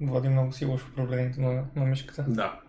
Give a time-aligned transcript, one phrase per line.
[0.00, 2.24] Влади много си лошо управлението на, на мишката.
[2.28, 2.60] Да.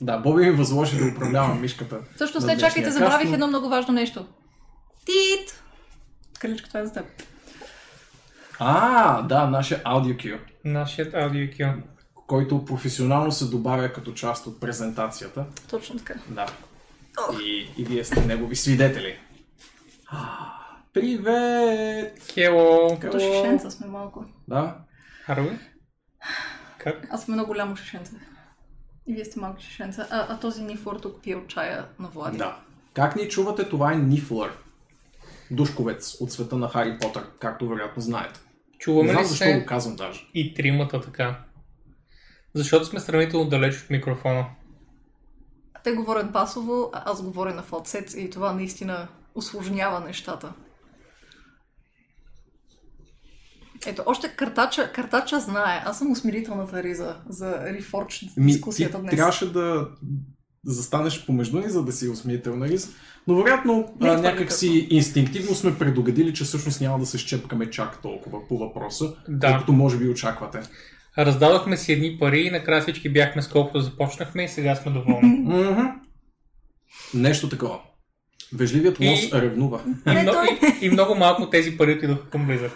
[0.00, 1.98] Да, Боби ми възложи да управлявам мишката.
[2.14, 4.26] Всъщност на не чакайте, забравих но- едно много важно нещо.
[5.04, 5.62] Тит!
[6.40, 7.04] Краличка, това е за теб.
[8.58, 11.82] А, да, нашия аудио кю, Нашият аудио Q.
[12.26, 15.44] който професионално се добавя като част от презентацията.
[15.70, 16.14] Точно така.
[16.28, 16.46] Да.
[17.42, 19.18] И, и вие сте негови свидетели.
[20.92, 22.22] Привет!
[22.32, 22.98] Хело!
[23.00, 24.24] Като шишенца сме малко.
[24.48, 24.76] Да,
[25.24, 25.58] Харуи?
[26.80, 27.08] Как?
[27.10, 28.12] Аз съм едно голямо шишенце.
[29.06, 30.06] И вие сте малки шишенца.
[30.10, 32.38] А, а този Нифор тук пие от чая на Влади.
[32.38, 32.56] да.
[32.94, 34.52] Как ни чувате, това е Нифлър.
[35.50, 38.40] Душковец от света на Хари Потър, както вероятно знаете.
[38.72, 40.26] Не Чуваме знам ли защо се го казвам даже.
[40.34, 41.38] и тримата така?
[42.54, 44.46] Защото сме сравнително далеч от микрофона.
[45.84, 50.52] Те говорят басово, а аз говоря на фалцет и това наистина усложнява нещата.
[53.86, 55.82] Ето, още картача, картача знае.
[55.84, 59.10] Аз съм усмирителната риза за рефорч Ми, дискусията ти днес.
[59.10, 59.88] трябваше да
[60.64, 62.88] застанеш помежду ни, за да си усмирителна риза.
[63.26, 67.70] Но вероятно а, твърде някак си инстинктивно сме предугадили, че всъщност няма да се щепкаме
[67.70, 69.48] чак толкова по въпроса, Да.
[69.48, 70.60] колкото може би очаквате.
[71.18, 75.44] Раздадохме си едни пари и накрая всички бяхме с колкото започнахме и сега сме доволни.
[77.14, 77.78] Нещо такова.
[78.52, 79.80] Вежливият И- лос ревнува.
[80.06, 80.38] И, Не, много,
[80.82, 82.70] и, и много малко тези пари отидоха към Blizzard.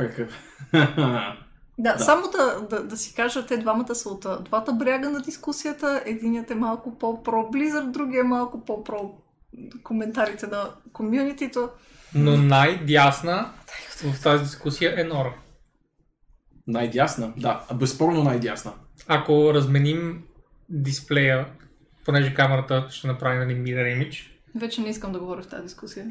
[0.00, 0.28] Прека.
[1.78, 1.98] Да, Да.
[1.98, 6.02] само да, да, да си кажа, те двамата са от двата бряга на дискусията.
[6.06, 9.14] Единият е малко по-про Blizzard, другия е малко по-про
[9.82, 11.70] коментарите на комюнитито.
[12.14, 13.50] Но най-дясна
[14.04, 15.34] в тази дискусия е Нора.
[16.66, 17.32] Най-дясна?
[17.36, 18.72] Да, безспорно най-дясна.
[19.08, 20.22] Ако разменим
[20.68, 21.46] дисплея,
[22.04, 26.06] понеже камерата ще направи нали, mirror image, Вече не искам да говоря в тази дискусия.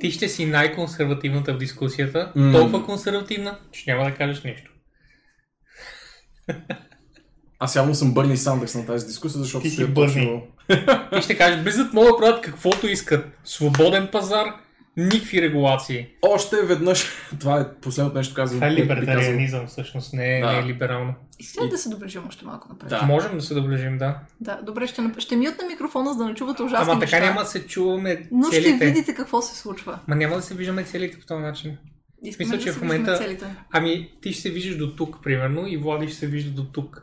[0.00, 2.52] Ти ще си най-консервативната в дискусията, М.
[2.52, 4.70] толкова консервативна, че няма да кажеш нищо.
[7.58, 10.14] Аз явно съм Бърни Сандърс на тази дискусия, защото Ти си сте Бърни.
[10.14, 10.42] точно...
[11.18, 13.26] И ще кажеш, Blizzard могат да правят каквото искат.
[13.44, 14.46] Свободен пазар,
[14.96, 16.06] никакви регулации.
[16.22, 17.04] Още веднъж,
[17.40, 18.60] това е последното нещо казвам.
[18.60, 20.52] Това е либертарианизъм, всъщност, не, Да.
[20.52, 21.14] не е либерално.
[21.38, 22.88] Искате да се доближим още малко напред.
[22.88, 23.02] Да.
[23.02, 24.18] Можем да се доближим, да.
[24.40, 27.16] Да, добре, ще, ще мютна микрофона, за да не чувате ужасни Ама неща.
[27.16, 28.86] така няма да се чуваме Но ще целите.
[28.86, 29.98] видите какво се случва.
[30.06, 31.76] Ма няма да се виждаме целите по този начин.
[32.22, 33.56] Искаме Мисля, да че се в момента- целите.
[33.72, 37.02] Ами, ти ще се виждаш до тук, примерно, и Влади ще се вижда до тук.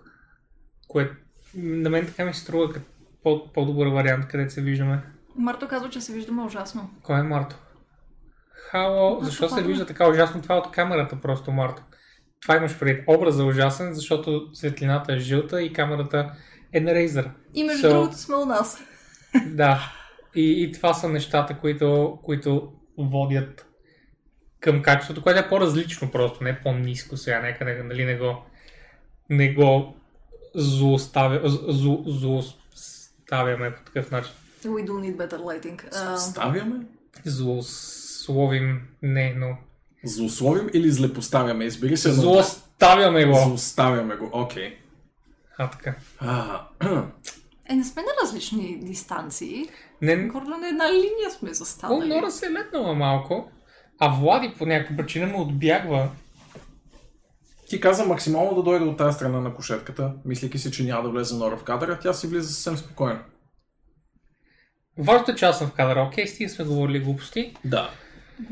[0.88, 1.14] Което
[1.56, 2.86] на мен така ми се струва като
[3.24, 5.04] по- по-добър вариант, където се виждаме.
[5.36, 6.90] Марто казва, че се виждаме ужасно.
[7.04, 7.56] Кой е Марто?
[8.72, 10.42] Хало, защо се вижда така ужасно?
[10.42, 11.82] Това е от камерата просто, Марто.
[12.44, 13.04] Това имаш пред.
[13.08, 16.34] Образът е ужасен, защото светлината е жълта и камерата
[16.74, 17.30] е на Razer.
[17.54, 18.78] И между So- другото сме у нас.
[19.46, 19.92] Да.
[20.36, 23.66] И, и това са нещата, които, които водят
[24.60, 28.38] към качеството, което е по-различно просто, не по-низко сега, нека не, нали, не го
[29.30, 29.96] не го
[30.56, 34.34] злоставя, з- зло, злоставяме по такъв начин.
[34.64, 35.84] We do need better lighting.
[35.94, 36.76] А, Ставяме?
[37.26, 39.58] Злословим, не, но...
[40.04, 41.66] Злословим или злепоставяме?
[41.66, 42.12] Избери се.
[42.12, 43.36] Злоставяме го!
[43.36, 44.78] Злоставяме го, окей.
[45.58, 45.96] А, така.
[46.20, 46.62] А,
[47.70, 49.70] Е, не сме на различни дистанции.
[50.02, 52.12] Не, Горе на една линия сме застанали.
[52.12, 53.52] О, Нора се е летнала малко,
[54.00, 56.10] а Влади по някаква причина ме отбягва.
[57.70, 61.10] Ти каза максимално да дойде от тази страна на кошетката, мислейки си, че няма да
[61.10, 63.20] влезе Нора в кадъра, тя си влиза съвсем спокойно.
[64.98, 66.02] Важното е, че аз съм в кадъра.
[66.02, 67.56] Окей, стига сме говорили глупости.
[67.66, 67.90] Да.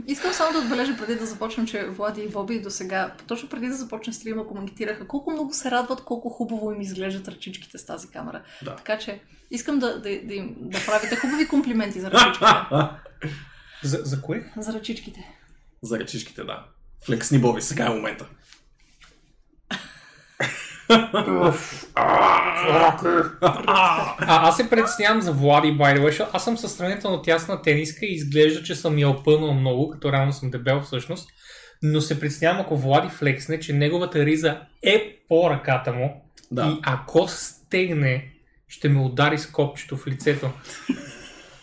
[0.07, 3.67] Искам само да отбележа преди да започнем, че Влади и Боби до сега, точно преди
[3.67, 8.07] да започне стрима, коментираха колко много се радват, колко хубаво им изглеждат ръчичките с тази
[8.07, 8.43] камера.
[8.63, 8.75] Да.
[8.75, 9.21] Така че
[9.51, 12.45] искам да, да, да, им, да правите хубави комплименти за ръчичките.
[13.83, 14.51] За, за кое?
[14.57, 15.37] за ръчичките.
[15.81, 16.65] За ръчичките, да.
[17.05, 18.29] Флексни Боби, сега е момента.
[23.41, 27.61] А, аз се притеснявам за Влади, by the way, защото аз съм със сравнително тясна
[27.61, 31.29] тениска и изглежда, че съм я опънал много, като реално съм дебел всъщност.
[31.83, 36.65] Но се притеснявам, ако Влади флексне, че неговата риза е по ръката му Да.
[36.65, 38.27] и ако стегне,
[38.67, 40.49] ще ме удари с копчето в лицето.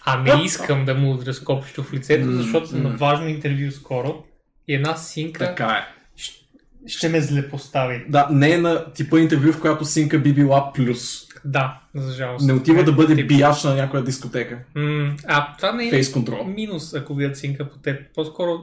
[0.04, 3.70] А не искам да му удря с копчето в лицето, защото съм на важно интервю
[3.70, 4.24] скоро
[4.68, 5.97] и една синка Така е.
[6.86, 8.04] Ще ме злепостави.
[8.08, 11.28] Да, не е на типа интервю, в която синка би била плюс.
[11.44, 12.46] Да, за жалост.
[12.46, 13.28] Не отива да бъде Тип.
[13.28, 14.58] бияч на някоя дискотека.
[14.74, 16.02] М, а това не е
[16.46, 18.14] минус, ако видят синка по теб.
[18.14, 18.58] По-скоро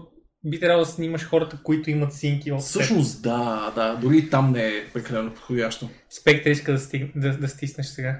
[0.45, 2.65] би трябвало да снимаш хората, които имат синки от теб.
[2.65, 5.89] Всъщност, да, да, дори и там не е прекалено подходящо.
[6.09, 7.11] Спектър иска да, стиг...
[7.15, 8.19] да, да стиснеш сега.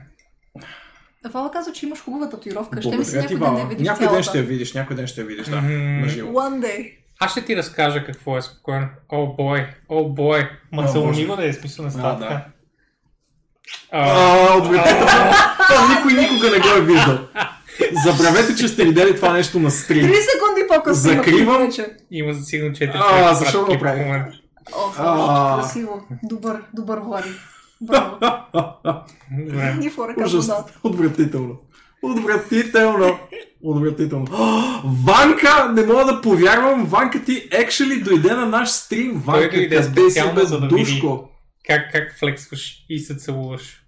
[1.31, 2.81] Вала казва, че имаш хубава татуировка.
[2.81, 4.95] Ще ми се Благодаря ти, някой ден да видиш Някой ден ще я видиш, някой
[4.95, 6.31] ден ще я видиш, да, на живо.
[6.31, 7.04] One day.
[7.19, 8.87] Аз ще ти разкажа какво е спокойно.
[9.09, 10.49] О, бой, о, бой.
[10.71, 12.19] Ма О, целунива да е смисъл на да.
[12.19, 12.45] така.
[13.91, 15.31] А, отвратително.
[15.69, 17.19] Това никой никога не го е виждал.
[18.03, 20.07] Забравете, че сте видели това нещо на стрим.
[20.07, 21.11] Три секунди по-късно.
[21.11, 21.71] има Закривам.
[22.11, 24.33] Има за сигурно 4 А, защо го направих?
[24.99, 26.07] О, красиво.
[26.23, 27.29] Добър, добър Влади.
[27.81, 28.17] Браво.
[29.31, 29.75] Добре.
[30.83, 31.55] Отвратително.
[32.11, 33.19] Отвратително.
[33.63, 34.25] Отвратително.
[34.31, 35.71] О, Ванка!
[35.73, 36.85] Не мога да повярвам.
[36.85, 39.11] Ванка ти actually дойде на наш стрим.
[39.25, 40.79] Ванка, дойде къде си специално, за да види.
[40.81, 41.29] душко?
[41.67, 43.81] Как, как флексваш и се целуваш?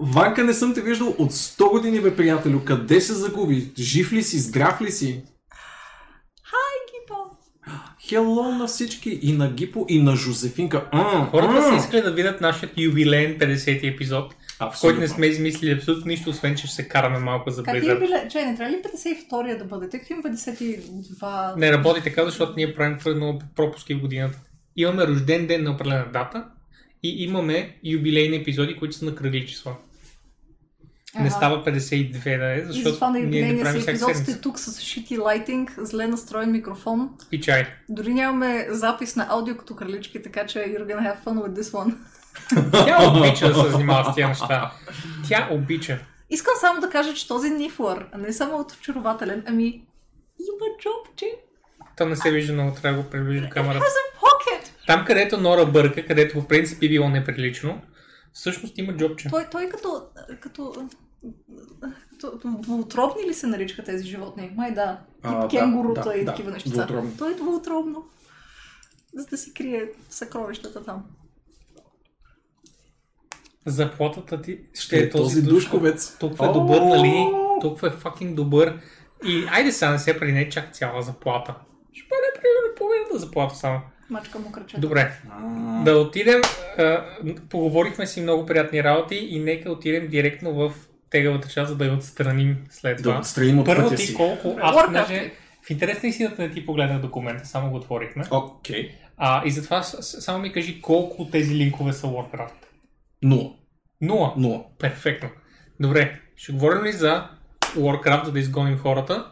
[0.00, 2.60] Ванка не съм те виждал от 100 години, бе, приятелю.
[2.64, 3.70] Къде се загуби?
[3.78, 4.38] Жив ли си?
[4.38, 5.22] Здрав ли си?
[6.82, 7.14] Екипа.
[8.08, 9.18] Хело на всички.
[9.22, 10.84] И на Гипо, и на Жозефинка.
[10.92, 11.62] М, Хората м.
[11.62, 16.30] са искали да видят нашия юбилеен 50 епизод, в който не сме измислили абсолютно нищо,
[16.30, 17.98] освен че ще се караме малко за Как е Blizzard.
[17.98, 18.28] биле?
[18.30, 19.88] Чай, не трябва ли 52-я да бъде?
[19.88, 21.56] Тъй има 52...
[21.56, 24.38] Не работи така, защото ние правим твърде много пропуски в годината.
[24.76, 26.44] Имаме рожден ден на определена дата
[27.02, 29.76] и имаме юбилейни епизоди, които са на кръгли числа.
[31.14, 31.30] Не Ага.
[31.30, 34.32] става 52 да е, И защото затова на ние не правим си всяка епизод седмица.
[34.32, 37.10] сте тук с шити лайтинг, зле настроен микрофон.
[37.32, 37.66] И чай.
[37.88, 41.72] Дори нямаме запис на аудио като кралички, така че you're gonna have fun with this
[41.72, 41.94] one.
[42.72, 44.72] Тя обича да се занимава с тия неща.
[45.28, 45.98] Тя обича.
[46.30, 49.66] Искам само да кажа, че този Нифлър не е само очарователен, ами
[50.38, 51.26] има джобче.
[51.96, 53.84] То не се вижда много, трябва да го приближи до камерата.
[53.84, 54.68] Has a pocket.
[54.86, 57.80] Там, където Нора бърка, където по принцип би било неприлично,
[58.32, 59.28] всъщност има джобче.
[59.30, 60.02] Той, той като,
[60.40, 60.88] като,
[62.10, 64.52] като двуутробни ли се наричаха тези животни?
[64.56, 65.00] Май да.
[65.22, 66.70] Тип А, да, кенгурута да, и да, такива неща.
[66.70, 67.16] двуутробни.
[67.18, 68.04] Той е двуутробно.
[69.14, 71.04] За да си крие съкровищата там.
[73.66, 75.54] Заплатата ти ще Ще е този, душковец.
[75.54, 76.18] душковец.
[76.18, 77.26] Толкова е добър, нали?
[77.60, 78.78] Толкова е факинг добър.
[79.26, 81.54] И айде сега не се прине чак цяла заплата.
[81.92, 83.80] Ще бъде примерно половината заплата само.
[84.10, 84.80] Мачка му кръче.
[84.80, 85.12] Добре,
[85.84, 86.40] да отидем.
[86.78, 87.04] А,
[87.50, 90.72] поговорихме си много приятни работи и нека отидем директно в
[91.10, 93.18] тегавата част, за да я отстраним след Да това.
[93.18, 94.14] отстраним от Първо пътя ти си.
[94.14, 94.56] колко...
[94.60, 95.32] Аз понеже
[95.62, 98.24] в интерес на истината не ти погледнах документа, само го отворихме.
[98.30, 98.90] Окей.
[99.16, 102.50] А, и затова само ми кажи колко от тези линкове са Warcraft.
[103.26, 103.50] Нула.
[104.00, 104.32] Нула.
[104.36, 104.64] Нула.
[104.78, 105.28] Перфектно.
[105.80, 107.28] Добре, ще говорим ли за
[107.76, 109.26] Warcraft, за да изгоним хората?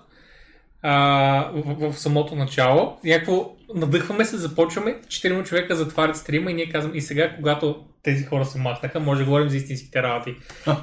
[0.82, 2.96] А, в, в, самото начало.
[3.04, 8.24] Някакво надъхваме се, започваме, четирима човека затварят стрима и ние казвам и сега, когато тези
[8.24, 10.34] хора се махнаха, може да говорим за истинските работи.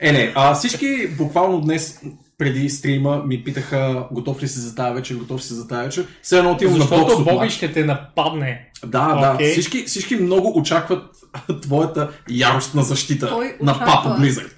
[0.00, 2.02] Е, не, а всички буквално днес
[2.38, 5.84] преди стрима ми питаха готов ли си за тази вечер, готов ли си за тази
[5.84, 6.06] вечер.
[6.22, 8.70] Все едно отивам на Защото Боби ще те нападне.
[8.86, 9.32] Да, да.
[9.34, 9.52] Окей.
[9.52, 11.17] Всички, всички много очакват
[11.62, 13.78] твоята яростна защита Той на.
[13.78, 14.52] Папа Blizzard.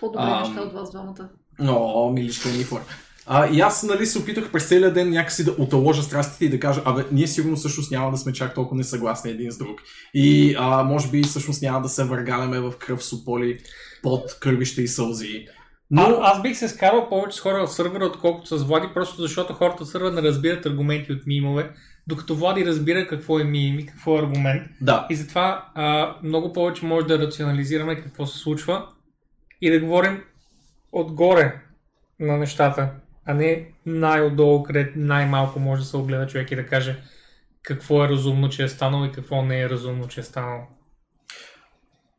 [0.00, 1.28] По-добре неща от вас двамата.
[1.68, 2.80] О, миличка Нифор.
[3.26, 6.60] А, и аз нали, се опитах през целия ден някакси да оталожа страстите и да
[6.60, 9.80] кажа, абе, ние сигурно всъщност няма да сме чак толкова несъгласни един с друг.
[10.14, 13.58] И а, може би всъщност няма да се въргаляме в кръв, сополи,
[14.02, 15.46] под кървища и сълзи.
[15.90, 16.08] Но...
[16.08, 19.22] Но, А, аз бих се скарал повече с хора в сървъра, отколкото с Влади, просто
[19.22, 21.70] защото хората в сървъра не разбират аргументи от мимове,
[22.06, 24.62] докато Влади разбира какво е мим и какво е аргумент.
[24.80, 28.86] да, И затова а, много повече може да рационализираме какво се случва
[29.60, 30.22] и да говорим
[30.92, 31.60] отгоре
[32.20, 32.90] на нещата,
[33.26, 36.96] а не най-отдолу, където най-малко може да се огледа човек и да каже
[37.62, 40.62] какво е разумно, че е станало и какво не е разумно, че е станало.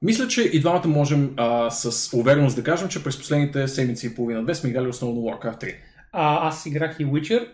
[0.02, 4.16] Мисля, че и двамата можем а, с увереност да кажем, че през последните седмици и
[4.16, 5.76] половина-две сме играли основно Warcraft 3.
[6.12, 7.48] А, аз играх и Witcher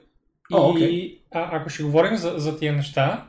[0.52, 1.20] и О, окей.
[1.34, 3.26] а, ако ще говорим за, за тия неща,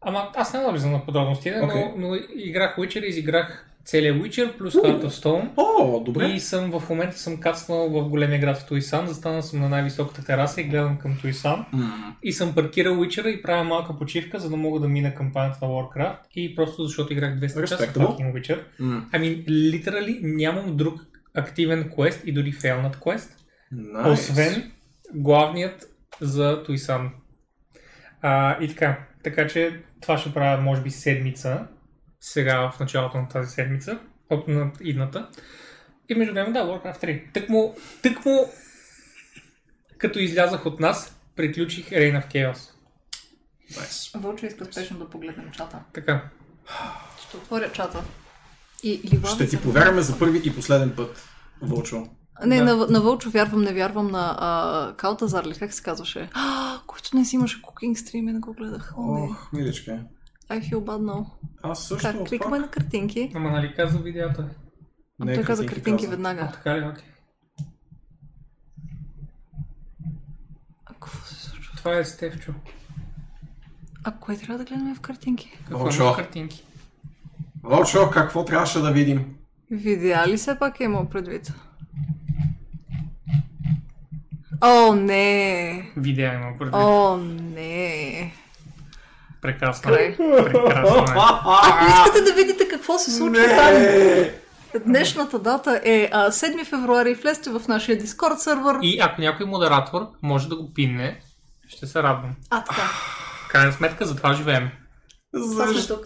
[0.00, 1.82] ама аз няма да влизам на подробностите, Окей.
[1.96, 5.48] но, но играх Witcher и изиграх целият Witcher плюс Heart of Stone.
[5.56, 6.26] О, добре.
[6.26, 10.24] И съм в момента съм кацнал в големия град в Туисан, застанал съм на най-високата
[10.24, 11.64] тераса и гледам към Туисан.
[11.72, 15.58] М, И съм паркирал Witcher и правя малка почивка, за да мога да мина кампанията
[15.62, 16.16] на Warcraft.
[16.32, 18.60] И просто защото играх 200 часа в fucking Witcher.
[18.80, 19.06] м.
[19.12, 21.00] Ами, literally нямам друг
[21.34, 23.36] активен квест и дори фейлнат квест,
[23.74, 24.12] Nice.
[24.12, 24.70] освен
[25.14, 25.86] главният
[26.20, 27.10] за Туисан.
[28.22, 31.66] А, и така, така че това ще правя може би седмица,
[32.20, 33.98] сега в началото на тази седмица,
[34.30, 35.28] от на идната.
[36.08, 37.32] И между време да, Warcraft 3.
[37.32, 38.52] Тък му, тък му
[39.98, 42.70] като излязах от нас, приключих Reign of Chaos.
[43.72, 44.20] Nice.
[44.20, 45.78] Вълчо иска спешно да погледнем чата.
[45.92, 46.30] Така.
[47.28, 48.04] Ще отворя чата.
[48.82, 51.28] И, Ще ти повярваме за първи и последен път,
[51.62, 52.08] Вълчо.
[52.46, 52.64] Не, Да.
[52.66, 56.30] на, на Вълчо вярвам, не вярвам на а, Калтазар ли, как се казваше?
[56.34, 58.94] А, който не си имаше кукинг стрим и не го гледах.
[58.96, 59.20] О, не.
[59.22, 60.00] Ох, миличка.
[60.48, 61.26] I feel bad now.
[61.62, 62.08] Аз също.
[62.08, 62.26] Как?
[62.26, 62.60] Кликаме fuck.
[62.60, 63.32] на картинки.
[63.34, 64.48] Ама нали каза видеята?
[65.18, 66.06] Не, Той каза картинки каза.
[66.06, 66.50] А, веднага.
[66.52, 66.84] така ли?
[66.84, 67.04] Окей.
[70.86, 71.76] А, Какво се случва?
[71.76, 72.52] Това е Стевчо.
[74.04, 75.50] А кое трябва да гледаме в картинки?
[75.58, 76.02] Какво Вълчо.
[76.02, 76.64] има в картинки?
[77.62, 79.34] Вълчо, какво трябваше да видим?
[79.70, 81.52] Видеа ли все пак е имал предвид?
[84.60, 85.90] О, не!
[85.96, 86.74] Видео има предвид.
[86.74, 87.16] О,
[87.54, 88.32] не!
[89.42, 89.90] Прекрасно.
[89.92, 90.16] Край.
[90.16, 91.16] Прекрасно е.
[91.62, 94.32] Ако искате да видите какво се случва там, Не!
[94.86, 97.14] днешната дата е а, 7 февруари.
[97.14, 98.78] Влезте в нашия Discord сервер.
[98.82, 101.20] И ако някой модератор може да го пинне,
[101.68, 102.34] ще се радвам.
[102.50, 102.82] А, така.
[103.48, 104.70] Крайна сметка, за това живеем.
[105.32, 106.02] Защо?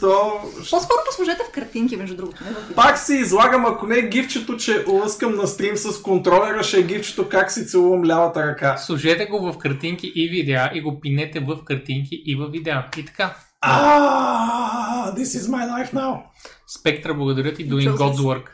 [0.70, 2.44] По-скоро посложете в картинки, между другото.
[2.44, 2.74] Не.
[2.74, 6.82] Пак си излагам, ако не е гифчето, че лъскам на стрим с контролера, ще е
[6.82, 8.76] гифчето как си целувам лявата ръка.
[8.76, 12.86] Сложете го в картинки и видеа и го пинете в картинки и в видеа.
[12.96, 13.36] И така.
[13.64, 16.22] Ah, this is my life now.
[16.66, 17.96] Спектра, благодаря ти, doing.
[17.96, 18.44] God's work.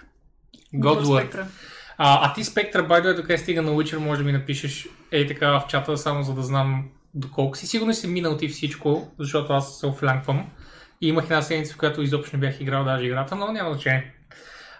[0.75, 1.45] God's work.
[1.99, 5.51] А, а ти Спектра, байде, докъде стига на Witcher, може да ми напишеш ей така
[5.51, 6.85] в чата, само за да знам
[7.15, 7.67] доколко си.
[7.67, 10.47] Сигурно си минал ти всичко, защото аз се офлянквам.
[11.01, 14.15] И имах една седмица, в която изобщо не бях играл даже играта, но няма значение.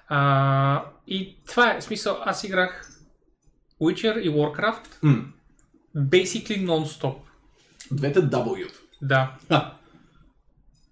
[0.09, 2.91] А, и това е, смисъл, аз играх
[3.83, 5.25] Witcher и Warcraft М,
[5.97, 7.15] basically non-stop.
[7.93, 8.67] Двете W.
[9.03, 9.33] Да.
[9.49, 9.73] Ха.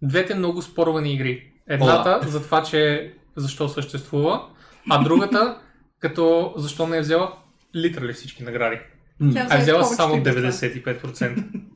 [0.03, 1.53] Двете много спорвани игри.
[1.69, 4.49] Едната за това, че защо съществува,
[4.91, 5.59] а другата
[6.01, 7.33] като защо не е взела
[7.77, 8.79] литерали всички награди.
[9.33, 10.31] Тя А е взе взела само игри.
[10.31, 11.45] 95%.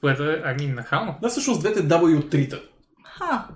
[0.00, 1.18] Което е, ами, нахално.
[1.22, 2.56] Да, всъщност двете W от трите.
[3.04, 3.48] Ха.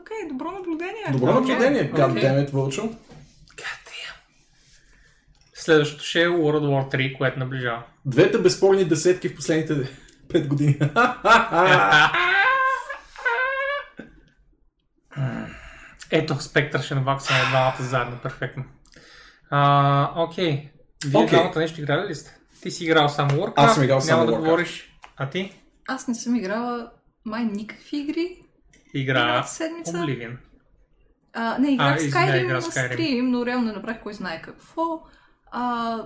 [0.00, 1.04] Окей, добро наблюдение.
[1.12, 2.04] Добро наблюдение, окей.
[2.04, 2.90] goddammit, Вълчо.
[5.68, 7.82] Следващото ще е World War 3, което наближава.
[8.04, 9.74] Двете безспорни десетки в последните
[10.28, 10.78] 5 години.
[16.10, 18.64] Ето, Спектър ще наваксаме двамата заедно, перфектно.
[19.50, 20.70] А, окей.
[21.06, 22.38] Вие двамата нещо играли ли сте?
[22.62, 24.98] Ти си играл само Warcraft, Аз съм играл само няма да говориш.
[25.16, 25.60] А ти?
[25.88, 26.90] Аз не съм играла
[27.24, 28.42] май никакви игри.
[28.94, 29.92] Игра седмица.
[29.92, 30.36] Oblivion.
[31.32, 35.02] А, не, играх А, Skyrim игра на стрим, но реално не направих кой знае какво.
[35.50, 35.96] А,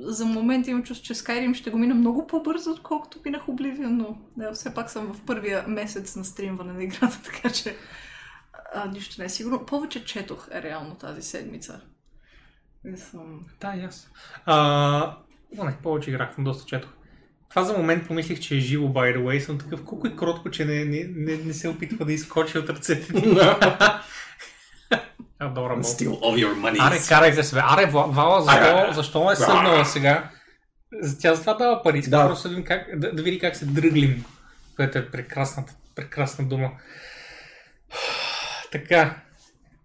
[0.00, 4.18] за момент имам чувство, че Skyrim ще го мина много по-бързо, отколкото минах Oblivion, но
[4.36, 7.76] да, все пак съм в първия месец на стримване на играта, така че
[8.74, 9.66] а, нищо не е сигурно.
[9.66, 11.80] Повече четох реално тази седмица.
[12.84, 13.46] Не съм...
[13.60, 14.10] Да, и аз.
[14.46, 15.16] А,
[15.52, 16.90] не, повече играх, но доста четох.
[17.52, 19.38] Това за момент помислих, че е живо, by the way.
[19.38, 22.68] Съм такъв, колко е кротко, че не, не, не, не се опитва да изкочи от
[22.68, 23.26] ръцете ти.
[23.26, 23.34] Мол.
[25.40, 26.76] Steal all your money.
[26.80, 27.62] Аре, карай за себе.
[27.64, 28.92] Аре, Ва- Вала, защо, Аре.
[28.92, 30.30] защо е съднала сега?
[30.92, 32.00] За- Тя затова дава пари.
[32.00, 32.26] Да.
[32.26, 34.24] просто да, видим как, да, да види как се дръглим.
[34.76, 36.70] Което е прекрасната, прекрасна дума.
[38.72, 39.16] Така.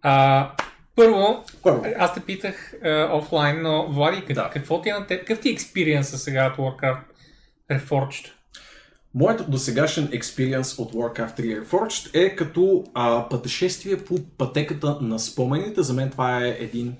[0.01, 0.49] А,
[0.95, 1.85] първо, Първо.
[1.99, 4.49] аз те питах а, офлайн, но Влади, как, Да.
[4.53, 5.19] какво ти е на теб?
[5.19, 6.99] Какъв ти е експириенса сега от Warcraft
[7.71, 8.25] Reforged?
[9.13, 15.83] Моят досегашен експириенс от Warcraft 3 Reforged е като а, пътешествие по пътеката на спомените.
[15.83, 16.95] За мен това е един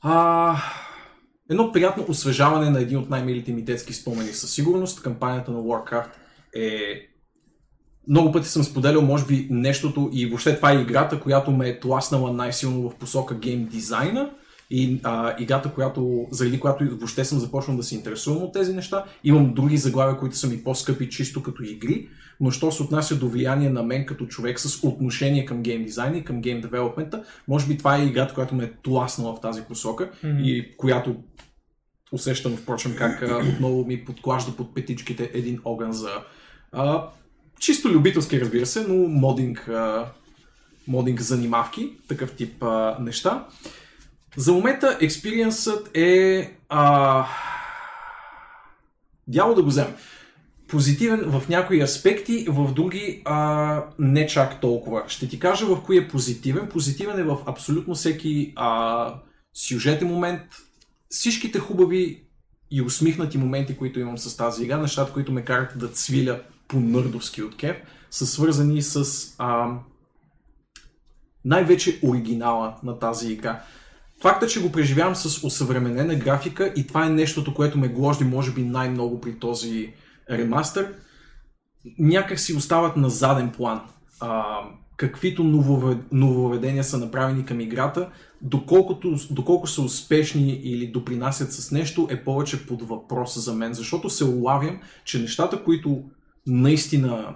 [0.00, 0.56] а,
[1.50, 4.28] едно приятно освежаване на един от най-милите ми детски спомени.
[4.28, 6.10] Със сигурност кампанията на Warcraft
[6.56, 7.00] е
[8.08, 11.80] много пъти съм споделял, може би, нещото и въобще това е играта, която ме е
[11.80, 14.30] тласнала най-силно в посока гейм дизайна
[14.76, 19.04] и а, играта, която, заради която въобще съм започнал да се интересувам от тези неща.
[19.24, 22.08] Имам други заглавия, които са ми по-скъпи чисто като игри,
[22.40, 26.18] но що се отнася до влияние на мен като човек с отношение към гейм дизайна
[26.18, 29.62] и към гейм девелопмента, може би това е играта, която ме е тласнала в тази
[29.62, 30.38] посока Мгм.
[30.42, 31.16] и която
[32.12, 36.10] усещам, впрочем, как а, отново ми подклажда под петичките един огън за
[36.72, 37.08] а,
[37.60, 40.06] чисто любителски, разбира се, но модинг, а,
[40.88, 43.46] модинг занимавки, такъв тип а, неща.
[44.36, 47.26] За момента експириенсът е а,
[49.26, 49.94] дяло да го вземем.
[50.68, 55.04] Позитивен в някои аспекти, в други а, не чак толкова.
[55.08, 56.68] Ще ти кажа в кои е позитивен.
[56.68, 59.14] Позитивен е в абсолютно всеки а,
[59.54, 60.42] сюжетен момент,
[61.08, 62.24] всичките хубави
[62.70, 67.42] и усмихнати моменти, които имам с тази игра, нещата, които ме карат да цвиля по-нърдовски
[67.42, 67.76] от кеф,
[68.10, 69.04] са свързани с
[69.38, 69.70] а,
[71.44, 73.62] най-вече оригинала на тази игра.
[74.24, 78.52] Факта, че го преживявам с осъвременена графика и това е нещото, което ме гложди може
[78.52, 79.92] би най-много при този
[80.30, 80.94] ремастър,
[81.98, 83.80] някак си остават на заден план.
[84.20, 84.44] А,
[84.96, 85.44] каквито
[86.12, 88.10] нововведения са направени към играта,
[88.42, 94.10] доколкото, доколко са успешни или допринасят с нещо, е повече под въпрос за мен, защото
[94.10, 96.02] се улавям, че нещата, които
[96.46, 97.34] наистина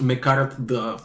[0.00, 0.96] ме карат да,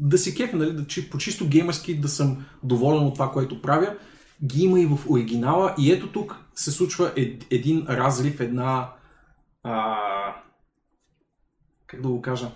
[0.00, 3.62] да се кефя, нали, да, че, по чисто геймърски да съм доволен от това, което
[3.62, 3.96] правя,
[4.44, 8.92] ги има и в оригинала и ето тук се случва ед, един разрив, една
[9.62, 9.96] а,
[11.86, 12.50] как да го кажа,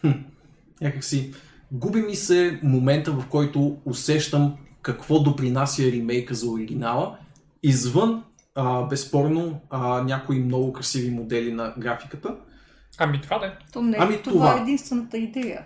[0.00, 0.10] хм,
[0.80, 1.34] някак си,
[1.72, 7.18] губи ми се момента, в който усещам какво допринася ремейка за оригинала,
[7.62, 8.24] извън,
[8.54, 12.36] а, безспорно, а, някои много красиви модели на графиката.
[12.98, 13.52] Ами това да е.
[13.72, 14.58] То не, Ами това, това.
[14.58, 15.64] е единствената идея.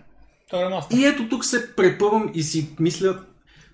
[0.96, 3.18] И ето тук се препъвам и си мисля,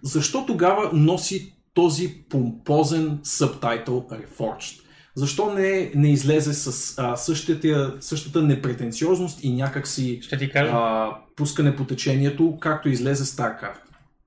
[0.02, 4.80] защо тогава носи този помпозен субтайтъл Reforged?
[5.16, 10.70] Защо не, не излезе с а, същата, същата непретенциозност и някакси Ще ти кажа.
[10.74, 13.80] а, пускане по течението, както излезе StarCraft?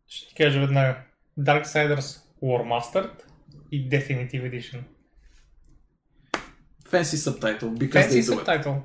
[0.08, 0.98] Ще ти кажа веднага.
[1.40, 3.12] Darksiders War Mastered
[3.72, 4.80] и Definitive Edition.
[6.92, 8.76] Fancy subtitle, because Fancy subtitle.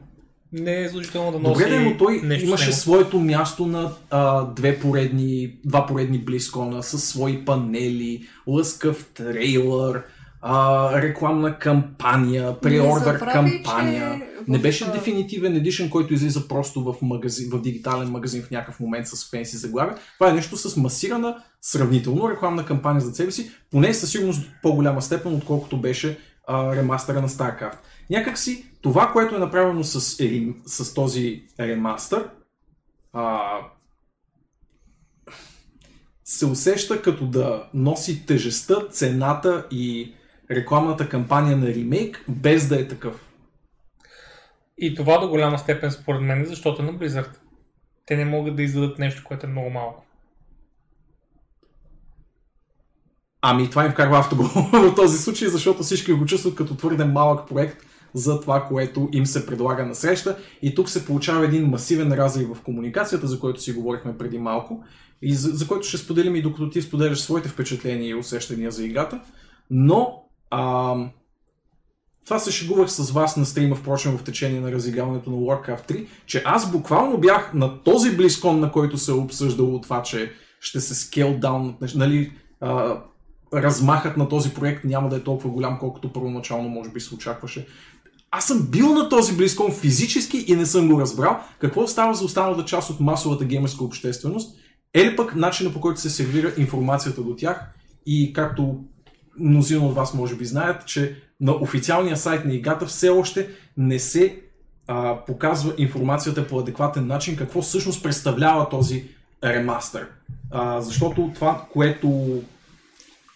[0.52, 2.76] Не е задължително да носи Добре, но той нещо имаше с него.
[2.76, 10.02] своето място на а, две поредни, два поредни близкона с свои панели, лъскав трейлър,
[10.42, 14.18] а, рекламна кампания, преордър кампания.
[14.18, 18.80] че Не беше дефинитивен едишън, който излиза просто в, магазин, в дигитален магазин в някакъв
[18.80, 19.96] момент с фенси заглавия.
[20.18, 25.02] Това е нещо с масирана, сравнително рекламна кампания за себе си, поне със сигурност по-голяма
[25.02, 27.76] степен, отколкото беше а, ремастъра на StarCraft.
[28.10, 32.28] Някакси това, което е направено с, ери- с този ремастър,
[33.12, 33.40] а,
[36.24, 40.14] се усеща като да носи тежестта, цената и
[40.50, 43.28] рекламната кампания на ремейк, без да е такъв.
[44.78, 47.36] И това до голяма степен според мен е защото е на Blizzard.
[48.06, 50.04] Те не могат да издадат нещо, което е много малко.
[53.42, 57.48] Ами това им вкарва автогол в този случай, защото всички го чувстват като твърде малък
[57.48, 60.36] проект за това, което им се предлага на среща.
[60.62, 64.84] И тук се получава един масивен разрив в комуникацията, за който си говорихме преди малко,
[65.22, 68.84] и за, за който ще споделим и докато ти споделяш своите впечатления и усещания за
[68.84, 69.20] играта.
[69.70, 71.10] Но ам,
[72.24, 76.06] това се шегувах с вас на стрима, впрочем, в течение на разиграването на Warcraft 3,
[76.26, 80.80] че аз буквално бях на този близкон, на който се е обсъждало това, че ще
[80.80, 83.00] се скейл даун, нали, а,
[83.54, 87.66] размахът на този проект няма да е толкова голям, колкото първоначално може би се очакваше.
[88.34, 91.40] Аз съм бил на този близкон физически и не съм го разбрал.
[91.58, 94.56] Какво става за останалата част от масовата геймерска общественост?
[94.94, 97.60] Е ли пък начина по който се сервира информацията до тях
[98.06, 98.84] и както
[99.38, 103.98] мнозина от вас може би знаят, че на официалния сайт на играта все още не
[103.98, 104.40] се
[104.86, 109.04] а, показва информацията по адекватен начин, какво всъщност представлява този
[109.44, 110.08] ремастър.
[110.50, 112.42] А, защото това, което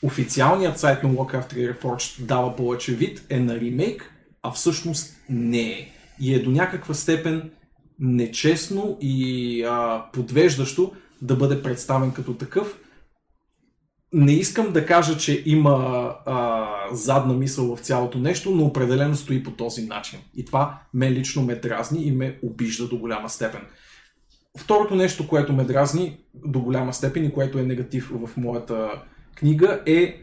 [0.03, 4.13] официалният сайт на Warcraft 3 Reforged дава повече вид е на ремейк,
[4.47, 5.89] а всъщност не е.
[6.21, 7.51] И е до някаква степен
[7.99, 12.79] нечестно и а, подвеждащо да бъде представен като такъв.
[14.13, 15.75] Не искам да кажа, че има
[16.27, 20.19] а, задна мисъл в цялото нещо, но определено стои по този начин.
[20.37, 23.61] И това мен лично ме дразни и ме обижда до голяма степен.
[24.59, 28.91] Второто нещо, което ме дразни до голяма степен и което е негатив в моята
[29.35, 30.23] книга е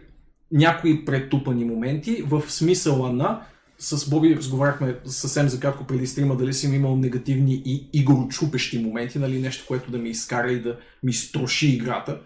[0.51, 3.41] някои претупани моменти в смисъла на
[3.79, 9.19] с Боби разговаряхме съвсем за кратко преди стрима дали съм имал негативни и игрочупещи моменти,
[9.19, 12.19] нали, нещо, което да ми изкара и да ми строши играта.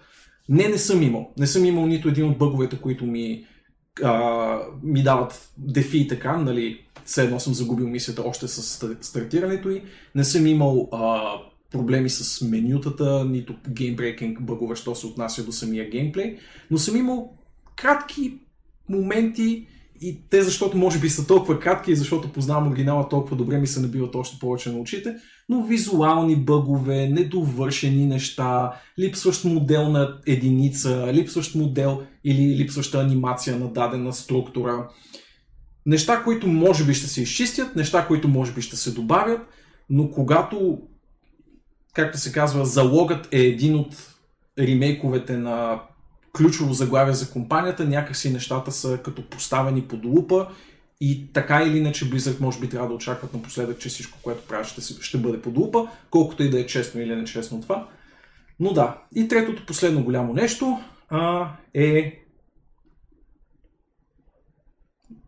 [0.49, 1.33] Не, не съм имал.
[1.37, 3.45] Не съм имал нито един от бъговете, които ми,
[4.03, 8.97] а, ми дават дефи и така, нали, все едно съм загубил мисията още с ста-
[9.01, 9.81] стартирането й.
[10.15, 11.31] Не съм имал а,
[11.71, 16.37] проблеми с менютата, нито геймбрейкинг бъгове, що се отнася до самия геймплей,
[16.71, 17.33] но съм имал
[17.75, 18.33] кратки
[18.89, 19.67] моменти
[20.01, 23.67] и те защото може би са толкова кратки и защото познавам оригинала толкова добре ми
[23.67, 25.15] се набиват още повече на очите,
[25.49, 33.73] но визуални бъгове, недовършени неща, липсващ модел на единица, липсващ модел или липсваща анимация на
[33.73, 34.89] дадена структура.
[35.85, 39.41] Неща, които може би ще се изчистят, неща, които може би ще се добавят,
[39.89, 40.81] но когато,
[41.93, 43.95] както се казва, залогът е един от
[44.59, 45.81] ремейковете на
[46.37, 50.47] ключово заглавие за компанията, някакси нещата са като поставени под лупа
[51.01, 54.67] и така или иначе Blizzard може би трябва да очакват напоследък, че всичко, което правят
[54.67, 57.87] ще, ще бъде под лупа, колкото и да е честно или нечестно това.
[58.59, 62.23] Но да, и третото последно голямо нещо а, е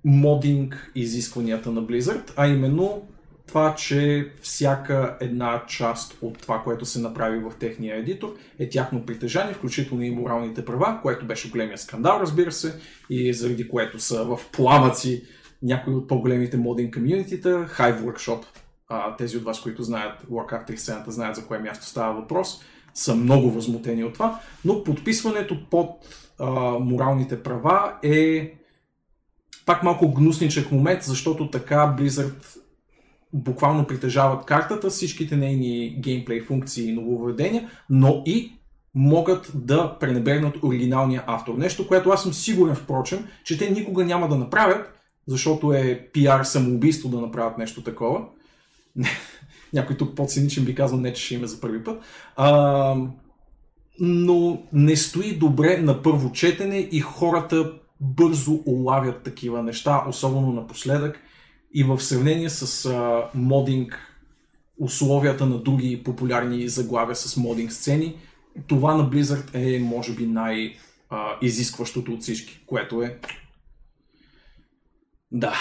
[0.05, 3.07] модинг изискванията на Blizzard, а именно
[3.49, 9.05] това, че всяка една част от това, което се направи в техния едитор, е тяхно
[9.05, 14.23] притежание, включително и моралните права, което беше големия скандал, разбира се, и заради което са
[14.23, 15.23] в пламъци
[15.61, 18.43] някои от по-големите модинг комьюнитита, Hive Workshop,
[18.89, 22.61] а, тези от вас, които знаят Warcraft 3 сцената, знаят за кое място става въпрос,
[22.93, 25.89] са много възмутени от това, но подписването под
[26.39, 28.53] а, моралните права е
[29.65, 32.58] пак малко гнусничък момент, защото така Blizzard
[33.33, 38.53] буквално притежават картата, всичките нейни геймплей функции и нововведения, но и
[38.95, 41.57] могат да пренебрегнат оригиналния автор.
[41.57, 44.93] Нещо, което аз съм сигурен, впрочем, че те никога няма да направят,
[45.27, 48.21] защото е пиар самоубийство да направят нещо такова.
[49.73, 52.01] Някой тук по-циничен би казал не, че ще има за първи път.
[52.35, 52.95] А,
[53.99, 61.19] но не стои добре на първо четене и хората бързо улавят такива неща, особено напоследък
[61.73, 63.99] и в сравнение с а, модинг
[64.79, 68.15] условията на други популярни заглавия с модинг сцени,
[68.67, 73.17] това на Blizzard е може би най-изискващото от всички, което е
[75.31, 75.53] да,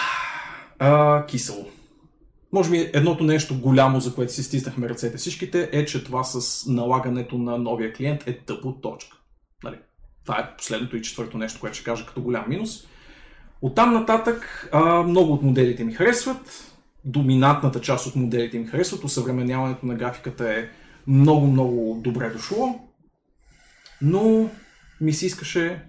[0.79, 1.67] а, кисело.
[2.53, 6.67] Може би едното нещо голямо, за което си стиснахме ръцете всичките, е, че това с
[6.67, 9.17] налагането на новия клиент е тъпо точка.
[9.65, 9.77] Нали?
[10.25, 12.87] Това е последното и четвърто нещо, което ще кажа като голям минус.
[13.63, 16.75] Оттам нататък а, много от моделите ми харесват.
[17.05, 19.05] Доминантната част от моделите ми харесват.
[19.05, 20.69] Усъвременяването на графиката е
[21.07, 22.81] много-много добре дошло.
[24.03, 24.51] Но
[25.01, 25.83] ми се искаше,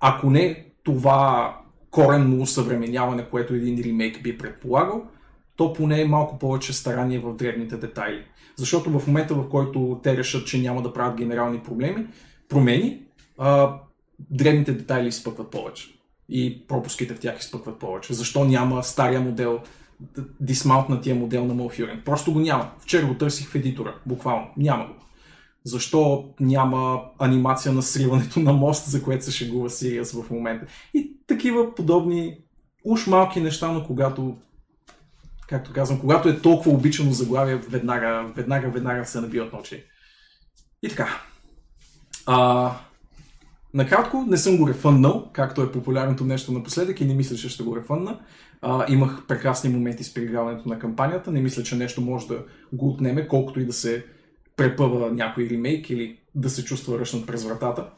[0.00, 1.56] ако не това
[1.90, 5.06] коренно усъвременяване, което един ремейк би предполагал,
[5.56, 8.24] то поне е малко повече старание в древните детайли.
[8.56, 12.06] Защото в момента, в който те решат, че няма да правят генерални проблеми,
[12.48, 13.02] промени,
[13.38, 13.80] а,
[14.30, 16.01] древните детайли изпъкват повече.
[16.28, 18.14] И пропуските в тях изпъкват повече.
[18.14, 19.60] Защо няма стария модел,
[20.40, 22.02] дисмаунтнатия модел на Малфюрен?
[22.04, 22.70] Просто го няма.
[22.78, 24.46] Вчера го търсих в едитора, буквално.
[24.56, 24.94] Няма го.
[25.64, 30.66] Защо няма анимация на сриването на мост, за което се шегува Сириас в момента?
[30.94, 32.38] И такива подобни
[32.84, 34.36] уж малки неща, но когато
[35.48, 39.84] както казвам, когато е толкова обичано заглавие, веднага, веднага, веднага се набиват ночи.
[40.82, 41.22] И така.
[42.26, 42.72] А,
[43.74, 47.62] накратко, не съм го рефъннал, както е популярното нещо напоследък и не мисля, че ще
[47.62, 48.20] го рефънна.
[48.62, 51.32] А, имах прекрасни моменти с приграването на кампанията.
[51.32, 54.04] Не мисля, че нещо може да го отнеме, колкото и да се
[54.56, 57.90] препъва някой ремейк или да се чувства ръчнат през вратата.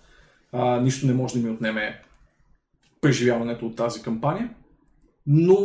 [0.52, 2.02] А, нищо не може да ми отнеме
[3.00, 4.50] преживяването от тази кампания.
[5.26, 5.56] Но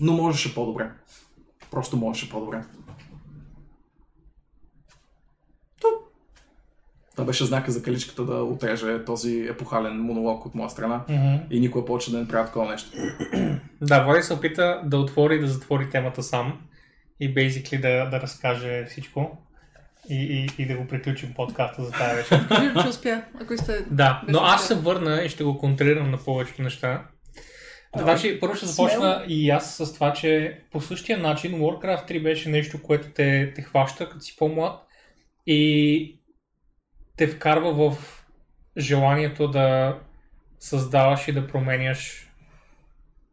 [0.00, 0.90] но можеше по-добре.
[1.70, 2.64] Просто можеше по-добре.
[7.18, 11.40] Това беше знака за каличката да отреже този епохален монолог от моя страна Mm-hmm.
[11.50, 12.90] и никога повече да не правя такова нещо.
[13.80, 16.60] Да, Води се опита да отвори и да затвори темата сам
[17.20, 19.38] и basically да, да разкаже всичко
[20.10, 20.14] и,
[20.58, 22.46] и, и да го приключим подкаста за тази вечер.
[22.60, 23.84] Виждам, че успя, ако сте...
[23.90, 27.02] Да, но аз се върна и ще го контрирам на повечето неща.
[27.96, 32.48] Значи, първо ще започна и аз с това, че по същия начин Warcraft 3 беше
[32.48, 34.80] нещо, което те, те хваща като си по-млад
[35.46, 36.17] и
[37.18, 37.98] те вкарва в
[38.78, 39.98] желанието да
[40.60, 42.30] създаваш и да променяш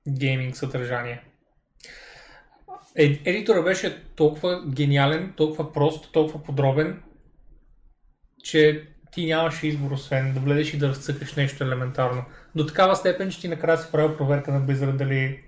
[0.10, 1.24] гейминг съдържание.
[2.98, 7.04] Е- Едитора беше толкова гениален, толкова прост, толкова подробен,
[8.44, 12.26] че ти нямаше избор, освен да влезеш и да разцъкаш нещо елементарно.
[12.56, 15.44] До такава степен, че ти накрая си правил проверка на Blizzard дали,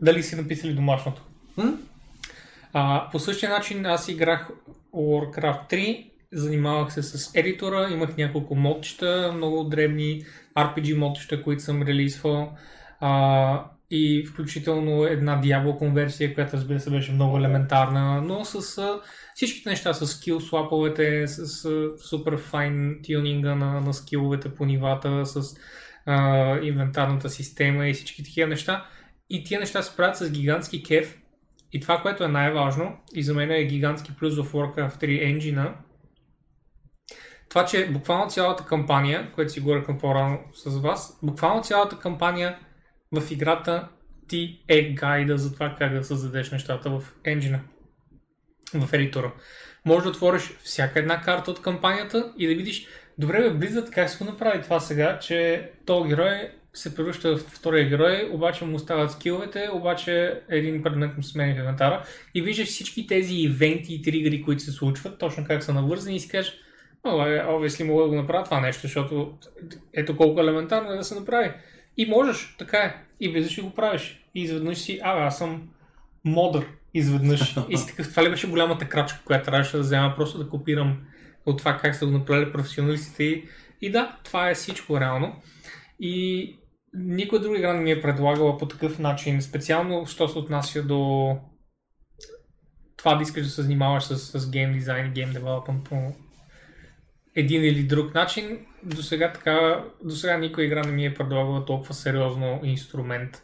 [0.00, 1.22] дали си написали домашното.
[1.56, 1.78] М?
[2.72, 4.50] А, по същия начин аз играх
[4.94, 10.22] Warcraft 3, занимавах се с едитора, имах няколко модчета, много дребни
[10.56, 12.56] RPG модчета, които съм релизвал.
[13.00, 19.00] А, и включително една Diablo конверсия, която разбира се беше много елементарна, но с а,
[19.34, 25.26] всичките неща, с скил слаповете, с а, супер файн тюнинга на, на скиловете по нивата,
[25.26, 25.56] с
[26.06, 28.86] а, инвентарната система и всички такива неща.
[29.30, 31.16] И тия неща се правят с гигантски кеф.
[31.72, 35.74] И това, което е най-важно, и за мен е гигантски плюс в Warcraft 3 енджина,
[37.50, 42.58] това, че буквално цялата кампания, което си говорихме по-рано с вас, буквално цялата кампания
[43.12, 43.88] в играта
[44.28, 47.60] ти е гайда за това как да създадеш нещата в енджина,
[48.74, 49.32] в едитора.
[49.84, 52.86] Може да отвориш всяка една карта от кампанията и да видиш,
[53.18, 57.40] добре бе, Blizzard как се го направи това сега, че този герой се превръща в
[57.40, 62.68] втория герой, обаче му остават скиловете, обаче един предмет му смени в инвентара и виждаш
[62.68, 66.60] всички тези ивенти и тригъри, които се случват, точно как са навързани и си кажеш,
[67.04, 69.38] О, е, obviously мога да го направя това нещо, защото
[69.94, 71.52] ето колко елементарно е да се направи.
[71.96, 72.94] И можеш, така е.
[73.20, 74.24] И влизаш и го правиш.
[74.34, 75.68] И изведнъж си, а, аз съм
[76.24, 76.66] модър.
[76.94, 77.56] Изведнъж.
[77.68, 80.98] И си такъв, това ли беше голямата крачка, която трябваше да взема, просто да копирам
[81.46, 83.24] от това как са го направили професионалистите.
[83.24, 83.44] И,
[83.80, 85.36] и да, това е всичко реално.
[86.00, 86.56] И
[86.94, 91.36] никой друг игра не ми е предлагала по такъв начин, специално, що се отнася до
[92.96, 96.12] това да искаш да се занимаваш с, с гейм дизайн и гейм девелопмент по
[97.40, 98.58] един или друг начин.
[98.82, 103.42] до сега така, до сега никой игра не ми е предлагала толкова сериозно инструмент.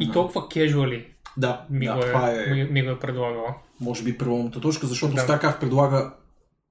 [0.00, 1.04] И толкова casually
[1.36, 3.54] Да, ми, да, го, е, е, ми, ми го е предлагала.
[3.80, 5.20] може би, преломната точка, защото Да.
[5.20, 6.12] StarCraft предлага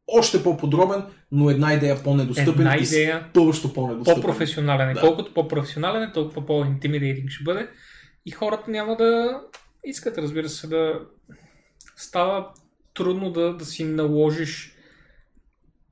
[0.08, 4.22] още по-подробен, но една идея по-недостъпен Една и идея, спъващо по-недостъпен.
[4.22, 4.94] по-професионален.
[4.94, 5.00] Да.
[5.02, 7.70] Колкото по-професионален е, толкова по-интимидейтинг ще бъде.
[8.26, 9.42] И хората няма да
[9.84, 11.00] искат, разбира се, да
[11.96, 12.48] става
[12.94, 14.74] трудно да, да си наложиш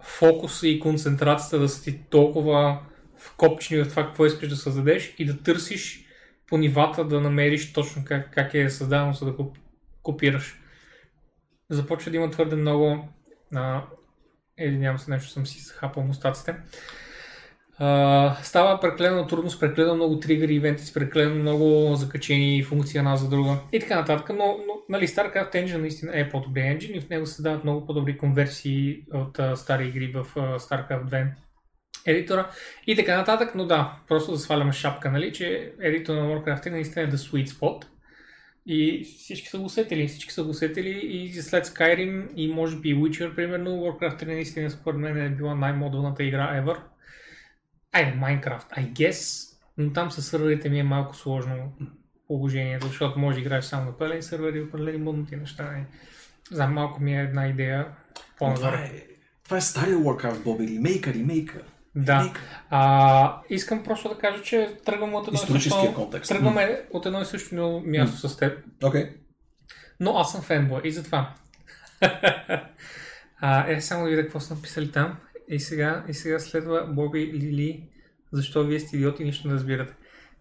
[0.05, 2.79] фокуса и концентрацията да са ти толкова
[3.17, 6.05] вкопчени в това, какво искаш да създадеш и да търсиш
[6.47, 9.53] по нивата да намериш точно как, как е създадено, за да го
[10.03, 10.59] копираш.
[11.69, 13.07] Започва да има твърде много
[13.55, 13.83] а,
[14.57, 16.55] Извинявам се, нещо съм си захапал мустаците.
[18.43, 23.29] Става прекалено трудно с прекалено много тригъри ивенти, с прекалено много закачени функции една за
[23.29, 27.09] друга и така нататък, но, но нали, StarCraft Engine наистина е по-добри engine и в
[27.09, 31.27] него се дават много по-добри конверсии от uh, стари игри в uh, StarCraft 2
[32.05, 32.49] едитора
[32.87, 36.69] и така нататък, но да, просто да сваляме шапка, нали, че едитора на Warcraft 3
[36.69, 37.85] наистина е the sweet spot
[38.65, 42.95] и всички са го усетили, всички са го усетили и след Skyrim и може би
[42.95, 46.77] Witcher, примерно, Warcraft 3 наистина според мен е била най-модулната игра ever.
[47.95, 51.71] Айде, Minecraft, I guess, но там с сървърите ми е малко сложно
[52.27, 55.71] положението, защото може да играеш само на пълен сървър и определени модните неща.
[55.71, 55.85] Не
[56.51, 57.87] знам, малко ми е една идея
[58.37, 58.73] по-назад.
[58.73, 59.03] Това е,
[59.43, 60.67] това е стария Warcraft, Боби.
[60.67, 61.61] Ремейка, ремейка.
[61.95, 62.33] Да.
[62.69, 66.29] А, искам просто да кажа, че тръгвам от едно Историческия също, контекст.
[66.29, 68.59] тръгваме от едно и също място с теб.
[68.83, 69.09] Окей.
[69.99, 71.33] Но аз съм фенбой и затова.
[73.39, 75.17] а, е, само да видя какво са написали там.
[75.49, 77.83] И сега, и сега следва Боби Лили.
[78.31, 79.93] Защо вие сте идиоти и нищо не разбирате?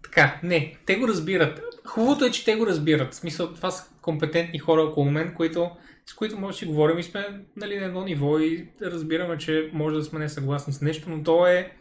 [0.02, 1.60] Така, не, те го разбират.
[1.86, 3.12] Хубавото е, че те го разбират.
[3.12, 5.70] В смисъл, това са компетентни хора около мен, които,
[6.06, 9.70] с които може да си говорим и сме нали, на едно ниво и разбираме, че
[9.72, 11.72] може да сме не съгласни с нещо, но то е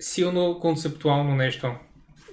[0.00, 1.74] силно концептуално нещо.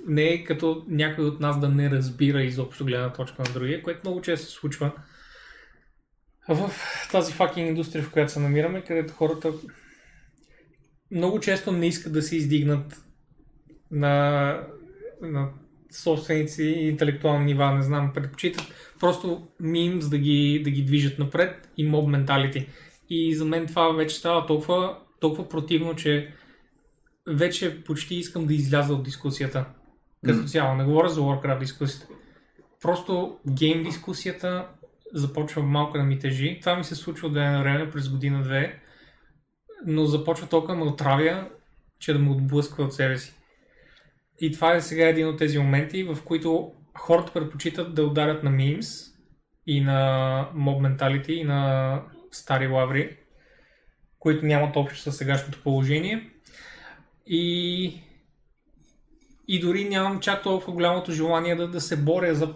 [0.07, 3.99] Не е като някой от нас да не разбира изобщо гледна точка на другия, което
[4.03, 4.91] много често се случва
[6.49, 6.71] в
[7.11, 9.53] тази факинг индустрия, в която се намираме, където хората
[11.11, 13.03] много често не искат да се издигнат
[13.91, 14.59] на,
[15.21, 15.49] на
[15.91, 21.69] собствените си интелектуални нива, не знам, предпочитат просто мимс да ги, да ги движат напред
[21.77, 22.67] и моб менталити.
[23.09, 26.33] И за мен това вече става толкова, толкова противно, че
[27.27, 29.65] вече почти искам да изляза от дискусията.
[30.25, 32.07] Като цяло, не говоря за Warcraft дискусията.
[32.81, 34.67] Просто гейм дискусията
[35.15, 36.57] започва малко да ми тежи.
[36.61, 38.79] Това ми се случва от време на време през година-две,
[39.85, 41.49] но започва толкова да ме отравя,
[41.99, 43.33] че да ме отблъсква от себе си.
[44.41, 48.49] И това е сега един от тези моменти, в които хората предпочитат да ударят на
[48.49, 48.87] мимс
[49.67, 52.01] и на моб менталити и на
[52.31, 53.17] стари лаври,
[54.19, 56.29] които нямат общо с сегашното положение.
[57.27, 58.01] И,
[59.47, 62.53] и дори нямам чак толкова голямото желание да, да се боря за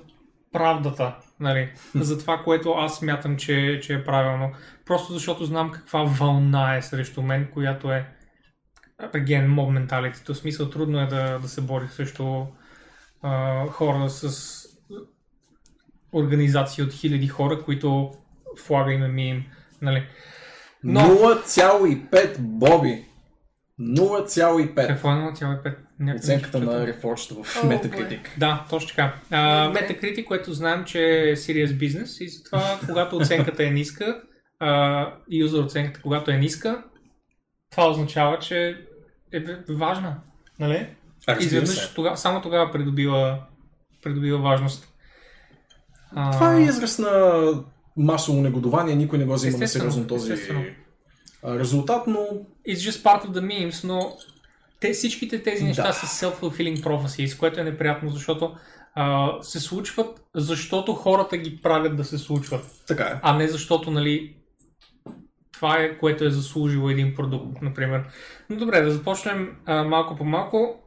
[0.52, 1.71] правдата, нали?
[1.95, 4.52] за това, което аз смятам, че, че е правилно.
[4.86, 8.08] Просто защото знам каква вълна е срещу мен, която е
[9.02, 10.34] again, mob mentality.
[10.34, 12.45] В смисъл трудно е да, да се бори срещу
[13.21, 14.49] а, хора с
[16.13, 18.12] организации от хиляди хора, които
[18.65, 19.45] флага им е мим.
[19.82, 20.08] Нали?
[20.84, 23.06] Но- 0,5 Боби.
[23.80, 24.88] 0,5.
[24.88, 25.75] Какво е 0,5?
[25.99, 26.93] Някъде Оценката на.
[26.93, 28.19] Reforged в О, Metacritic.
[28.38, 29.15] Да, точно така.
[29.31, 29.73] А.
[29.73, 34.21] Metacritic, което знаем, че е serious business и затова, когато оценката е ниска,
[34.59, 36.83] а, юзер оценката, когато е ниска,
[37.71, 38.77] това означава, че
[39.33, 40.15] е важна.
[40.59, 40.88] Нали?
[41.39, 41.93] Изведнъж се.
[41.93, 43.43] тогава, само тогава придобива,
[44.03, 44.88] придобива важност.
[46.15, 47.43] А, Това е израз на
[47.97, 50.65] масово негодование, никой не го взима на сериозно този естествено.
[51.45, 52.19] резултат, но
[52.67, 54.17] It's just part of the memes, но
[54.80, 55.94] те, всичките тези неща Да.
[55.94, 58.56] са self-fulfilling prophecies, което е неприятно, защото
[58.96, 63.20] а, се случват, защото хората ги правят да се случват, така е.
[63.24, 64.36] а не защото, нали,
[65.52, 68.04] това е, което е заслужило един продукт, например.
[68.50, 70.84] Но добре, да започнем а, малко по малко.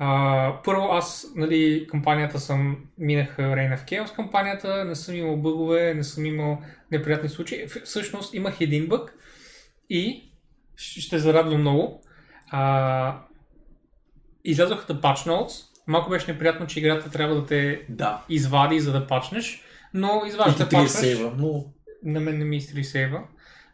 [0.00, 5.94] А, първо аз, нали, кампанията съм, минах Reign of Chaos кампанията, не съм имал бъгове,
[5.94, 6.58] не съм имал
[6.92, 7.66] неприятни случаи.
[7.84, 9.14] Всъщност имах един бъг
[9.90, 10.32] и
[10.76, 12.02] ще зарадвам много.
[12.50, 13.16] А,
[14.44, 15.64] излязоха да patch notes.
[15.86, 18.22] Малко беше неприятно, че играта трябва да те Да.
[18.28, 19.62] извади, за да пачнеш,
[19.94, 20.90] но И изваждаш ти да три пачнеш.
[20.92, 21.64] сейва, но...
[22.04, 23.20] На мен не ми изтри сейва.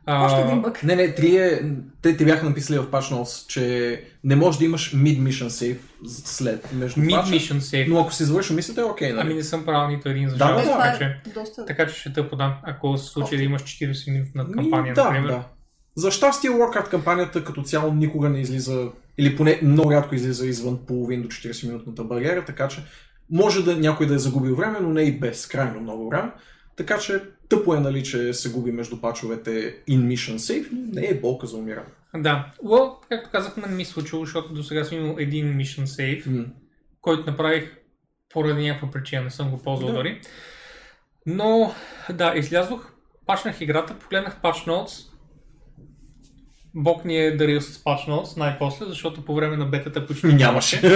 [0.09, 0.83] Още А, един бък.
[0.83, 1.61] Не, не, три е...
[2.03, 5.79] Те ти бяха написали в Patch Notes, че не можеш да имаш mid-mission save
[6.25, 7.89] след между Mid-mission save.
[7.89, 9.21] но ако си завършил мисията е окей, нали?
[9.21, 11.67] Ами не съм правил нито един за Да, да, така, че, е доста...
[11.67, 15.05] така че ще те подам, ако се случи да имаш 40 минутна Ми, кампания, да,
[15.05, 15.29] например.
[15.29, 15.45] да.
[15.97, 20.79] За щастие, Warcraft кампанията като цяло никога не излиза, или поне много рядко излиза извън
[20.87, 22.85] половин до 40 минутната бариера, така че
[23.31, 26.31] може да някой да е загубил време, но не и безкрайно много време.
[26.77, 31.07] Така че тъпо е, нали, че се губи между пачовете in mission save, но не
[31.07, 31.87] е болка за умиране.
[32.17, 32.53] Да.
[32.65, 36.27] Well, както казахме, не ми се случило, защото до сега съм имал един mission save,
[36.27, 36.45] М.
[37.01, 37.77] който направих
[38.33, 39.95] поради някаква причина, не съм го ползвал Да.
[39.97, 40.21] дори.
[41.27, 41.75] Но,
[42.13, 42.93] да, излязох,
[43.27, 45.14] пачнах играта, погледнах Patch Notes.
[46.75, 50.81] Бог ни е дарил с Notes най-после, защото по време на бетата почти Нямаше.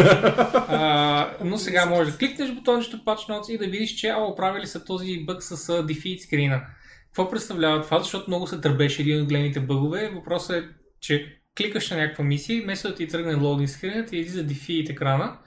[0.70, 4.66] А, но сега можеш да кликнеш бутончето Patch Notes и да видиш, че а, оправили
[4.66, 6.62] са този бъг с defeat скрина.
[7.06, 7.98] Какво представлява това?
[8.00, 10.10] Защото много се търбеше един от големите бъгове.
[10.14, 10.68] Въпросът е,
[11.00, 14.90] че кликаш на някаква мисия и вместо да ти тръгне лоудинг скрина, ти излиза defeat
[14.90, 15.38] екрана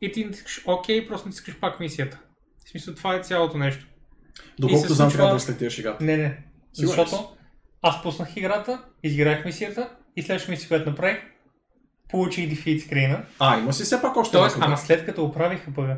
[0.00, 2.18] и ти натискаш OK, просто натискаш пак мисията.
[2.66, 3.86] В смисъл, това е цялото нещо.
[4.58, 6.04] Доколкото И знам, случва- трябва да рестартираш играта.
[6.04, 6.38] Не, не.
[6.72, 7.28] Сигурен Защото
[7.82, 11.18] аз пуснах играта, изиграх мисията и следващата мисия, която направих,
[12.08, 13.24] получих defeat скрина.
[13.38, 15.96] А, има си все пак още Тоест, ама след като оправиха бъга.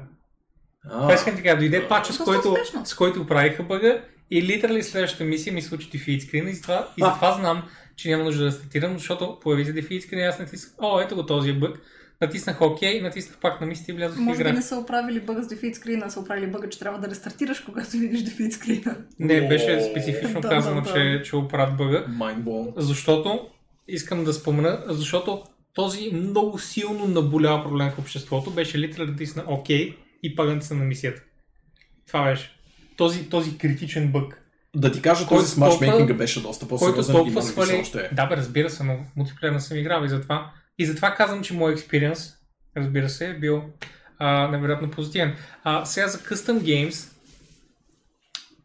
[0.88, 5.24] Това искам така, дойде пача, с Доста който, с който оправиха бъга и литерали следващата
[5.24, 7.62] мисия ми случи defeat screen и затова, и затова знам,
[7.96, 11.14] че няма нужда да стартирам, защото появи се defeat screen и аз натиснах, о, ето
[11.14, 11.80] го този е бъг,
[12.26, 14.52] натиснах OK, натиснах пак на мисията и влязох в Може би игра.
[14.52, 17.60] не са оправили бъга с дефит скрина, а са оправили бъга, че трябва да рестартираш,
[17.60, 18.96] когато видиш дефит скрина.
[19.18, 22.72] Не, беше специфично казано, че, че оправят бъга, Mind blown.
[22.76, 23.40] защото,
[23.88, 25.42] искам да спомена, защото
[25.74, 30.76] този много силно наболял проблем в обществото беше литерали да натисна OK и пак натисна
[30.76, 31.22] на мисията.
[32.06, 32.50] Това беше.
[32.96, 34.40] Този, този критичен бъг.
[34.76, 37.98] Да ти кажа, този с матчмейкинга толкова- беше доста по-сериозен и толкова може би още
[38.00, 38.08] е.
[38.12, 41.54] Да, бе, разбира се, но мултиплеер не съм играл и затова, и затова казвам, че
[41.54, 42.32] моят експириенс,
[42.76, 43.62] разбира се, е бил
[44.18, 45.36] а, невероятно позитивен.
[45.64, 47.14] А, сега за Custom Games,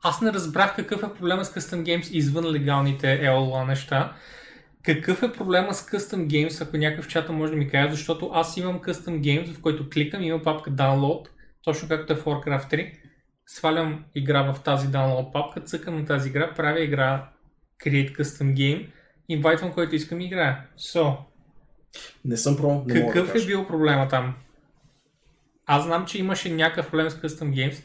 [0.03, 4.15] аз не разбрах какъв е проблема с Custom Games извън легалните EOLA неща.
[4.83, 8.31] Какъв е проблема с Custom Games, ако някой в чата може да ми каже, защото
[8.33, 11.27] аз имам Custom Games, в който кликам, има папка Download,
[11.63, 12.93] точно както е в Warcraft 3.
[13.45, 17.29] Свалям игра в тази Download папка, цъкам на тази игра, правя игра
[17.85, 18.87] Create Custom Game,
[19.29, 20.67] инвайтвам който искам и играя.
[20.77, 21.17] So,
[22.25, 24.34] Не съм про, не мога да какъв е бил проблема там?
[25.65, 27.84] Аз знам, че имаше някакъв проблем с Custom Games.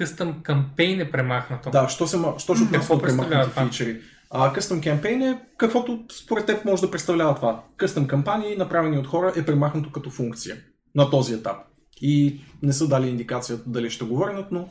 [0.00, 1.70] Custom Campaign е премахнато.
[1.70, 3.66] Да, що, се, що ще представлява премахнати това?
[3.66, 4.00] фичери?
[4.30, 7.62] А Custom Campaign е каквото според теб може да представлява това.
[7.78, 10.56] Custom кампании, направени от хора, е премахнато като функция
[10.94, 11.56] на този етап.
[12.00, 14.68] И не са дали индикация дали ще го върнат, но,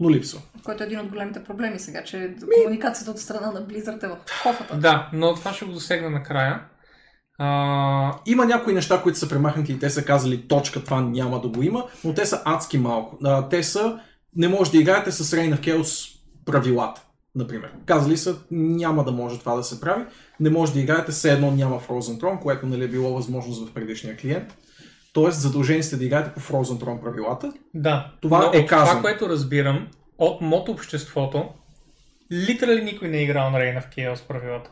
[0.00, 0.40] но липсва.
[0.62, 4.16] Който е един от големите проблеми сега, че комуникацията от страна на Blizzard е в
[4.42, 4.76] кофата.
[4.76, 6.60] Да, но това ще го засегна накрая.
[7.38, 11.48] А, Има някои неща, които са премахнати и те са казали точка, това няма да
[11.48, 13.18] го има, но те са адски малко.
[13.24, 14.00] А, те са,
[14.36, 17.02] не може да играете с Reign of Chaos правилата,
[17.34, 17.72] например.
[17.86, 20.04] Казали са, няма да може това да се прави,
[20.40, 23.74] не може да играете, все едно няма Frozen Throne, което нали, е било възможност в
[23.74, 24.56] предишния клиент.
[25.12, 27.52] Тоест, задължени сте да играете по Frozen Throne правилата.
[27.74, 28.90] да, Това но е казано.
[28.90, 31.48] Това, което разбирам от мод обществото,
[32.32, 34.70] литерали никой не е играл на Reign of Chaos правилата.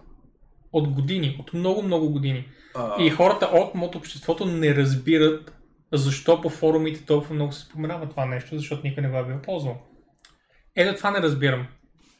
[0.72, 2.48] От години, от много-много години.
[2.74, 5.52] А, И хората от мод обществото не разбират
[5.92, 9.42] защо по форумите толкова много се споменава това нещо, защото никой не го е бил
[9.42, 9.82] ползвал.
[10.76, 11.66] Ето това не разбирам.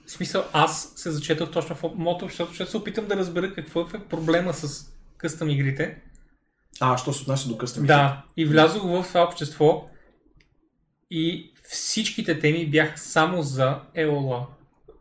[0.07, 3.81] В смисъл, аз се зачетох точно в мод обществото, защото се опитам да разбера какво
[3.81, 6.03] е проблема с къстъм игрите.
[6.81, 7.87] а, що се отнася до къстъм?
[7.87, 9.89] Да, и влязох в това общество
[11.11, 14.47] и всичките теми бяха само за EOLA.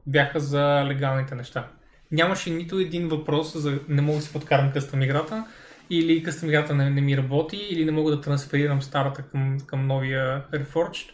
[0.07, 1.67] Бяха за легалните неща.
[2.11, 5.45] Нямаше нито един въпрос за не мога да си подкарам къстъм играта
[5.89, 9.87] или къстъм играта не, не ми работи или не мога да трансферирам старата към, към
[9.87, 11.09] новия Reforged.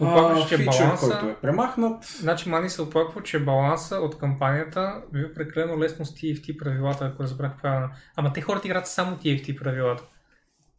[0.00, 1.10] Оплакваш, че фичър, баланса...
[1.10, 2.04] който е премахнат.
[2.04, 7.22] Значи Мани се оплаква, че баланса от кампанията бил прекалено лесно с TFT правилата, ако
[7.22, 7.88] разбрах правилно.
[8.16, 10.02] Ама те хората играят само TFT правилата.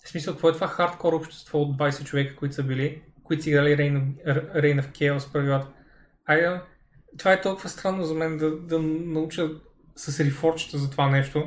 [0.05, 3.49] В смисъл, какво е това хардкор общество от 20 човека, които са били, които са
[3.49, 5.67] играли Reign of, Chaos правилата?
[6.25, 6.59] Айде,
[7.17, 9.49] това е толкова странно за мен да, да науча
[9.95, 11.43] с рефорчета за това нещо.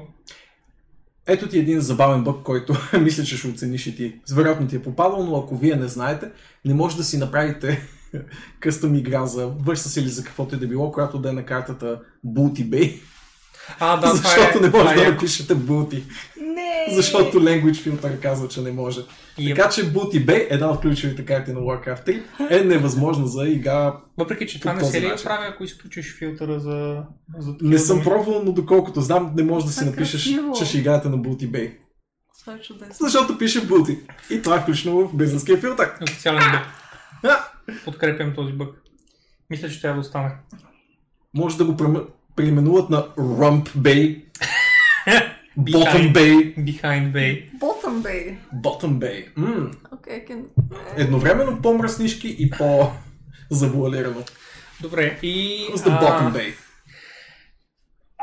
[1.26, 4.20] Ето ти един забавен бък, който мисля, че ще оцениш и ти.
[4.34, 6.30] Вероятно ти е попадал, но ако вие не знаете,
[6.64, 7.88] не може да си направите
[8.61, 12.00] къстъм игра за Versus или за каквото и да било, която да е на картата
[12.26, 13.00] Booty Bay,
[13.78, 15.10] А, да, това защото е, не може това да е.
[15.10, 16.02] напишете Booty,
[16.36, 16.86] Не!
[16.94, 19.00] защото Language Filter казва, че не може.
[19.38, 23.48] И, Така че Booty Bay, една от ключовите карти на Warcraft 3, е невъзможна за
[23.48, 23.96] игра.
[24.18, 27.02] въпреки, че това не се ли прави, ако изключиш филтъра за...
[27.38, 30.78] за Не съм пробвал, но доколкото знам, не може да си е напишеш, че ще
[30.78, 31.64] играете на Booty Bay.
[31.66, 31.76] Е.
[32.90, 33.98] Защото пише Booty.
[34.30, 35.92] И това е включено в бизнеския филтър.
[36.02, 36.62] Официален бък.
[37.84, 38.82] Подкрепям този бък.
[39.50, 40.30] Мисля, че трябва да остане.
[41.34, 42.00] Може да го преме-
[42.36, 44.24] преименуват на Rump Bay,
[45.58, 46.12] Bottom.
[46.12, 47.50] Bay, Behind Bay.
[47.58, 48.36] Bottom Bay.
[48.54, 49.26] Bottom Bay.
[49.36, 50.44] М, Okay, can...
[50.96, 54.22] едновременно по-мръснишки и по-завуалирано.
[54.80, 55.66] Добре, и...
[55.70, 56.52] Who's the Bottom Bay?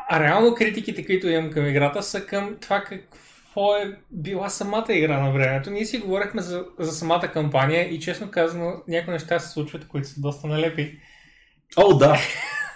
[0.10, 5.20] А реално критиките, които имам към играта, са към това какво е била самата игра
[5.20, 5.72] на времето.
[5.72, 10.08] Ние си говорихме за, за самата кампания и честно казано някои неща се случват, които
[10.08, 11.00] са доста налепи.
[11.78, 12.18] О, да.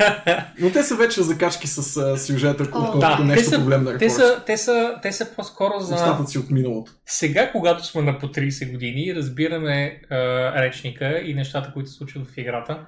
[0.60, 4.10] Но те са вече закачки с а, сюжета, отколкото Да, нещо са, проблем на те,
[4.10, 5.96] са, те, са, те са по-скоро за...
[5.96, 6.92] Остатъци от миналото.
[7.06, 10.16] Сега, когато сме на по 30 години и разбираме а,
[10.62, 12.86] речника и нещата, които се случват в играта,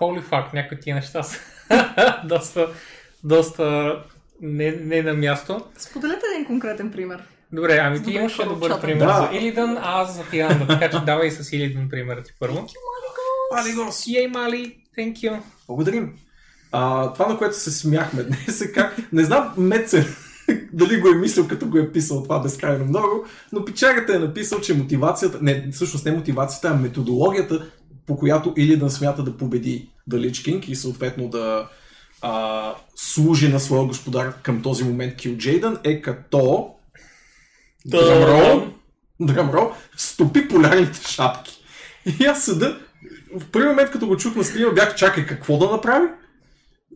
[0.00, 1.40] holy fuck, някои тия неща са
[2.24, 2.68] доста,
[3.24, 3.96] доста
[4.40, 5.60] не, не на място.
[5.78, 7.22] Споделете един конкретен пример.
[7.52, 9.28] Добре, ами ти Добре, имаше добър пример Да.
[9.32, 12.66] за Илидан, а аз за Тиранда, така че давай с Илидан примера ти първо.
[13.54, 14.06] Алигос!
[14.16, 15.40] Ей, Мали, thank you.
[15.66, 16.12] Благодарим.
[16.72, 19.12] А, това, на което се смяхме днес е как...
[19.12, 20.06] Не знам Мецен
[20.72, 24.60] дали го е мислил, като го е писал това безкрайно много, но печагата е написал,
[24.60, 25.38] че мотивацията...
[25.42, 27.70] Не, всъщност не мотивацията, а методологията,
[28.06, 31.68] по която Илидан смята да победи King и съответно да
[32.22, 36.74] а, служи на своя господар към този момент Кил Джейдън е като...
[37.86, 38.66] Дръмрол,
[39.20, 41.62] дръмрол, стопи полярните шапки.
[42.20, 42.78] И аз седа,
[43.38, 46.06] в първи момент, като го чух на стрима, бях чакай какво да направи.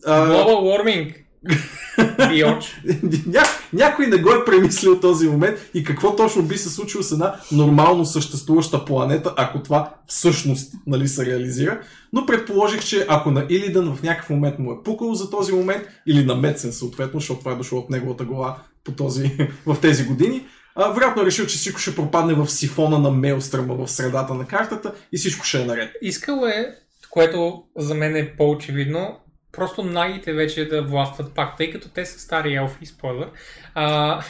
[0.06, 1.14] Global warming.
[3.26, 3.42] Ня,
[3.72, 7.34] някой не го е премислил този момент и какво точно би се случило с една
[7.52, 11.80] нормално съществуваща планета, ако това всъщност нали, се реализира.
[12.12, 15.82] Но предположих, че ако на Илидан в някакъв момент му е пукало за този момент,
[16.06, 19.36] или на Мецен съответно, защото това е дошло от неговата глава по този,
[19.66, 20.46] в тези години,
[20.76, 24.46] а, вероятно е решил, че всичко ще пропадне в сифона на Мейлстръма в средата на
[24.46, 25.96] картата и всичко ще е наред.
[26.02, 26.74] Искал е,
[27.10, 29.20] което за мен е по-очевидно,
[29.52, 33.30] просто нагите вече да властват пак, тъй като те са стари елфи, спойлер.
[33.74, 34.20] А,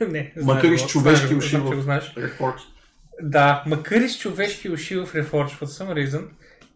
[0.08, 2.54] не, Макар и с човешки уши знам, че в-.
[3.22, 6.24] Да, макар и с човешки уши в Reforged, for some reason,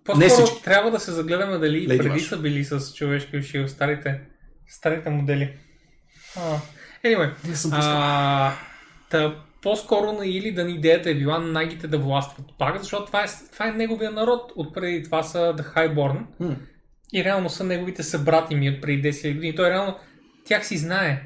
[0.05, 2.29] по-скоро трябва да се загледаме дали Lady преди Bash.
[2.29, 4.21] са били с човешки уши в старите,
[4.69, 5.57] старите модели.
[6.37, 6.59] А,
[7.05, 8.53] anyway, Не съм а,
[9.11, 13.69] та, по-скоро на Илидан идеята е била нагите да властват пак, защото това е, това
[13.69, 14.53] е неговия народ.
[14.57, 16.57] Отпреди това са The Highborn М.
[17.13, 19.55] и реално са неговите събрати ми от преди 10 000 години.
[19.55, 19.97] Той реално
[20.45, 21.23] тях си знае.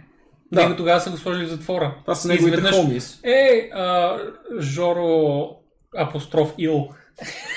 [0.52, 0.62] Да.
[0.62, 1.94] Него тогава са го сложили в затвора.
[2.00, 3.20] Това са неговите изведнъж, хомис.
[3.22, 4.18] Е, а,
[4.60, 5.48] Жоро
[5.96, 6.88] апостроф Ил.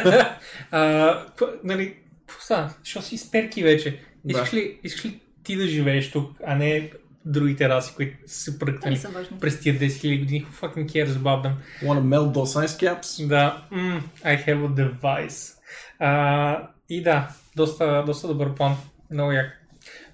[0.71, 1.19] а,
[1.63, 1.95] нали,
[2.27, 2.73] какво става?
[2.83, 3.99] Що си сперки вече?
[4.27, 6.91] Искаш ли, искаш ли ти да живееш тук, а не
[7.25, 9.01] другите раси, които са пръкнали
[9.41, 10.45] през тия 10 000 години?
[10.45, 11.53] Who fucking cares about them?
[11.83, 13.27] Wanna melt those ice caps?
[13.27, 15.57] Да, mm, I have a device.
[15.99, 18.75] А, и да, доста, доста добър план.
[19.11, 19.61] Много як.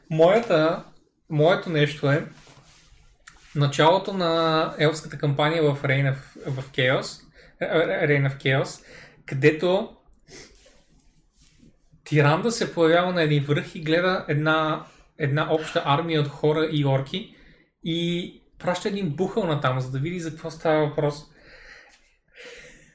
[0.10, 0.84] Моята,
[1.30, 2.26] моето нещо е
[3.56, 6.18] началото на елфската кампания в Reign of,
[6.52, 7.22] в Chaos,
[7.62, 8.84] е, е, Reign of Chaos,
[9.26, 9.90] където
[12.04, 14.86] Тиранда се появява на един връх и гледа една,
[15.22, 17.36] една обща армия от хора и орки
[17.84, 21.26] и праща един бухъл на там, за да види за какво става въпрос.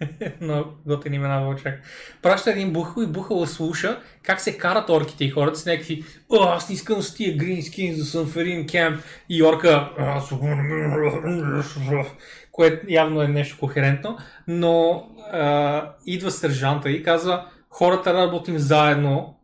[0.40, 1.80] Но готин имена вълчак.
[2.22, 6.44] Праща един бухъл и бухъл слуша как се карат орките и хората с някакви О,
[6.44, 9.90] аз не искам с тия грин скин за Санферин кемп и орка
[12.56, 14.18] което явно е нещо кохерентно,
[14.48, 19.40] но а, идва сержанта и казва хората работим заедно,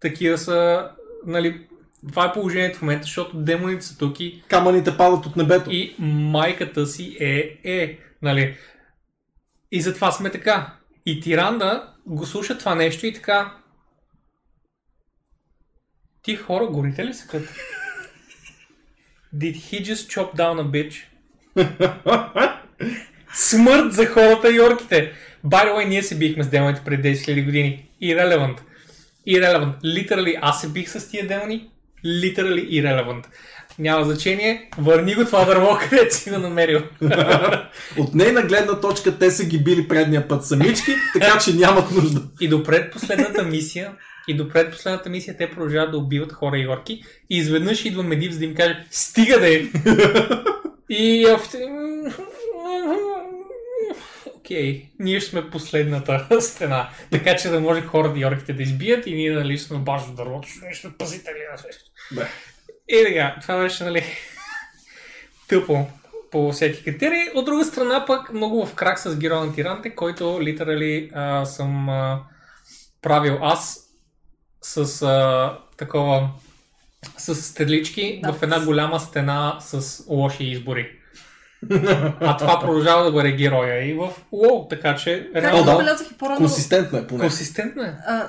[0.00, 0.90] такива са,
[1.26, 1.65] нали,
[2.08, 5.70] това е положението в момента, защото демоните са тук и Камъните падат от небето.
[5.70, 8.56] и майката си е е, нали.
[9.72, 10.74] И затова сме така.
[11.06, 13.54] И Тиранда го слуша това нещо и така.
[16.22, 17.48] Ти хора, горите ли са като?
[19.34, 21.04] Did he just chop down a bitch?
[23.34, 25.12] Смърт за хората и орките!
[25.44, 27.88] By the way, ние се бихме с демоните преди 10 000 години.
[28.02, 28.58] Irrelevant.
[29.28, 29.80] Irrelevant.
[29.82, 31.70] Literally, аз се бих с тия демони.
[32.06, 33.24] Literally irrelevant.
[33.78, 34.70] Няма значение.
[34.78, 36.80] Върни го това дърво, където си го намерил.
[37.98, 42.22] От нейна гледна точка те са ги били предния път самички, така че нямат нужда.
[42.40, 43.92] И до предпоследната мисия,
[44.28, 47.02] и до предпоследната мисия те продължават да убиват хора и орки.
[47.30, 49.62] И изведнъж идва Медив за да им каже Стига да е!
[50.90, 51.26] И.
[54.46, 56.88] Окей, ние сме последната стена.
[57.10, 60.14] Така че да може хората и орките да избият и ние нали сме баш в
[60.14, 61.38] дървото, ще сме пазители.
[62.12, 62.28] Да.
[62.88, 64.04] И така, това беше, нали,
[65.48, 65.86] тъпо
[66.30, 67.24] по всеки критерий.
[67.34, 71.88] От друга страна пък много в крак с Героя на Тиранте, който литерали а, съм
[71.88, 72.20] а,
[73.02, 73.90] правил аз
[74.62, 76.30] с а, такова
[77.18, 78.32] с стрелички Да.
[78.32, 80.95] в една голяма стена с лоши избори.
[82.20, 85.96] А това продължава да бъде героя и в WoW, така че реално да.
[86.12, 87.20] и по-рано, Консистентно е поне.
[87.20, 87.96] консистентно е.
[88.06, 88.28] а,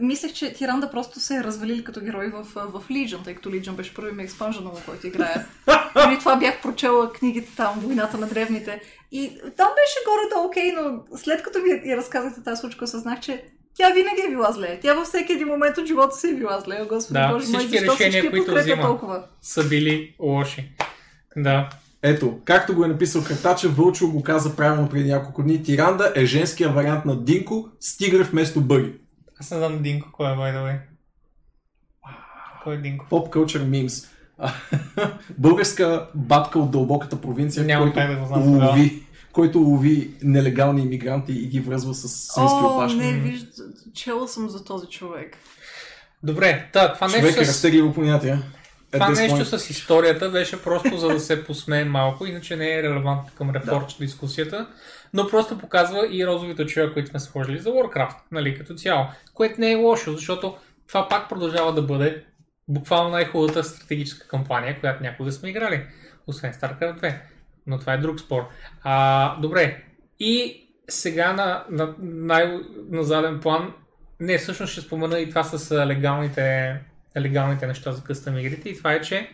[0.00, 3.72] мислех, че Тиранда просто се е развалили като герой в, в Legion, тъй като Legion
[3.72, 5.46] беше първи ми експанжен, в който играя.
[5.94, 8.80] Преди това бях прочела книгите там, Войната на древните.
[9.12, 13.44] И там беше горе-долу окей, но след като ми я разказахте тази случка, осъзнах, че
[13.76, 14.78] тя винаги е била зле.
[14.82, 16.78] Тя във всеки един момент от живота си е била зле.
[16.82, 18.82] О, Господи Да, Боже мой, всички защо решения, всички които взима.
[18.82, 19.24] толкова?
[19.42, 20.72] Са били лоши.
[21.36, 21.68] Да.
[22.02, 25.62] Ето, както го е написал Хартача, Вълчо го каза правилно преди няколко дни.
[25.62, 28.92] Тиранда е женския вариант на Динко с тигър вместо бъги.
[29.40, 30.78] Аз не знам Динко кой е, by the way.
[32.62, 33.06] Кой е Динко?
[33.10, 34.08] Pop culture memes.
[35.38, 41.46] Българска батка от дълбоката провинция, Няма който, да знам лови, който лови нелегални иммигранти и
[41.48, 42.98] ги връзва с свински О, опашки.
[42.98, 43.62] не, вижда,
[43.94, 45.36] чела съм за този човек.
[46.22, 47.48] Добре, да, това Човек нещо е с...
[47.48, 48.38] разтегливо понятие.
[48.98, 49.56] Това нещо point.
[49.56, 53.96] с историята беше просто за да се посмеем малко, иначе не е релевантно към рефорч
[53.96, 54.66] дискусията,
[55.14, 59.06] но просто показва и розовите очила, които сме сложили за Warcraft, нали, като цяло.
[59.34, 60.56] Което не е лошо, защото
[60.88, 62.24] това пак продължава да бъде
[62.68, 65.86] буквално най-хубавата стратегическа кампания, която някога сме играли,
[66.26, 67.14] освен StarCraft 2.
[67.66, 68.48] Но това е друг спор.
[68.82, 69.82] А, добре,
[70.20, 73.72] и сега на, на, най- на заден план,
[74.20, 76.76] не, всъщност ще спомена и това с легалните,
[77.20, 79.28] легалните неща за къстъм игрите и това е, че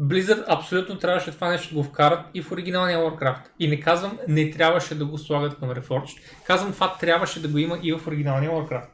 [0.00, 3.40] Blizzard абсолютно трябваше това нещо да го вкарат и в оригиналния Warcraft.
[3.58, 6.18] И не казвам, не трябваше да го слагат към Reforged.
[6.46, 8.88] Казвам, това трябваше да го има и в оригиналния Warcraft.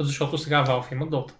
[0.00, 1.32] Защото сега Valve има Dota.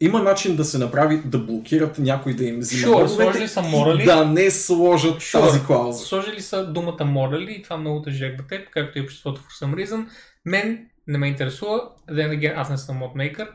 [0.00, 4.04] Има начин да се направи да блокират някой да им взима Sure, сложили са морали.
[4.04, 5.40] да не сложат Sure.
[5.40, 6.04] тази клауза.
[6.04, 9.84] Сложили са думата морали и това много тъжек да теб, както и обществото for some
[9.84, 10.06] reason.
[10.44, 11.80] Мен не ме интересува,
[12.10, 13.52] then again, аз не съм модмейкър,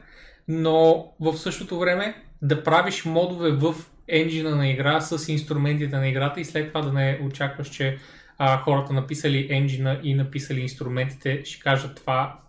[0.48, 3.76] но в същото време да правиш модове в
[4.08, 7.98] енджина на игра с инструментите на играта и след това да не очакваш, че
[8.38, 12.40] а, хората написали енджина и написали инструментите ще кажат това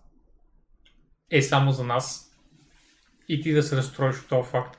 [1.30, 2.32] е само за нас
[3.28, 4.78] и ти да се разстроиш от този факт.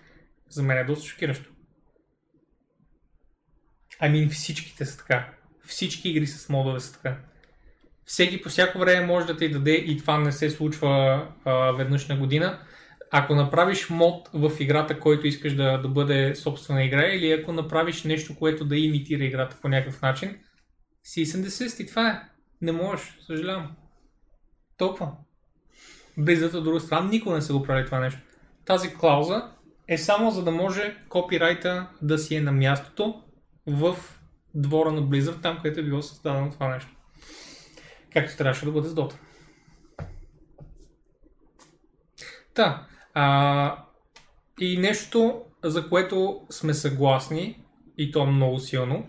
[0.49, 1.49] За мен е доста шокиращо.
[3.99, 5.29] Ами всичките са така.
[5.65, 7.17] Всички игри с модове са така.
[8.05, 12.07] Всеки по всяко време може да ти даде и това не се случва а, веднъж
[12.07, 12.59] на година.
[13.15, 18.03] Ако направиш мод в играта, който искаш да, да бъде собствена игра, или ако направиш
[18.03, 20.39] нещо, което да имитира играта по някакъв начин,
[21.03, 22.21] си съм desist и това е.
[22.61, 23.71] Не можеш, съжалявам.
[24.77, 25.11] Толкова.
[26.19, 28.19] Blizzard от друга страна никога не са го правили това нещо.
[28.65, 29.51] Тази клауза
[29.87, 33.23] е само за да може копирайта да си е на мястото
[33.67, 33.95] в
[34.55, 36.91] двора на Blizzard, там където е било създадено това нещо.
[38.13, 39.15] Както трябваше да бъде с Dota.
[42.53, 43.75] Та, а,
[44.59, 47.63] и нещо, за което сме съгласни,
[47.97, 49.07] и то много силно,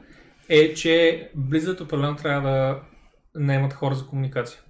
[0.49, 2.81] е, че Blizzard определено трябва да
[3.35, 4.61] наемат хора за комуникация.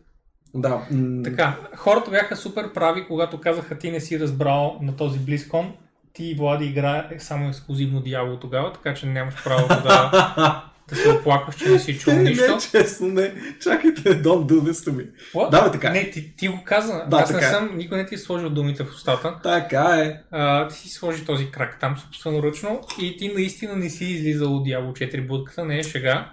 [0.54, 0.86] Да.
[1.24, 5.72] Така, хората бяха супер прави, когато казаха ти не си разбрал на този BlizzCon,
[6.12, 11.08] ти Влади игра е само ексклюзивно дявол тогава, така че нямаш право да, да се
[11.12, 12.52] оплакваш, че не си чул Не, нищо.
[12.52, 13.34] не, честно, не.
[13.62, 15.10] Чакайте, don't do this to me.
[15.34, 15.50] What?
[15.50, 15.90] Да, бе, така е.
[15.90, 17.04] Не, ти, ти го каза.
[17.10, 17.50] Да, Аз не така е.
[17.50, 19.38] съм, никой не ти е сложил думите в устата.
[19.42, 20.20] Така е.
[20.30, 24.66] А, ти си сложи този крак там собственоръчно и ти наистина не си излизал от
[24.66, 26.32] Diablo 4 будката, не е шега.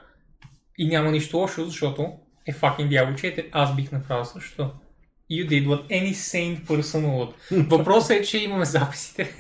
[0.78, 2.12] И няма нищо лошо, защото
[2.48, 3.46] е fucking Diablo 4.
[3.52, 4.72] Аз бих направил същото.
[5.32, 7.34] You did what any sane person would.
[7.70, 9.36] Въпросът е, че имаме записите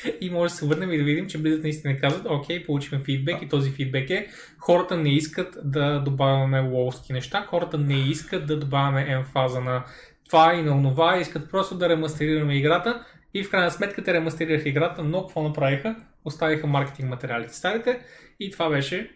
[0.20, 3.42] и може да се върнем и да видим, че Blizzard наистина казват, окей, получихме фидбек
[3.42, 4.26] и този фидбек е,
[4.58, 9.84] хората не искат да добавяме лолски неща, хората не искат да добавяме емфаза на
[10.28, 13.04] това и на онова, искат просто да ремастерираме играта
[13.34, 15.96] и в крайна сметка те ремастерираха играта, но какво направиха?
[16.24, 18.00] Оставиха маркетинг материалите старите
[18.40, 19.10] и това беше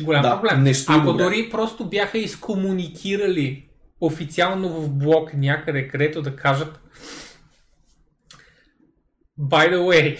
[0.00, 0.62] голям Да, проблем.
[0.62, 3.63] не стои Ако дори просто бяха изкомуникирали
[4.00, 6.80] официално в блог някъде, където да кажат
[9.40, 10.18] By the way,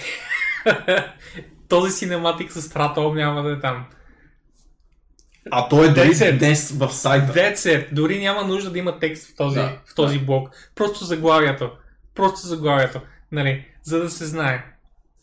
[1.69, 3.87] този синематик с Стратом няма да е там.
[5.51, 7.33] А той е дори днес в сайта.
[7.33, 7.89] That's it.
[7.93, 10.51] Дори няма нужда да има текст в този, Да, в този блог.
[10.75, 11.71] Просто заглавието.
[12.15, 13.01] Просто заглавието.
[13.33, 13.67] Нали?
[13.83, 14.65] За да се знае.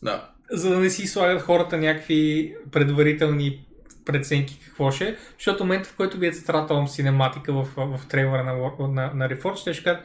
[0.02, 0.28] Да.
[0.50, 3.66] За да не си слагат хората някакви предварителни
[4.04, 8.44] преценки какво ще е, защото в момента, в който видят Stratholm синематика в, в, трейлера
[8.44, 10.04] на, на, на Reforged, те ще кажат,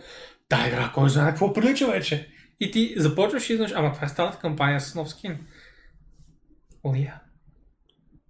[0.49, 2.29] да, игра, кой знае какво прилича вече.
[2.59, 5.37] И ти започваш и знаеш, ама това е старата кампания с нов скин.
[6.83, 7.19] О, yeah.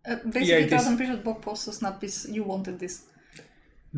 [0.07, 3.16] Basically трябва да напишат блокпост с надпис You wanted this.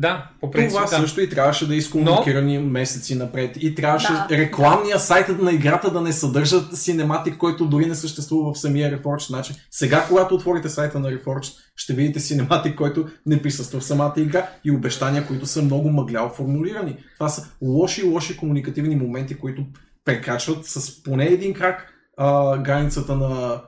[0.00, 0.96] Да, по принцип, Това да.
[0.96, 3.56] също и трябваше да е изкомуникирани месеци напред.
[3.60, 4.26] И трябваше Да.
[4.30, 9.26] рекламния сайт на играта да не съдържа синематик, който дори не съществува в самия Reforged.
[9.26, 14.14] Значи, сега, когато отворите сайта на Reforged, ще видите синематик, който не присъства в самата
[14.16, 16.96] игра и обещания, които са много мъгляво формулирани.
[17.14, 19.64] Това са лоши, лоши комуникативни моменти, които
[20.04, 23.62] прекрачват с поне един крак а, границата на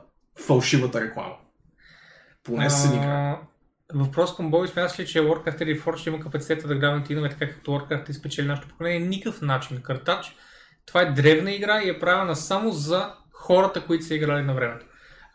[0.47, 1.35] фалшивата реклама.
[2.43, 3.52] Поне с един крак.
[3.93, 7.49] Въпрос към Боби, смяташ ли, че Warcraft 3 Reforged има капацитета да грабне тинове, така
[7.49, 8.99] както Warcraft изпечели нашето поколение?
[8.99, 9.81] Никакъв начин.
[9.81, 10.35] Картач,
[10.85, 14.85] това е древна игра и е правена само за хората, които са играли на времето.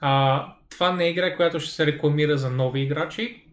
[0.00, 3.44] А, това не е игра, която ще се рекламира за нови играчи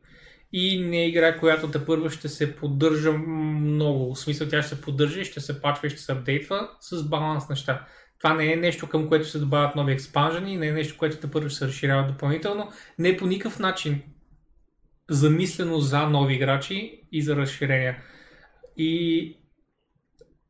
[0.53, 4.15] и не е игра, която те първо ще се поддържа много.
[4.15, 7.49] В смисъл тя ще се поддържа ще се пачва и ще се апдейтва с баланс
[7.49, 7.85] неща.
[8.19, 11.31] Това не е нещо към което се добавят нови експанжени, не е нещо, което те
[11.31, 12.71] първо ще се разширява допълнително.
[12.99, 14.01] Не е по никакъв начин
[15.09, 17.97] замислено за нови играчи и за разширения.
[18.77, 19.37] И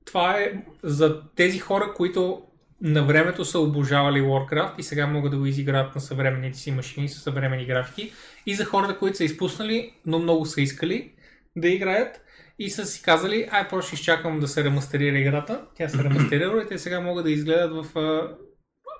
[0.05, 2.41] това е за тези хора, които
[2.81, 7.09] на времето са обожавали Warcraft и сега могат да го изиграят на съвременните си машини
[7.09, 8.11] с съвременни графики.
[8.45, 11.11] И за хората, които са изпуснали, но много са искали
[11.55, 12.21] да играят
[12.59, 15.61] и са си казали, ай, просто ще изчакам да се ремастерира играта.
[15.75, 18.35] Тя се ремастерира и те сега могат да изгледат в а,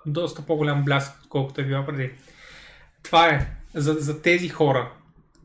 [0.06, 2.12] доста по-голям блясък, отколкото е била преди.
[3.04, 4.92] Това е за, за тези хора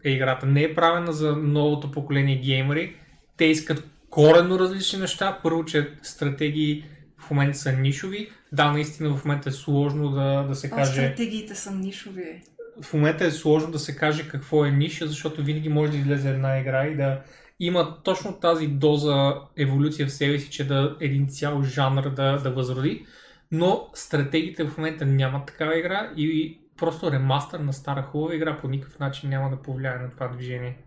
[0.05, 0.47] е играта.
[0.47, 2.97] Не е правена за новото поколение геймери.
[3.37, 5.39] Те искат коренно различни неща.
[5.43, 6.85] Първо, че стратегии
[7.19, 8.31] в момента са нишови.
[8.53, 10.93] Да, наистина в момента е сложно да, да се А каже...
[10.93, 12.43] стратегиите са нишови.
[12.83, 16.31] В момента е сложно да се каже какво е ниша, защото винаги може да излезе
[16.31, 17.21] една игра и да
[17.61, 22.51] има точно тази доза еволюция в себе си, че да един цял жанр да, да
[22.51, 23.07] възроди.
[23.53, 28.69] Но стратегиите в момента нямат такава игра и просто ремастър на стара хубава игра по
[28.69, 30.79] никакъв начин няма да повлияе на това движение.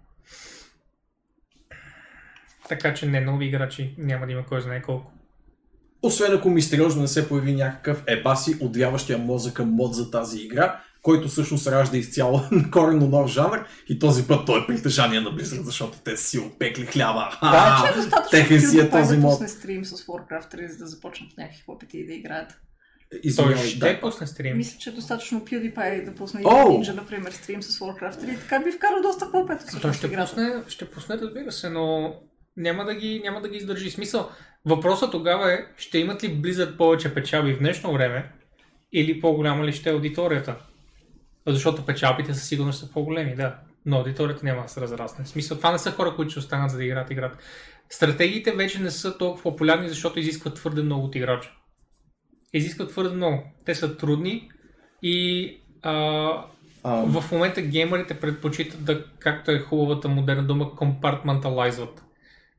[2.70, 5.12] Така че не, нови играчи няма да има кой знае колко.
[6.02, 11.28] Освен ако мистериозно не се появи някакъв ебаси отвяващия мозъка мод за тази игра, който
[11.28, 12.42] всъщност ражда изцяло
[12.72, 16.86] коренно нов жанр и този път той е притежание на Blizzard, защото те си опекли
[16.86, 17.38] хляба.
[17.42, 19.32] Да, Че е достатъчно си е този да мод.
[19.32, 22.63] пусне стрим с Warcraft 3, за да започнат някакви хлопети и да играят.
[23.14, 24.00] Той Извинявай, ще да.
[24.02, 24.58] пусне стрим.
[24.58, 26.92] Мисля, че е достатъчно PewDiePie да пусне oh!
[26.92, 28.40] Ninja, например, стрим с Warcraft 3.
[28.40, 30.30] Така би вкарал доста хлопета Той ще играта.
[30.30, 32.16] пусне, ще пусне, разбира се, но
[32.58, 33.92] няма да ги, няма да ги издържи.
[33.92, 34.30] Смисъл,
[34.66, 38.32] въпросът тогава е, ще имат ли Blizzard повече печалби в днешно време
[38.94, 40.56] или по-голяма ли ще е аудиторията?
[41.48, 43.56] Защото печалбите със сигурност са по-големи, да.
[43.86, 45.26] Но аудиторията няма да се разрасне.
[45.26, 47.38] В смисъл, това не са хора, които ще останат за да играят играта.
[47.90, 51.52] Стратегиите вече не са толкова популярни, защото изискват твърде много от играча.
[52.54, 53.44] Изискват твърде много.
[53.66, 54.52] Те са трудни
[55.02, 55.50] и
[55.82, 56.46] а,
[56.84, 62.04] А, в момента геймерите предпочитат да, както е хубавата модерна дума, компартменталайзват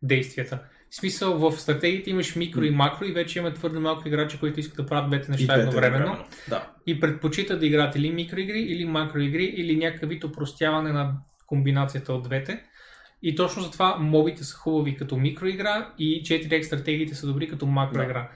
[0.02, 0.58] действията.
[0.90, 4.60] В смисъл, в стратегиите имаш микро и макро и вече имаме твърде малко играчи, които
[4.60, 6.24] искат да правят двете неща едновременно.
[6.48, 6.68] Да.
[6.86, 11.12] И предпочитат да играят или микроигри, или макроигри, или някакъв вид упростяване на
[11.46, 12.64] комбинацията от двете.
[13.22, 18.30] И точно затова мобите са хубави като микроигра и 4X стратегиите са добри като макроигра.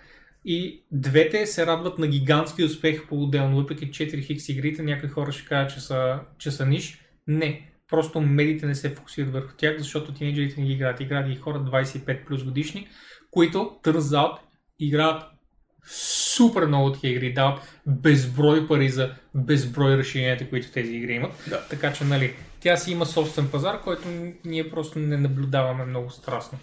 [0.51, 5.75] И двете се радват на гигантски успех по-отделно, въпреки 4X игрите, някои хора ще кажат,
[5.75, 7.01] че са, че са ниш.
[7.27, 11.01] Не, просто медиите не се фокусират върху тях, защото тинейджерите не ги играят.
[11.01, 12.89] Играят ги хора 25 плюс годишни,
[13.31, 14.39] които turns out
[14.79, 15.23] играят
[15.87, 21.33] супер много такива игри, дават безброй пари за безброй разширенията, които тези игри имат.
[21.49, 21.67] Да.
[21.71, 24.09] Така че, нали, тя си има собствен пазар, който
[24.45, 26.59] ние просто не наблюдаваме много страстно.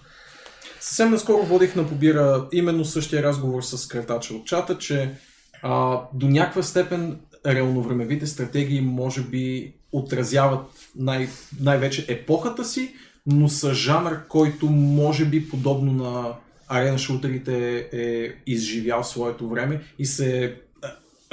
[0.86, 5.16] Съвсем наскоро водих на побира именно същия разговор с картача от чата, че
[5.62, 10.66] а, до някаква степен реалновремевите стратегии може би отразяват
[10.96, 11.28] най-
[11.60, 12.94] най-вече епохата си,
[13.26, 16.34] но са жанр, който може би подобно на
[16.68, 20.54] арена шутерите е изживял своето време и се е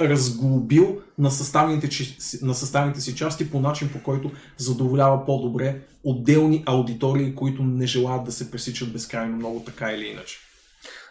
[0.09, 1.89] разглобил на съставните,
[2.41, 8.23] на съставните си части по начин, по който задоволява по-добре отделни аудитории, които не желаят
[8.23, 10.37] да се пресичат безкрайно много така или иначе.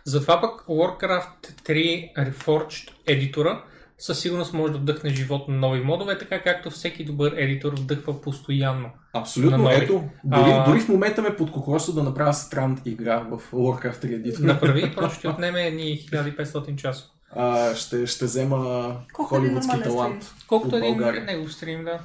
[0.05, 3.63] Затова пък Warcraft 3 Reforged едитора
[4.03, 8.21] със сигурност може да вдъхне живот на нови модове, така както всеки добър едитор вдъхва
[8.21, 8.91] постоянно.
[9.13, 14.05] Абсолютно, ето, дори, А- дори в момента ме подкокосва да направя странт игра в Warcraft
[14.05, 14.41] 3 Editor.
[14.41, 17.11] Направи, просто ще отнеме едни 1500 часа.
[17.37, 22.01] А, ще, ще взема Колко холивудски талант Колкото от един негов стрим, да.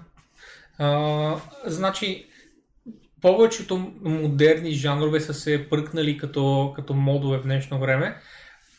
[0.77, 2.27] А, значи,
[3.21, 8.15] повечето модерни жанрове са се пръкнали като, като модове в днешно време,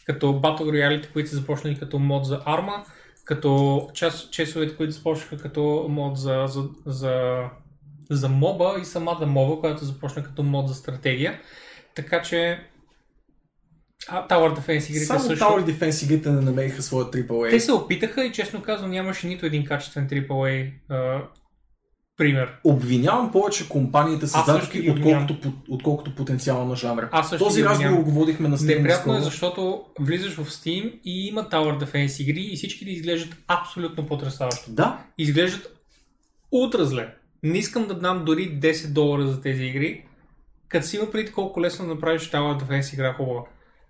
[0.04, 2.84] като Battle Royale, които са започнали като мод за арма,
[3.24, 7.44] като част чесовете, които започнаха като мод за, за, за
[8.10, 11.40] за моба и самата моба, която започна като мод за стратегия.
[11.94, 12.60] Така че
[14.08, 15.44] а, Tower Defense игрите Само също.
[15.44, 17.50] Tower Defense игрите не намериха своя AAA.
[17.50, 21.22] Те се опитаха и честно казвам нямаше нито един качествен AAA а,
[22.18, 22.52] пример.
[22.64, 24.26] Обвинявам повече компаниите
[24.72, 25.22] ги обвинявам.
[25.22, 27.08] отколкото, отколкото потенциала на жанра.
[27.12, 28.76] Аз също Този разговор го водихме на Steam.
[28.76, 33.36] Неприятно е, защото влизаш в Steam и има Tower Defense игри и всички да изглеждат
[33.48, 34.70] абсолютно потрясаващо.
[34.70, 35.78] Да, Изглеждат
[36.52, 37.14] ултра зле.
[37.42, 40.04] Не искам да дам дори 10 долара за тези игри,
[40.68, 43.40] като си има преди колко лесно да направиш Tower Defense игра хубава.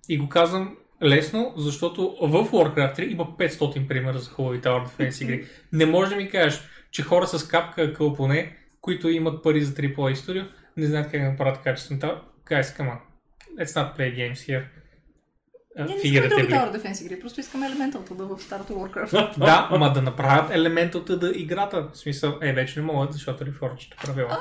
[0.08, 5.22] И го казвам лесно, защото в Warcraft 3 има 500 примера за хубави Tower Defense
[5.22, 5.46] игри.
[5.72, 10.14] Не можеш да ми кажеш, че хора с капка кълпоне, които имат пари за AAA
[10.14, 10.42] студио,
[10.76, 12.18] не знаят как да направят качествено Tower.
[12.50, 12.98] Guys, come on.
[13.58, 14.64] Let's not play games here.
[15.76, 16.52] Ние не искаме други.
[16.52, 19.38] Tower Defense игри, просто искаме елементалта да в старото Warcraft.
[19.38, 21.88] Да, ма да направят елемент от да играта.
[21.92, 24.38] В смисъл, е, вече не могат, защото Reforged правила.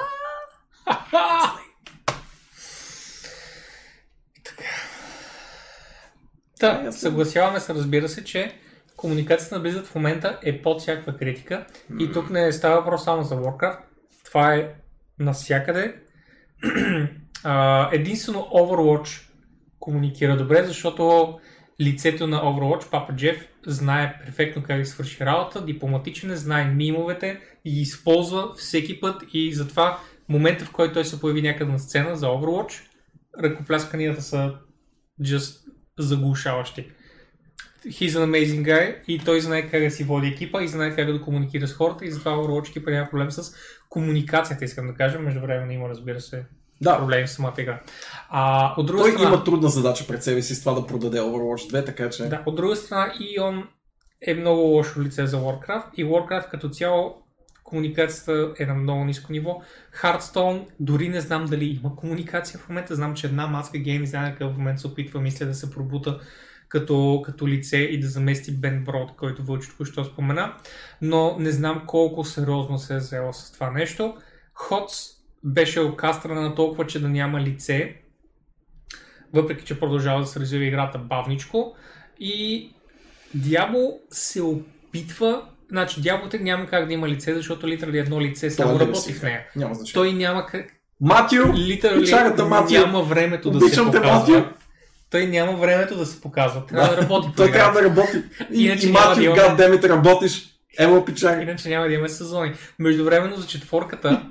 [6.59, 6.91] Та, ясно.
[6.91, 8.53] съгласяваме се, разбира се, че
[8.97, 11.65] комуникацията на Blizzard в момента е под всякаква критика.
[11.99, 13.79] И тук не става въпрос само за Warcraft.
[14.25, 14.73] Това е
[15.19, 15.95] навсякъде.
[17.91, 19.29] Единствено Overwatch
[19.79, 21.33] комуникира добре, защото
[21.81, 27.39] лицето на Overwatch, Папа Джеф, знае перфектно как да свърши работа, дипломатичен е, знае мимовете
[27.65, 29.99] и използва всеки път и затова
[30.29, 32.81] момента, в който той се появи някъде на сцена за Overwatch,
[33.43, 34.55] ръкоплясканията са
[35.21, 35.66] just
[35.97, 36.87] заглушаващи.
[37.85, 41.11] He's an amazing guy и той знае как да си води екипа и знае как
[41.11, 43.55] да комуникира с хората и затова Overwatch екипа няма проблем с
[43.89, 45.19] комуникацията, искам да кажа.
[45.19, 46.45] Между време има, разбира се,
[46.81, 46.97] да.
[46.97, 47.81] проблеми с самата игра.
[48.29, 51.19] А, от друга Той страна, има трудна задача пред себе си с това да продаде
[51.19, 52.23] Overwatch 2, така че...
[52.23, 53.63] да, от друга страна Ion
[54.21, 57.26] е много лошо лице за Warcraft и Warcraft като цяло
[57.67, 59.61] комуникацията е на много ниско ниво.
[60.01, 62.95] Hearthstone дори не знам дали има комуникация в момента.
[62.95, 66.19] Знам, че една маска гейм дизайнерка в момента се опитва, мисля, да се пробута
[66.69, 70.53] като, като лице и да замести Бен Брод, който Вълчо току-що спомена.
[71.01, 74.17] Но не знам колко сериозно се е взела с това нещо.
[74.69, 78.01] HOTS беше окастрана на толкова, че да няма лице,
[79.33, 81.75] въпреки че продължава да се развива играта бавничко.
[82.19, 82.69] И
[83.37, 88.75] Diablo се опитва, значи Diablo няма как да има лице, защото литерали едно лице само
[88.75, 89.41] е работи в нея.
[89.55, 89.93] Няма значение.
[89.93, 90.67] Той няма как,
[91.01, 91.43] Матио!
[92.45, 92.79] Матио!
[92.79, 94.37] няма времето да се Обичам те, показва.
[94.37, 94.51] Матио!
[95.09, 96.65] Той няма времето да се показва.
[96.65, 98.17] Трябва да работи по Той трябва да работи.
[98.51, 100.53] И, Иначе и да Матио, гаддемит, работиш.
[100.79, 101.41] Емо пичак.
[101.41, 102.53] Иначе няма да имаме сезони.
[102.79, 104.21] Междувременно за четворката,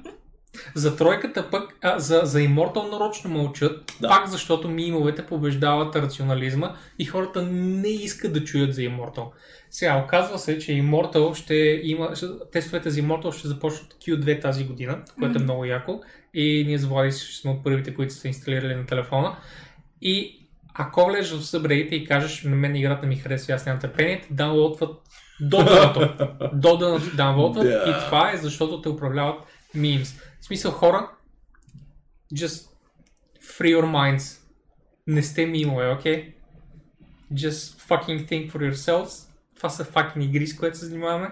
[0.75, 4.09] за тройката пък, а, за, за Immortal нарочно мълчат, Да.
[4.09, 9.25] пак защото мимовете побеждават рационализма и хората не искат да чуят за Immortal.
[9.71, 12.11] Сега, оказва се, че Immortal ще има,
[12.53, 16.01] тестовете за Immortal ще започнат Q2 тази година, което е много яко
[16.35, 19.37] и ние с Влади ще сме от първите, които са се инсталирали на телефона.
[20.03, 20.43] И
[20.75, 24.29] ако влезеш в събредите и кажеш, на мен играта ми харесва, аз нямам търпение, те
[24.35, 24.91] даунлоудват
[25.41, 26.09] до дъното.
[26.53, 27.85] до дъното даунлоудват Да.
[27.89, 29.41] и това е защото те управляват
[29.75, 30.15] мимс.
[30.41, 31.11] В смисъл хора,
[32.35, 32.69] just
[33.43, 34.41] free your minds.
[35.07, 36.15] Не сте мимове, окей?
[36.15, 36.33] Okay?
[37.33, 39.29] Just fucking think for yourselves.
[39.57, 41.29] Това са fucking игри, с които се занимаваме.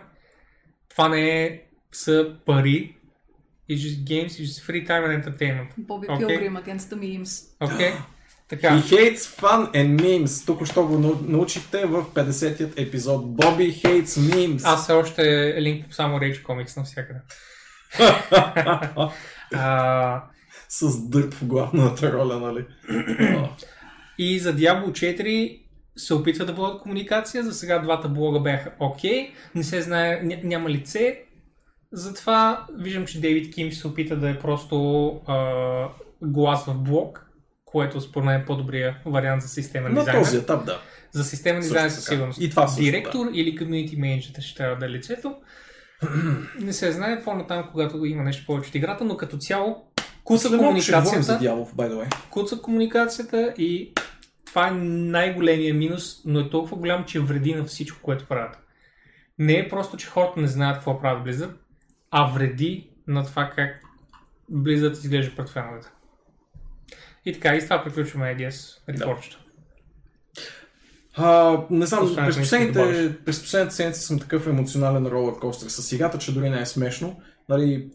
[0.88, 2.96] Това не е са пари.
[3.70, 5.68] It's just games, it's just free time and entertainment.
[5.78, 6.26] Bobby Окей.
[6.26, 7.46] Pilgrim against the memes.
[7.60, 7.92] Окей?
[7.92, 8.68] He Така.
[8.68, 10.46] hates fun and memes.
[10.46, 13.24] Тук що го нау- научихте в 50-тият епизод.
[13.24, 14.62] Bobby hates memes.
[14.64, 15.22] Аз все още
[15.62, 17.20] линк само Rage Comics навсякъде.
[19.54, 20.22] а,
[20.68, 22.64] С дърт в главната роля, нали?
[24.18, 25.60] И за Diablo 4
[25.96, 27.42] се опитва да водят комуникация.
[27.42, 29.32] За сега двата блога бяха окей.
[29.54, 31.20] Не се знае, ня, няма лице.
[31.92, 35.88] Затова виждам, че Дейвид Ким се опита да е просто а,
[36.22, 37.26] глас в блог,
[37.64, 40.20] което според мен е по-добрия вариант за системен На дизайнер.
[40.20, 40.80] този етап, да.
[41.12, 42.40] За системен Също дизайн със сигурност.
[42.40, 45.34] И това също, Директор или community manager ще трябва да е лицето.
[46.60, 49.86] Не се знае по-натам, когато има нещо повече от играта, но като цяло
[50.24, 52.30] куца След говорим за комуникацията дявол, by the way.
[52.30, 53.92] куца комуникацията и
[54.46, 58.58] това е най-големия минус, но е толкова голям, че вреди на всичко, което правят.
[59.38, 61.54] Не е просто, че хората не знаят какво правят Blizzard,
[62.10, 63.82] а вреди на това как
[64.52, 65.88] Blizzard изглежда пред феновете.
[67.24, 69.40] И така, и с това приключваме IDS репортчето.
[71.16, 76.18] А, не знам, през последните, през последните седмици съм такъв емоционален ролер костър с играта,
[76.18, 77.20] че дори не е смешно.
[77.48, 77.90] Нали,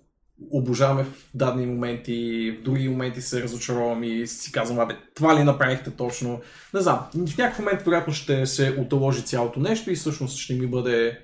[0.52, 5.44] обожаваме в дадени моменти, в други моменти се разочаровам и си казвам, абе, това ли
[5.44, 6.42] направихте точно?
[6.74, 10.68] Не знам, в някакъв момент вероятно ще се отложи цялото нещо и всъщност ще ми
[10.68, 11.20] бъде,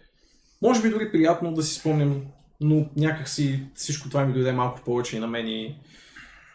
[0.61, 2.21] може би дори приятно да си спомням
[2.61, 5.75] но някакси всичко това ми дойде малко повече и на мен и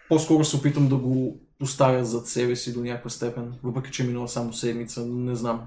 [0.09, 4.07] по-скоро се опитам да го поставя зад себе си до някаква степен, въпреки че е
[4.07, 5.67] минала само седмица, не знам.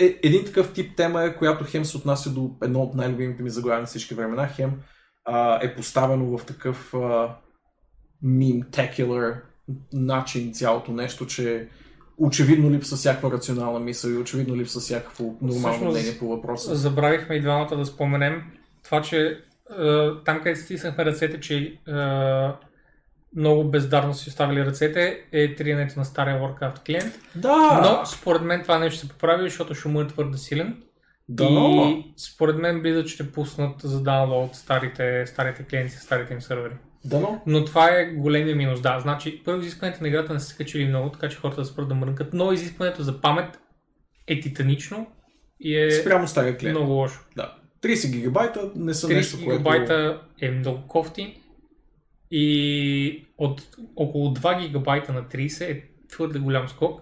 [0.00, 3.50] Е, един такъв тип тема е, която хем се отнася до едно от най-любимите ми
[3.50, 4.72] заглавия на всички времена, хем
[5.24, 7.36] а, е поставено в такъв а,
[8.24, 9.40] meme-tacular
[9.92, 11.68] начин цялото нещо, че
[12.18, 16.74] очевидно липса всякаква рационална мисъл и очевидно липса всякакво нормално Всъщност, мнение по въпроса.
[16.74, 18.42] Забравихме и двамата да споменем
[18.84, 19.36] това, че е,
[20.24, 21.72] там, където стиснахме ръцете, че е,
[23.36, 27.18] много бездарно си оставили ръцете, е триенето на стария Warcraft клиент.
[27.36, 27.80] Да!
[27.82, 30.82] Но според мен това нещо се поправи, защото шумът е твърде силен.
[31.28, 36.74] да, И според мен близо ще пуснат за download старите, старите клиенти, старите им сървъри.
[37.04, 37.42] Дано.
[37.46, 38.80] Но това е големия минус.
[38.80, 41.88] Да, значи първо изискването на играта не са качили много, така че хората да спрат
[41.88, 43.58] да мрънкат, но изискването за памет
[44.26, 45.06] е титанично
[45.60, 46.78] и е Спрямо стария клиент.
[46.78, 47.24] много лошо.
[47.36, 47.54] Да.
[47.82, 49.50] 30 гигабайта не са 30 нещо, което...
[49.50, 51.41] гигабайта е много кофти
[52.34, 57.00] и от около 2 гигабайта на 30 е твърде голям скок.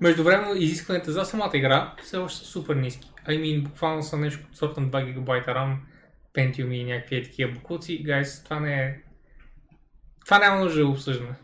[0.00, 3.10] Междувременно изискванията за самата игра все още са супер ниски.
[3.28, 5.76] I mean, буквално са нещо от сорта на 2 гигабайта RAM,
[6.34, 8.02] Pentium и някакви е такива букуци.
[8.02, 8.96] Гайс, това не е...
[10.24, 11.34] Това няма нужда да го обсъждаме.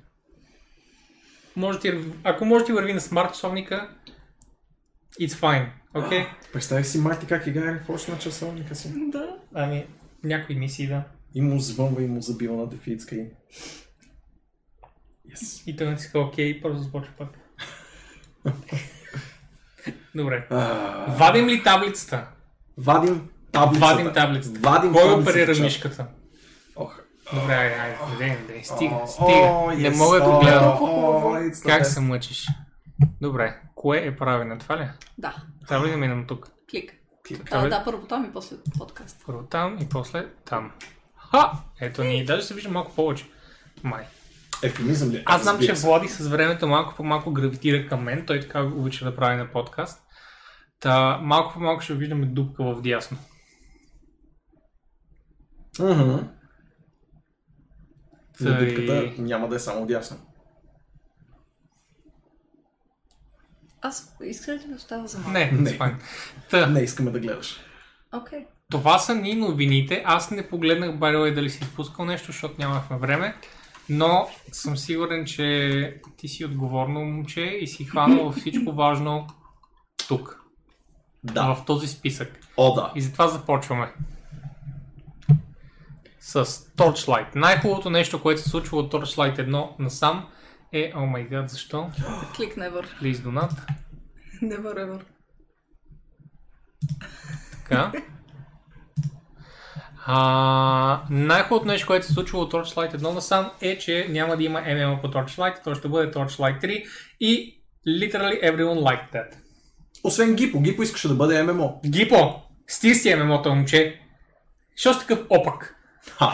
[1.56, 1.92] Може ти,
[2.24, 3.90] ако може ти върви на смарт часовника,
[5.20, 6.18] it's fine, окей?
[6.18, 6.52] Okay?
[6.52, 8.92] Представи си Марти как играе в на часовника си.
[9.10, 9.36] Да.
[9.54, 9.86] Ами,
[10.24, 11.04] някои мисии, да.
[11.36, 13.26] И му звънва и му забива на дефицка и...
[15.30, 15.62] Yes.
[15.66, 17.28] И той натиска окей и просто започва пак.
[20.14, 20.46] Добре.
[20.50, 22.28] А, Вадим ли таблицата?
[22.78, 23.86] Вадим таблицата.
[23.86, 24.60] Вадим таблицата.
[24.60, 26.06] Вадим Кой оперира мишката?
[26.76, 27.00] Ох.
[27.34, 29.74] Добре, айде, айде, айде, айде, стига, стига.
[29.76, 29.96] Не yes.
[29.96, 30.78] мога да гледам.
[30.78, 32.46] it's the Как се мъчиш?
[33.20, 34.58] Добре, кое е правилно?
[34.58, 34.88] Това ли?
[35.18, 35.34] Да.
[35.68, 36.48] Трябва ли да минем тук?
[36.70, 36.94] Клик.
[37.28, 37.40] Клик.
[37.40, 39.22] А, Трябва ли- да, първо там и после подкаст.
[39.26, 40.72] Първо там и после там.
[41.36, 41.52] Ха!
[41.80, 43.24] Ето ни, даже се вижда малко повече.
[43.82, 44.06] Май.
[44.62, 45.22] Ефемизъм ли?
[45.26, 45.72] Аз знам, че.
[45.72, 48.26] Влади с времето малко по-малко гравитира към мен.
[48.26, 50.02] Той така обича да прави на подкаст.
[50.80, 53.18] Та малко по-малко ще виждаме дупка в дясно.
[55.78, 56.28] Но
[58.38, 60.16] Тъй- дупката няма да е само дясно.
[63.80, 65.32] Аз исках ли да остава за малко?
[65.32, 65.78] Не, Не.
[66.50, 67.60] Та, Не искаме да гледаш.
[68.12, 68.46] Окей.
[68.70, 70.02] Това са ни новините.
[70.06, 73.36] Аз не погледнах by дали си изпускал нещо, защото нямахме време.
[73.88, 79.26] Но съм сигурен, че ти си отговорно момче и си хванал всичко важно
[80.08, 80.40] тук,
[81.24, 81.54] Да.
[81.54, 82.40] в този списък.
[82.56, 82.92] О, да.
[82.94, 83.92] И затова започваме.
[86.20, 86.44] С
[86.76, 87.34] Torchlight.
[87.34, 90.28] Най-хубавото нещо, което се случва от Torchlight 1 насам
[90.72, 90.92] е...
[90.96, 91.90] О май гад, защо?
[92.36, 92.86] Клик never.
[93.02, 93.52] Please do not.
[94.42, 95.02] Never ever.
[97.52, 97.92] Така.
[100.08, 104.60] А, най-хубавото нещо, което се случва от Torchlight 1 насам е, че няма да има
[104.60, 106.84] MMO по Torchlight, то ще бъде Torchlight 3
[107.20, 109.34] и literally everyone liked that.
[110.04, 110.60] Освен Гипо.
[110.60, 111.80] Гипо искаше да бъде ММО.
[111.86, 114.00] Гипо, стига си MMO-то, момче.
[114.76, 115.76] Що си такъв опак?
[116.18, 116.32] Ха.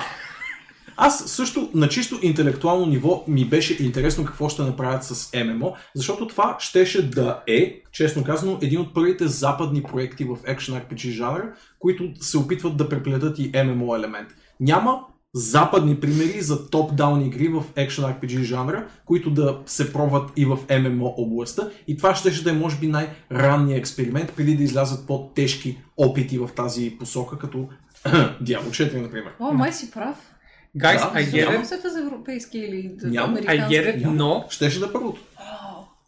[1.04, 6.26] Аз също на чисто интелектуално ниво ми беше интересно какво ще направят с ММО, защото
[6.26, 11.52] това щеше да е, честно казано, един от първите западни проекти в Action RPG жанра,
[11.78, 14.28] които се опитват да преплетат и ММО елемент.
[14.60, 15.00] Няма
[15.34, 20.58] западни примери за топ-даун игри в Action RPG жанра, които да се пробват и в
[20.80, 25.78] ММО областта и това щеше да е може би най-ранният експеримент, преди да излязат по-тежки
[25.96, 27.68] опити в тази посока, като
[28.42, 29.32] Diablo 4, например.
[29.40, 30.31] О, май си прав.
[30.78, 31.64] Guys, Да, I get няма.
[31.64, 33.26] it, Сета за европейски или Няма.
[33.26, 33.74] I американски.
[33.74, 35.20] get it, но Щеше да е първото.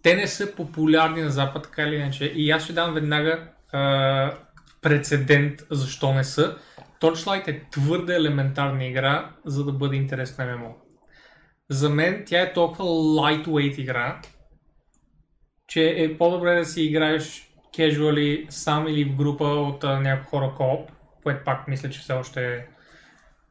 [0.02, 2.24] Те не са популярни на Запад, така или иначе.
[2.24, 4.34] И аз ще дам веднага а,
[4.82, 6.56] прецедент защо не са.
[7.00, 10.74] Torchlight е твърде елементарна игра, за да бъде интересна ММО.
[11.70, 14.20] За мен тя е толкова lightweight игра,
[15.68, 20.52] че е по-добре да си играеш casually сам или в група от а, няколко хора
[20.56, 20.90] кооп,
[21.22, 22.66] което пак мисля, че все още е...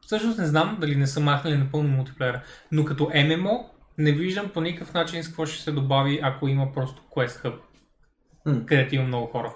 [0.06, 2.42] Всъщност не знам дали не са махнали напълно мултиплеера,
[2.72, 6.72] но като ММО не виждам по никакъв начин с какво ще се добави, ако има
[6.72, 7.54] просто Quest Hub,
[8.46, 8.66] М.
[8.66, 9.54] където има много хора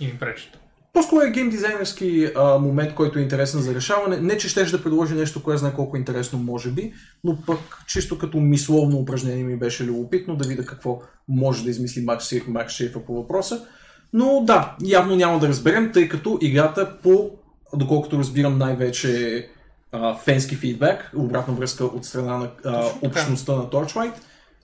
[0.00, 0.58] и ми пречат.
[0.92, 4.16] По-скоро е геймдизайнерски а, момент, който е интересен за решаване.
[4.16, 6.92] Не, че щеш да предложи нещо, което знае колко е интересно може би,
[7.24, 12.04] но пък чисто като мисловно упражнение ми беше любопитно да видя какво може да измисли
[12.48, 13.66] Макс Шейфа по въпроса.
[14.12, 17.30] Но да, явно няма да разберем, тъй като играта по,
[17.76, 19.48] доколкото разбирам най-вече
[19.94, 24.14] а, фенски фидбек, обратна връзка от страна на а, общността на Torchlight,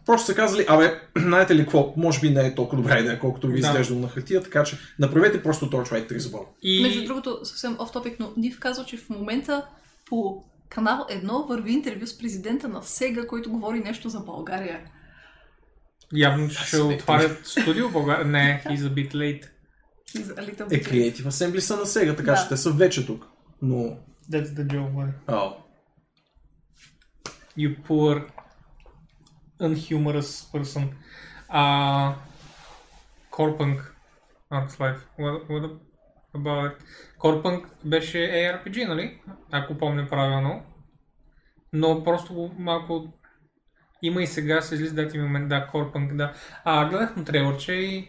[0.07, 3.47] Просто са казали, абе, знаете ли какво, може би не е толкова добра идея, колкото
[3.47, 3.69] ви Да.
[3.69, 6.47] изглежда на хартия, така че направете просто Torchlight 3 забор.
[6.63, 6.83] И...
[6.83, 9.67] Между другото, съвсем оф топик, но Нив казва, че в момента
[10.07, 14.81] по канал 1 върви интервю с президента на Сега, който говори нещо за България.
[16.15, 18.27] Явно, че ще отварят студио в България.
[18.27, 19.45] Не, he's a bit late.
[20.71, 20.83] Е.
[20.83, 22.37] Creative Assembly са на сега, така Да.
[22.43, 23.27] че те са вече тук.
[23.63, 23.97] Но,
[24.31, 25.15] That's the joke, man.
[25.27, 25.49] ау.
[27.57, 28.27] You poor,
[29.61, 30.85] unhumorous person.
[31.61, 32.15] Uh,
[33.31, 33.79] Corpunk,
[34.51, 35.03] Arcs Life.
[35.19, 35.71] What, what
[36.35, 36.73] about
[37.23, 37.65] it?
[37.85, 39.21] Беше ARPG, нали?
[39.53, 40.63] Ако помня правилно.
[41.73, 43.13] Но просто го малко...
[44.03, 46.33] Има и сега, се излиза дати момент, да, Corpunk, да.
[46.65, 48.09] А, гледах му трейлърче и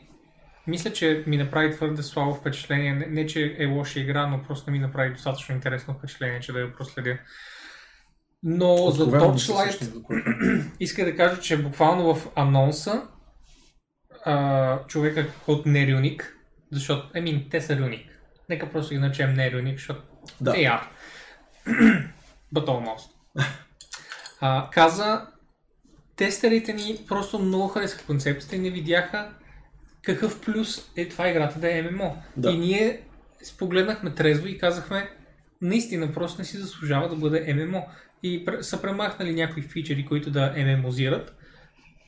[0.68, 2.94] мисля, че ми направи твърде слабо впечатление.
[2.94, 6.54] Не, не, че е лоша игра, но просто не ми направи достатъчно интересно впечатление, че
[6.54, 7.18] да я проследя.
[8.44, 10.24] Но за Torchlight сещам за кое.
[10.80, 13.04] иска да кажа, че буквално в анонса
[14.26, 16.38] а, човека от Нерюник,
[16.72, 18.08] защото, еми, те са Рюник.
[18.50, 20.02] Нека просто ги наречем Нерюник, защото
[20.42, 20.52] Да.
[20.52, 20.84] те are.
[22.56, 23.10] But almost.
[24.44, 25.28] А, каза,
[26.16, 29.30] тестерите ни просто много харесаха концепцията и не видяха
[30.04, 32.24] какъв плюс е това играта да е ММО.
[32.38, 32.52] Да.
[32.52, 33.02] И ние
[33.44, 35.10] спогледнахме трезво и казахме,
[35.62, 37.88] наистина просто не си заслужава да бъде ММО.
[38.24, 41.36] И са премахнали някои фичери, които да ММОзират.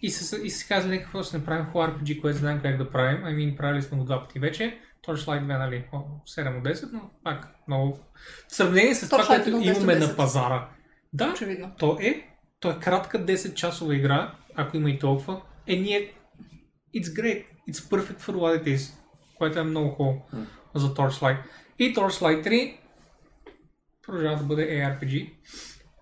[0.02, 3.22] И са, и са казали, нека просто направим хубаво RPG, което знаем как да правим.
[3.24, 4.80] Ами, правили сме го два пъти вече.
[5.08, 8.00] Torchlight 2, нали, о, 7 от 10, но пак много...
[8.48, 10.16] В сравнение с това, Torchlight което 1 от 10 имаме от на 10.
[10.16, 10.70] пазара.
[11.14, 11.72] Да, Очевидно.
[11.78, 12.28] то е,
[12.60, 15.42] то е кратка 10 часова игра, ако има и толкова.
[15.68, 16.14] Е, ние...
[16.96, 17.46] It's great.
[17.70, 18.94] It's perfect for what it is.
[19.38, 20.26] Което е много хубаво
[20.76, 21.38] за Torchlight.
[21.80, 22.78] И Torchlight 3
[24.06, 25.34] продължава да бъде ARPG.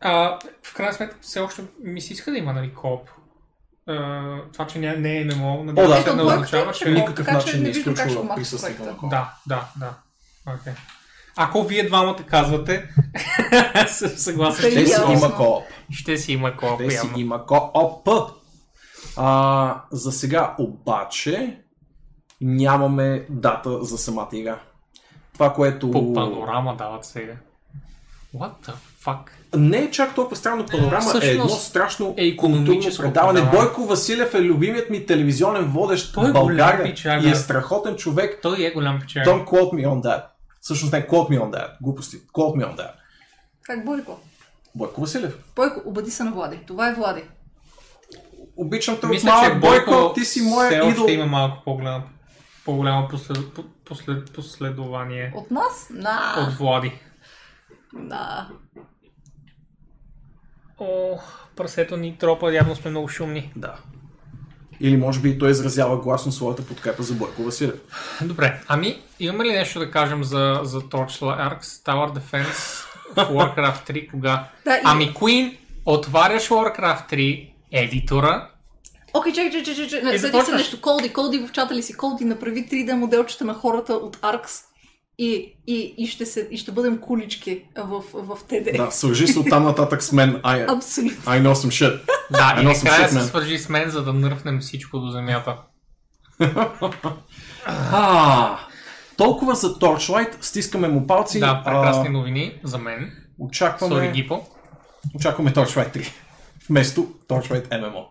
[0.01, 3.09] А, в крайна сметка все още ми се иска да има нали, кооп.
[3.87, 5.63] А, това, че не, е ММО, да.
[5.63, 6.89] надявам се Ето, не означава, че...
[6.89, 9.09] Никакъв начин не ще изключва присъствието на кооп.
[9.09, 9.97] Да, да, да.
[10.47, 10.73] Okay.
[11.35, 12.89] Ако вие двамата казвате,
[13.87, 15.63] съм съгласен, Те Ще си има кооп.
[15.91, 16.81] ще си има кооп.
[16.81, 18.07] Ще си има кооп.
[19.17, 21.61] А, за сега обаче
[22.41, 24.59] нямаме дата за самата игра.
[25.33, 25.91] Това, което...
[25.91, 27.33] По панорама дават сега.
[28.35, 28.73] What the
[29.05, 29.19] fuck?
[29.57, 33.39] Не е чак толкова странно панорама, Всъщност е едно страшно е икономическо културно предаване.
[33.39, 33.65] предаване.
[33.65, 38.39] Бойко Василев е любимият ми телевизионен водещ Той е в България и е страхотен човек.
[38.41, 39.23] Той е голям печал.
[39.23, 40.23] Don't quote me on that.
[40.61, 41.69] Всъщност не, quote me on that.
[41.81, 42.17] Глупости.
[42.17, 42.91] Quote me on that.
[43.63, 44.19] Как Бойко?
[44.75, 45.37] Бойко Василев.
[45.55, 46.59] Бойко, обади се на Влади.
[46.67, 47.23] Това е Влади.
[48.57, 51.03] Обичам те от малък Бойко, Бойко, ти си все моя идол.
[51.03, 52.03] още има малко по-голямо,
[52.65, 55.87] по-голямо послед, по- послед, последование От нас?
[55.91, 56.35] На.
[56.39, 56.91] от Влади.
[57.93, 58.47] Да.
[60.79, 61.17] О,
[61.55, 63.51] прасето ни тропа, явно сме много шумни.
[63.55, 63.75] Да.
[64.79, 67.79] Или може би той изразява гласно своята подкрепа за Бойко Василев.
[68.21, 74.11] Добре, ами имаме ли нещо да кажем за, за Torchlight Tower Defense в Warcraft 3,
[74.11, 74.47] кога?
[74.65, 78.47] Да, и- Ами Queen, отваряш Warcraft 3, едитора,
[79.13, 80.09] Окей, чакай, чакай, чакай, чакай.
[80.09, 80.81] И Не, Сети се нещо.
[80.81, 81.93] Колди, Колди в чата ли си?
[81.93, 84.53] Колди, направи 3D моделчета на хората от Аркс
[85.17, 88.77] и, и, и, ще, се, и ще бъдем кулички в, в ТД.
[88.77, 90.35] Да, свържи се оттам нататък с мен.
[90.35, 91.23] I, Абсолютно.
[91.23, 92.01] I know some shit.
[92.31, 95.57] Да, и Едно съм накрая се свържи с мен, за да нърфнем всичко до земята.
[97.65, 98.57] А,
[99.17, 100.41] толкова за Torchlight.
[100.41, 101.39] Стискаме му палци.
[101.39, 103.11] Да, прекрасни А, новини за мен.
[103.39, 104.41] очакваме, Сори, Гипо.
[105.15, 106.11] очакваме Torchlight 3.
[106.69, 108.05] Вместо Torchlight MMO.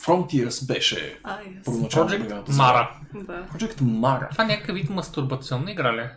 [0.00, 1.64] Frontiers беше yes.
[1.64, 2.10] първоначално.
[2.10, 2.88] Mara.
[3.14, 3.46] Да.
[3.54, 4.30] Project Mara.
[4.30, 6.00] Това някакъв вид мастурбационна игра ли?
[6.00, 6.10] е?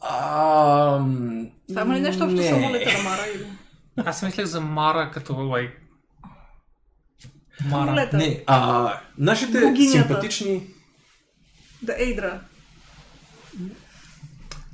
[0.00, 1.04] А,
[1.68, 3.22] Това има ли нещо общо с самолета на Мара?
[3.34, 3.46] Или...
[3.96, 5.72] Аз си мислех за Мара като, like...
[7.64, 8.10] Мара.
[8.12, 10.08] Не, а, нашите Богинята.
[10.08, 10.66] симпатични
[11.82, 12.40] Да, Ейдра.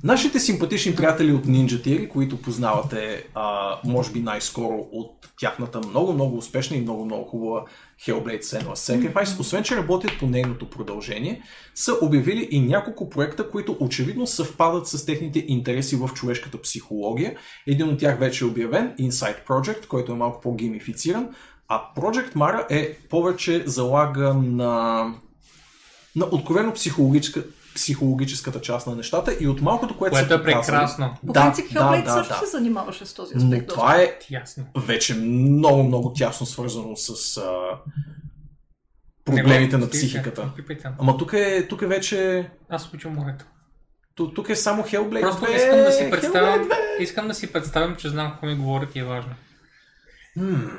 [0.03, 6.37] Нашите симпатични приятели от Ninja Theory, които познавате, а, може би най-скоро от тяхната много-много
[6.37, 7.65] успешна и много-много хубава
[8.05, 11.41] Hellblade Senua's Sacrifice, освен че работят по нейното продължение,
[11.75, 17.35] са обявили и няколко проекта, които очевидно съвпадат с техните интереси в човешката психология.
[17.67, 21.29] Един от тях вече е обявен, Inside Project, който е малко по-геймифициран,
[21.67, 25.05] а Project Mara е повече залага на
[26.15, 27.43] на откровено психологическа,
[27.75, 31.15] психологическата част на нещата и от малкото, което, Което е прекрасно.
[31.27, 32.39] По Да, принцип, да, Hellblade да, също да.
[32.39, 33.67] се занимаваше с този Но аспект.
[33.67, 34.65] това е Ясно.
[34.77, 37.51] вече много, много тясно свързано с а,
[39.25, 40.49] проблемите на психиката.
[40.55, 40.87] Пипайте.
[40.99, 42.49] Ама тук е, тук е вече...
[42.69, 43.45] Аз обичам морето.
[44.15, 45.55] ту- Тук е само Hellblade Просто 2.
[45.55, 46.99] искам да си представям, Hellblade 2.
[46.99, 49.31] искам да си представям, че знам какво ми говорят и е важно.
[50.35, 50.71] М,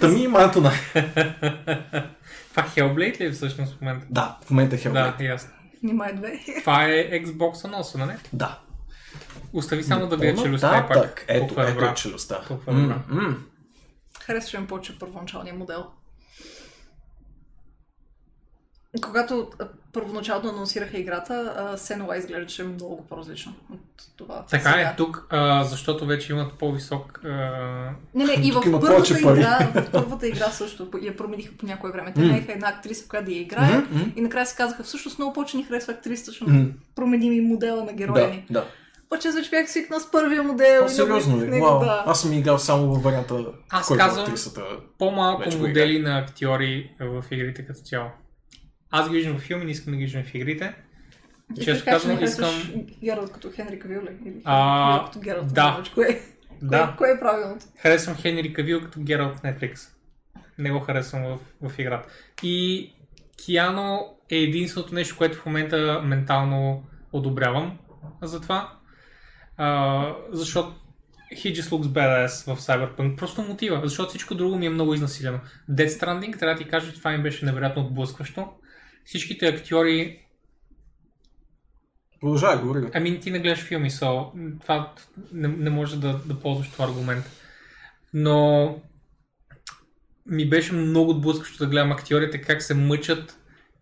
[0.00, 0.72] Тъмни Мантона.
[2.56, 4.06] Това Hellblade ли е всъщност в момента?
[4.10, 5.18] Да, в момента е Hellblade.
[5.18, 5.50] Да, ясно.
[5.82, 6.40] Нима е две.
[6.60, 8.12] Това е Xbox носа, нали?
[8.32, 8.58] Да.
[9.52, 11.24] Остави само да видя челюстта пак.
[11.28, 12.40] Ето, е ето е челюстта.
[12.48, 13.02] Толкова добра.
[13.08, 13.36] М, м.
[14.20, 15.86] Харесваше ми повече първоначалния модел.
[19.02, 23.80] Когато а, първоначално анонсираха играта, а, Сенова изглеждаше много по-различно от
[24.16, 24.44] това.
[24.50, 24.80] Така сега.
[24.82, 27.20] е тук, а, защото вече имат по-висок...
[27.24, 27.28] А...
[28.14, 32.12] Не, не, и в първата, игра, в първата игра също я промениха по някое време.
[32.14, 33.82] Те наеха една актриса, която да я играе
[34.16, 36.52] и накрая се казаха, всъщност много повече ни харесва актрисата, защото
[36.94, 38.46] променим и модела на героя ни.
[38.50, 38.66] Да, да.
[39.06, 40.82] Обаче аз вече бях свикнал с първия модел.
[40.82, 41.60] О, и сериозно ли?
[41.60, 41.78] Вау.
[41.78, 42.04] да.
[42.06, 44.62] Аз съм играл само във варианта, Аз който казвам- актрисата...
[44.98, 48.08] По-малко модели на актьори в игрите като цяло.
[48.98, 50.74] Аз ги виждам в филми, не искам да ги виждам в игрите.
[51.58, 52.50] И Често казвам, искам...
[53.04, 54.10] Гералт като Хенри Кавил ли?
[54.26, 55.54] Или А, като Гералт?
[55.54, 55.82] да.
[55.94, 56.20] Кое,
[56.62, 57.66] Да, кое, кое е правилното?
[57.78, 59.88] харесвам Хенри Кавил като Гералт в Netflix.
[60.58, 61.38] Не го харесвам в,
[61.68, 62.08] в играта.
[62.42, 62.92] И
[63.36, 66.82] Киано е единственото нещо, което в момента ментално
[67.12, 67.78] одобрявам
[68.22, 68.72] за това.
[69.56, 70.74] А, защото
[71.32, 73.16] he just looks badass в Cyberpunk.
[73.16, 75.38] Просто мотива, защото всичко друго ми е много изнасилено.
[75.70, 78.48] Dead Stranding, трябва да ти кажа, че това ми беше невероятно отблъскващо.
[79.06, 80.18] Всичките актьори
[82.20, 82.90] Продължавай, говори.
[82.94, 84.30] Ами ти не гледаш филми, so,
[84.60, 84.92] това
[85.32, 87.24] не, не може да, да ползваш това аргумент.
[88.14, 88.68] Но
[90.26, 93.38] ми беше много отблъскващо да гледам актьорите как се мъчат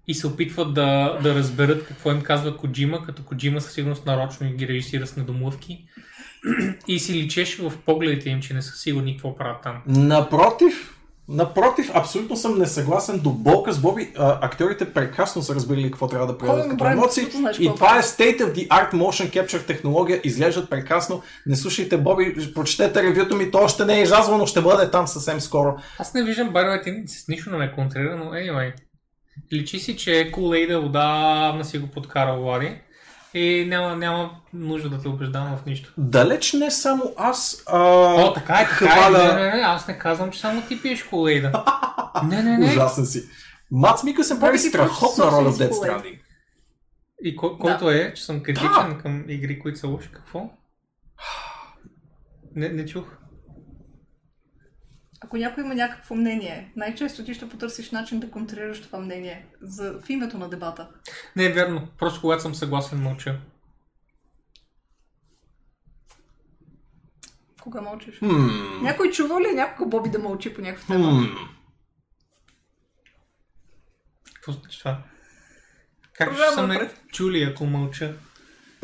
[0.08, 4.52] и се опитват да, да разберат какво им казва Коджима, като Коджима със сигурност нарочно
[4.52, 5.88] ги режисира с недомлъвки.
[6.88, 9.82] и си личеше в погледите им, че не са сигурни какво правят там.
[9.86, 10.98] Напротив,
[11.28, 14.12] напротив, абсолютно съм несъгласен до болка с Боби.
[14.18, 17.24] А, актьорите прекрасно са разбирали какво трябва да правят като емоции.
[17.60, 20.20] И това е state of the art motion capture технология.
[20.24, 21.22] Изглеждат прекрасно.
[21.46, 25.06] Не слушайте Боби, прочетете ревюто ми, то още не е излязло, но ще бъде там
[25.06, 25.76] съвсем скоро.
[25.98, 28.72] Аз не виждам Байрове, ти с нищо не ме контрира, но anyway.
[29.52, 32.80] Личи си, че Kool-Aid отдавна си го подкарал Влади.
[33.34, 35.92] И няма, няма нужда да те убеждавам в нищо.
[35.98, 37.62] Далеч не само аз.
[37.66, 37.78] А...
[37.78, 38.88] О, така е, така е.
[38.88, 41.64] хваля- Не, не, не, аз не казвам, че само ти пиеш Kool-Aid.
[42.24, 42.66] Не, не, не.
[42.66, 43.22] Ужасен си.
[43.70, 46.18] Мац Микълсън прави страхотна роля в си Stranding.
[47.22, 50.08] И кой, който е, че съм критичен към игри, които са лоши.
[50.12, 50.40] Какво?
[52.56, 53.04] Не, не чух.
[55.24, 60.00] Ако някой има някакво мнение, най-често ти ще потърсиш начин да контрираш това мнение за,
[60.00, 60.88] в името на дебата.
[61.36, 61.88] Не е верно.
[61.98, 63.40] Просто когато съм съгласен, мълча.
[67.60, 68.18] Кога мълчиш?
[68.18, 68.82] Хм.
[68.82, 71.08] Някой чува ли някога Боби да мълчи по някаква тема?
[71.08, 71.36] Хм.
[74.34, 75.02] Какво значи това?
[76.12, 78.14] Как ще съм не чули, ако мълча?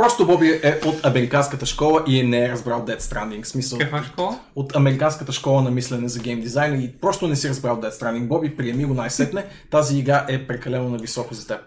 [0.01, 3.45] Просто Боби е от американската школа и не е разбрал Dead Stranding.
[3.45, 4.41] Смисъл, Каква школа?
[4.55, 8.27] от американската школа на мислене за гейм дизайн и просто не си разбрал Dead Stranding.
[8.27, 9.47] Боби, приеми го най-сетне.
[9.71, 11.61] Тази игра е прекалено нависоко за теб.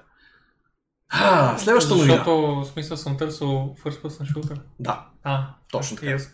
[1.10, 2.14] А, следващата новина.
[2.14, 3.48] Защото, в смисъл, съм търсил
[3.84, 4.58] First Person Shooter.
[4.80, 6.10] Да, А, Точно така.
[6.12, 6.32] ясно.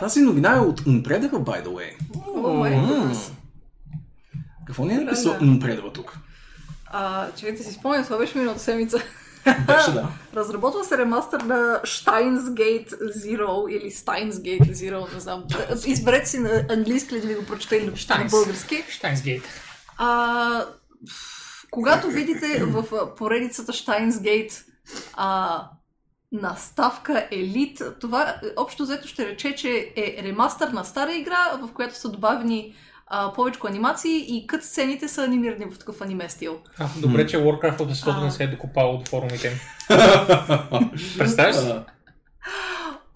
[0.00, 1.90] тази новина е от Unpredeva, by the way.
[2.86, 3.32] Гуднес.
[4.66, 5.38] Какво ни е написал Да.
[5.40, 6.18] Unpredeva тук?
[6.86, 8.98] А, чакайте си спомням, това беше миналата седмица.
[9.44, 10.08] Беше да.
[10.36, 15.44] Разработва се ремастър на Steins Gate Zero или Steins Gate Zero, не знам.
[15.86, 18.30] Изберете си на английски ли да ви го прочета или на Steins.
[18.30, 18.84] български.
[18.88, 19.42] Штайнсгейт.
[19.98, 20.64] А,
[21.70, 24.64] когато видите в поредицата Steins Gate
[25.14, 25.62] а,
[26.32, 31.72] наставка Елит, това е, общо взето ще рече, че е ремастър на стара игра, в
[31.72, 32.74] която са добавени
[33.14, 36.58] а, повече анимации и кът сцените са анимирани в такъв аниме стил.
[36.78, 38.24] А, добре, че Warcraft от защото А.
[38.24, 39.60] не се е докопал от форумите.
[41.18, 41.72] Представяш си?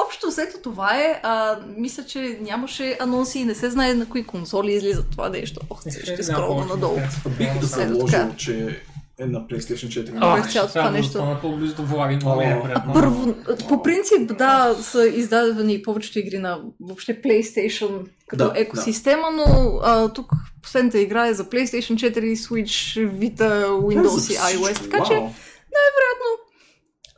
[0.07, 1.21] Общо взето това е.
[1.23, 5.61] А, мисля, че нямаше анонси и не се знае на кои конзоли излиза това нещо.
[5.71, 6.99] Ох, Не ще се знам скролна надолу.
[7.39, 8.29] Бих да така.
[8.37, 8.83] че
[9.21, 10.19] е на PlayStation 4.
[10.21, 11.13] А, През цялото това да нещо.
[11.13, 12.93] застана по-близо до Влади, ми е приятно.
[12.93, 13.35] Първо,
[13.69, 20.13] по принцип, да, са издадени повечето игри на въобще PlayStation като Да, екосистема, но а,
[20.13, 20.33] тук
[20.63, 25.29] последната игра е за PlayStation 4, Switch, Vita, Windows и iOS, така че Вау.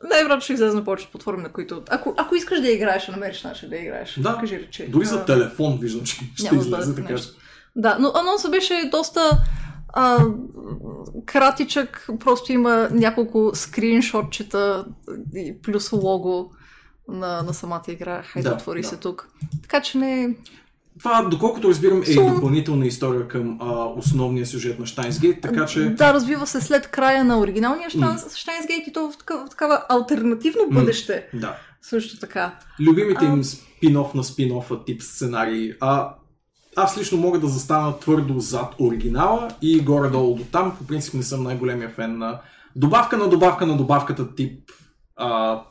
[0.09, 1.81] най-вероятно ще излезе на повечето платформи, на които...
[1.89, 4.19] Ако, ако искаш да играеш, ще намериш начин да играеш.
[4.19, 4.37] Да.
[4.39, 4.87] Кажи рече.
[4.87, 7.15] Дори А, за телефон виждам, че ще да излезе така.
[7.75, 9.37] Да, но анонсът беше доста
[9.93, 10.25] а,
[11.25, 14.85] кратичък, просто има няколко скриншотчета
[15.35, 16.51] и плюс лого
[17.07, 18.23] на, на самата игра.
[18.23, 18.87] Хайде, Да, отвори да.
[18.87, 19.29] се тук.
[19.61, 20.35] Така че не...
[20.99, 22.35] Това, доколкото разбирам, е Сум.
[22.35, 25.89] допълнителна история към а, основния сюжет на Штайнсгейт, така че...
[25.89, 28.17] Да, развива се след края на оригиналния М.
[28.35, 31.27] Штайнсгейт и то в такава, в такава альтернативно бъдеще.
[31.33, 31.57] Да.
[31.81, 32.55] Също така.
[32.79, 33.27] Любимите А.
[33.27, 35.73] им спин-оф на спин-офа тип сценарии.
[35.79, 36.15] А
[36.83, 40.75] аз лично мога да застана твърдо зад оригинала и горе-долу до там.
[40.77, 42.39] По принцип не съм най-големия фен на
[42.75, 44.71] добавка на добавка на добавката тип
[45.15, 45.61] а,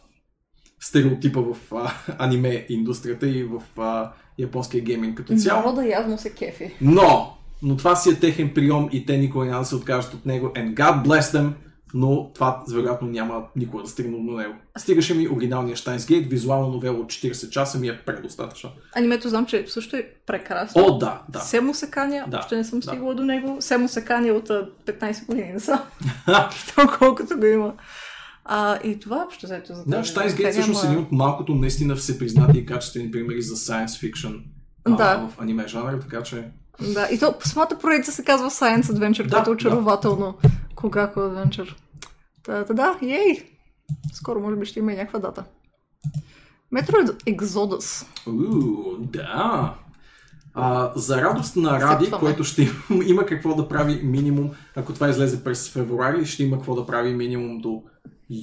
[0.81, 5.61] стереотипа в а, аниме индустрията и в а, японския гейминг като цяло.
[5.61, 6.75] Народа явно се кефи.
[6.81, 10.27] Но, но това си е техен прием и те никога няма да се откажат от
[10.27, 10.47] него.
[10.47, 11.51] And God bless them,
[11.95, 14.55] но това вероятно няма никога да стигне до него.
[14.79, 18.71] Стигаше ми оригиналния Gate, визуална новела от 40 часа ми е предостатъчно.
[18.97, 20.83] Анимето знам, че също е прекрасно.
[20.85, 21.39] О, да, да.
[21.41, 22.87] Семо се каня, Да, още не съм да.
[22.87, 23.57] стигала до него.
[23.61, 25.83] Семо се каня от а, 15 години не са.
[26.99, 27.75] колкото го има.
[28.45, 32.59] А, и това общо взето за Да, серия, всъщност е един от малкото наистина всепризнати
[32.59, 34.41] и качествени примери за science fiction
[34.85, 35.29] а, Да.
[35.29, 36.45] в аниме жанра, така че...
[36.95, 39.77] Да, и то самата поредица се казва Science Adventure, Да, което е да.
[40.85, 41.29] Очарователно.
[41.31, 41.75] Когато Adventure.
[42.43, 43.51] Та, та, да, ей!
[44.13, 45.45] Скоро може би ще има и някаква дата.
[46.75, 48.07] Metroid Exodus.
[48.27, 49.75] Уу, да.
[50.55, 52.25] А, за радост на Ради, Сепваме.
[52.25, 56.57] който ще има, има какво да прави минимум, ако това излезе през февруари, ще има
[56.57, 57.83] какво да прави минимум до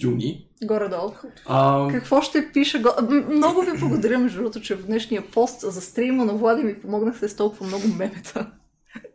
[0.03, 0.47] юни.
[0.63, 1.11] Горе-долу.
[1.45, 2.83] А, Какво ще пише?
[3.29, 7.29] Много ви благодаря, между другото, че в днешния пост за стрима на Влади ми помогнахте
[7.29, 8.51] с толкова много мемета.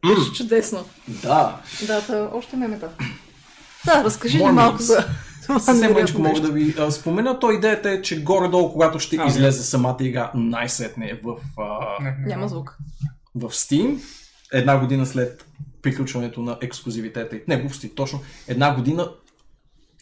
[0.07, 0.85] Беше чудесно.
[1.09, 2.89] да, Да, та, още мемета.
[3.85, 5.05] Да, разкажи ни малко за...
[5.61, 7.39] съвсем мъничко мога да ви а, спомена.
[7.39, 12.16] То идеята е, че горе-долу, когато ще А, излезе самата игра най-сетне в, а, Не,
[12.27, 12.78] Няма звук.
[13.35, 13.98] в Steam,
[14.52, 15.44] една година след
[15.82, 17.36] приключването на ексклюзивитета.
[17.36, 19.09] и- Не, глупости, точно една година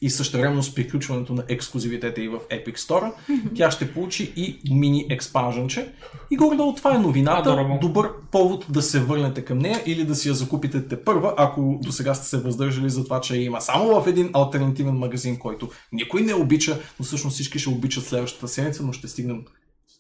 [0.03, 3.13] и същевременно с приключването на ексклюзивитета и в Epic Store,
[3.55, 5.93] тя ще получи и мини експанженче.
[6.31, 7.51] И горе-долу това е новината.
[7.51, 7.81] Adorable.
[7.81, 11.79] Добър повод да се върнете към нея или да си я закупите те първа, ако
[11.83, 15.39] до сега сте се въздържали за това, че я има само в един альтернативен магазин,
[15.39, 19.45] който никой не обича, но всъщност всички ще обичат следващата седмица, но ще стигнем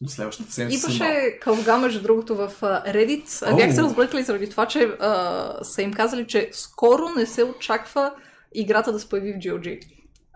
[0.01, 0.87] до следващата седмица.
[0.87, 3.43] Имаше кълга, между другото, в а, Reddit.
[3.53, 7.45] А, Бях се разбъркали заради това, че а, са им казали, че скоро не се
[7.45, 8.13] очаква
[8.55, 9.81] играта да се появи в GOG.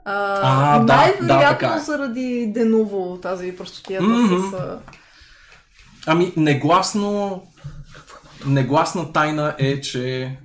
[0.05, 1.78] А, А, най-вероятно да, е.
[1.78, 4.51] заради Денуво, тази простотията Мгм.
[4.51, 4.55] с...
[4.55, 4.80] А...
[6.06, 7.43] Ами, негласно...
[8.47, 10.36] Негласна тайна е, че...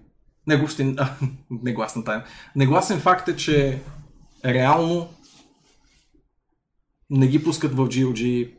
[0.48, 0.96] Негласен...
[1.00, 1.10] а,
[1.64, 2.24] Негласна тайна.
[2.56, 3.82] Негласен факт е, че
[4.46, 5.10] реално
[7.10, 8.52] не ги пускат в GOG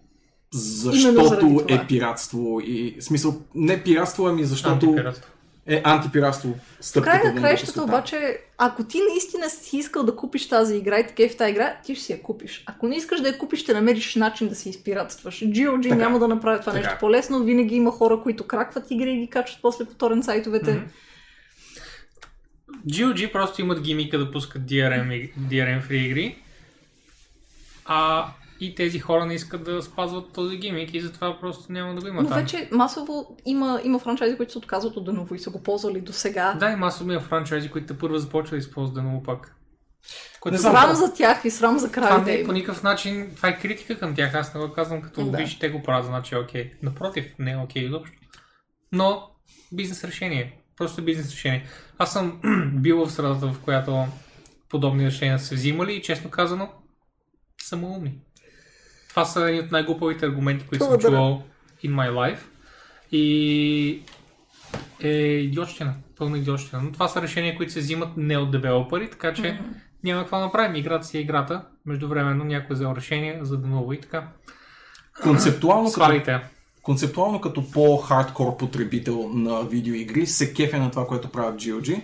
[0.52, 5.32] защото е пиратство и смисъл не пиратство, ами защото Антипиратство.
[5.68, 6.54] Е антипиратство.
[6.80, 10.76] В Стъпката края да на краищата обаче, ако ти наистина си искал да купиш тази
[10.76, 12.62] игра и такива в тази игра, ти ще си я купиш.
[12.66, 15.40] Ако не искаш да я купиш, ще намериш начин да си изпиратстваш.
[15.40, 15.94] GOG Така.
[15.94, 16.84] няма да направи това Така.
[16.84, 17.44] нещо по-лесно.
[17.44, 20.72] Винаги има хора, които кракват игри и ги качват после по торрент сайтовете.
[20.72, 20.84] Мгм.
[22.88, 26.38] GOG просто имат гимика да пускат DRM, DRM фри игри,
[27.84, 28.26] а
[28.60, 32.08] и тези хора не искат да спазват този гимик и затова просто няма да го
[32.08, 32.40] има Но там.
[32.40, 36.12] вече масово има, има франчайзи, които се отказват от Деново и са го ползвали до
[36.12, 36.56] сега.
[36.60, 39.54] Да, и масово има франчайзи, които първо започват да използват да много пак.
[40.40, 42.82] Което Не знам, Срам за тях и срам за това кралите не е по никакъв
[42.82, 45.36] начин, това е критика към тях, аз не го казвам като Да.
[45.36, 46.72] виж, те го правят, значи е окей.
[46.82, 48.16] Напротив, не е окей изобщо.
[48.92, 49.22] Но
[49.72, 50.58] бизнес решение.
[50.76, 51.66] Просто бизнес решение.
[51.98, 52.40] Аз съм
[52.74, 54.06] бил в средата, в която
[54.68, 56.68] подобни решения са се взимали и честно казано,
[57.62, 58.14] са умни.
[59.18, 61.42] Това са едни от най-глупавите аргументи, които съм чувал
[61.84, 62.38] in my life.
[63.12, 64.02] И
[65.00, 65.94] е идиотщина.
[66.18, 66.82] Пълна идиотщина.
[66.82, 69.70] Но това са решения, които се взимат не от девелопери, така че Мгм.
[70.04, 70.76] няма какво да направим.
[70.76, 71.62] Играта си е играта.
[71.86, 74.28] Междувременно някой е взел решение за да ново и така.
[75.22, 76.40] Концептуално като
[76.82, 82.02] концептуално като по-хардкор потребител на видеоигри се кефя на това, което правят GOG,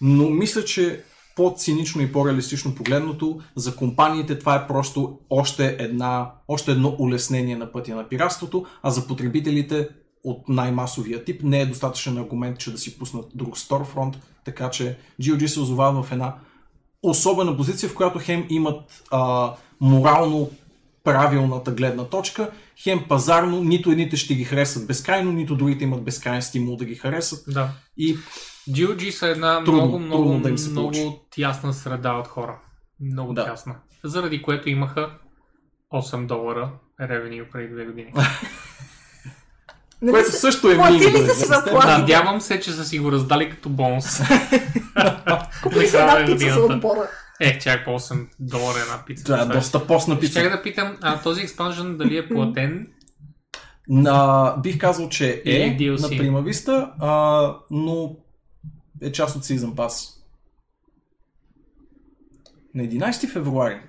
[0.00, 1.04] но мисля, че
[1.38, 7.72] по-цинично и по-реалистично погледното, за компаниите това е просто още, една, още едно улеснение на
[7.72, 9.88] пътя на пиратството, а за потребителите
[10.24, 14.98] от най-масовия тип не е достатъчен аргумент, че да си пуснат друг Storefront, така че
[15.22, 16.34] GOG се озовават в една
[17.02, 20.50] особена позиция, в която хем имат а, морално
[21.10, 26.42] правилната гледна точка, хем пазарно, нито едните ще ги харесат безкрайно, нито другите имат безкрайен
[26.42, 27.44] стимул да ги харесат.
[27.48, 27.70] Да.
[27.96, 28.16] И
[28.70, 31.00] GOG са една Трудно, много, много, трудно да им се получи.
[31.00, 32.58] много тясна среда от хора.
[33.02, 33.44] Много Да.
[33.44, 33.74] тясна.
[34.04, 35.10] Заради което имаха
[35.92, 36.70] 8 долара
[37.00, 38.12] ревеню преди две години.
[40.02, 41.50] Нали което се- също е платили мини до са си.
[41.86, 44.20] Надявам се, че са си го раздали като бонус.
[45.62, 47.08] Купи Накрая една на пица за отбора.
[47.40, 49.24] Е, чак по 8 долара една пица.
[49.24, 49.64] Това е Представяш?
[49.64, 50.40] доста постна пица.
[50.40, 52.86] Щях да питам, а този експанжен дали е платен?
[53.88, 56.00] На, бих казал, че е DLC.
[56.00, 58.16] на Prima Vista, а, но
[59.02, 60.14] е част от Season Pass.
[62.74, 63.80] На 11 февруари,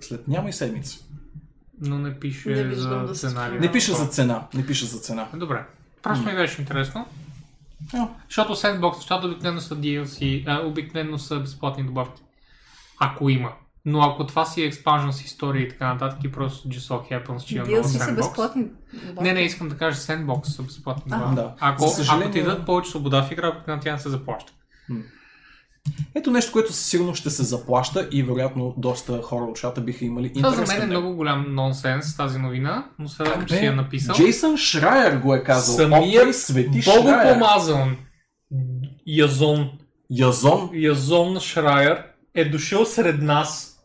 [0.00, 0.98] след няма и седмица.
[1.80, 3.50] Но не пише Не за да спомня.
[3.60, 5.28] Не пише за цена, не пише за цена.
[5.34, 5.64] Добре.
[6.02, 7.06] Просто ми беше интересно.
[7.94, 8.08] А.
[8.28, 12.22] Защото Sandbox нещата обикновено са DLC, а, обикновено са безплатни добавки.
[13.04, 13.52] Ако има.
[13.84, 17.44] Но ако това си expansion с история и така нататък и просто just so happens,
[17.44, 18.16] че има много DLC са Sandbox.
[18.16, 18.64] безплатни.
[19.20, 21.34] Не, не, искам да кажа Sandbox са безплатни А.
[21.34, 21.54] Да.
[21.60, 24.52] Ако, съжаление- ако ти дадат повече свобода в игра, на тя не се заплаща.
[26.14, 30.04] Ето нещо, което със сигурност ще се заплаща и вероятно доста хора от чата биха
[30.04, 33.56] имали Това интерес за мен е много голям нонсенс, тази новина, но се радвам, че
[33.56, 34.14] си я написал.
[34.14, 35.76] Джейсън Шрайер го е казал.
[35.76, 37.02] Самият свети Шрайер.
[37.02, 37.96] Богопомазан
[39.06, 39.70] Язон,
[40.10, 40.70] Язон.
[40.72, 42.04] Язон Шрайер
[42.34, 43.78] е дошъл сред нас,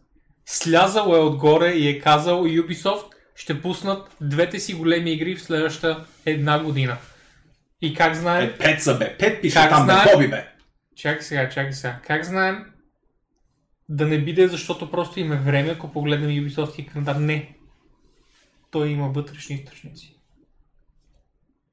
[0.46, 3.06] слязал е отгоре и е казал Ubisoft
[3.36, 6.98] ще пуснат двете си големи игри в следващата една година.
[7.82, 8.50] И как знаем?
[8.50, 9.18] Е, пет са бе.
[9.18, 9.94] Пет пише Как там бе.
[9.94, 10.08] знаем?
[10.14, 10.48] Боби бе.
[10.96, 12.00] Чакай сега, чакай сега.
[12.08, 12.66] Как знаем
[13.90, 17.16] да не биде, защото просто има време, ако погледнем Ubisoft календар?
[17.16, 17.56] Не.
[18.72, 20.17] Той има вътрешни източници.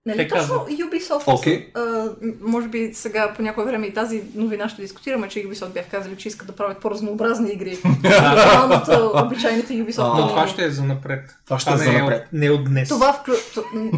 [0.06, 0.54] Нали Те точно.
[0.54, 1.68] Ubisoft, Окей.
[1.74, 2.08] а,
[2.40, 6.16] може би сега по някое време и тази новина ще дискутираме, че Ubisoft бях казали,
[6.16, 7.78] че искат да правят по-разнообразни игри.
[8.04, 10.14] Нормално от обичайните Ubisoft.
[10.14, 11.36] А, Но това ще е за напред.
[11.44, 12.22] Това ще е не за напред.
[12.22, 12.88] от- Не от днес.
[12.88, 13.34] Това вклю...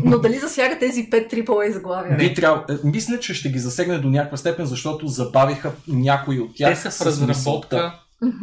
[0.04, 2.16] Но дали засяга тези 5 AAA заглавия?
[2.16, 6.56] Би трябва, е, мисля, че ще ги засегне до някаква степен, защото забавиха някои от
[6.56, 6.74] тях.
[6.74, 7.92] Те са в разработка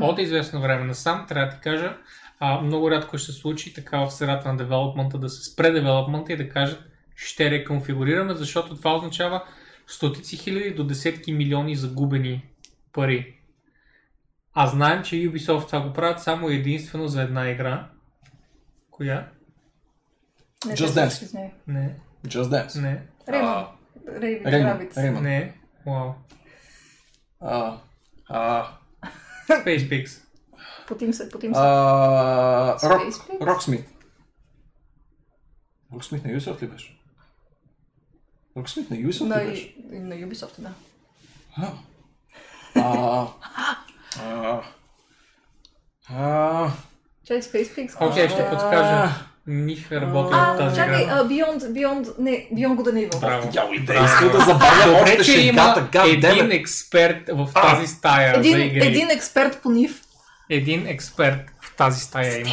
[0.01, 1.25] от известно време насам.
[1.29, 1.93] Трябва да ти кажа,
[2.39, 6.33] а, много рядко ще се случи така в средата на девелопмента да се спре девелопмента
[6.33, 6.79] и да кажат
[7.15, 9.43] ще реконфигурираме, защото това означава
[9.87, 12.49] стотици хиляди до десетки милиони загубени
[12.93, 13.39] пари.
[14.53, 17.89] А знаем, че Ubisoft това го правят само единствено за една игра.
[18.91, 19.29] Коя?
[20.65, 21.51] Не, Just Dance.
[21.67, 21.95] Не,
[22.27, 22.81] Just Dance.
[22.81, 23.07] не,
[24.63, 24.97] Рабитс.
[24.97, 25.23] Реймон.
[25.23, 25.57] не.
[25.85, 26.13] Вау.
[27.39, 27.77] А,
[28.29, 28.67] а,
[29.49, 30.23] Space Pix.
[30.87, 31.59] Потим се, потим се.
[31.63, 33.41] а, Рок, Space Pix?
[33.45, 33.85] Роксмит.
[35.93, 36.99] Роксмит на Ubisoft ли беше?
[38.57, 39.73] Роксмит на Ubisoft На, беше?
[39.91, 40.69] на Ubisoft, да.
[41.57, 41.67] А,
[42.75, 43.27] а,
[44.23, 44.61] а,
[46.09, 46.71] а,
[47.27, 48.09] Чай, Space Pix.
[48.11, 49.09] Окей, ще подскажа.
[49.47, 51.13] Ниф е работил в А, тази чакай, игра.
[51.15, 53.19] Beyond, Beyond, не, Beyond Good and Evil.
[53.19, 53.51] Браво.
[53.51, 58.59] Дявол, да иска да забавя още че има един експерт в тази стая Един, за
[58.59, 58.87] игри.
[58.87, 60.01] един експерт по НИФ.
[60.49, 62.51] Един експерт в тази стая има.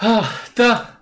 [0.00, 0.24] А,
[0.54, 0.95] Та.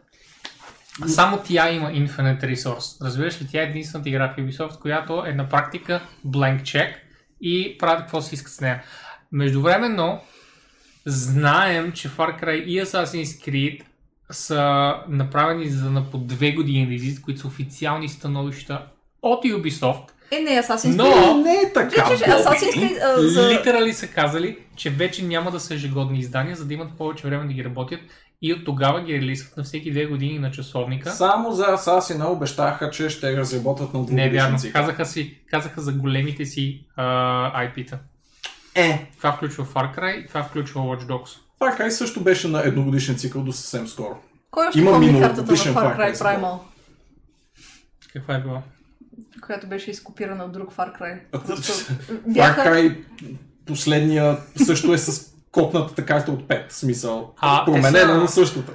[1.06, 3.04] Само тя има Infinite Resource.
[3.04, 6.94] Разбираш ли, тя е единствената игра в Ubisoft, която е на практика blank check
[7.40, 8.82] и правят какво си искат с нея.
[9.32, 10.20] Междувременно,
[11.06, 13.82] знаем, че Far Cry и Assassin's Creed
[14.30, 18.86] са направени за на по две години да излизат, които са официални становища
[19.22, 20.08] от Ubisoft.
[20.30, 21.42] Е, не, Assassin's Но- Creed.
[21.42, 22.74] Не е така, Че, че, Assassin's.
[22.74, 23.50] Creed а, за...
[23.50, 27.46] Литерали са казали, че вече няма да са ежегодни издания, за да имат повече време
[27.46, 28.00] да ги работят
[28.44, 31.10] и от тогава ги релизват на всеки две години на часовника.
[31.10, 34.58] Само за Асасина обещаха, че ще разработят на Не вярно.
[34.72, 37.04] Казаха, си, казаха за големите си а,
[37.64, 37.98] IP-та.
[38.74, 41.38] Е, Това включва Far Cry и това включва Watch Dogs.
[41.60, 44.16] Far Cry също беше на едногодишен цикъл до съвсем скоро.
[44.50, 46.58] Кой още Има помни картата на Far Cry Primal,
[48.12, 48.62] Каква е била?
[49.46, 51.18] която беше изкопирана от друг Far Cry?
[51.46, 51.72] Просто
[52.28, 52.66] Far.
[52.66, 53.04] Cry
[53.66, 56.68] последния също е с копнатата карта от 5.
[56.68, 58.72] В смисъл, А, променена са- на същата.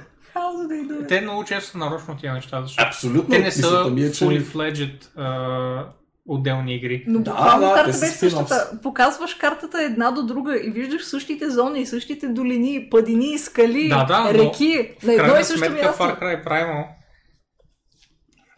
[1.08, 3.28] Те много често са нарочно тия неща, защото Абсолютно.
[3.30, 3.66] те не са
[3.98, 4.24] е, че...
[4.24, 5.86] fully fledged а,
[6.26, 7.04] отделни игри.
[7.06, 8.14] Но Да, буквално да, карта спин-офс.
[8.20, 8.78] същата.
[8.82, 14.20] Показваш картата една до друга и виждаш същите зони, същите долини, падини, скали, Да, да,
[14.20, 16.02] но реки на едно и също сметка място.
[16.02, 16.84] Far Cry Primal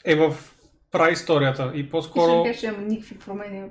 [0.05, 0.35] е в
[0.93, 2.25] праисторията и по-скоро...
[2.25, 2.43] Скоро...
[2.43, 3.63] Беше, никакви промени.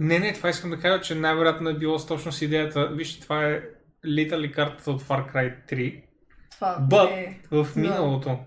[0.00, 2.88] Не, не, това искам да кажа, че най-вероятно е било с точно с идеята.
[2.92, 3.60] Вижте, това е
[4.06, 6.02] литали картата от Far Cry 3,
[6.50, 8.38] Това But- не, в миналото.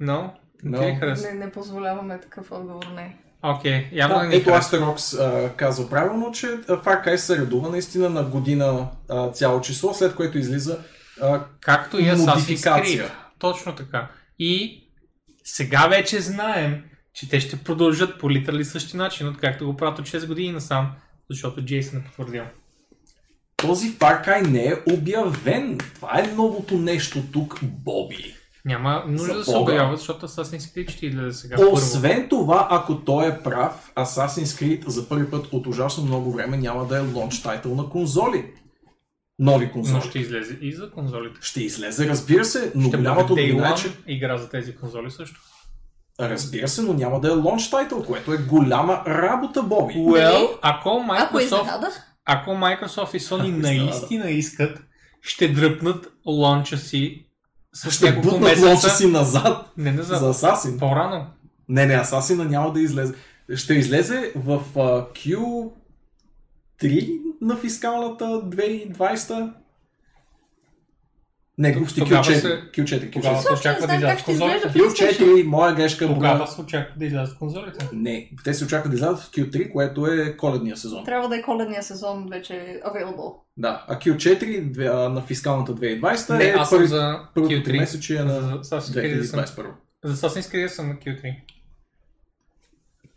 [0.00, 0.34] Но?
[0.64, 0.90] No.
[0.90, 1.28] Ли хареса?
[1.32, 3.16] не, не позволяваме такъв отговор, не.
[3.42, 4.50] Окей, явно Да, не ето.
[4.50, 5.16] Астерокс
[5.56, 10.38] казва правилно, че Far Cry се редува наистина на година а, цяло число, след което
[10.38, 10.78] излиза
[11.22, 12.56] а, Както и Assassin's.
[12.56, 13.10] Creed.
[13.38, 14.10] Точно така.
[14.38, 14.82] И
[15.44, 16.84] сега вече знаем,
[17.14, 20.90] че те ще продължат по литерали същи начин, откакто го правят от 6 години насам,
[21.30, 22.44] защото Джейсън е потвърдил.
[23.56, 25.78] този Far Cry не е обявен.
[25.94, 28.34] Това е новото нещо тук, Боби.
[28.64, 31.72] Няма нужда да се обявяват, защото Assassin's Creed ще излезе сега първо.
[31.72, 36.56] Освен това, ако той е прав, Assassin's Creed за първи път от ужасно много време
[36.56, 38.44] няма да е лонч тайтъл на конзоли.
[39.38, 40.02] Нови Но конзоли.
[40.02, 41.38] ще излезе и за конзолите.
[41.42, 43.88] Ще излезе, разбира се, но Ще голямата е, че...
[44.06, 45.40] игра за тези конзоли също.
[46.20, 49.94] Разбира се, но няма да е лонч тайтъл, което е голяма работа, Боби.
[49.94, 51.92] Well, ако Microsoft,
[52.24, 54.78] ако Microsoft и Sony наистина искат,
[55.22, 57.26] ще дръпнат лонча си
[57.72, 58.96] с Ще няколко бутнат лонча месеца.
[58.96, 60.18] си назад Не назад.
[60.20, 60.78] за Assassin.
[60.78, 61.26] По-рано.
[61.68, 63.14] Не, не, Асасина няма да излезе.
[63.54, 64.80] Ще излезе в а,
[66.80, 69.52] Q3 на фискалната 2020.
[71.60, 72.34] Не, глупости, Тогава Q4.
[72.34, 73.40] се- Q4, Тогава Q4.
[73.40, 74.68] се очаква да излязат конзолите.
[74.68, 76.06] Q4, моя грешка.
[76.06, 77.88] Тогава броя- се очаква да излязат конзолите.
[77.92, 81.04] Не, те се очакват да излязат в Q3, което е коледния сезон.
[81.04, 82.52] Трябва да е коледния сезон вече
[82.86, 83.34] available.
[83.56, 87.64] Да, а Q4 две- а, на фискалната 2020 Не, е аз първи- за първото Q3.
[87.64, 89.68] 3 месече на За Assassin's Creed съм- 2021.
[90.04, 91.34] За Assassin's Creed съм на Q3.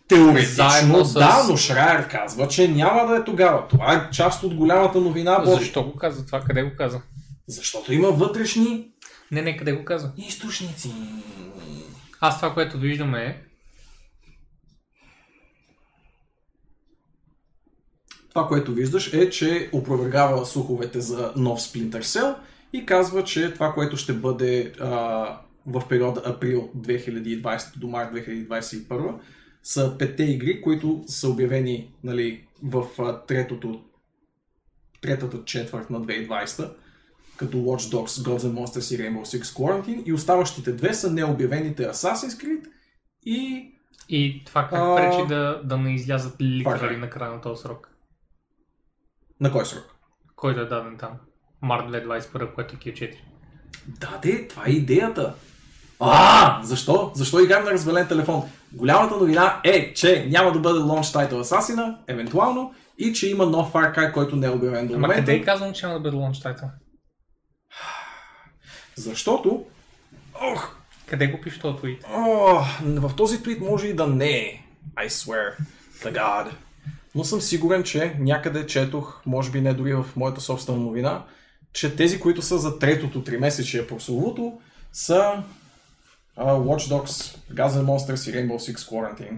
[0.08, 3.68] Теоретично, с- да, но Шрайер казва, че няма да е тогава.
[3.68, 5.42] Това е част от голямата новина.
[5.46, 6.42] Защо го каза това?
[6.42, 7.02] Къде го каза?
[7.48, 8.92] Защото има вътрешни
[9.32, 10.12] Не, не, къде го каза?
[10.18, 10.92] източници.
[12.20, 13.44] Аз това, което виждам е...
[18.30, 22.36] Това, което виждаш е, че опровергава слуховете за нов Splinter Cell
[22.74, 24.90] и казва, че това, което ще бъде а,
[25.66, 29.20] в периода април 2020 до март 2021
[29.64, 32.88] са петте игри, които са обявени нали, в
[33.28, 33.84] третото,
[35.02, 36.74] третата четвърт на 2020
[37.44, 41.84] като Watch Dogs, Gods and Monsters и Rainbow Six Quarantine и оставащите две са необявените
[41.84, 42.66] Assassin's Creed
[43.26, 43.70] и
[44.10, 46.98] И това как А, пречи да, да не излязат Cry.
[46.98, 47.90] на края на този срок?
[49.40, 49.84] на кой срок?
[50.36, 51.12] Който е даден там?
[51.62, 53.16] Март 2021, което е Q4.
[53.88, 55.34] Да, де, това е идеята.
[56.00, 57.12] А, защо?
[57.16, 58.42] Защо играем на развален телефон?
[58.74, 63.74] Голямата новина е, че няма да бъде launch title Assassin, евентуално, и че има нов
[63.74, 65.46] Far Cry, който не е обявен до Ама къде е момента.
[65.46, 66.70] казано, че няма да бъде launch title?
[68.96, 69.66] Защото,
[70.42, 70.76] ох,
[71.14, 72.06] Къде го пише този твит?
[72.14, 74.62] О, в този твит може и да не е.
[74.98, 75.54] I swear
[76.02, 76.52] to God.
[77.16, 81.26] Но съм сигурен, че някъде четох, може би не дори в моята собствена новина,
[81.74, 84.60] че тези, които са за третото три месече прословото,
[84.94, 85.44] са
[86.38, 89.38] uh, Watch Dogs, N' Monsters и Rainbow Six Quarantine.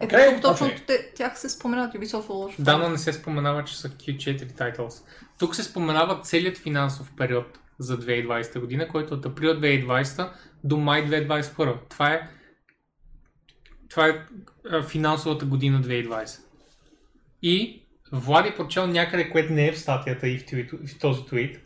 [0.00, 0.78] Ето Окей, тук точно окей.
[0.86, 2.62] те, тях се споменат Ubisoft лошо.
[2.62, 5.02] Да, но не се споменава, че са Q4 titles.
[5.38, 10.30] Тук се споменава целият финансов период за 2020 година, който е от април 2020
[10.64, 11.76] до май 2021.
[11.90, 12.28] Това е,
[13.90, 14.24] това е
[14.88, 16.40] финансовата година 2020.
[17.42, 21.60] И Влади прочел някъде, което не е в статията и в, твит, в този твит,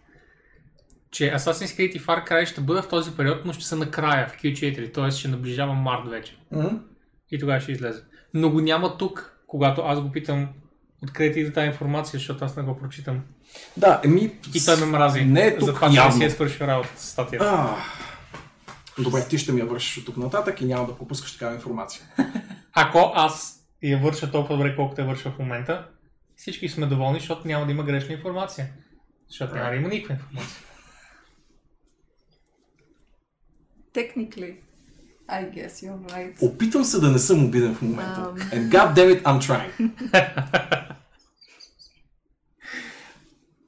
[1.10, 4.28] че Assassin's Creed и Far Cry ще бъдат в този период, но ще са накрая
[4.28, 5.10] в Q4, т.е.
[5.10, 6.36] ще наближава март вече.
[6.52, 6.80] Mm-hmm.
[7.30, 8.02] И тогава ще излезе.
[8.34, 10.48] Но го няма тук, когато аз го питам
[11.02, 13.22] откъде ти иде тази информация, защото аз не го прочитам.
[13.76, 14.32] Да, еми...
[14.54, 15.24] И той ме мрази.
[15.24, 16.12] Не е тук Затова, не явно.
[16.12, 17.46] си е свършил работата с статията.
[17.46, 17.76] А,
[19.02, 22.02] добре, ти ще ми я вършиш от тук нататък и няма да пропускаш такава информация.
[22.72, 25.88] Ако аз я върша толкова добре, колкото я върша в момента,
[26.36, 28.68] всички сме доволни, защото няма да има грешна информация.
[29.28, 30.56] Защото няма да има никаква информация.
[33.94, 34.56] Technically,
[35.30, 36.42] I guess you're right.
[36.42, 38.20] Опитвам се да не съм обиден в момента.
[38.26, 38.36] Ам.
[38.36, 39.90] And god damn it, I'm trying.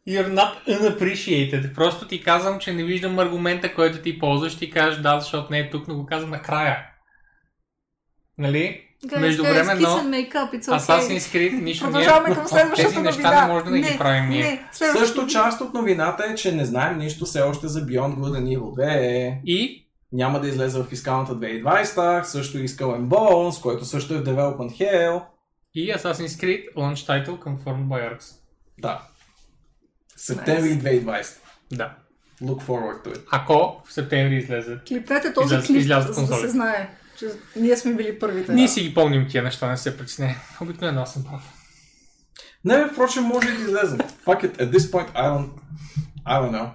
[0.09, 1.75] You're not unappreciated.
[1.75, 4.59] Просто ти казвам, че не виждам аргумента, който ти ползваш.
[4.59, 6.79] Ти кажеш да, защото не е тук, но го казвам накрая.
[8.39, 8.81] Нали?
[9.07, 10.79] Guys, up, it's okay.
[10.79, 11.93] Assassin's Creed, нищо ние...
[11.93, 14.43] Продължаваме към следващата Тези неща не може да не ги правим ние.
[14.43, 18.39] Не, Също част от новината е, че не знаем нищо все още за Beyond Good
[18.39, 19.41] and Evil 2.
[19.45, 24.19] И Няма да излезе в фискалната 2020, също и Skull and Bones, който също е
[24.19, 25.23] в Development Hell.
[25.75, 28.23] И Assassin's Creed Launch Title Confirmed by Arx.
[28.79, 29.03] Да.
[30.17, 31.37] Септември 2020.
[31.73, 31.95] Да.
[32.43, 33.21] Look forward to it.
[33.33, 34.79] Ако в септември излезе.
[34.89, 37.27] Клипнете този Изляз- клип, излязат за да се знае, че
[37.57, 38.53] ние сме били първите.
[38.53, 40.37] Ние си ги помним тия неща, не се притесне.
[40.61, 41.53] Обикновено аз съм прав.
[42.65, 43.97] Не, впрочем, може и да излезе.
[43.97, 45.49] Fuck it, at this point, I don't,
[46.27, 46.71] I don't know.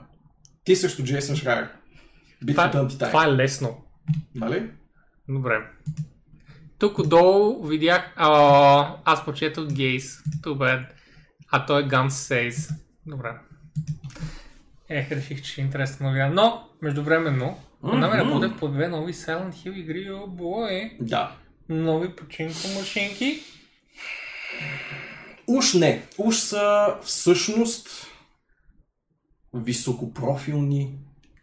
[0.63, 1.69] Ти срещу Джейсън Шрайер.
[2.43, 3.83] Битката Това, това е лесно.
[4.35, 4.69] Нали?
[5.29, 5.61] Добре.
[6.79, 8.13] Тук отдолу видях...
[8.15, 10.23] А, аз прочетох Гейс.
[10.43, 10.85] Bad.
[11.51, 12.75] А той е Guns Says.
[13.05, 13.35] Добре.
[14.89, 16.29] Ех, реших, че е интересна новина.
[16.29, 18.17] Но, междувременно, mm-hmm.
[18.17, 20.11] работят по две нови Silent Hill игри.
[20.11, 20.97] О, бой!
[21.01, 21.35] Да.
[21.69, 23.39] Нови починко машинки.
[25.47, 26.03] Уж не.
[26.17, 28.07] Уж са всъщност
[29.53, 30.93] високопрофилни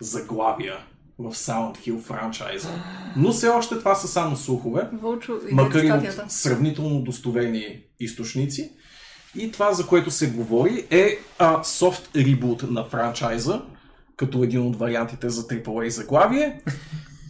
[0.05, 0.76] заглавия
[1.18, 2.68] в Silent Hill франчайза.
[3.16, 8.72] Но все още това са само слухове, Вълчо, макар и от сравнително достоверни източници.
[9.36, 13.62] И това, за което се говори, е а, софт ребут на франчайза,
[14.16, 16.60] като един от вариантите за AAA заглавие.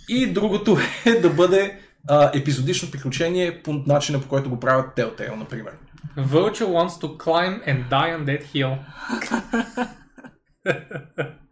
[0.08, 1.78] И другото е да бъде
[2.08, 5.72] а, епизодично приключение по начина, по който го правят Telltale, например.
[6.18, 8.78] Vulture wants to climb and die on that hill.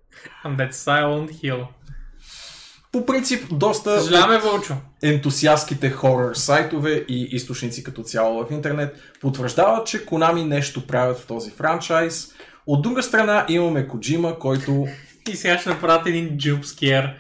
[0.45, 1.67] on that silent hill.
[2.93, 4.75] по принцип доста Съжаляваме, Вълчо.
[5.03, 11.27] ентусиастките хорър сайтове и източници като цяло в интернет потвърждават, че Konami нещо правят в
[11.27, 12.29] този франчайз.
[12.67, 14.87] От друга страна имаме Коджима, който
[15.31, 17.15] И сега ще направят един jumpscare.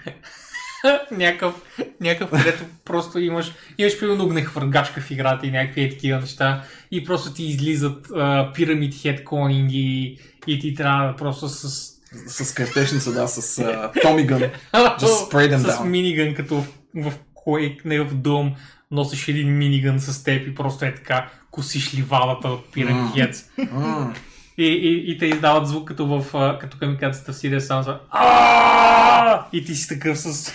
[1.10, 1.54] някакъв,
[2.00, 7.04] някакъв, където просто имаш, имаш примерно огнехвъргачка в играта и някакви е такива неща и
[7.04, 8.06] просто ти излизат
[8.54, 11.91] пирамид хед клонинги и ти трябва просто с
[12.26, 14.40] с картешница, да, с uh, Томигън.
[14.72, 15.84] Just spray them с down.
[15.84, 17.12] минигън, като в, в
[17.46, 18.54] Quake, не в дом,
[18.90, 23.70] носиш един минигън с теб и просто е така, косиш ливадата от Pyramid Mm.
[23.72, 24.14] М,
[24.58, 29.64] И, и, и те издават звук като в като камикацата в Сирия само «Ааа!» и
[29.64, 30.52] ти си такъв с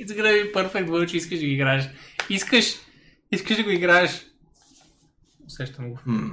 [0.00, 1.84] It's gonna be perfect, Вълчо, искаш да го играеш.
[2.30, 2.64] Искаш,
[3.32, 4.10] искаш да го играеш.
[5.46, 5.98] Усещам го.
[6.06, 6.30] м.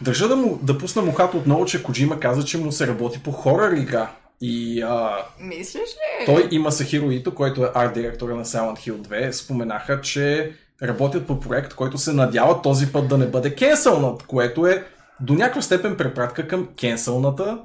[0.00, 3.32] Държа да, му, да пусна мухата отново, че Коджима каза, че му се работи по
[3.32, 4.10] хорър игра.
[4.40, 6.26] И а, Мислиш ли?
[6.26, 10.52] той и Масахиро Ито, който е арт директора на Silent Hill 2, споменаха, че
[10.82, 14.84] работят по проект, който се надява този път да не бъде кенсълнат, което е
[15.20, 17.58] до някаква степен препратка към кенсълната,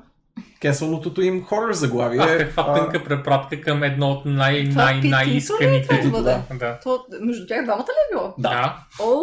[0.62, 2.20] кенсълнатото им хорър заглавие.
[2.22, 5.88] Ах, каква А, тънка препратка към едно от най- най- най-исканите.
[5.88, 6.56] трябва да е?
[6.56, 6.80] Да.
[6.84, 8.34] То, между тях двамата ли е било?
[8.38, 8.78] Да.
[9.02, 9.14] О,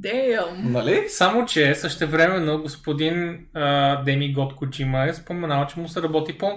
[0.00, 0.62] damn!
[0.62, 1.04] Нали?
[1.08, 3.62] Само, че същевременно господин а,
[3.96, 6.50] Деми Год Коджима е споменал, че му се работи по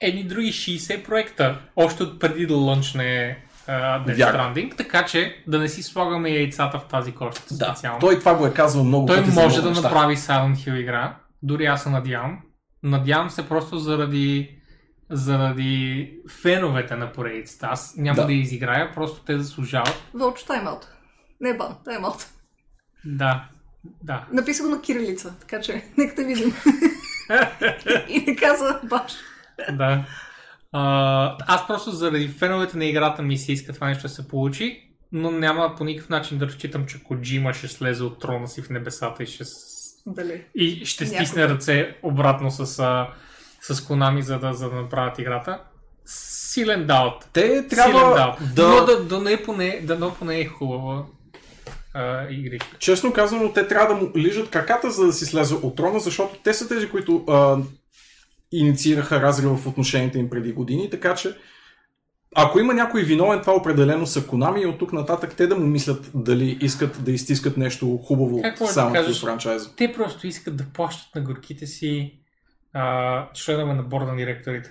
[0.00, 4.34] едни други 60 проекта, още от преди да лънчне а, Death.
[4.34, 7.64] Stranding, така че да не си слагаме яйцата в тази кошта Да.
[7.66, 8.00] специално.
[8.00, 9.82] Той това го е казвал много Той пъти за може много да неща.
[9.88, 12.38] направи Silent Hill игра, дори аз се надявам.
[12.82, 14.58] Надявам се просто заради
[15.10, 17.66] заради феновете на поредицата.
[17.66, 18.26] Аз няма Да.
[18.26, 18.32] да.
[18.32, 20.02] я изиграя, просто те заслужават.
[20.14, 20.84] Вълчо тайм-аут.
[21.40, 22.26] Не е бан, тайм-аут.
[23.04, 23.48] Да,
[24.02, 24.26] да.
[24.32, 26.54] Написа го на кирилица, така че нека да видим.
[28.08, 29.12] И не каза баш.
[29.72, 30.04] да.
[30.72, 34.88] А, аз просто заради феновете на играта ми се иска това нещо да се получи,
[35.12, 38.70] но няма по никакъв начин да разчитам, че Коджима ще слезе от трона си в
[38.70, 39.44] небесата и ще,
[40.06, 40.44] Дали.
[40.54, 41.24] и ще Някога.
[41.24, 43.08] стисне ръце обратно с, а,
[43.60, 45.60] с Konami, за да, за да направят играта.
[46.06, 47.14] Силен даут.
[47.32, 48.54] Те Силен трябва даут.
[48.54, 48.68] да...
[48.68, 51.04] Но да, да, не поне, да, но поне е хубава
[51.94, 52.76] а, игричка.
[52.78, 56.36] Честно казано, те трябва да му лижат краката, за да си слезе от трона, защото
[56.44, 57.56] те са тези, които а,
[58.52, 61.36] инициираха разрива в отношенията им преди години, така че
[62.34, 65.66] ако има някой виновен, това определено са Konami и от тук нататък те да му
[65.66, 69.20] мислят дали искат да изтискат нещо хубаво да само кажеш?
[69.20, 69.76] франчайза.
[69.76, 72.18] Те просто искат да плащат на горките си
[72.72, 74.70] а, членове на борда на директорите.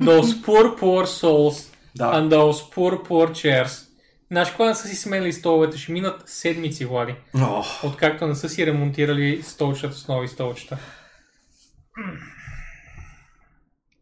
[0.00, 2.04] Those poor, poor souls Да.
[2.04, 3.88] and those poor, poor chairs.
[4.30, 5.78] Знаеш, кога не са си сменили столовете?
[5.78, 7.14] Ще минат седмици, Влади.
[7.40, 10.78] О, Откакто не са си ремонтирали столчета с нови столчета.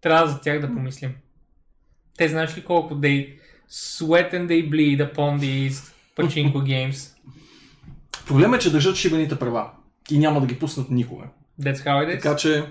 [0.01, 1.15] Трябва за тях да помислим.
[2.23, 3.29] Те знаеш ли колко they
[3.71, 7.17] sweat and they bleed upon these pachinko games?
[8.27, 9.71] Проблемът е, че държат шибаните права
[10.11, 11.25] и няма да ги пуснат никога.
[11.61, 12.23] That's how it is.
[12.23, 12.65] Така че,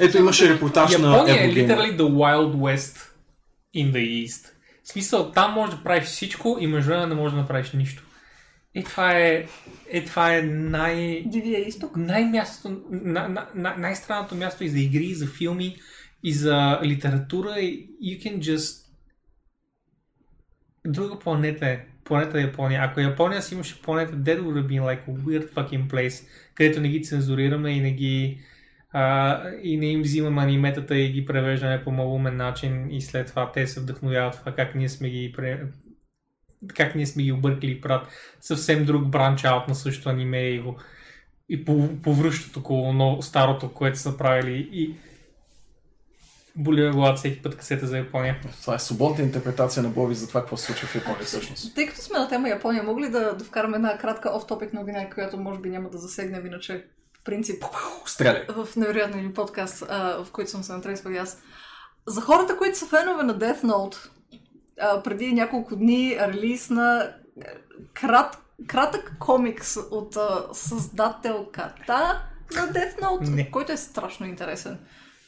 [0.00, 2.96] ето имаше репортаж на Япония е literally the Wild West
[3.76, 4.46] in the East.
[4.84, 8.02] В смисъл, там можеш да правиш всичко и между не можеш да направиш нищо.
[8.74, 9.46] И това е,
[9.90, 11.22] е, това е най...
[11.26, 11.96] Дивия изток.
[11.96, 15.76] най-място, на, на, на, най-странното място и за игри, и за филми,
[16.22, 17.50] и за литература.
[18.02, 18.84] You can just...
[20.86, 21.86] Друга планета е.
[22.04, 22.82] Планета Япония.
[22.82, 26.80] Ако Япония си имаше планета, that would have been like a weird fucking place, където
[26.80, 28.40] не ги цензурираме и не ги
[28.90, 33.52] а, и не им взимаме аниметата и ги превеждаме по малумен начин и след това
[33.52, 35.60] те се вдъхновяват това как ние сме ги пре...
[36.74, 38.08] как ние сме ги объркали и правят
[38.40, 40.76] съвсем друг бранч аут на същото аниме и го
[41.48, 44.94] и по- повръщат около старото, което са правили и
[46.58, 48.40] боли главата всеки път касета за Япония.
[48.60, 51.74] Това е свободната интерпретация на Боби за това, какво се случва в Япония всъщност.
[51.74, 55.10] Тъй като сме на тема Япония, мога ли да, да вкараме една кратка оф-топик новина,
[55.10, 56.84] която може би няма да засегнем, иначе
[57.20, 57.64] в принцип
[58.06, 58.46] Стреляй.
[58.48, 61.42] в невероятния ни подкаст, а, в който съм се натресвал и аз.
[62.06, 63.96] За хората, които са фенове на Death Note,
[64.80, 67.12] а, преди няколко дни релиз на
[67.94, 72.22] крат, кратък комикс от а, създателката
[72.54, 73.50] на Death Note, Не.
[73.50, 74.78] който е страшно интересен.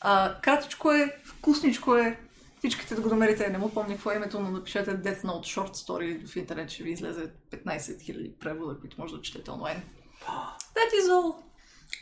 [0.00, 2.18] А, кратичко е, вкусничко е,
[2.58, 5.74] всичките да го намерите, не му помня какво е името, но напишете Death Note Short
[5.74, 9.82] Story в интернет, ще ви излезе 15 000 превода, които може да четете онлайн.
[10.74, 11.34] That is all.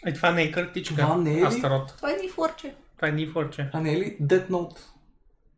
[0.07, 0.95] Е, това не е картичка.
[0.95, 1.47] Това не е ли?
[1.47, 1.95] Астарот.
[1.97, 2.75] Това е нифлърче.
[2.97, 3.71] Това е нифлърче.
[3.73, 4.79] А не е ли Dead Note,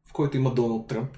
[0.09, 1.17] в който има Доналд Тръмп?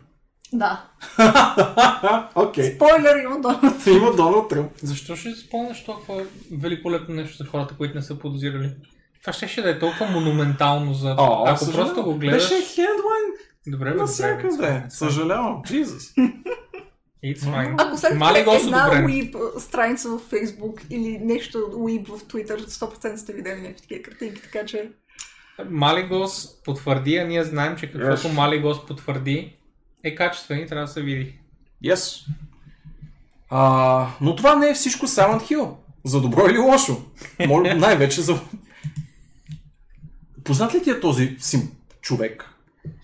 [0.52, 0.88] Да.
[2.34, 2.74] Окей.
[2.74, 3.86] Спойлер има Доналд.
[3.86, 4.72] Има Доналд Тръмп.
[4.82, 8.70] Защо ще спомняш толкова великолепно нещо за хората, които не са подозирали?
[9.22, 11.14] Това ще, ще да е толкова монументално за...
[11.18, 11.94] О, Ако съжалявам.
[11.94, 12.48] просто го гледаш...
[12.48, 13.24] Беше хедлайн
[13.66, 14.00] Добре, бе, добре.
[14.00, 14.82] Навсякъде.
[14.88, 15.62] Съжалявам.
[15.62, 16.32] Jesus.
[17.24, 17.74] It's fine.
[17.78, 23.16] Ако след Мали го една а, страница в Facebook или нещо уип в Twitter, 100%
[23.16, 24.90] сте видели някакви такива картинки, така че...
[25.70, 28.32] Малигос потвърди, а ние знаем, че каквото Yes.
[28.32, 29.56] Малигос потвърди
[30.04, 31.38] е качествен и трябва да се види.
[31.84, 32.26] Yes.
[33.50, 35.70] А, но това не е всичко Silent Hill.
[36.04, 37.02] За добро или лошо.
[37.46, 38.40] Моля, най-вече за...
[40.44, 42.48] Познат ли ти е този сим човек?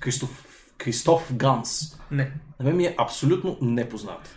[0.00, 0.44] Кристоф,
[0.78, 1.96] Кристоф Ганс.
[2.10, 4.36] Не, На мен ми е абсолютно непознат.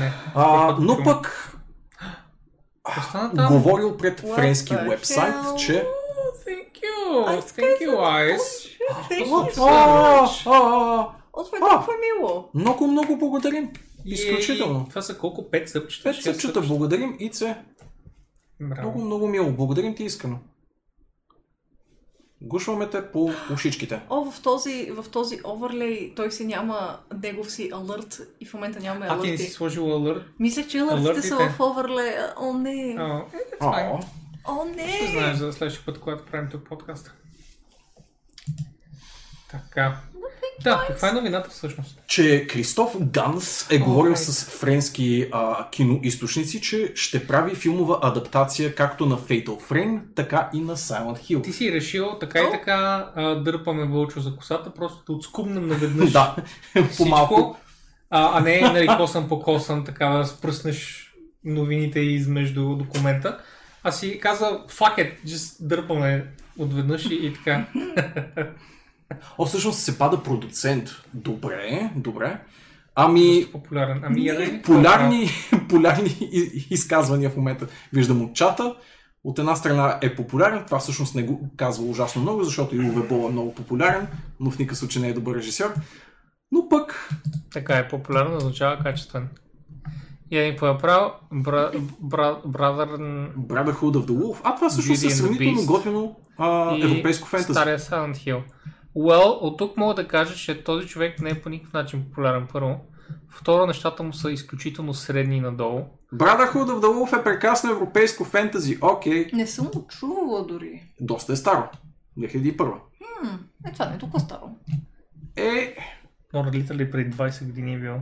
[0.00, 0.12] не.
[0.34, 1.52] А, но пък
[2.98, 3.52] Остана там.
[3.52, 5.86] говорил пред What френски вебсайт, че...
[6.46, 7.40] Thank you.
[7.40, 7.96] Thank you,
[8.28, 8.68] Ice.
[9.10, 9.54] Thank What?
[9.54, 9.62] you.
[9.62, 11.68] А, а, а, О, това е А.
[11.70, 12.48] толкова мило.
[12.54, 13.70] Много, много благодарим.
[14.04, 14.86] Изключително.
[14.88, 15.50] Това са колко?
[15.50, 16.04] Пет съпчета?
[16.04, 17.56] Пет съпчета, благодарим и це.
[18.60, 18.82] Браво.
[18.82, 19.50] Много, много мило.
[19.52, 20.38] Благодарим ти искрено.
[22.40, 24.00] Гушваме те по ушичките.
[24.10, 28.80] О, в този, в този оверлей той си няма негов си алърт и в момента
[28.80, 29.54] нямаме А ти не си алърти.
[29.54, 30.22] сложил алърт?
[30.38, 32.34] Мисля, че алъртите са в оверлея.
[32.40, 32.96] О, не.
[33.00, 34.00] О, е, it's О.
[34.48, 35.10] О, Ще не.
[35.12, 37.12] знаеш за следващия път, когато правим тук подкаста.
[39.50, 40.00] Така.
[40.64, 42.02] Да, каква е новината всъщност?
[42.06, 44.30] че Кристоф Ганс е говорил Alright.
[44.30, 50.60] с френски а, киноисточници, че ще прави филмова адаптация както на Fatal Frame, така и
[50.60, 51.42] на Silent Hill.
[51.44, 52.50] Ти си решил така и О.
[52.50, 56.36] така а, дърпаме вълчо за косата, просто да отскубнем наведнъж да,
[56.96, 57.56] по-малко.
[58.10, 61.10] а, а не нали, косъм по косъм, така да спръснеш
[61.44, 63.38] новините измежду документа.
[63.82, 66.24] А си каза, fuck it, just дърпаме
[66.58, 67.66] отведнъж и, и така.
[69.38, 70.88] О, всъщност се пада продуцент.
[71.14, 72.40] Добре, добре.
[72.94, 74.00] Ами, популярен.
[74.04, 74.62] Ами, яде.
[74.62, 75.28] полярни,
[75.68, 78.74] полярни и- изказвания в момента виждам от чата.
[79.24, 83.08] От една страна е популярен, това всъщност не го казва ужасно много, защото и Уве
[83.08, 84.06] Бол е много популярен,
[84.40, 85.74] но в никакъв случай не е добър режисьор.
[86.52, 87.10] Но пък,
[87.52, 89.28] Така е, популярно означава качествен.
[90.30, 91.10] И един какво е правил?
[91.32, 91.70] Бра,
[92.00, 92.88] бра, брадър
[93.38, 97.52] Brotherhood of the Wolf, а това всъщност е сравнително готино а, европейско фентази.
[97.52, 98.42] стария Silent Hill.
[98.96, 102.46] Well, от тук мога да кажа, че този човек не е по никакъв начин популярен
[102.52, 102.80] първо.
[103.30, 105.80] Второ, нещата му са изключително средни надолу.
[106.14, 109.30] Brotherhood of the Wolf е прекрасно европейско фентази, окей.
[109.32, 110.82] Не съм го чувала дори.
[111.00, 111.68] Доста е старо.
[112.18, 112.56] 2001.
[112.58, 113.28] Хм,
[113.66, 114.50] е, това не е толкова старо.
[115.36, 115.76] Е,
[116.34, 117.94] More Literally преди 20 години е бил.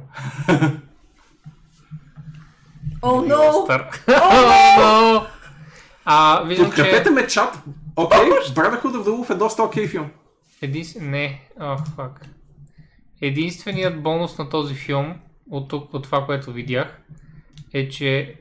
[3.03, 3.65] О, но!
[3.65, 3.91] Стар.
[4.79, 5.27] Но!
[6.07, 7.11] А, виждам, подкрепете че...
[7.11, 7.63] ме чат.
[7.97, 10.11] Окей, Brotherhood of the Wolf е доста окей филм.
[10.63, 11.11] Един...
[11.11, 12.27] Не, oh, fuck.
[13.21, 15.21] Единственият бонус на този филм,
[15.51, 17.01] от тук, от това, което видях,
[17.73, 18.41] е, че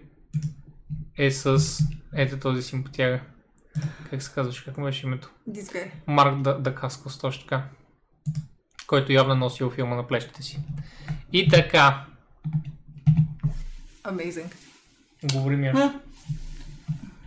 [1.18, 1.78] е с...
[2.16, 3.22] Ето този симпатяга.
[4.10, 4.62] Как се казваш?
[4.62, 5.32] Как му беше името?
[5.50, 5.92] This guy.
[6.08, 7.64] Марк да, Дакаскос, точно така.
[8.88, 10.60] Който явно е носил филма на плещите си.
[11.34, 12.06] И така,
[14.04, 14.54] Amazing.
[15.34, 16.02] говорим я.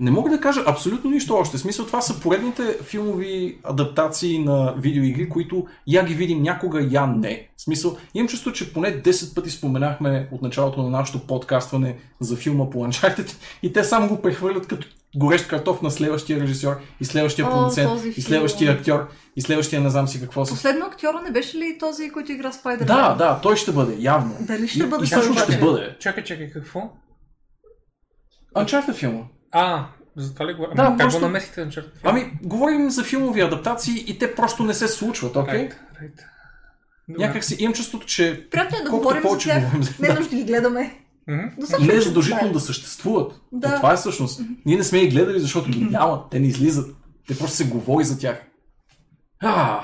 [0.01, 0.11] Не.
[0.11, 1.59] Мога да кажа абсолютно нищо още.
[1.59, 7.49] Смисъл това са поредните филмови адаптации на видеоигри, които я ги видим някога, я не.
[7.57, 12.71] Смисъл, имам чувство, че поне 10 пъти споменахме от началото на нашето подкастване за филма
[12.71, 13.33] по Uncharted
[13.63, 14.87] и те само го прехвърлят като
[15.17, 20.09] горещ картоф на следващия режисьор и следващия продуцент и следващия актьор и следващия не знам
[20.09, 20.53] си какво си.
[20.53, 22.87] Последно актьора не беше ли този, който игра Спайдер?
[22.87, 24.37] Да, да, той ще бъде, явно.
[24.41, 25.97] Дали ще И- бъде и всъщност ще бъде.
[26.01, 26.81] Чакай, чакай, какво?
[28.57, 29.23] Uncharted филма.
[29.53, 29.87] А,
[30.17, 30.67] за това ли го...
[30.67, 31.91] Да, как просто- го намесите на черта?
[32.03, 35.55] Ами, говорим за филмови адаптации и те просто не се случват, окей?
[35.59, 36.21] Right, right.
[37.09, 37.27] Добре.
[37.27, 39.61] Някак си имам чувството, че Приятно е да колкото говорим за повече тях.
[39.61, 41.01] говорим за Не е нужда да ги гледаме.
[41.81, 43.41] Не е задължително да съществуват.
[43.53, 43.71] Да.
[43.71, 44.41] То това е всъщност.
[44.67, 46.25] Ние не сме ги гледали, защото ги няма.
[46.31, 46.97] Те не излизат.
[47.29, 48.43] Те просто се говори за тях.
[49.41, 49.81] А,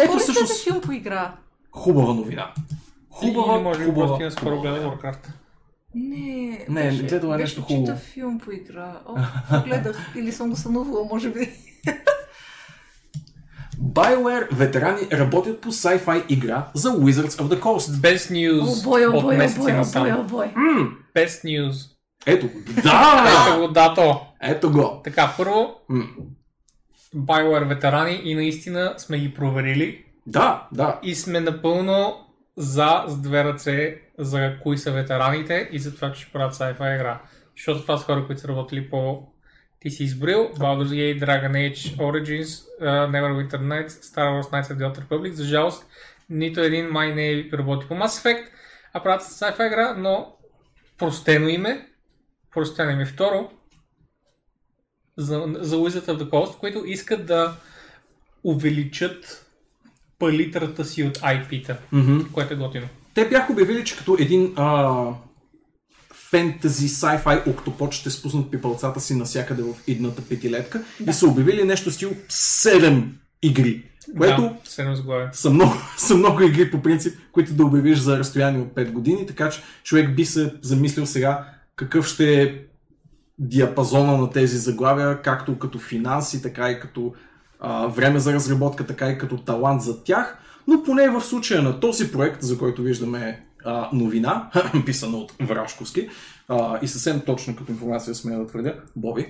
[0.00, 1.34] Ето всъщност- филм по игра?
[1.72, 2.52] хубава новина.
[3.10, 4.06] Хубава, Или може би хубава.
[4.06, 5.26] просто наскоро гледа Warcraft.
[5.94, 7.98] Не, Не, беше, гледала е беше нещо чита хубаво.
[7.98, 8.92] филм по игра.
[9.06, 9.14] О,
[9.64, 10.12] гледах.
[10.16, 11.50] Или съм го сънувала, може би.
[13.82, 17.78] BioWare ветерани работят по sci-fi игра за Wizards of the Coast.
[17.78, 20.20] Best news О, бой, о, от бой, о, месеци о, насам.
[20.20, 20.52] о, бой.
[20.56, 21.74] М, Best news.
[22.26, 22.48] ето,
[22.82, 23.24] да!
[23.48, 24.20] Ето го, дато.
[24.42, 25.00] Ето го.
[25.04, 26.04] Така, първо, М,
[27.16, 31.00] BioWare ветерани и наистина сме ги проверили Да, да.
[31.02, 32.14] и сме напълно
[32.56, 36.94] за с две ръце за кои са ветераните и за това, че ще правят sci-fi
[36.94, 37.20] игра.
[37.56, 39.22] Защото това са хора, които са работили по
[39.80, 44.76] ти си избрил Baldur's Gate, Dragon Age, Origins, uh, Neverwinter Nights, Star Wars Knights of
[44.76, 45.30] the Old Republic.
[45.30, 45.86] За жалост,
[46.30, 48.46] нито един май не е работи по Mass Effect,
[48.92, 50.36] а правят sci-fi игра, но
[50.98, 51.88] простено име,
[52.54, 53.50] простено име второ,
[55.16, 57.56] за, за Wizard of the Coast, които искат да
[58.44, 59.46] увеличат
[60.18, 62.18] палитрата си от IP-та, Мгм.
[62.32, 62.88] което е готино.
[63.14, 65.06] Те бяха обявили, че като един а,
[66.30, 71.90] фентази, sci-fi октопод ще спуснат пипалцата си навсякъде в идната петилетка и са обявили нещо
[71.90, 73.04] стил 7
[73.42, 73.84] игри,
[74.16, 74.54] което Да,
[75.32, 79.26] са много, са много игри по принцип, които да обявиш за разстояние от 5 години,
[79.26, 81.46] така че човек би се замислил сега
[81.76, 82.54] какъв ще е
[83.38, 87.14] диапазона на тези заглавия, както като финанси, така и като
[87.60, 90.38] а, време за разработка, така и като талант за тях.
[90.70, 94.50] Но поне в случая на този проект, за който виждаме а, новина,
[94.86, 96.08] писана от Врашковски,
[96.48, 99.26] а, и съвсем точно като информация сме да твърдя, Боби,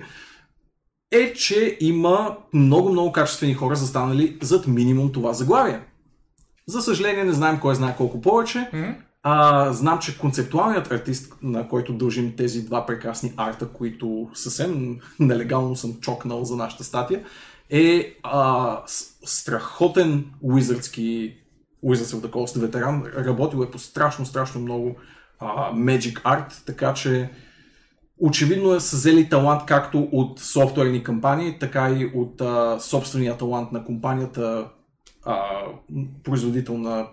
[1.11, 5.79] е, че има много-много качествени хора застанали зад минимум това заглавие.
[6.67, 8.69] За съжаление не знаем кой знае колко повече.
[9.23, 15.75] А, знам, че концептуалният артист, на който дължим тези два прекрасни арта, които съвсем нелегално
[15.75, 17.23] съм чокнал за нашата статия,
[17.71, 18.77] е а,
[19.25, 21.37] страхотен уизърдски
[21.85, 23.03] Wizards of the Coast ветеран.
[23.17, 24.95] Работил е по страшно, страшно много
[25.39, 27.29] а, Magic Art, така че
[28.19, 33.71] очевидно е са взели талант както от софтуерни кампании, така и от а, собствения талант
[33.71, 34.67] на компанията,
[35.25, 35.41] а,
[36.23, 37.07] производител на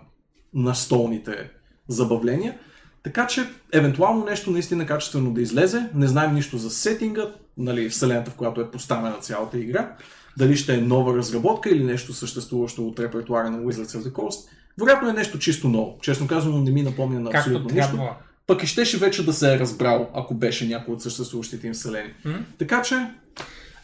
[0.53, 1.51] настолните
[1.87, 2.57] забавления.
[3.03, 5.89] Така че, евентуално нещо наистина качествено да излезе.
[5.93, 9.95] Не знаем нищо за сетинга, нали, вселената, в която е поставена цялата игра.
[10.39, 14.49] Дали ще е нова разработка или нещо съществуващо от репертуара на Wizards of the Coast.
[14.79, 15.97] Вероятно е нещо чисто ново.
[16.01, 17.95] Честно казано, не ми напомня на Както абсолютно нищо.
[17.95, 18.15] трябва.
[18.47, 22.13] Пък и щеше вече да се е разбрал, ако беше някой от съществуващите им вселени.
[22.25, 22.39] М?
[22.57, 22.95] Така че,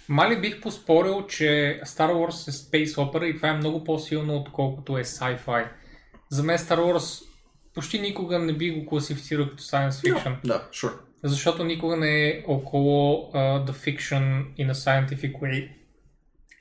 [0.10, 4.98] Мали бих поспорил, че Star Wars е Space Opera и това е много по-силно, отколкото
[4.98, 5.68] е sci-fi.
[6.30, 7.24] За мен Star Wars
[7.74, 10.94] почти никога не би го класифицирал като science fiction, да, sure.
[11.24, 15.70] защото никога не е около uh, the fiction in a scientific way,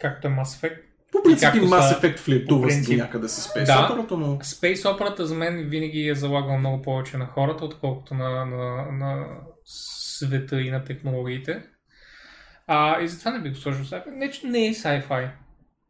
[0.05, 0.78] както е Mass Effect.
[1.12, 2.90] По принцип и Mass са- Effect флиртува принцип.
[2.90, 3.89] до някъде с Space Да.
[3.89, 4.26] Opera, но...
[4.36, 8.56] Space Opera за мен винаги е залагал много повече на хората, отколкото на, на,
[8.93, 9.26] на
[9.64, 11.62] света и на технологиите.
[12.66, 14.10] А, и затова не бих го сложил sci-fi.
[14.10, 15.28] Не, че не е sci-fi.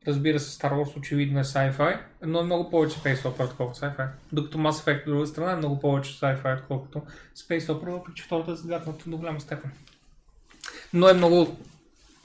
[0.07, 4.07] Разбира се, Star Wars очевидно е sci-fi, но е много повече Space Opera, отколкото sci-fi.
[4.32, 7.03] Докато Mass Effect от друга страна е много повече sci-fi, отколкото
[7.36, 9.70] Space Opera, въпреки че втората е загадната до голяма степен.
[10.93, 11.57] Но е много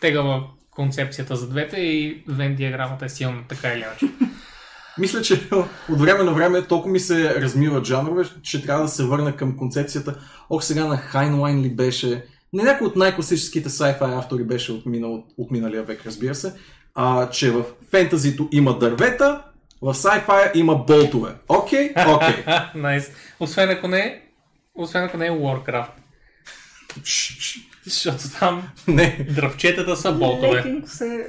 [0.02, 0.48] тегава
[0.80, 4.06] концепцията за двете и Вен диаграмата е силна, така или иначе.
[4.98, 5.50] Мисля, че
[5.90, 9.58] от време на време толкова ми се размиват жанрове, че трябва да се върна към
[9.58, 10.20] концепцията.
[10.50, 12.26] Ох, сега на Хайнлайн ли беше?
[12.54, 16.54] Не някой от най-класическите sci-fi автори беше от, минал, от миналия век, разбира се.
[16.96, 19.44] А, че в фентазито има дървета,
[19.82, 21.32] в sci-fi има болтове.
[21.48, 22.44] Окей, окей.
[22.76, 23.12] Найс.
[23.40, 24.22] Освен ако не
[24.76, 25.92] освен ако не е Warcraft.
[27.90, 29.28] Защото там Не.
[29.30, 30.58] дръвчетата са болтове.
[30.58, 31.28] Лекинг се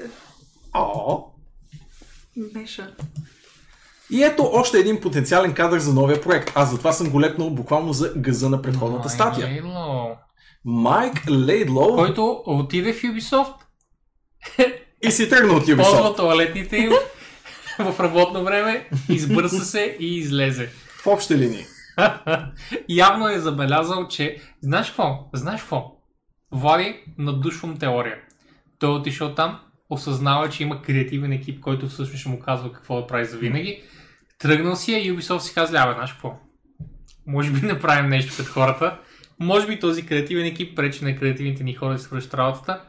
[0.74, 1.24] О.
[2.54, 2.94] меша.
[4.10, 6.52] И ето още един потенциален кадър за новия проект.
[6.54, 9.46] Аз затова съм го лепнал буквално за гъза на предходната статия.
[9.46, 10.16] Лейло.
[10.64, 13.54] Майк Лейдлоу Който отиде в Ubisoft,
[15.02, 15.76] и си тръгна от Ubisoft.
[15.82, 16.92] ползва туалетните им
[17.78, 20.68] в работно време, избърса се и излезе.
[21.02, 21.66] В общи линии.
[22.88, 25.28] Явно е забелязал, че знаеш какво?
[25.34, 25.96] Знаеш какво?
[26.52, 28.16] Влади, надушвам теория.
[28.78, 29.60] Той е отишъл там,
[29.90, 33.82] осъзнава, че има креативен екип, който всъщност ще му казва какво да прави за винаги.
[34.38, 36.38] Тръгнал си е и Ubisoft си казва, абе, знаеш какво?
[37.26, 38.98] Може би не правим нещо пред хората.
[39.40, 42.82] Може би този креативен екип пречи на креативните ни хора да свършат работата.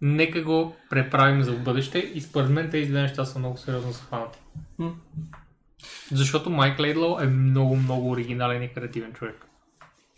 [0.00, 3.92] Нека го преправим за в бъдеще и според мен тези две неща са много сериозно
[3.92, 4.38] захванати.
[6.12, 9.45] Защото Майк Лейдлоу е много, много оригинален и креативен човек.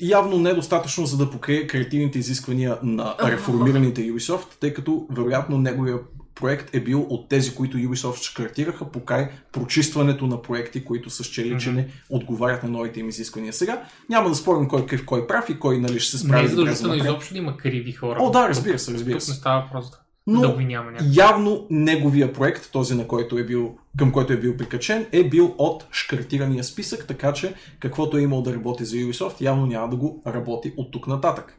[0.01, 5.99] Явно недостатъчно, за да покрие креативните изисквания на реформираните Ubisoft, тъй като вероятно неговия
[6.35, 11.61] проект е бил от тези, които Ubisoft шкартираха покрай прочистването на проекти, които са счели,
[11.61, 13.53] че не отговарят на новите им изисквания.
[13.53, 16.47] Сега няма да спорим кой какъв, кой прав и кой нали, ще се Не справи
[16.47, 18.19] е добре за задължително изобщо да има криви хора.
[18.21, 19.31] О, да, разбира се, разбира Тук се.
[19.31, 19.99] не става въпрос да,
[20.29, 21.17] Но- да няма някакъв.
[21.17, 25.55] Явно неговия проект, този на който е бил, към който е бил прикачен, е бил
[25.59, 29.97] от шкартирания списък, така че каквото е имал да работи за Ubisoft, явно няма да
[29.97, 31.55] го работи от тук нататък.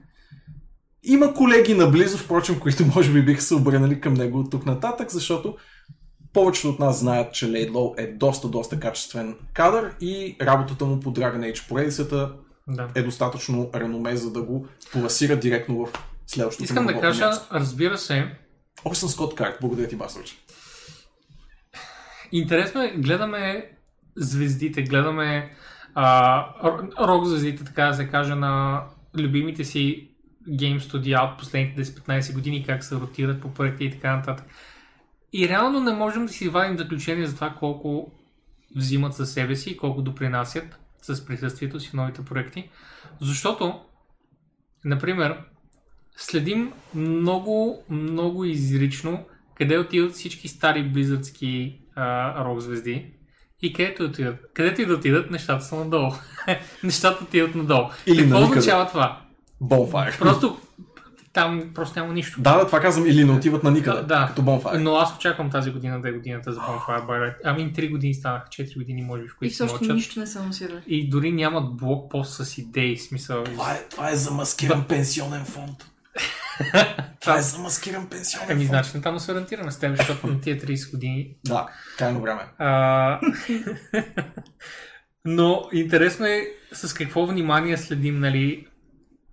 [1.03, 5.11] Има колеги наблизо, впрочем, които може би биха се обърнали към него от тук нататък,
[5.11, 5.55] защото
[6.33, 11.13] повечето от нас знаят, че Laidlaw е доста, доста качествен кадър и работата му по
[11.13, 12.31] Dragon Age поредицата
[12.67, 12.87] Да.
[12.95, 15.89] е достатъчно реноме, за да го пласира директно в
[16.27, 17.47] следващото Искам да кажа, място.
[17.53, 18.31] разбира се,
[18.85, 20.38] Орсън Скот Карт, благодаря ти, Басович.
[22.31, 23.72] интересно е, гледаме
[24.15, 25.56] звездите, гледаме
[25.95, 26.45] а,
[26.99, 28.84] рок звездите, така да се каже, на
[29.18, 30.10] любимите си
[30.49, 34.45] гейм студия от последните 10-15 години, как се ротират по проекти и така нататък.
[35.34, 38.11] И реално не можем да си вадим заключение за това колко
[38.76, 42.69] взимат със себе си колко допринасят с присъствието си в новите проекти.
[43.22, 43.81] Защото,
[44.85, 45.38] например,
[46.19, 49.25] следим много, много изрично
[49.55, 51.79] къде отиват всички стари близърски
[52.37, 53.05] рок звезди
[53.61, 54.35] и където отидат.
[54.53, 56.11] Където и да отидат, нещата са надолу.
[56.83, 57.87] нещата отиват надолу.
[58.05, 58.59] Или Какво на никъде.
[58.59, 59.21] означава това?
[59.63, 60.19] Bonfire.
[60.19, 60.57] Просто
[61.33, 62.41] там просто няма нищо.
[62.41, 64.25] Да, да, това казвам, или не отиват на никъде, Да, да.
[64.27, 64.77] като Bonfire.
[64.77, 67.35] Но аз очаквам тази година да е годината за Bonfire by Light.
[67.43, 69.95] Ами 3 години станаха, 4 години може би, в И които се също мълчат.
[69.95, 70.81] нищо не са анонсирали.
[70.87, 73.43] И дори нямат блокпост с идеи, смисъл.
[73.43, 75.91] Това е, това е замаскиран пенсионен фонд.
[77.22, 78.68] това е замаскиран пенсионен фонд.
[78.68, 81.36] значи не там да се ориентираме с теб, защото на тия 30 години.
[81.45, 81.68] Да,
[81.98, 82.41] крайно време.
[82.57, 83.19] А...
[85.26, 88.68] Но интересно е с какво внимание следим, нали,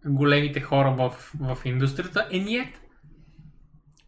[0.06, 2.28] големите хора в, в индустрията.
[2.30, 2.74] Е, ние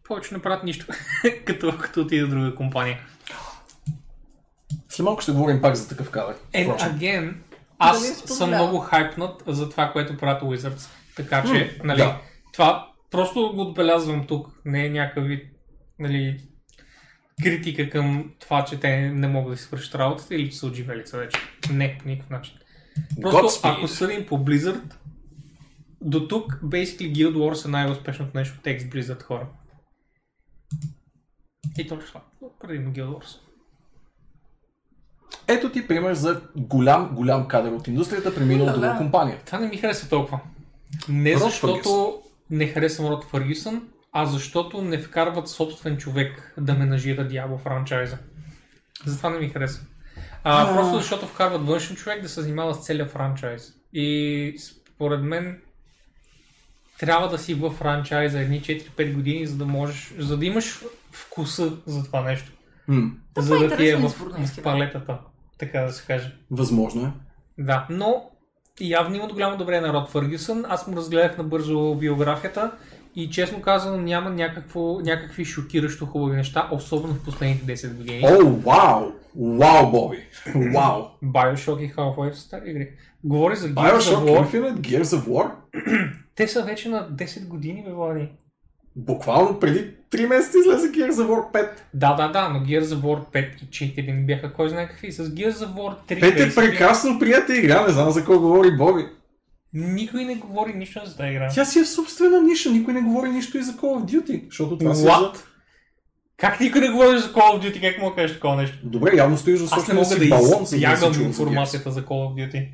[0.03, 0.85] повече не правят нищо,
[1.45, 2.99] като, като отиде в друга компания.
[4.89, 6.35] След малко ще говорим пак за такъв кадър.
[6.53, 6.99] And Впрочем.
[6.99, 7.33] again,
[7.79, 10.89] аз Дали съм много хайпнат за това, което правят Wizards.
[11.15, 12.21] Така че, М, нали, да.
[12.53, 14.61] това просто го отбелязвам тук.
[14.65, 15.45] Не е някакъв вид,
[15.99, 16.41] нали,
[17.43, 21.17] критика към това, че те не могат да си свършат работата или че са отживелица
[21.17, 21.39] вече.
[21.71, 22.55] Не, по никакъв начин.
[23.21, 23.77] Просто Godspeed.
[23.77, 24.93] ако съдим по Blizzard,
[26.01, 29.47] до тук, basically Guild Wars е най-успешното нещо в текст Blizzard хора.
[31.77, 32.21] И точно това.
[32.59, 33.39] Предимно Guild Wars.
[35.47, 39.39] Ето ти пример за голям, голям кадър от индустрията, преминал Да, от друга компания.
[39.45, 40.39] Това не ми харесва толкова.
[41.09, 42.18] Не Род защото
[42.49, 48.17] не харесвам Род Фъргюсън, а защото не вкарват собствен човек да менажира Диабо франчайза.
[49.05, 49.85] Затова не ми харесва.
[50.43, 50.75] А, А.
[50.75, 53.73] просто защото вкарват външен човек да се занимава с целия франчайз.
[53.93, 55.61] И според мен
[56.99, 60.79] трябва да си в франчайза едни 4-5 години, за да можеш, за да имаш
[61.11, 62.51] вкуса за това нещо.
[62.87, 65.19] М, за това да ти е в, в палетата,
[65.57, 66.35] така да се каже.
[66.51, 67.11] възможно е.
[67.63, 68.29] Да, но
[68.81, 70.65] явно имат голямо добре на Род Фъргюсън.
[70.69, 72.71] Аз му разгледах набързо биографията
[73.15, 78.23] и честно казано няма някакво, някакви шокиращо хубави неща, особено в последните 10 години.
[78.23, 79.11] О, вау!
[79.35, 80.17] Вау, Боби!
[80.55, 81.03] Вау!
[81.23, 82.89] Bioshock и Half-Life са стари игри.
[83.23, 84.51] Говори за Gears Bioshock of War.
[84.51, 85.51] Infinite, Gears of War?
[86.35, 88.29] Те са вече на 10 години, бе, Влади.
[88.95, 91.69] Буквално преди 3 месеца излезе Gears of War 5.
[91.93, 95.11] Да, да, да, но Gears of War 5 и 4 не бяха кой знае какви.
[95.11, 98.77] С Gears of War 3 5 е прекрасно прията игра, не знам за кой говори
[98.77, 99.05] Боби.
[99.73, 101.49] никой не говори нищо за тази игра.
[101.55, 104.45] Тя си е в собствена ниша, никой не говори нищо и за Call of Duty,
[104.45, 105.31] защото това си е за...
[106.37, 107.81] Как никой не говори за Call of Duty?
[107.81, 108.77] Как мога да кажеш такова нещо?
[108.83, 110.77] Добре, явно стоиш за собствения мога да си балон, за
[111.11, 112.67] да информацията за Call of Duty.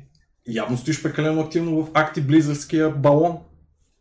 [0.48, 3.38] Явно стоиш прекалено активно в Acti Blizzardския балон.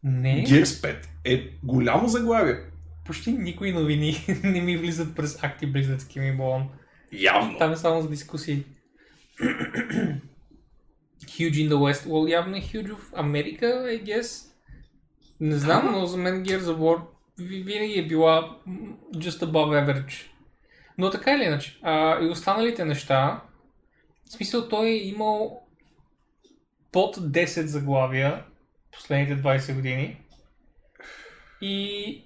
[0.03, 2.57] Не, Gears 5 е голямо заглавие.
[3.05, 6.69] почти никои новини не ми влизат през акти близъцки ми балон.
[7.11, 7.57] Явно.
[7.57, 8.63] Там е само за дискусии.
[11.25, 12.07] huge in the West.
[12.07, 14.51] Well, явно е huge в Америка, I guess.
[15.39, 17.01] Не знам, но за мен Gears of War
[17.39, 18.57] ви- винаги е била
[19.13, 20.25] just above average.
[20.97, 21.79] Но така или иначе.
[21.81, 23.41] А, и останалите неща,
[24.29, 25.61] в смисъл той е имал
[26.91, 28.43] под 10 заглавия
[28.91, 30.17] последните 20 години
[31.61, 32.21] и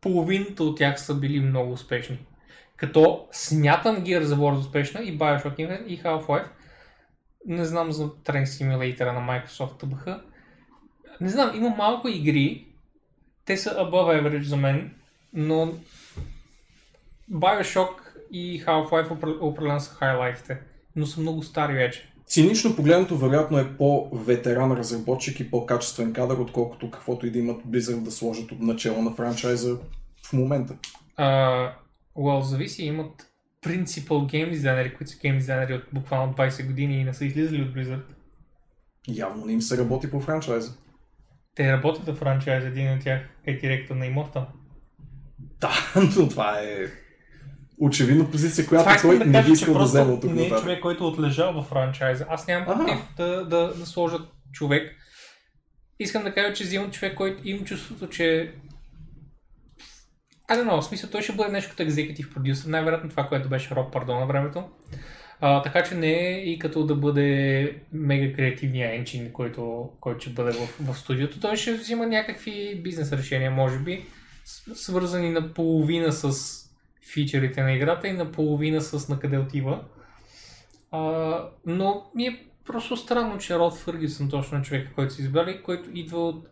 [0.00, 2.18] половината от тях са били много успешни.
[2.76, 6.48] Като смятам Gears of War успешна и Bioshock Infinite и Half-Life.
[7.46, 10.20] Не знам за Train Simulator на Microsoft TBH.
[11.20, 12.66] Не знам, има малко игри.
[13.44, 14.94] Те са above average за мен,
[15.32, 15.74] но
[17.32, 17.94] Bioshock
[18.32, 20.60] и Half-Life опре- определено са хайлайтите.
[20.96, 22.11] Но са много стари вече.
[22.32, 28.02] Цинично погледнато, вероятно е по-ветеран разработчик и по-качествен кадър, отколкото каквото и да имат Blizzard
[28.02, 29.76] да сложат от начало на франчайза
[30.26, 30.76] в момента.
[31.18, 31.72] Uh,
[32.16, 33.32] well, зависи, имат
[33.64, 37.62] principal game дизайнери, които са гейм дизайнери от буквално 20 години и не са излизали
[37.62, 38.04] от Blizzard.
[39.08, 40.74] Явно не им се работи по франчайза.
[41.54, 44.44] Те работят в франчайз, един от тях е директор на Immortal.
[45.60, 46.86] Да, но това е
[47.82, 50.50] очевидно позиция, която Това искам той да не би искал да от тук не е
[50.50, 52.26] човек, който отлежава в франчайза.
[52.28, 54.22] Аз нямам против да, да, да сложат
[54.52, 54.92] човек.
[56.00, 58.54] Искам да кажа, че взимам човек, който има чувството, че
[60.50, 63.48] I don't know, в смисъл той ще бъде нещо като екзекутив продюсер, най-вероятно това, което
[63.48, 64.64] беше Роб Пардон на времето.
[65.40, 70.30] А, така че не е и като да бъде мега креативния енчин, който, който ще
[70.30, 71.40] бъде в, в студиото.
[71.40, 74.04] Той ще взима някакви бизнес решения, може би,
[74.74, 76.61] свързани наполовина с
[77.12, 79.84] фичерите на играта и наполовина с на къде отива.
[80.90, 81.00] А,
[81.66, 85.90] но ми е просто странно, че Род Фъргюсън точно е човек, който са избрали, който
[85.94, 86.48] идва от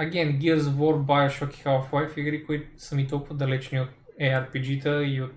[0.00, 3.88] Again, Gears of War, Bioshock и Half-Life игри, които са ми толкова далечни от
[4.20, 5.32] ARPG-та и от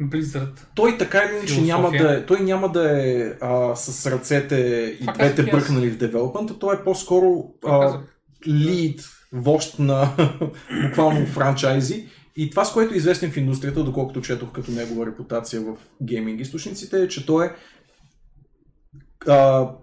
[0.00, 0.58] Blizzard.
[0.74, 4.56] Той така или иначе няма да е, той няма да е а, с ръцете
[5.00, 8.00] и Това двете бръкнали в девелопмента, той е по-скоро а,
[8.46, 9.00] лид,
[9.32, 10.08] вожд на
[10.86, 12.08] буквално франчайзи.
[12.36, 16.40] И това, с което е известен в индустрията, доколкото четох като негова репутация в гейминг
[16.40, 17.50] източниците, е, че той е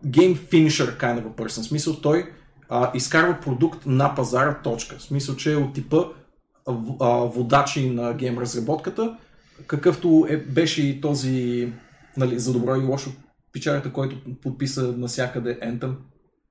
[0.07, 1.61] game finisher kind of a person.
[1.61, 2.31] В смисъл, той
[2.69, 4.97] а, изкарва продукт на пазара, точка.
[4.97, 5.97] В смисъл, че е от типа
[6.99, 9.17] а, водачи на гейм разработката,
[9.67, 11.71] какъвто е, беше и този,
[12.17, 13.11] нали, за добро и лошо,
[13.53, 15.95] печалята, който подписа насякъде Anthem,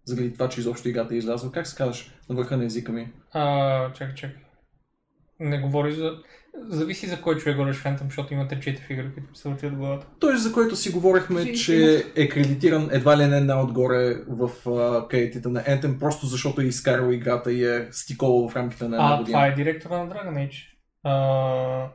[0.04, 1.52] заради това, че изобщо играта е излязла.
[1.52, 3.12] Как се казваш на върха на езика ми?
[3.32, 4.36] А, чакай, чакай.
[5.40, 6.12] Не говори за...
[6.68, 8.56] Зависи за кой човек говориш Phantom, защото има 3-4
[8.90, 10.06] игри, които се въртят в главата.
[10.18, 15.08] Той, за който си говорихме, Жи- че е кредитиран едва ли не най-отгоре в а,
[15.08, 19.14] кредитите на Anthem, просто защото е изкарал играта и е стикола в рамките на една
[19.14, 19.26] А, година.
[19.28, 20.56] това е директора на Dragon Age.
[21.04, 21.88] А,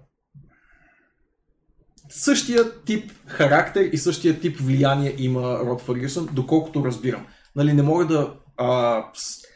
[2.09, 7.25] Същия тип характер и същия тип влияние има Род Фъргюсън, доколкото разбирам.
[7.55, 9.46] Нали, не мога да а, с-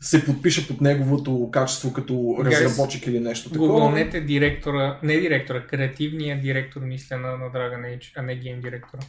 [0.00, 3.72] се подпиша под неговото качество като разработчик или нещо такова.
[3.72, 9.00] Гугълнете директора, не директора, креативния директор, мисля, на, на Dragon Age, а не гейм директора.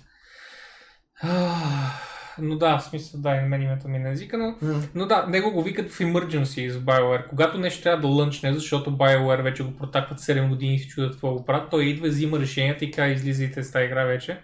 [2.41, 4.83] Но да, в смисъл, да, и мен името ми е на езика, но, М.
[4.95, 7.27] но да, него го викат в emergency с BioWare.
[7.27, 11.11] Когато нещо трябва да лънчне, защото BioWare вече го протакват 7 години и се чудят
[11.11, 14.39] какво го правят, той идва, взима решенията и казва, излизайте с тази игра вече.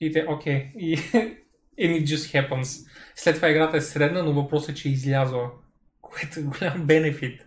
[0.00, 0.96] И те, окей, и
[1.80, 2.88] and it just happens.
[3.14, 5.50] След това играта е средна, но въпросът е, че е излязла,
[6.16, 7.40] което е голям бенефит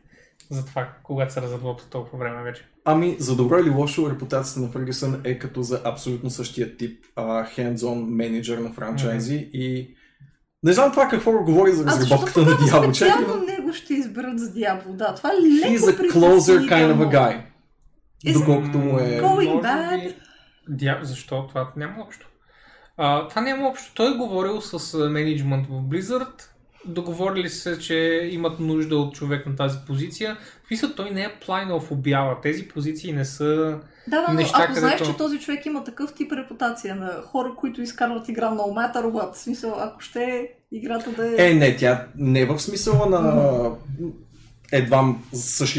[0.49, 2.65] за това, когато се разработва толкова време вече.
[2.85, 7.21] Ами, за добро или лошо, репутацията на Фъргюсън е като за абсолютно същия тип а,
[7.47, 9.95] hands-on менеджер на франчайзи и
[10.63, 13.93] не знам това какво говори за Аз разработката на Diablo 4, специално но него ще
[13.93, 14.87] изберат за Diablo.
[14.87, 17.41] Да, това е леко he's a closer kind of a guy.
[18.25, 19.21] Is- Доколкото му е...
[19.21, 20.03] Going bad.
[20.03, 20.15] би-
[20.69, 20.99] Дя...
[21.01, 21.47] Защо?
[21.47, 22.27] Това няма общо.
[22.97, 23.93] А, това няма общо.
[23.93, 26.48] Той е говорил с менеджмент в Blizzard.
[26.85, 30.37] Договорили се, че имат нужда от човек на тази позиция.
[30.67, 32.41] Смисъл, той не е плайнал в обява.
[32.41, 33.79] Тези позиции не са...
[34.07, 37.21] Да, да, но неща, ако знаеш, където- че този човек има такъв тип репутация на
[37.25, 41.49] хора, които изкарват игра no matter what, в смисъл, ако ще играта да е...
[41.49, 43.21] Е, не, тя не е в смисъла на
[44.71, 45.75] едва с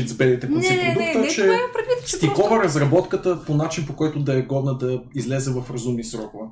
[0.49, 2.65] не, конци не, не, продукта, не, че това предвид, че стикова просто...
[2.65, 6.45] разработката по начин, по който да е годна да излезе в разумни срокове.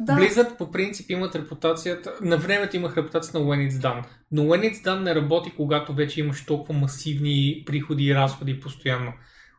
[0.00, 4.42] Да, Blizzard по принцип имат репутацията, на времето имах репутацията на When It's Done, но
[4.42, 9.12] When It's Done не работи, когато вече имаш толкова масивни приходи и разходи постоянно.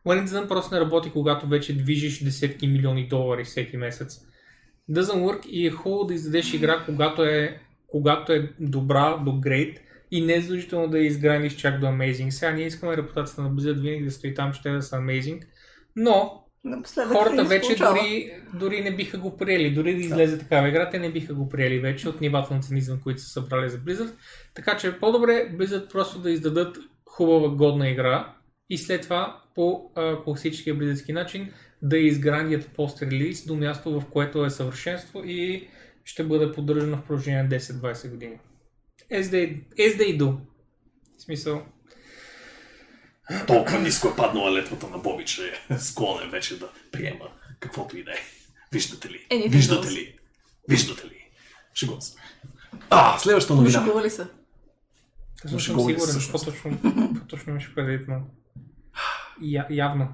[0.07, 4.19] When It's Done просто не работи, когато вече движиш десетки милиони долари всеки месец.
[4.91, 9.77] Doesn't work и е хубаво да издадеш игра, когато е, когато е добра до great
[10.11, 12.29] и не е задължително да я изграниш чак до amazing.
[12.29, 15.41] Сега ние искаме репутацията на Blizzard винаги да стои там, че те да са amazing,
[15.95, 19.73] но напоследък хората вече дори, дори не биха го приели.
[19.73, 22.99] Дори да излезе такава игра, те не биха го приели вече от нивата на цинизъм,
[23.03, 24.13] които са събрали за Blizzard.
[24.53, 28.33] Така че по-добре Blizzard просто да издадат хубава, годна игра
[28.69, 34.45] и след това по а, класическия близъцки начин да изградят пост-релиз до място, в което
[34.45, 35.67] е съвършенство и
[36.03, 38.39] ще бъде поддържано в продължение на 10-20 години.
[39.11, 40.37] As they, as they do.
[41.17, 41.65] В смисъл,
[43.47, 47.25] Толкова ниско е паднала летвата на Боби, че е склонен вече да приема
[47.59, 48.15] каквото и да е.
[48.71, 49.27] Виждате ли?
[49.31, 49.91] Anything Виждате else?
[49.91, 50.19] ли?
[50.69, 51.29] Виждате ли?
[51.75, 52.15] Шегувам се.
[52.89, 53.79] А, следващата новина.
[53.79, 54.27] Шегували се.
[55.45, 56.45] аз съм шегували се сигурен, всъщност.
[56.45, 56.79] какво точно,
[57.13, 58.21] какво точно имаш предвид, но
[59.41, 60.07] я, явно.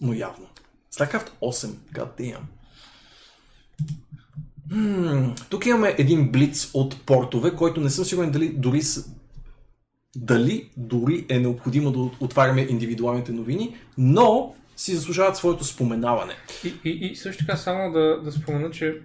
[0.00, 0.48] Но явно.
[0.92, 2.42] StarCraft 8, god damn.
[5.50, 8.80] Тук имаме един блиц от портове, който не съм сигурен дали дори
[10.16, 16.34] дали дори е необходимо да отваряме индивидуалните новини, но си заслужават своето споменаване.
[16.64, 19.02] И, и, и също така само да, да спомена, че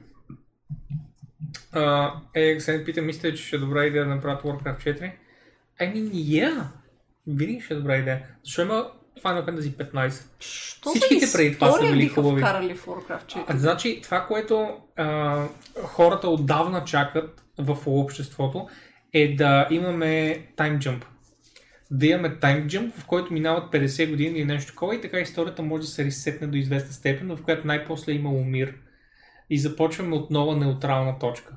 [1.73, 5.11] uh, AXN пита, мисля, че ще е добра идея да направят Warcraft 4.
[5.81, 6.63] I mean, yeah.
[7.27, 8.25] Винаги ще е добра идея.
[8.45, 8.91] Защо има
[9.21, 10.23] Final Fantasy 15?
[10.39, 12.41] Що Всичките преди това са били хубави.
[12.41, 13.43] вкарали в Warcraft 4?
[13.47, 15.43] А, значи, това, което а,
[15.83, 18.67] хората отдавна чакат в обществото,
[19.13, 21.05] е да имаме тайм джъмп.
[21.91, 25.61] Да имаме тайм джъмп, в който минават 50 години или нещо такова и така историята
[25.63, 28.73] може да се ресетне до известна степен, в която най-после е имало мир
[29.49, 31.53] и започваме от нова неутрална точка.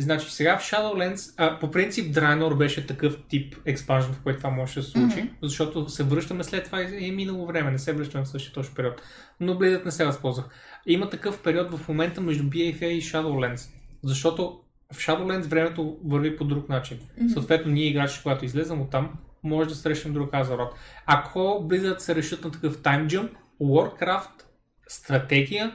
[0.00, 4.50] Значи сега в Shadowlands, а, по принцип Draenor беше такъв тип експанжен, в който това
[4.50, 5.28] може да се случи, Мгм.
[5.42, 8.74] защото се връщаме след това и е минало време, не се връщаме в същия точно
[8.74, 9.02] период.
[9.40, 10.46] Но Blizzard не се възползвах.
[10.86, 13.68] Има такъв период в момента между BFA и Shadowlands,
[14.02, 14.60] защото
[14.92, 16.98] в Shadowlands времето върви по друг начин.
[17.20, 17.28] Мгм.
[17.28, 19.12] Съответно, ние играчи, когато излезем от там,
[19.42, 20.74] може да срещнем друг Азарот.
[21.06, 23.30] Ако Blizzard се решат на такъв тайм джъмп
[23.62, 24.44] Warcraft
[24.88, 25.72] стратегия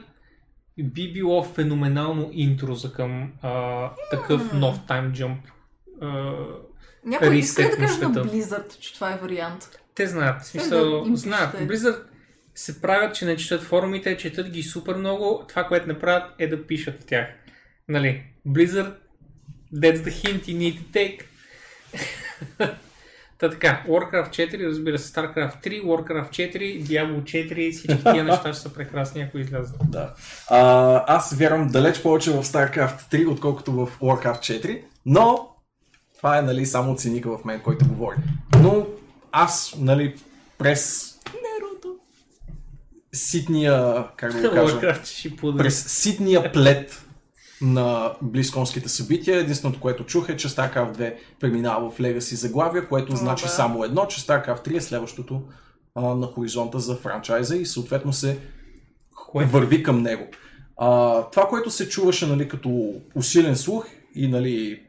[0.82, 5.38] би било феноменално интро за към а, такъв нов тайм джъмп.
[6.00, 6.34] А,
[7.04, 8.24] Някой иска да каже на.
[8.24, 9.78] Blizzard, че това е вариант?
[9.96, 11.54] те знаят, в да смисъл, знаят.
[11.54, 12.02] Blizzard
[12.54, 15.44] се правят, че не четат форумите, четат ги супер много.
[15.48, 17.26] Това, което не правят, е да пишат в тях.
[17.88, 18.22] Нали?
[18.48, 18.94] Blizzard,
[19.74, 21.22] that's the hint you need to take.
[23.38, 28.52] Та така, Warcraft 4, разбира се, StarCraft 3, Warcraft 4, Diablo 4, всички тия неща
[28.52, 29.76] ще са прекрасни, ако излязат.
[29.90, 30.14] Да.
[30.48, 35.48] А, аз вярвам далеч повече в StarCraft 3, отколкото в Warcraft 4, но
[36.16, 38.16] това е нали, само циника в мен, който говори.
[38.62, 38.86] Но
[39.32, 40.14] аз, нали,
[40.58, 41.12] през
[43.12, 45.00] ситния, как да го кажа,
[45.58, 47.05] през ситния плет
[47.60, 49.38] на близконските събития.
[49.38, 53.50] Единственото, което чух е, че StarCraft 2 преминава в Legacy заглавия, което О, значи да.
[53.50, 55.42] само едно, че StarCraft 3 е следващото
[55.94, 58.38] а, на хоризонта за франчайза и съответно се
[59.14, 59.44] Кое?
[59.44, 60.24] върви към него.
[60.76, 64.82] А, това, което се чуваше нали, като усилен слух и нали,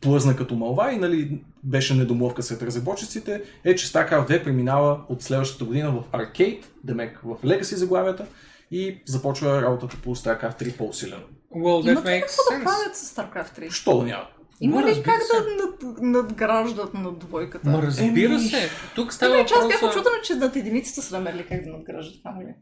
[0.00, 5.22] плъзна като мълва и нали, беше недомлъвка сред разработчиците, е, че StarCraft 2 преминава от
[5.22, 8.26] следващата година в Arcade, демек в Legacy заглавията
[8.70, 11.22] и започва работата по StarCraft 3 по-усилено.
[11.54, 12.64] Well, that Имат ли какво да sense.
[12.64, 13.70] правят с StarCraft 3?
[13.70, 14.26] Що да няма?
[14.60, 15.32] Има Ма, ли как се.
[15.32, 17.70] да над, надграждат над двойката?
[17.70, 18.70] Ма разбира Еми, се.
[18.94, 19.86] Тук става че аз въпрос бях за...
[19.86, 22.54] очудена, че над единицата са намерили как да надграждат това, нали?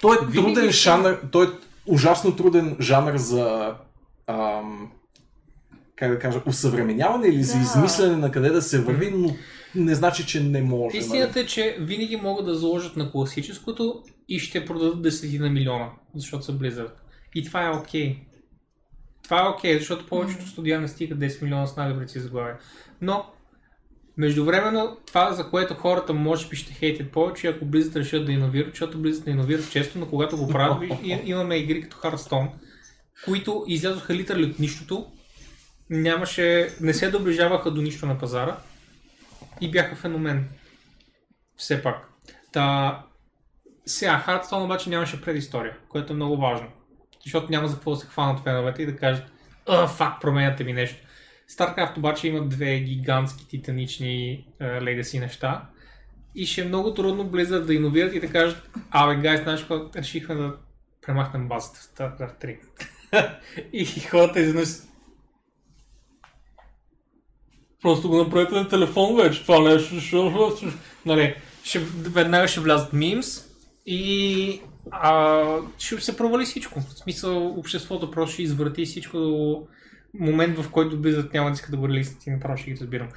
[0.00, 1.50] Той е Винаги труден ще- жанр, той е
[1.86, 3.74] ужасно труден жанр за
[4.26, 4.90] ам,
[5.96, 7.62] как да кажа, усъвременяване или за Да.
[7.62, 9.34] измислене на къде да се върви, но
[9.74, 10.96] не значи, че не може.
[10.96, 11.04] нали?
[11.04, 16.44] Истината е, че винаги могат да заложат на класическото и ще продадат десетина милиона, защото
[16.44, 16.90] са Blizzard.
[17.34, 18.18] И това е окей.
[19.22, 22.58] Това е окей, защото повечето студия не стигат 10 милиона с най-добрите си заглавия.
[23.00, 23.26] Но,
[24.16, 28.70] междувременно, това, за което хората може би ще хейтят повече, ако Blizzard решат да иновират,
[28.70, 30.82] защото Blizzard не иновират често, но когато го правят,
[31.24, 32.50] имаме игри като Hearthstone,
[33.24, 35.12] които излязоха литърали от нищото,
[35.90, 38.56] нямаше, не се доближаваха до нищо на пазара
[39.60, 40.48] и бяха феномен.
[41.56, 42.08] Все пак.
[42.52, 43.02] Та,
[43.86, 46.66] сега, Hearthstone обаче нямаше предистория, което е много важно.
[47.24, 49.32] Защото няма за какво да се хванат феновете и да кажат,
[49.68, 51.06] а, фак, променяте ми нещо.
[51.50, 55.66] StarCraft обаче има две гигантски титанични е, legacy неща
[56.34, 59.90] и ще е много трудно Blizzard да иновират и да кажат, абе, гайс, знаеш какво,
[59.96, 60.56] решихме да
[61.02, 62.58] премахнем базата в StarCraft
[63.12, 63.30] 3.
[63.72, 64.68] и хората изведнъж
[67.82, 69.94] Просто го направете на телефон вече, това нещо.
[71.06, 71.34] Нали,
[71.64, 73.44] ще, веднага ще влязат мимс
[73.86, 74.60] и
[74.90, 75.44] а,
[75.78, 76.80] ще се провали всичко.
[76.80, 79.66] В смисъл, обществото просто ще извърти всичко до
[80.14, 83.08] момент, в който Blizzard няма да иска да го релиснат и направо ще ги разбирам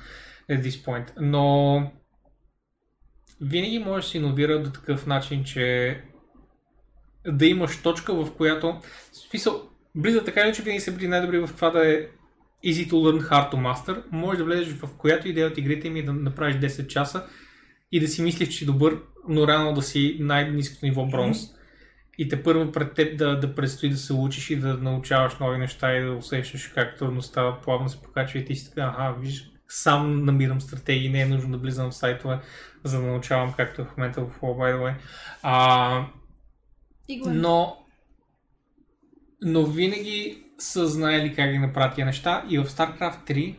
[0.51, 1.11] at this point.
[1.19, 1.91] Но
[3.41, 5.97] винаги може да се иновира до такъв начин, че
[7.27, 8.79] да имаш точка, в която...
[9.11, 12.07] В смисъл, Blizzard така или иначе винаги са били най-добри в това да е
[12.65, 14.03] easy to learn, hard to master.
[14.11, 17.25] Може да влезеш в която идея от игрите им и да направиш 10 часа
[17.91, 21.56] и да си мислиш, че си добър, но рано да си най-низкото ниво бронз.
[22.17, 25.57] И те първо пред теб да, да предстои да се учиш и да научаваш нови
[25.57, 29.51] неща и да усещаш как трудността плавно се покачва и ти си така, ага, виж,
[29.67, 32.39] сам намирам стратегии, не е нужно да влизам в сайтове,
[32.83, 34.93] за да научавам както е в момента в WoW, by the way.
[35.41, 35.97] А,
[37.09, 37.19] е.
[37.25, 37.77] но,
[39.41, 43.55] но винаги са знаели как да направят тия неща и в StarCraft 3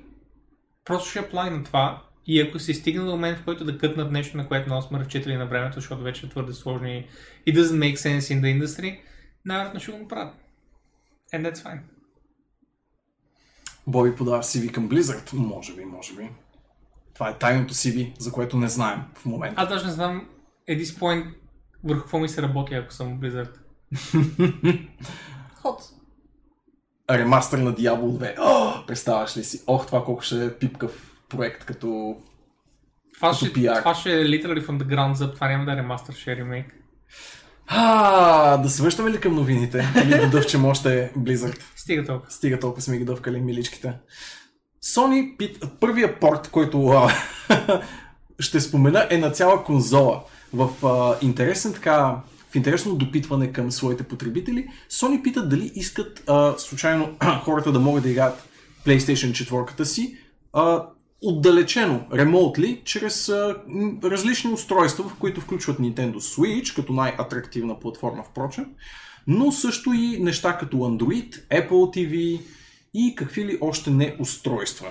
[0.85, 4.13] просто ще плай на това и ако се стигне до момент, в който да кътнат
[4.13, 7.07] нещо, на което много сме разчитали на времето, защото вече е твърде сложно и
[7.49, 9.01] it doesn't make sense in the industry,
[9.45, 10.35] най-вероятно ще го направят.
[11.35, 11.81] And that's fine.
[13.87, 15.33] Боби подава CV към Blizzard.
[15.33, 16.31] Може би, може би.
[17.15, 19.63] Това е тайното CV, за което не знаем в момента.
[19.63, 20.29] Аз даже не знам
[20.69, 21.35] at this point
[21.85, 23.51] върху какво ми се работи, ако съм Blizzard.
[25.55, 25.83] Ход.
[27.11, 28.35] Ремастър на Diablo 2.
[28.39, 29.63] О, представяш ли си?
[29.67, 32.17] Ох, това колко ще е пипкав проект като...
[33.15, 33.79] Това Като ще, PR.
[33.79, 36.37] това ще е literally from the ground up, това няма да е ремастър, ще е
[36.37, 36.75] ремейк.
[37.67, 39.89] А, да се връщаме ли към новините?
[40.05, 41.61] Или да дъвчем още Blizzard?
[41.77, 42.31] Стига толкова.
[42.31, 43.93] Стига толкова сме ги дъвкали миличките.
[44.85, 47.11] Sony, пит, първия порт, който а,
[48.41, 50.25] ще спомена е на цяла конзола.
[50.53, 56.55] В а, интересен така, в интересно допитване към своите потребители, Sony питат дали искат а,
[56.59, 58.49] случайно хората да могат да играят
[58.87, 60.17] PlayStation 4 си
[60.53, 60.85] а,
[61.23, 63.57] отдалечено, remotely, чрез а,
[64.05, 68.67] различни устройства, в които включват Nintendo Switch, като най-атрактивна платформа, впрочем,
[69.27, 72.41] но също и неща като Android, Apple TV
[72.95, 74.89] и какви ли още не устройства.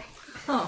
[0.47, 0.61] А,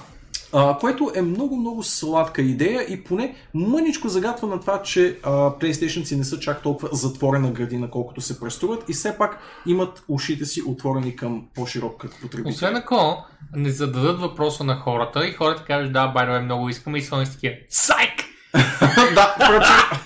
[0.54, 6.04] А, което е много-много сладка идея и поне мъничко загатва на това, че а, PlayStation
[6.04, 10.46] си не са чак толкова затворена градина, колкото се преструват и все пак имат ушите
[10.46, 12.54] си отворени към по-широк кръг потребители.
[12.54, 17.02] Освен ако не зададат въпроса на хората и хората кажат, да, байнове, много искаме и
[17.02, 17.56] Sony с такива.
[17.70, 18.26] Сайк!
[19.16, 20.00] да, проче.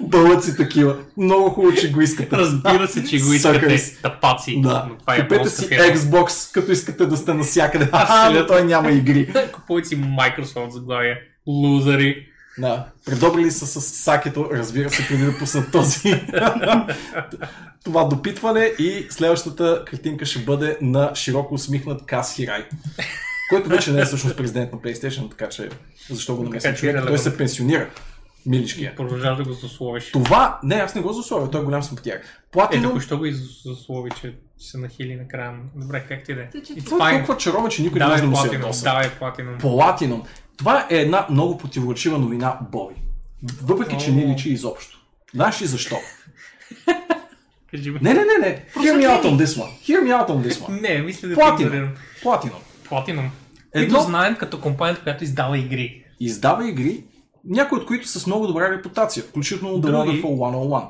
[0.00, 0.96] Бълът си такива.
[1.16, 2.36] Много хубаво, че го искате.
[2.36, 3.96] Разбира се, че го искате.
[4.02, 4.60] Тапаци.
[4.60, 4.88] Да.
[5.00, 5.84] Това е Купете си фирма.
[5.84, 7.86] Xbox, като искате да сте навсякъде.
[7.86, 9.32] Ха, но той няма игри.
[9.52, 11.18] Купувайте си Microsoft заглавие.
[11.46, 12.26] Лузари.
[12.58, 12.86] Да.
[13.06, 16.14] Предобрили са с сакето, разбира се, преди да пуснат този
[17.84, 22.64] това допитване и следващата картинка ще бъде на широко усмихнат Кас Хирай.
[23.50, 25.68] Който вече не е всъщност президент на PlayStation, така че
[26.10, 26.96] защо го намесвам че човек?
[26.96, 27.88] е Той се пенсионира.
[28.46, 28.96] Миличкия.
[28.96, 30.10] Продължаваш да го засловиш.
[30.12, 32.20] Това, не, аз не го засловя, той е голям симпатияк.
[32.20, 33.24] Е, Платинум, току-що го
[33.64, 35.52] заслови, че се нахили накрая.
[35.76, 36.48] Добре, как ти да е?
[36.84, 38.84] Това е толкова чаровен, че никой не може да му се ядоса.
[38.84, 39.58] давай платинум.
[39.58, 40.22] Платинум.
[40.56, 42.94] Това е една много противоречива новина, Боби.
[43.62, 44.98] Въпреки, че не личи изобщо.
[45.34, 45.96] Знаеш ли защо?
[47.72, 48.64] Не, не, не, не.
[48.76, 49.70] Hear me out on this one.
[49.82, 50.80] Hear me out on this one.
[50.80, 51.60] Не, мисля да Платинум.
[51.72, 51.94] игнорирам.
[52.22, 52.58] Платинум.
[52.88, 53.30] Платинум.
[53.74, 56.04] Едно- знаем като компанията, която издава игри.
[56.20, 57.04] Издава игри,
[57.44, 59.90] някои от които с много добра репутация, включително The.
[59.90, 60.86] Wonderful 101.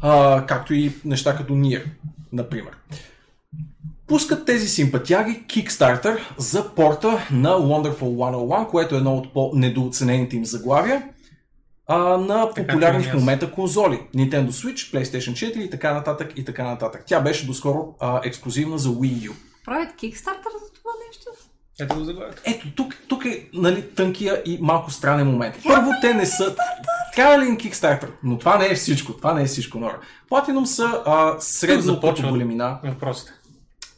[0.00, 1.84] А, както и неща като Nier,
[2.32, 2.76] например.
[4.06, 10.44] Пускат тези симпатяги Kickstarter за порта на Wonderful 101, което е едно от по-недооценените им
[10.44, 11.08] заглавия,
[11.86, 14.00] а, на популярни че в момента конзоли.
[14.14, 17.02] Nintendo Switch, PlayStation 4 и така нататък и така нататък.
[17.06, 19.32] Тя беше доскоро а, ексклюзивна за Wii U.
[19.64, 21.47] Правят кикстартер за това нещо?
[21.80, 22.42] Ето го заглавието.
[22.44, 25.54] Ето, тук, тук е нали, тънкия и малко странен момент.
[25.66, 26.56] Първо, те не са...
[27.14, 28.08] Трябва ли им Kickstarter?
[28.22, 29.12] Но това не е всичко.
[29.12, 29.98] Това не е всичко, Нора.
[30.30, 32.78] Platinum са а, средно като големина.
[32.84, 33.32] Въпросите.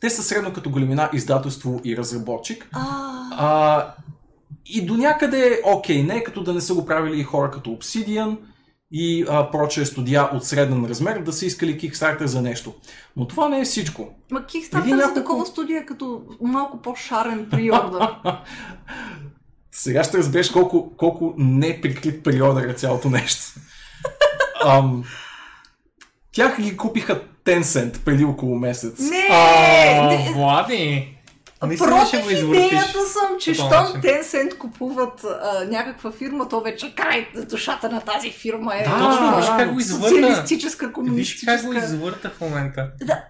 [0.00, 2.68] Те са средно като големина издателство и разработчик.
[2.72, 3.86] А, А,
[4.66, 6.02] и до някъде е окей.
[6.02, 8.36] Не е като да не са го правили и хора като Obsidian
[8.92, 12.74] и а, прочие студия от среден размер да са искали Kickstarter за нещо.
[13.16, 14.08] Но това не е всичко.
[14.30, 18.08] ма кикстартер Преди за няколко- такова студия е като малко по-шарен приордър.
[19.72, 23.42] Сега ще разбереш колко, колко не прикрит приордър е цялото нещо.
[24.66, 25.04] Ам,
[26.32, 28.98] тях ги купиха Tencent преди около месец.
[29.00, 29.28] Не!
[29.30, 31.16] А, не, Влади!
[31.62, 32.66] Наистина ще го Против извъртиш.
[32.66, 34.00] идеята съм, че щом начин.
[34.02, 39.36] Tencent купуват а, някаква фирма, то вече край душата на тази фирма е Да, Точно,
[39.36, 40.08] виж как го извърта.
[40.08, 41.52] социалистическа, Виж комунистическа.
[41.52, 42.88] как го извърта в момента.
[43.00, 43.22] Да,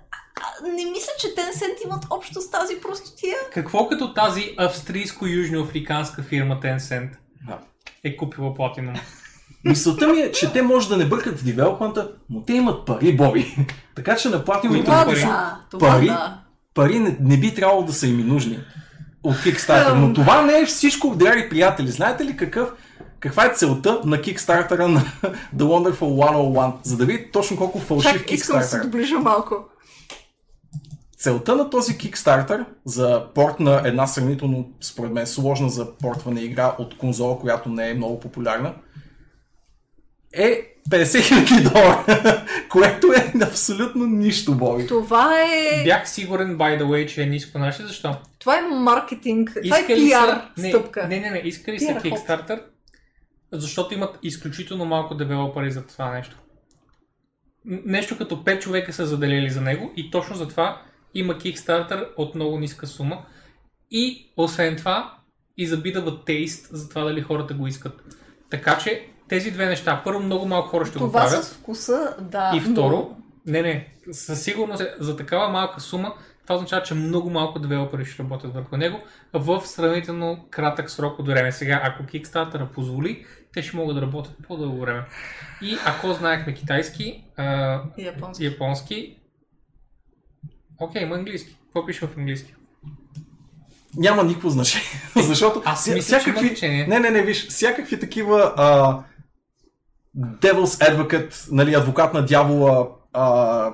[0.65, 3.35] не мисля, че Tencent имат общо с тази простотия.
[3.55, 7.09] Какво като тази австрийско-южноафриканска фирма Tencent
[7.47, 7.59] Да.
[8.05, 9.01] е купила Platinum?
[9.65, 13.16] Мисълта ми е, че те може да не бъркат в девелопмента, но те имат пари,
[13.16, 13.57] Боби.
[13.97, 15.20] така че на Platinum Това пари.
[15.20, 16.07] да, това Пари?
[16.07, 16.39] да.
[16.74, 18.59] Пари не, не би трябвало да са им нужни
[19.22, 19.94] от Kickstarter.
[19.94, 21.88] Но това не е всичко, драги приятели.
[21.88, 22.72] Знаете ли какъв,
[23.20, 25.01] каква е целта на Kickstarter на
[25.56, 26.72] The Wonderful 101?
[26.82, 28.82] За да видите точно колко фалшив Чак, искам да се Kickstarter.
[28.82, 29.55] доближа малко.
[31.18, 36.74] Целта на този Kickstarter за порт на една сравнително, според мен, сложна за портване игра
[36.78, 38.74] от конзола, която не е много популярна,
[40.32, 44.86] е 50 000 долара, което е абсолютно нищо, Боби.
[44.86, 47.82] Това е, Бях сигурен, by the way, че е ниско наше.
[47.82, 48.16] Защо?
[48.40, 50.62] това е маркетинг, това е пиар са...
[50.62, 51.09] Не, стъпка.
[51.09, 51.39] не, не, не.
[51.39, 51.86] Искали са.
[51.93, 52.62] Kickstarter,
[53.52, 56.36] защото имат изключително малко девелопери за това нещо.
[57.65, 60.82] Нещо като 5 човека са заделили за него и точно за това
[61.15, 63.24] има Kickstarter от много ниска сума.
[63.90, 65.15] И освен това,
[65.57, 68.02] и за bit of a taste за това дали хората го искат.
[68.51, 70.01] Така че тези две неща.
[70.05, 71.44] Първо, много малко хора ще го Това правят.
[71.44, 72.52] с вкуса, да.
[72.57, 73.16] И второ,
[73.47, 78.05] не, не, със сигурност е, за такава малка сума, това означава, че много малко девелопери
[78.05, 78.98] ще работят върху него
[79.32, 81.52] в сравнително кратък срок от време.
[81.52, 85.02] Сега, ако Kickstarter позволи, те ще могат да работят по-дълго време.
[85.62, 87.44] И ако знаехме китайски, а,
[87.98, 88.44] но- Японски.
[88.44, 89.16] японски,
[90.78, 91.57] окей, има английски.
[91.65, 92.55] Какво пише в английски?
[93.97, 94.89] няма никакво значение.
[95.16, 96.86] Защото Аз мисля, че има значение.
[96.86, 98.98] Не, не, не, виж, всякакви такива а,
[100.16, 103.73] Devil's Advocate, нали, адвокат на дявола а,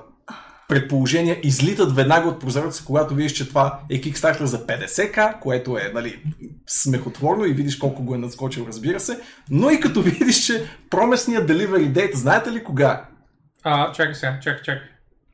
[0.68, 5.90] предположения излитат веднага от прозореца, когато видиш, че това е Kickstarter за 50к, което е
[5.94, 6.22] нали,
[6.66, 11.50] смехотворно и видиш колко го е надскочил, разбира се, но и като видиш, че промесният
[11.50, 13.08] delivery date, знаете ли кога?
[13.62, 14.88] А, чакай сега, чакай, чакай.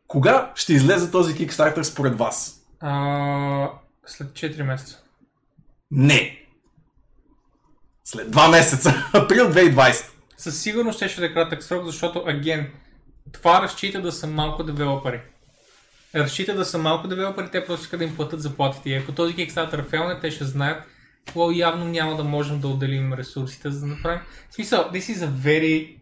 [0.06, 2.60] Кога ще излезе този Kickstarter според вас?
[2.80, 3.70] А,
[4.06, 5.02] след 4 месеца.
[5.90, 6.38] Не!
[8.04, 10.11] След два месеца, април 2020.
[10.42, 12.70] Със сигурност ще ще да е кратък срок, защото, аген,
[13.32, 15.20] това разчита да са малко девелопери.
[16.14, 18.90] разчита да са малко девелопери, те просто искат да им платят заплатите.
[18.90, 20.84] И ако този Kickstarter фелне, те ще знаят,
[21.34, 24.20] well, явно няма да можем да отделим ресурсите, за да направим.
[24.50, 25.96] В смисъл, this is a very,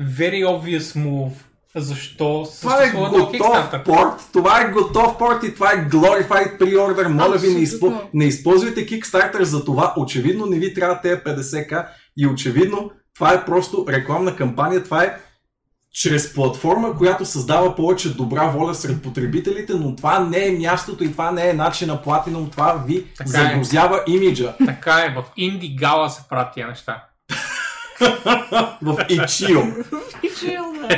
[0.00, 1.32] very obvious move.
[1.76, 7.08] Защо Това е готов порт, това е готов порт и това е glorified pre-order.
[7.08, 7.92] Моля ви, не, изпо...
[8.14, 9.94] Не използвайте Kickstarter за това.
[9.96, 12.90] Очевидно не ви трябва тези 50к и очевидно
[13.22, 14.84] това е просто рекламна кампания.
[14.84, 15.16] Това е
[15.92, 21.12] чрез платформа, която създава повече добра воля сред потребителите, но това не е мястото и
[21.12, 22.50] това не е начина Platinum.
[22.52, 23.32] Това ви Така е.
[23.32, 27.04] загрузява имиджа Така е, в Инди Гала се правят тия неща.
[28.82, 29.84] в Ichio.
[30.22, 30.88] И чил, да.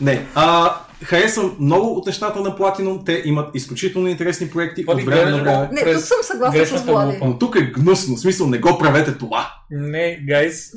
[0.00, 0.74] Не, а,
[1.04, 3.06] харесвам много от нещата на Platinum.
[3.06, 5.68] Те имат изключително интересни проекти Води, от време на време.
[5.72, 7.18] Не, През тук съм съгласна с Влади.
[7.22, 9.52] Но тук е гнусно, в смисъл не го правете това.
[9.70, 10.72] Не, гайс,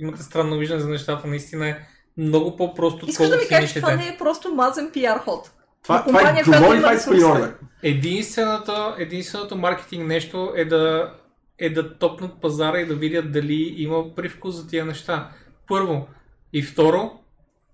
[0.00, 1.78] имате странно виждане за нещата, наистина е
[2.16, 5.50] много по-просто, Искаш да ми кажеш, че това не е просто мазен пиар ход.
[5.82, 7.52] Това, това е pre-order.
[7.82, 11.14] Единственото, единственото маркетинг нещо е да,
[11.58, 15.30] е да топнат пазара и да видят дали има привкус за тия неща.
[15.68, 16.06] Първо.
[16.52, 17.10] И второ,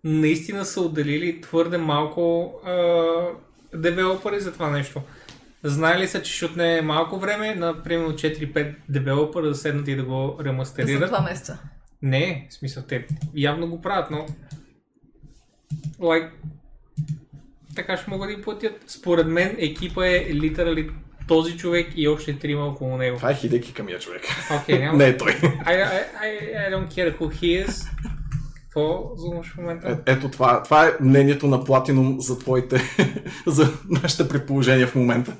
[0.04, 2.74] наистина са отделили твърде малко а,
[3.74, 5.00] девелопери за това нещо.
[5.64, 10.02] Знаели са, че ще отне малко време, на примерно 4-5 девелопера да седнат и да
[10.02, 11.08] го За ремастерират.
[11.08, 11.58] два месеца.
[12.02, 14.26] Не, в смисъл те явно го правят, но
[16.00, 16.30] like,
[17.74, 18.84] така ще могат да им платят.
[18.86, 20.90] Според мен екипа е литерали
[21.28, 23.16] този човек и още трима около него.
[23.16, 24.22] Това е Хидеки Камия човек.
[24.62, 24.98] Окей, няма.
[24.98, 25.30] Не е той.
[25.30, 27.88] I, I, I, I don't care who he is.
[28.62, 29.98] Какво зумаш в момента?
[30.06, 32.80] Е, ето това, това е мнението на Platinum за твоите,
[33.46, 35.36] за нашите предположения в момента.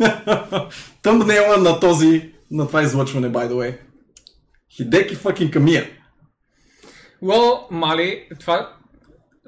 [1.02, 3.78] Тъмбнейла на този, на това излъчване, by the way.
[4.76, 5.90] Хидеки fucking Камия.
[7.22, 8.76] Well, Мали, това,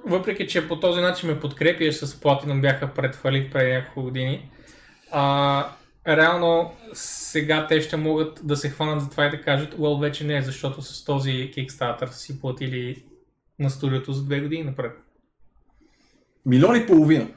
[0.06, 4.50] въпреки че по този начин ме подкрепяш с Platinum бяха пред фалит преди няколко години,
[5.10, 5.66] а,
[6.08, 10.24] реално сега те ще могат да се хванат за това и да кажат, well, вече
[10.24, 13.04] не, защото с този Kickstarter си платили
[13.58, 14.92] на студиото за две години напред.
[16.46, 17.28] Милион и половина.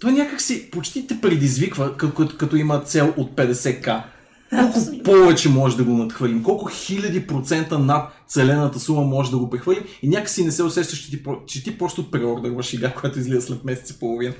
[0.00, 4.02] Той някак си почти те предизвиква, като, като има цел от 50к.
[4.50, 5.02] Колко Абсолютно.
[5.02, 6.42] повече може да го надхвърлим?
[6.42, 9.84] Колко хиляди процента над целената сума може да го прехвърлим?
[10.02, 13.64] И някакси не се усещаш, че ти, че ти просто преордърваш игра, която излиза след
[13.64, 14.32] месец и половина.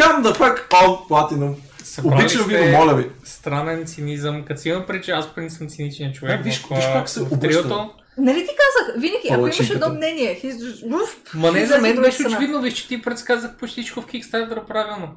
[0.00, 1.54] Come the fuck on, Platinum!
[1.84, 3.10] Събрали Обичам ви го, моля ви.
[3.24, 4.44] Странен цинизъм.
[4.44, 6.42] Като си имам преди, че аз принцип съм циничен човек.
[6.42, 7.88] Да, виж- виж как се обръща.
[8.18, 12.60] Нали ти казах, винаги, ако имаш едно мнение, he's Ма не, за мен беше очевидно,
[12.60, 15.08] виж, че ти предсказах почти всичко в Kickstarter правилно.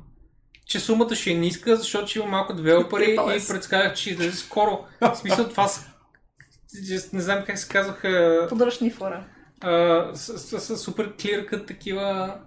[0.70, 4.38] Че сумата ще е ниска, защото ще има малко девелопери Трипъл и предсказах, че излезе
[4.38, 4.86] скоро.
[5.02, 5.90] В смисъл това с...
[7.14, 8.46] Не знам как се казваха.
[8.50, 9.26] Подръчни фора.
[9.62, 12.38] а, С, с, с, супер клиркът такива...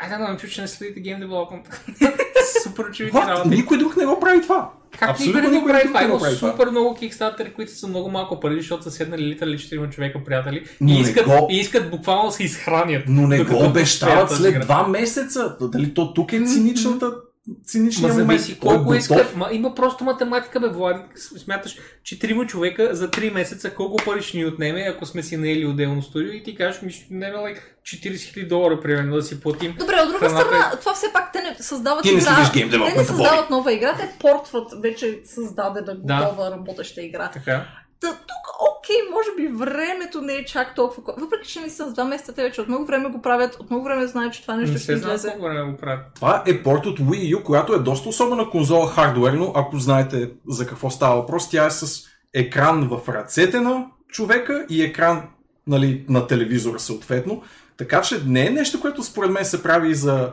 [0.00, 1.68] Ай, да, но чу, че не следите гейм девелопмент.
[2.60, 3.28] супер очевидни What?
[3.28, 3.48] работи.
[3.48, 4.70] Никой друг не го прави това.
[4.98, 6.02] Как Абсолютно никой никой прави това?
[6.02, 10.24] Има супер много кикстартери, които са много малко пари, защото са седнали литърали 4 човека
[10.24, 13.02] приятели Но и искат, го- и искат буквално да се изхранят.
[13.08, 15.56] Но не го обещават след два месеца.
[15.62, 17.12] Дали то тук е циничната,
[17.48, 18.30] Ма циничният момент.
[18.30, 18.96] зависи е колко готов.
[18.98, 19.36] искат.
[19.36, 21.00] Ма, има просто математика, бе, Влади.
[21.16, 21.74] Смяташ,
[22.04, 25.66] че трима човека за 3 месеца колко пари ще ни отнеме, ако сме си наели
[25.66, 29.40] отделно студио и ти кажеш, ми ще отнеме like, 40 000 долара, примерно, да си
[29.40, 29.74] платим.
[29.78, 32.50] Добре, от друга Храната страна, това все пак те не създават Ти не игра.
[32.54, 36.16] гейм те не създават нова игра, те портват вече създадена, Да.
[36.16, 37.30] готова, работеща игра.
[37.30, 37.66] Така.
[38.00, 41.02] Та, тук, окей, може би времето не е чак толкова.
[41.04, 43.54] ко- Въпреки, че не са с два месеца, те вече от много време го правят,
[43.54, 45.28] от много време знаят, че това нещо Не ще излезе.
[45.28, 46.00] колко време го правят.
[46.14, 50.66] Това е порт от Wii U, която е доста особена конзола хардуерно, ако знаете за
[50.66, 51.50] какво става въпрос.
[51.50, 52.02] Тя е с
[52.34, 55.22] екран в ръцете на човека и екран
[55.66, 57.42] нали, на телевизора съответно.
[57.76, 60.32] Така че не е нещо, което според мен се прави за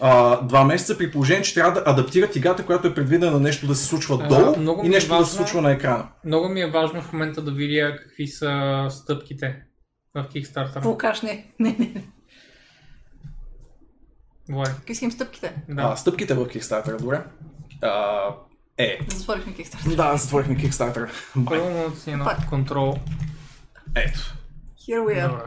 [0.00, 3.74] а, два месеца, при положение, че трябва да адаптират играта, която е предвидена нещо да
[3.74, 6.08] се случва А, долу много и е нещо да се важно- случва на екрана.
[6.24, 9.62] Много ми е важно в момента да видя какви са стъпките
[10.14, 10.96] в Kickstarter.
[10.96, 11.22] Кажеш?
[11.22, 12.04] Не, не, не.
[14.64, 15.54] Какви са им стъпките?
[15.68, 15.82] Да.
[15.82, 17.22] А, стъпките в Kickstarter, добре.
[17.82, 18.20] А,
[18.78, 18.98] е.
[19.08, 19.96] Затворихме Kickstarter.
[19.96, 21.08] Да, затворихме Kickstarter.
[21.46, 22.48] Първо му си Пак.
[22.48, 22.94] контрол.
[23.96, 24.34] Ето.
[24.80, 25.30] Here we are.
[25.30, 25.44] Добре.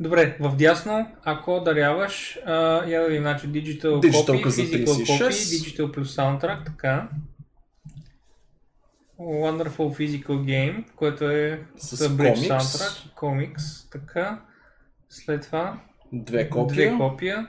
[0.00, 2.52] Добре, в дясно, ако даряваш, а,
[2.86, 5.04] я да видим, значи Digital, Digital Copy, Physical 36.
[5.04, 7.08] Copy, Digital плюс Soundtrack, така.
[9.20, 12.48] Wonderful Physical Game, което е С с Bridge комикс.
[12.48, 14.40] Soundtrack, комикс, така.
[15.08, 15.80] След това
[16.12, 16.88] Две копия.
[16.90, 17.46] две копия.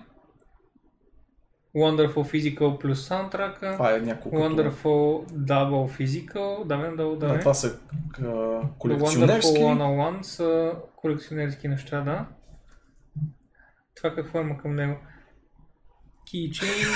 [1.75, 3.73] Wonderful Physical плюс Soundtrack.
[3.73, 4.37] Това е няколко.
[4.37, 7.79] Wonderful Double Physical, да, да, да, Да, това са
[8.17, 9.51] а, Wonderful колекционерски.
[9.51, 12.25] 101 са колекционерски неща, да.
[13.95, 14.95] това какво има към него.
[16.33, 16.87] Keychain,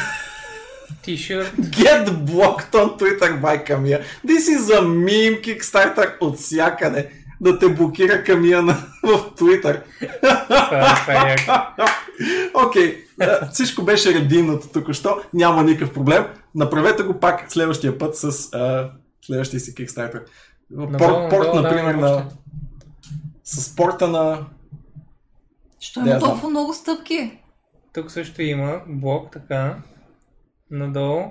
[1.04, 1.52] t-shirt.
[1.56, 4.00] Get blocked on Twitter by Camilla.
[4.26, 7.12] This is a meme Kickstarter от всякъде.
[7.42, 8.74] Да те блокира Камия на,
[9.04, 9.82] в Twitter.
[11.10, 11.72] Е яко.
[12.68, 13.09] Окей, okay.
[13.52, 16.26] всичко беше редимното току-що, няма никакъв проблем.
[16.56, 18.92] Направете го пак следващия път с а,
[19.26, 20.22] следващия си Kickstarter.
[20.72, 22.26] Надолу, Порт, порт например, да, на...
[23.44, 24.46] С порта на...
[25.80, 26.20] Що има знам.
[26.20, 27.40] толкова много стъпки?
[27.94, 29.78] Тук също има блок, така.
[30.72, 31.24] Надолу.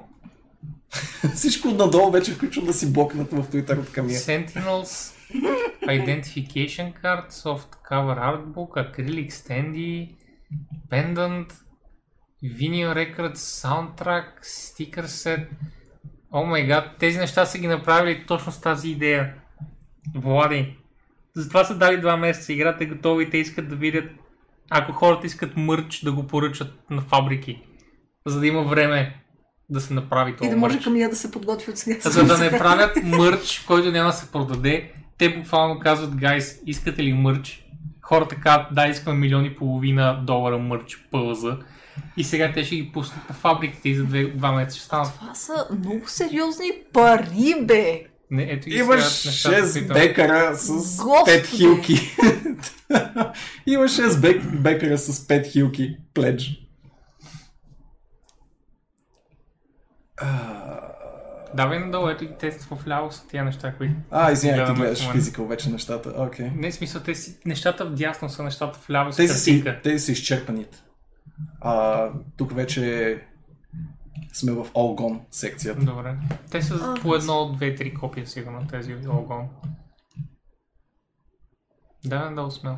[1.35, 4.21] Всичко надолу вече включва да си блокнат в Twitter от Камия.
[4.21, 5.15] Sentinels,
[5.83, 10.15] Identification Card, Soft Cover Artbook, Acrylic Standy,
[10.91, 11.53] Pendant,
[12.45, 15.49] Vinyl Records, Soundtrack, Sticker Set.
[16.33, 19.35] О май гад, тези неща са ги направили точно с тази идея.
[20.15, 20.77] Влади.
[21.37, 22.53] Затова са дали два месеца.
[22.53, 24.11] Играта е готова и те искат да видят,
[24.71, 27.63] ако хората искат мърч, да го поръчат на фабрики.
[28.27, 29.25] За да има време
[29.71, 30.85] да се направи И това да може мърч.
[30.85, 32.11] Камия да се подготви от сега.
[32.11, 37.03] За да не правят мърч, който няма да се продаде, те буквално казват, гайс, искате
[37.03, 37.65] ли мърч?
[38.03, 41.59] Хората казват, да, искаме милиони и половина долара мърч, пълза.
[42.17, 45.15] И сега те ще ги пуснат по фабриките и за две, два месеца ще станат.
[45.15, 48.03] Това са много сериозни пари, бе!
[48.31, 51.31] Не, ето ги Имаш сега нещата, 6 които- бекара с Господи!
[51.31, 51.95] 5 хилки.
[53.67, 55.97] Имаш 6 бек, бекара с 5 хилки.
[56.15, 56.51] Пледж.
[61.55, 63.95] Давай надолу, ето ги те в ляво са тия неща, които...
[64.11, 66.13] А, извинявай, ти гледаш в физикал вече нещата.
[66.17, 66.51] Окей.
[66.55, 69.81] Не, в смисъл, те си, нещата вдясно са нещата вляво с Тези, си, картинка.
[69.83, 70.79] тези са изчерпаните.
[71.61, 73.23] А, тук вече
[74.33, 75.85] сме в Gone секцията.
[75.85, 76.17] Добре.
[76.51, 79.49] Те са А, по едно, две, три копия сигурно тези от Олгон.
[82.05, 82.77] Да, да, смело.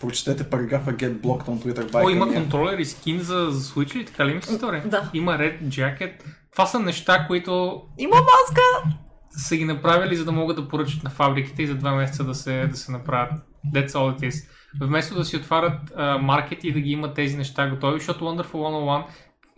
[0.00, 3.94] Прочетете параграфа Get Blocked on Twitter by О, има контролер и скин за, за Switch
[3.94, 4.04] ли?
[4.04, 4.82] Така ли ми се стори?
[4.86, 5.10] Да.
[5.14, 6.12] Има Red Jacket.
[6.52, 8.96] Това са неща, които Има маска!
[9.36, 12.34] са ги направили, за да могат да поръчат на фабриките и за два месеца да
[12.34, 13.32] се, да се направят.
[13.74, 14.48] That's all it is.
[14.80, 19.04] Вместо да си отварят а, маркети и да ги имат тези неща готови, защото Wonderful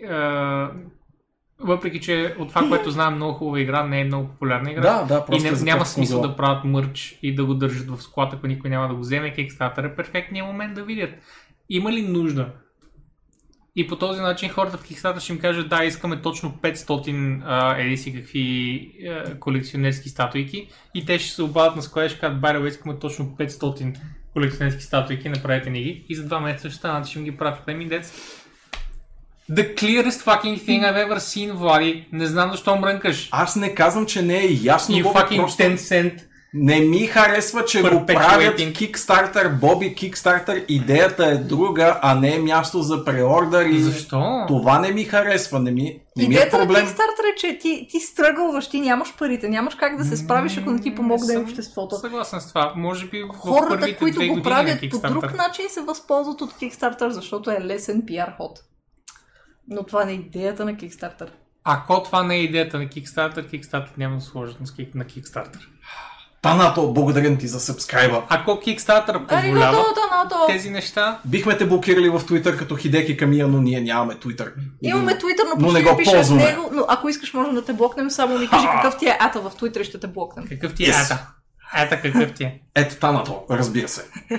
[0.04, 0.70] 101 а,
[1.60, 4.82] въпреки, че от това, което знаем, много хубава игра, не е много популярна игра.
[4.82, 8.32] Да, да, и не, няма смисъл да правят мърч и да го държат в склад,
[8.34, 9.34] ако никой няма да го вземе.
[9.34, 11.10] Kickstarter е перфектният момент да видят.
[11.68, 12.48] Има ли нужда?
[13.76, 17.76] И по този начин хората в Kickstarter ще им кажат, да, искаме точно 500 а,
[17.78, 22.20] еди си какви а, колекционерски статуйки и те ще се обадят на склада и ще
[22.20, 23.96] кажат, байде, искаме точно 500
[24.32, 27.64] колекционерски статуйки, направете ни ги и за два месеца ще станат ще им ги пратят.
[27.68, 28.12] Ами, дец,
[29.50, 32.06] The clearest fucking thing I've ever seen, Влади.
[32.12, 33.28] Не знам защо мрънкаш.
[33.32, 36.22] Аз не казвам, че не е ясно, You Боби, fucking просто 10 cent.
[36.54, 40.64] Не ми харесва, че го правят Kickstarter, Боби Kickstarter.
[40.68, 44.44] Идеята е друга, а не е място за преордър и Защо?
[44.48, 45.82] това не ми харесва, не ми,
[46.16, 46.86] не ми е Идеята на проблем.
[46.86, 50.70] Kickstarter е, че ти, ти стръгълваш, ти нямаш парите, нямаш как да се справиш, ако
[50.70, 51.96] не ти помогне съм обществото.
[51.96, 52.72] Съгласен с това.
[52.76, 57.60] Може би Хората, които го правят по друг начин, се възползват от Kickstarter, защото е
[57.60, 58.58] лесен пиар ход.
[59.68, 61.28] Но това не е идеята на Kickstarter.
[61.64, 64.60] Ако това не е идеята на Kickstarter, Kickstarter няма да сложат
[64.94, 65.58] на Kickstarter.
[66.42, 68.22] Танато, благодарен ти за сабскрайба.
[68.28, 70.46] Ако Kickstarter позволява Аригато, Танато!
[70.48, 74.52] тези неща, Бихме те блокирали в Twitter като Хидеки Камия, но ние нямаме Twitter.
[74.82, 76.44] Имаме Twitter, но Но почти не го пишем в ползваме.
[76.44, 79.40] него, но ако искаш можем да те блокнем, само ми кажи какъв ти е ата
[79.40, 80.46] в Twitter и ще те блокнем.
[80.48, 81.04] какъв ти е Yes.
[81.04, 81.26] ата?
[81.74, 82.60] Ата какъв ти е?
[82.74, 84.04] Ето Танато, разбира се.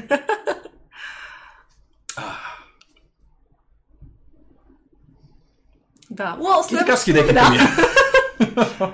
[6.11, 6.37] Да.
[6.39, 6.79] И след...
[6.79, 7.41] така с Хидеки Да.
[7.41, 7.61] Камия.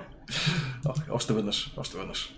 [1.11, 2.36] Още веднъж, още веднъж.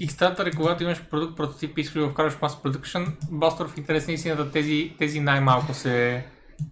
[0.00, 3.06] Kickstarter е когато имаш продукт, прототип и искаш да го вкараш в Mass Production.
[3.30, 6.24] Бастор в интерес на истината тези, тези най-малко се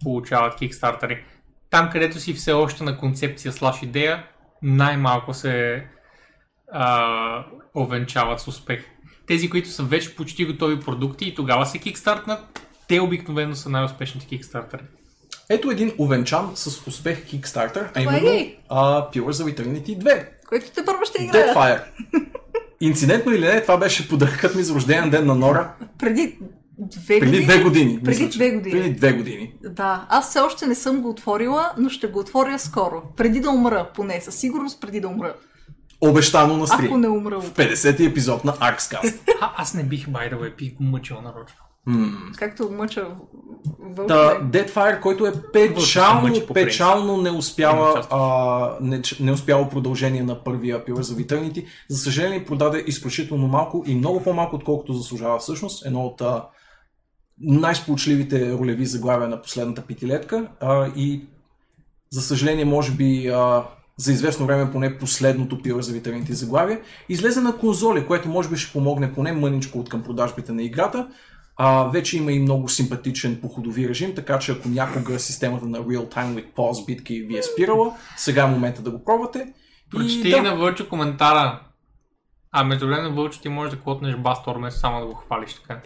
[0.03, 1.19] получават Kickstarter.
[1.70, 4.27] Там, където си все още на концепция слаш идея,
[4.62, 5.85] най-малко се
[6.73, 7.44] а,
[7.77, 8.85] овенчават с успех.
[9.27, 14.27] Тези, които са вече почти готови продукти и тогава се кикстартнат, те обикновено са най-успешните
[14.27, 14.81] Kickstarter.
[15.51, 20.27] Ето един увенчан с успех Kickstarter, а именно а, Pillars of Eternity 2.
[20.49, 21.43] Който те първо ще играе.
[21.43, 21.82] Deadfire.
[22.82, 26.38] Инцидентно или не, това беше подаръкът ми за рожден ден на Нора Преди
[26.78, 27.44] две преди години.
[27.44, 28.00] две години.
[28.04, 28.80] Преди мисля, две години.
[28.80, 29.54] Преди две години.
[29.64, 33.02] Да, аз все още не съм го отворила, но ще го отворя скоро.
[33.16, 34.20] Преди да умра, поне.
[34.20, 35.34] Със сигурност преди да умра.
[36.00, 36.86] Обещано на стрим.
[36.86, 37.40] Ако не умра.
[37.40, 39.18] В 50-ти епизод на Arxcast.
[39.40, 41.59] А, аз не бих, by the way, бих мъчил нарочно.
[42.38, 43.06] Както мъча
[43.96, 44.09] вълк.
[44.09, 44.50] Та, не.
[44.50, 48.06] Deadfire, който е печално, печално не участваш.
[48.10, 51.66] а, не, не успяло продължение на първия Pillars of Eternity.
[51.88, 55.86] За съжаление продаде изключително малко и много по-малко, отколкото заслужава всъщност.
[55.86, 56.44] Едно от а,
[57.40, 61.24] най-сполучливите ролеви заглавия на последната петилетка а, и
[62.10, 63.64] за съжаление, може би а,
[63.96, 66.80] за известно време поне последното пила за витамините заглавия.
[67.09, 71.09] Излезе на конзоли, което може би ще помогне поне мъничко от към продажбите на играта.
[71.57, 76.15] А, вече има и много симпатичен походови режим, така че ако някога системата на Real
[76.15, 79.53] Time with Pause битки ви е спирала, сега е момента да го пробвате.
[79.91, 80.43] Прочети да.
[80.43, 81.61] на Вълчо коментара.
[82.53, 85.81] А между време Вълчо ти можеш да клотнеш Бастор, само да го хвалиш така.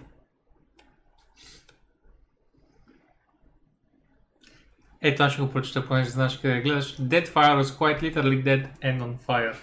[5.02, 6.96] Е, това ще го прочета, понеже знаеш къде гледаш.
[6.96, 9.54] Dead Fire was quite literally dead and on fire.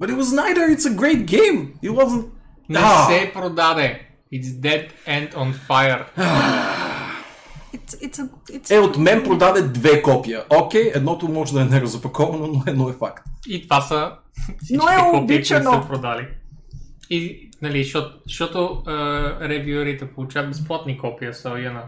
[0.00, 1.58] But it was neither, it's a great game!
[1.82, 2.24] It wasn't...
[2.70, 3.06] Не Ah.
[3.08, 4.00] се продаде.
[4.32, 6.04] It's dead and on fire.
[7.74, 10.44] It's, it's a, it's Е, от мен продаде две копия.
[10.50, 13.24] Окей, едното може да е неразопаковано, но едно е факт.
[13.48, 14.12] И това са
[14.70, 15.72] Но е копии, които обичано.
[15.72, 16.28] са продали.
[17.10, 18.92] И, нали, защото, защото е,
[19.40, 21.82] ревюерите получават безплатни копия, са я на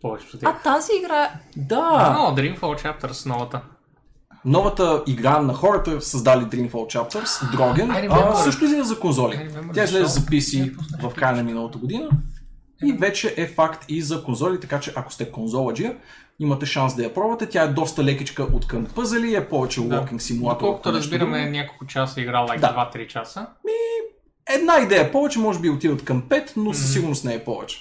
[0.00, 0.50] повечето тях.
[0.50, 1.30] А тази игра...
[1.56, 2.16] Да!
[2.18, 3.60] Но, Dreamfall Chapters новата.
[4.44, 8.34] Новата игра на хората създали Dreamfall Chapters, Дроген, I а, remember.
[8.34, 9.32] също излезе за конзоли.
[9.34, 10.20] Remember Тя излезе за.
[10.20, 12.08] PC в края на миналата година
[12.84, 15.96] и вече е факт и за конзоли, така че ако сте конзоладжия,
[16.40, 17.48] имате шанс да я пробвате.
[17.48, 19.86] Тя е доста лекичка от към пъзели, е повече Да.
[20.00, 20.60] walking симулатор.
[20.60, 21.50] Колкото разбираме, друго.
[21.52, 22.90] няколко часа играл, like Да.
[22.94, 23.46] 2-3 часа.
[24.54, 27.78] Една идея повече, може би отиват към 5, но със сигурност не е повече.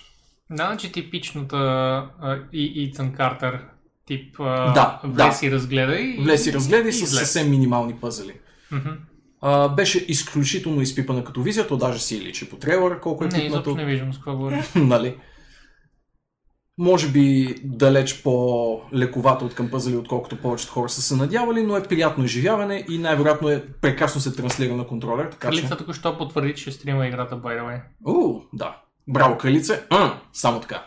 [0.50, 2.06] Да, значи типичната
[2.54, 3.60] и Итан Картер
[4.08, 5.46] тип а, Да, влез да.
[5.48, 6.18] и разгледай.
[6.20, 7.20] Влез и разгледай с излез.
[7.20, 8.34] съвсем минимални пъзели.
[8.72, 8.90] Мгм.
[9.42, 13.40] А, беше изключително изпипана като визия, то даже си личи по трейлера, колко е Не,
[13.44, 13.76] пипнато.
[13.76, 14.66] не виждам с какво говориш.
[14.76, 15.16] нали?
[16.78, 21.84] Може би далеч по-лековато от към пъзели, отколкото повечето хора са се надявали, но е
[21.84, 25.58] приятно изживяване и най-вероятно е прекрасно се транслира на контролер, така че...
[25.58, 27.82] Кралица току-що потвърди, че стрима играта, by the way.
[28.08, 28.78] У, да.
[29.08, 29.84] Браво, кралице.
[30.34, 30.86] Само така.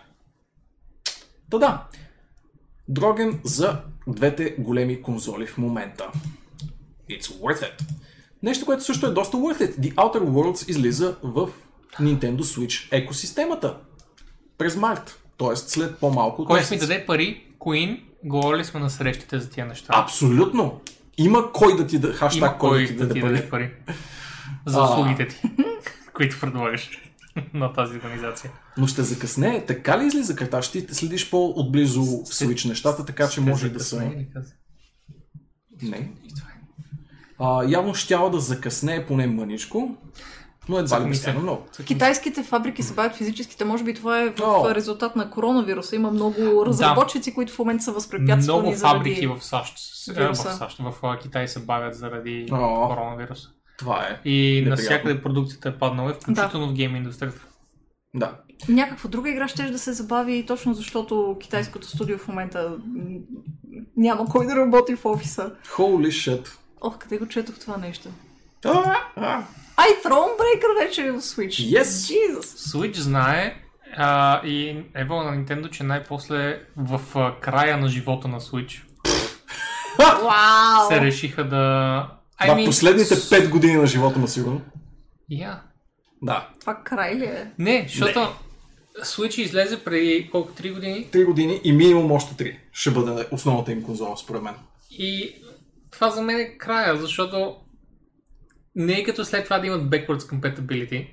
[1.50, 1.84] Та да.
[2.88, 6.10] Дроген за двете големи конзоли в момента.
[7.10, 7.82] It's worth it.
[8.42, 9.78] Нещо, което също е доста worth it.
[9.78, 11.48] The Outer Worlds излиза в
[12.00, 13.76] Nintendo Switch екосистемата.
[14.58, 15.22] През март.
[15.36, 19.50] Тоест след по-малко от Кой ще ми даде пари, Queen, говорили сме на срещите за
[19.50, 19.92] тия неща.
[19.96, 20.80] Абсолютно.
[21.18, 22.12] Има кой да ти да...
[22.12, 23.32] Хаштаг кой, кой да ти да даде пари.
[23.32, 23.70] даде пари.
[24.66, 25.42] За услугите ти,
[26.14, 26.90] които предлагаш
[27.54, 28.50] на тази организация.
[28.78, 29.64] Но ще закъсне.
[29.66, 30.62] Така ли излиза карта?
[30.62, 34.10] Ще ти следиш по-отблизо в Switch нещата, така че може да са...
[35.82, 36.12] Не.
[37.38, 39.96] А, явно щяла да закъсне поне мъничко,
[40.68, 41.66] но едва ли безкрайно много.
[41.84, 44.74] Китайските фабрики се бавят физическите, може би това е в О.
[44.74, 45.96] резултат на коронавируса.
[45.96, 48.98] Има много разработчици, които в момента са възпрепятствани Много заради...
[48.98, 49.78] фабрики в САЩ,
[50.16, 50.34] в.
[50.34, 52.88] САЩ, в Китай се бавят заради О.
[52.88, 53.48] коронавируса.
[53.78, 54.28] Това е.
[54.28, 57.40] И навсякъде продукцията е паднала, включително в гейм индустрията.
[58.14, 58.32] Да.
[58.68, 62.76] Някаква друга игра ще да се забави, точно защото китайското студио в момента
[63.96, 65.52] няма кой да работи в офиса.
[65.66, 66.48] Holy shit.
[66.80, 68.08] Ох, къде го четох това нещо?
[69.76, 71.80] Ай, Thronebreaker вече е в Switch.
[71.80, 71.82] Yes.
[71.82, 72.42] Jesus.
[72.42, 73.56] Switch знае
[73.96, 78.82] а, и ево на Nintendo, че най-после в а, края на живота на Switch
[79.98, 80.88] Вау!
[80.88, 82.08] се решиха да...
[82.40, 84.60] I mean, последните с- 5 години на живота му сигурно.
[85.32, 85.58] Yeah.
[86.22, 86.48] Да.
[86.60, 87.52] Това край ли е?
[87.58, 88.28] Не, защото
[89.00, 93.72] Switch излезе преди колко 3 години 3 години и минимум още 3 ще бъде основната
[93.72, 94.54] им конзола, според мен.
[94.90, 95.34] и
[95.90, 97.56] това за мен е края, защото
[98.74, 101.06] не е като след това да имат backwards compatibility,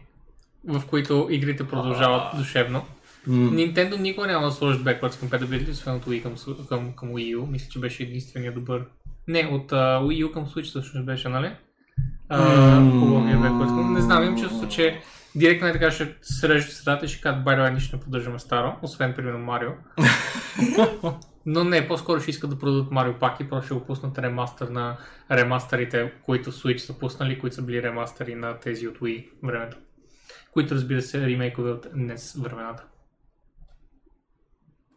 [0.65, 2.85] в които игрите продължават душевно.
[3.29, 6.35] Nintendo никога няма да сложи backwards compatibility, освен от Wii към,
[6.67, 7.49] към, към Wii U.
[7.51, 8.85] Мисля, че беше единствения добър.
[9.27, 11.47] Не, от uh, Wii U към Switch всъщност беше, нали?
[12.31, 12.35] Е
[13.35, 13.93] backwards compatibility.
[13.93, 15.01] Не знам, имам чувство, че
[15.35, 18.39] директно е така ще се режат в средата и ще кажат, way, нищо не поддържаме
[18.39, 19.71] старо, освен примерно Марио.
[21.45, 24.67] Но не, по-скоро ще искат да продадат Марио пак и просто ще го пуснат ремастър
[24.67, 24.97] на
[25.31, 29.77] ремастерите, които Switch са пуснали, които са били ремастери на тези от Wii времето.
[30.51, 32.83] Които разбира се ремейкове от днес времената.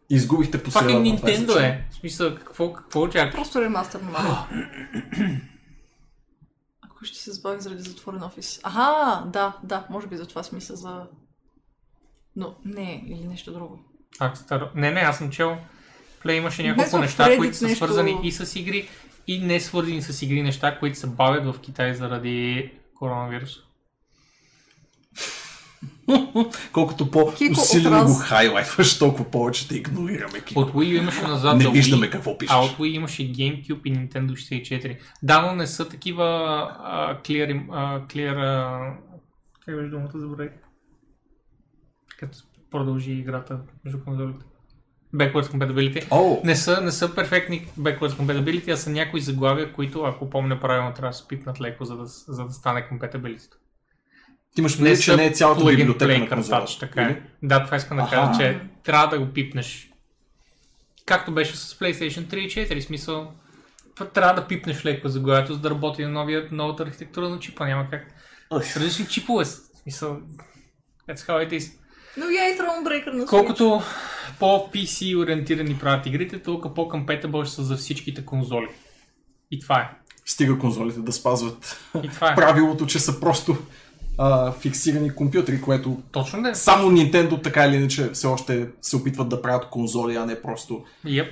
[0.09, 1.17] Изгубихте по Fucking средата.
[1.17, 1.87] това Nintendo е.
[1.91, 3.35] В смисъл, какво, какво очакваш?
[3.35, 4.31] Просто ремастър на Марио.
[6.81, 8.59] Ако ще се забави заради затворен офис.
[8.63, 11.03] Аха, да, да, може би за това смисъл за...
[12.35, 13.79] Но не, или нещо друго.
[14.19, 14.69] Пак старо.
[14.75, 15.57] Не, не, аз съм чел.
[16.21, 18.89] Плей имаше няколко неща, които са нещо- свързани и с игри,
[19.27, 23.66] и не свързани с игри неща, които се бавят в Китай заради коронавирус.
[26.71, 30.39] Колкото по-усилено го хайлайтваш, толкова повече те игнорираме.
[30.41, 30.59] Кико.
[30.59, 32.55] От Wii U имаше назад Не за Wii, виждаме какво пишеш.
[32.55, 34.97] а от Wii имаше GameCube и Nintendo 64.
[35.23, 36.23] Да, но не са такива
[36.83, 38.79] а, clear, а, clear а,
[39.65, 40.51] как беше думата, забравих.
[42.19, 42.37] като
[42.71, 44.45] продължи играта между конзолите.
[45.15, 46.07] Backwards compatibility.
[46.11, 50.59] О, Не са, не са перфектни backwards compatibility, а са някои заглавия, които, ако помня
[50.59, 53.47] правилно, трябва да се пипнат леко, за да, за да стане compatibility.
[54.57, 56.59] Ти имаш предвид, че не е цялата библиотека play на конзола.
[56.59, 57.21] картач, така е.
[57.43, 58.15] Да, това искам да Аха.
[58.15, 59.89] кажа, че трябва да го пипнеш.
[61.05, 63.31] Както беше с PlayStation 3 и 4, смисъл,
[64.13, 67.65] трябва да пипнеш леко заглавието, за да работи на новия, новата архитектура на чипа.
[67.65, 68.07] Няма как.
[68.63, 69.45] С различни чипове.
[69.45, 70.17] Смисъл,
[71.09, 71.71] that's how it is.
[72.17, 73.29] Но я и Thronebreaker на Switch.
[73.29, 73.81] Колкото
[74.39, 78.67] по-PC ориентирани правят игрите, толкова по-compatible ще са за всичките конзоли.
[79.51, 79.89] И това е.
[80.25, 82.35] Стига конзолите да спазват И това е.
[82.35, 83.57] правилото, че са просто
[84.17, 86.55] а, фиксирани компютри, което Точно да е.
[86.55, 90.83] само Nintendo така или иначе все още се опитват да правят конзоли, а не просто...
[91.05, 91.29] Yep.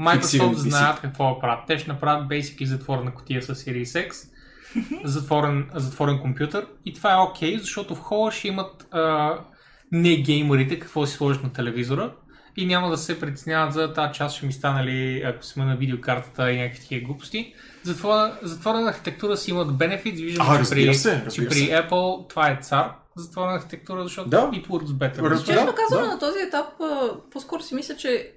[0.00, 1.64] Microsoft знаят какво да правят.
[1.66, 4.28] Те ще направят basically затворена котия с Series X,
[5.04, 9.34] затворен, затворен компютър и това е окей, защото в хола ще имат а,
[9.92, 12.12] не геймерите какво си сложат на телевизора
[12.56, 15.76] и няма да се притесняват за тази част ще ми стане ли, ако сме на
[15.76, 17.54] видеокартата и някакви такива глупости.
[17.82, 21.54] Затворена, затворена архитектура си имат бенефит, виждам, А, че, при, се, че при.
[21.54, 24.36] Apple това е цар, затворена архитектура, защото Да.
[24.36, 25.22] it works better.
[25.22, 26.12] Разбира- Честно Да, казано, да.
[26.12, 26.66] на този етап
[27.32, 28.32] по-скоро си мисля, че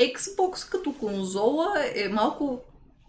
[0.00, 2.60] Xbox като конзола е малко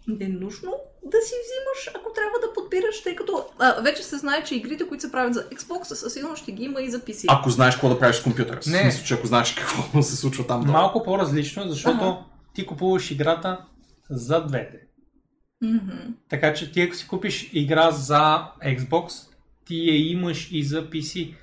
[0.08, 0.74] ненужно
[1.06, 4.88] да си взимаш, ако трябва да подбираш, тъй като а, вече се знае, че игрите,
[4.88, 7.26] които се правят за Xbox, със сигурност ще ги има и за PC.
[7.28, 8.62] Ако знаеш какво да правиш с компютъра.
[8.62, 8.82] В Не.
[8.82, 10.62] смисъл, че ако знаеш какво се случва там.
[10.62, 10.72] долу.
[10.72, 12.18] Малко по-различно, защото Ага.
[12.54, 13.66] ти купуваш играта
[14.10, 14.80] за двете.
[15.64, 15.98] Мгм.
[16.30, 19.12] Така че ти ако си купиш игра за Xbox,
[19.66, 21.36] ти я имаш и за PC.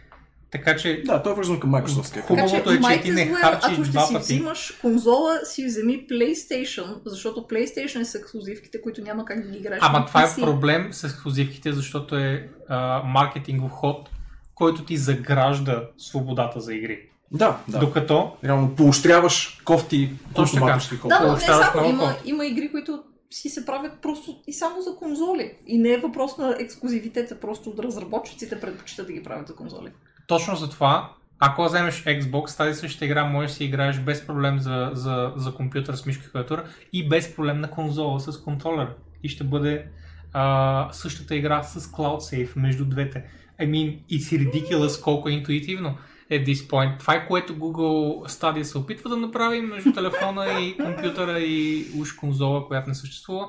[0.52, 2.14] Така че Да, то е вързано към Microsoft.
[2.14, 4.24] Така хубавото е, че ти не харчиш ако ще два си пъти.
[4.24, 9.80] взимаш конзола, си вземи PlayStation, защото PlayStation са ексклюзивките, които няма как да ги играеш
[9.82, 14.10] Ама това е проблем с ексклюзивките, защото е а, маркетингов ход,
[14.54, 17.08] който ти загражда свободата за игри.
[17.30, 17.78] Да, да.
[17.78, 20.34] Докато Реално поощряваш кофти, Точно така.
[20.34, 21.18] консуматорски кофти.
[21.20, 21.88] Да, но не само.
[21.88, 25.54] Има, има игри, които си се правят просто и само за конзоли.
[25.66, 29.88] И не е въпрос на ексклюзивитета, просто от разработчиците предпочитат да ги правят за конзоли.
[30.26, 34.58] Точно за това, ако вземеш Xbox, тази същата игра можеш да си играеш без проблем
[34.58, 38.88] за, за, за компютър с мишка клавиатура и без проблем на конзола с контролер.
[39.22, 39.86] И ще бъде
[40.32, 43.24] а, същата игра с Cloud Save между двете.
[43.60, 45.96] I mean, it's ridiculous колко е интуитивно
[46.30, 46.98] at this point.
[46.98, 52.12] Това е което Google Stadia се опитва да направи между телефона и компютъра и уж
[52.12, 53.48] конзола, която не съществува.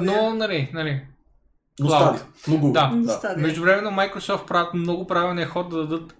[0.00, 1.02] Но, нали, нали,
[1.80, 2.16] Но Cloud.
[2.16, 2.20] стади.
[2.48, 2.72] Много.
[2.72, 2.86] Да.
[2.86, 3.34] М, да.
[3.36, 6.14] Междувременно Microsoft правят много правилния ход да дадат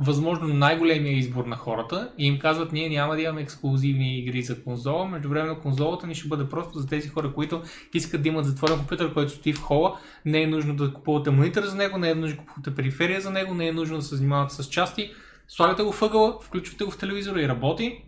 [0.00, 4.62] възможно най-големия избор на хората и им казват, ние няма да имаме ексклюзивни игри за
[4.62, 7.62] конзола, междувременно конзолата ни ще бъде просто за тези хора, които
[7.94, 11.62] искат да имат затворен компютър, който стои в хола, не е нужно да купувате монитор
[11.62, 14.16] за него, не е нужно да купувате периферия за него, не е нужно да се
[14.16, 15.10] занимавате с части,
[15.48, 18.04] слагате го в ъгъла, включвате го в телевизора и работи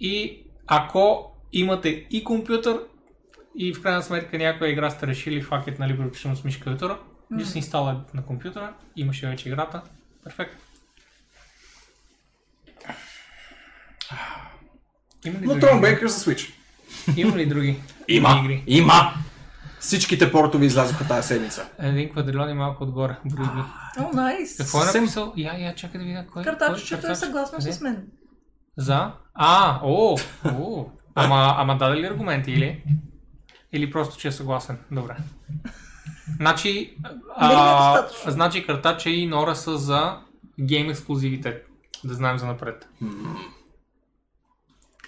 [0.00, 2.80] и ако имате и компютър,
[3.56, 6.98] и в крайна сметка някоя игра сте решили факет, нали, препишем с мишка клавиатура,
[7.32, 9.82] just install it на компютъра, имаше вече играта,
[10.24, 10.58] перфектно.
[15.24, 16.52] Има ли, Но други, Thronebreaker за Switch.
[17.16, 18.40] има ли други Има.
[18.44, 18.64] игри?
[18.66, 19.14] Има.
[19.80, 21.68] Всичките портове излязоха тази седмица.
[21.78, 23.16] Един квадрилон и малко отгоре.
[23.24, 23.62] Брои ги.
[24.00, 24.56] О, найс.
[24.56, 25.32] Какво е написал?
[25.36, 26.44] Я, я, чакай да видя кой.
[26.44, 28.06] Картаччето кой е съгласно с мен.
[28.76, 29.12] За?
[29.34, 30.86] А, о, о.
[31.14, 32.82] Ама, ама даде ли аргументи или?
[33.74, 34.78] Или просто, че е съгласен?
[34.90, 35.16] Добре.
[36.36, 36.94] Значи, е
[37.36, 40.16] а, значи картача и Нора са за
[40.60, 41.66] гейм ексклюзивитет.
[42.04, 42.88] Да знаем за напред.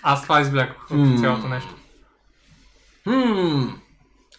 [0.02, 1.18] Аз това извлякох от М.
[1.20, 1.74] цялото нещо.
[3.06, 3.70] Hmm.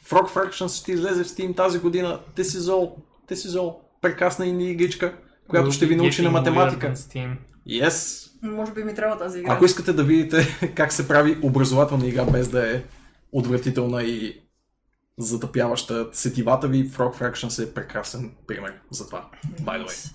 [0.06, 2.20] Frog Fractions ще излезе в Steam тази година.
[2.36, 2.96] This is all.
[3.30, 3.76] This is all.
[4.02, 5.14] Прекрасна инди игричка,
[5.48, 6.88] която ще ви научи на математика.
[6.96, 7.36] Steam.
[7.68, 8.28] Yes.
[8.42, 9.54] Може би ми трябва тази игра.
[9.54, 12.84] Ако искате да видите как се прави образователна игра без да е
[13.32, 14.42] отвратителна и
[15.18, 19.30] затъпяваща сетивата ви, Frog Fractions е прекрасен пример за това.
[19.62, 20.12] By the way.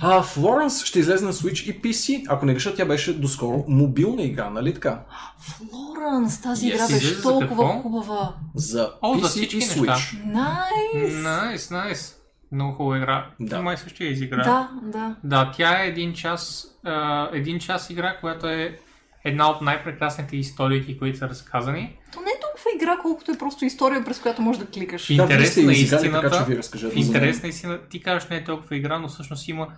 [0.00, 2.24] А, Florence ще излезе на Switch и PC.
[2.28, 5.00] Ако не греша, тя беше доскоро мобилна игра, нали така?
[5.40, 8.34] Флоранс, тази Yes, игра беше за толкова хубава.
[8.54, 9.62] За О, за PC всички и.
[9.62, 10.24] Switch.
[10.24, 11.22] Найс.
[11.22, 12.16] Найс, найс.
[12.52, 13.30] Много хубава игра.
[13.40, 13.56] Да.
[13.56, 13.62] Да.
[13.62, 14.42] Май също я изигра.
[14.42, 15.16] Да, да.
[15.24, 18.78] Да, тя е един час, а, един час игра, която е
[19.24, 21.96] една от най-прекрасните истории, които са разказани.
[22.12, 25.04] То не е толкова игра, колкото е просто история, през която можеш да кликаш.
[25.04, 26.94] В Да, вие интерес сте на истината, така че ви разкажете.
[26.94, 29.68] в интерес на ти кажеш не е толкова игра, но всъщност има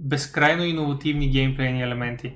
[0.00, 2.32] безкрайно иновативни геймплейни елементи.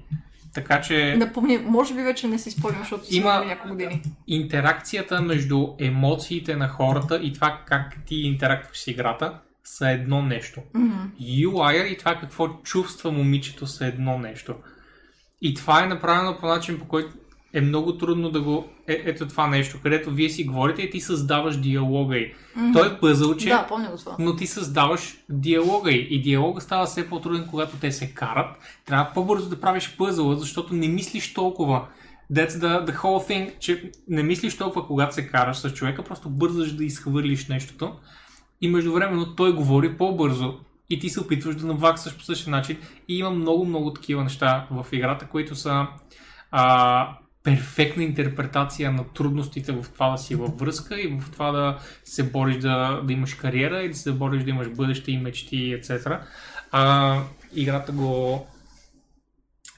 [0.55, 4.03] Така че Напомни, може би вече не си спомням, защото си Има- няколко години.
[4.27, 10.61] интеракцията между емоциите на хората и това как ти интерактваш с играта са едно нещо.
[10.75, 10.97] Мгм.
[11.21, 14.55] UI и това какво чувства момичето са едно нещо.
[15.45, 17.09] И това е направено по начин, по който
[17.53, 18.69] е много трудно да го...
[18.89, 22.33] Е, ето това нещо, където вие си говорите и ти създаваш диалога й.
[22.73, 24.17] Той е пъзълче, Да, помня го това.
[24.19, 26.07] но ти създаваш диалога й.
[26.11, 28.57] И диалога става все по-труден, когато те се карат.
[28.87, 31.87] Трябва по-бързо да правиш пъзъла, защото не мислиш толкова.
[32.33, 36.31] That's the, the whole thing, че не мислиш толкова, когато се караш с човека, просто
[36.31, 37.93] бързаш да изхвърлиш нещото.
[38.61, 40.55] И междувременно той говори по-бързо
[40.91, 42.79] и ти се опитваш да наваксаш по същия начин.
[43.09, 45.87] И има много-много такива неща в играта, които са
[46.51, 51.79] а, перфектна интерпретация на трудностите в това да си във връзка и в това да
[52.05, 55.57] се бориш да, да имаш кариера и да се бориш да имаш бъдеще и мечти,
[55.57, 56.21] etc.
[56.73, 57.21] А,
[57.55, 58.47] играта го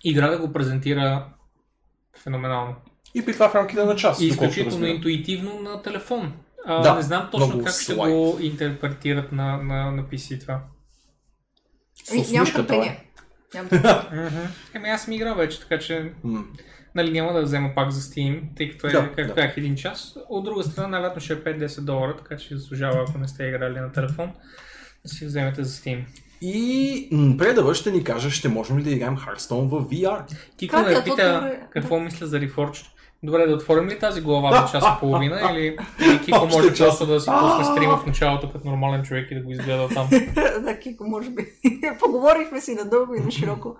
[0.05, 1.27] играта го презентира
[2.23, 2.75] феноменално.
[3.15, 4.21] И при това в рамките на час.
[4.21, 6.33] И изключително интуитивно на телефон.
[6.67, 10.61] А, Да, не знам точно как ще го интерпретират на, на, на PC това.
[12.11, 13.05] Ами, нямам търпение.
[14.75, 16.13] Еми аз съм играл вече, така че
[16.95, 19.35] нали, няма да взема пак за Steam, тъй като е, Да, както да.
[19.35, 20.17] казах, един час.
[20.29, 23.81] От друга страна, най-вероятно ще е 5-10 долара, така че заслужава, ако не сте играли
[23.81, 24.33] на телефон,
[25.05, 26.05] да си вземете за Steam.
[26.43, 30.25] И м, Предъра ще ни каже, ще можем ли да играем Hearthstone в VR.
[30.71, 30.95] Как е?
[30.95, 31.61] ме пита добре.
[31.71, 32.87] какво мисля за Reforged.
[33.27, 37.07] Добре, да отворим ли тази глава за час и половина или, или Кико може просто
[37.07, 40.09] да си пусне стрима в началото като нормален човек и да го изгледа там.
[40.65, 41.47] да, Кико, може би.
[42.01, 43.77] Поговорихме си надълго и на широко.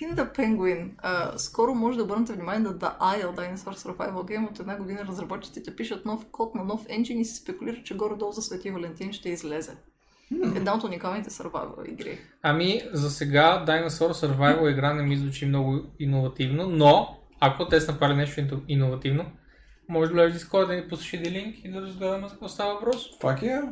[0.00, 0.90] Pinda Penguin.
[0.98, 4.50] А, скоро може да обърнете внимание на The Isle Dinosaur Survival Game.
[4.50, 8.32] От една година разработчиците пишат нов код на нов енджин и се спекулира, че горе-долу
[8.32, 9.72] за Свети Валентин ще излезе.
[10.56, 12.18] Една от уникалните survival игри.
[12.42, 17.92] Ами, за сега Dinosaur Survival игра не ми звучи много иновативно, но ако те са
[17.92, 19.24] направили нещо иновативно,
[19.88, 22.48] може да влезеш в Discord да ни пуснеш един линк и да разгледаме за какво
[22.48, 23.18] става въпрос.
[23.20, 23.68] Fuck yeah.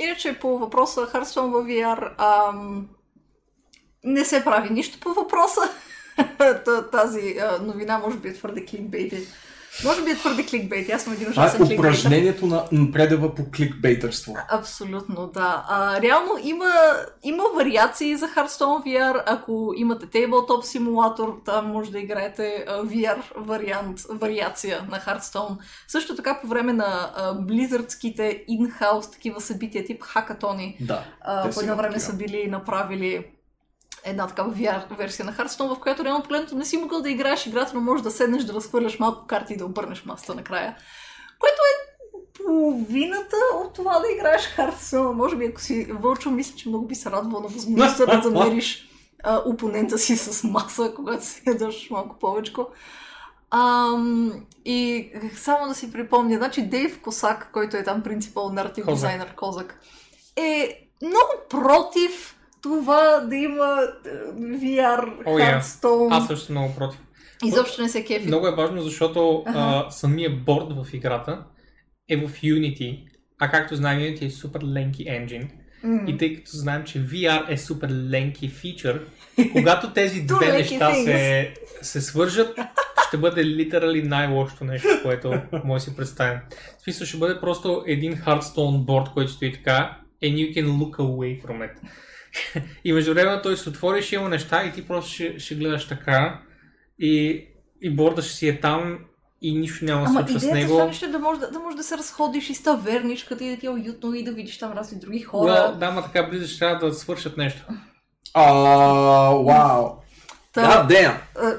[0.00, 2.88] Иначе по въпроса Hearthstone в VR, ам,
[4.04, 5.60] не се прави нищо по въпроса.
[6.38, 9.26] Та- Тази а, новина може би е твърде кликбейти.
[9.84, 10.92] Може би е твърде кликбейти.
[10.92, 11.82] Аз съм един Това ужасен е кликбейтър.
[11.82, 14.36] упражнението на м, Предъра по кликбейтърство.
[14.50, 15.64] Абсолютно, да.
[15.68, 16.70] А, реално има,
[17.22, 19.22] има вариации за Hearthstone VR.
[19.26, 25.56] Ако имате Tabletop симулатор, там може да играете VR вариант, вариация на Hearthstone.
[25.88, 27.10] Също така по време на
[27.40, 31.04] Blizzardските in-house такива събития, тип хакатони, Да.
[31.54, 33.24] по едно време са били направили
[34.04, 37.46] една такава VR версия на Hearthstone, в която реално погледнато не си могъл да играеш
[37.46, 40.76] играта, но можеш да седнеш, да разхвърляш малко карти и да обърнеш масата накрая.
[41.38, 41.92] Което е
[42.44, 45.12] половината от това да играеш Hearthstone.
[45.12, 48.88] Може би ако си вълчо, мисля, че много би се радвал на възможността да замериш
[49.22, 52.52] а, опонента си с маса, когато си ядаш малко повече.
[53.50, 54.32] Ам,
[54.64, 59.80] и само да си припомня, значи Дейв Косак, който е там принципал наратив дизайнер Козак,
[60.36, 63.82] е много против това да има
[64.38, 65.60] VR, я.
[65.60, 66.08] Hearthstone.
[66.10, 67.00] Аз също съм много против.
[67.44, 68.26] Изобщо не се кефи.
[68.26, 69.58] Много е важно, защото Аха.
[69.58, 71.44] а, самия борд в играта
[72.08, 73.04] е в Unity,
[73.38, 75.48] а както знаем Unity е супер ленки engine.
[75.84, 76.00] М.
[76.06, 79.06] И тъй като знаем, че VR е супер ленки фичър,
[79.52, 82.58] когато тези две неща се, се свържат,
[83.08, 85.32] ще бъде литерали най-лошото нещо, което
[85.64, 86.38] може да си представим.
[86.78, 90.96] В смисъл ще бъде просто един Hearthstone борд, който стои така, and you can look
[90.96, 91.72] away from it.
[92.84, 95.88] и между време той се отвори, ще има неща и ти просто ще, ще гледаш
[95.88, 96.40] така
[96.98, 97.44] и,
[97.82, 98.98] и борда ще си е там
[99.42, 100.72] и нищо няма да Ама случва с идеята него.
[100.72, 103.56] това нещо е да можеш да, да, можеш да се разходиш из таверничката и да
[103.56, 105.50] ти е уютно и да видиш там разни други хора.
[105.52, 107.62] Well, да, ма така близо ще трябва да свършат нещо.
[108.34, 108.52] А,
[109.34, 109.88] вау.
[110.54, 111.16] Да, Деян.
[111.38, 111.54] а, А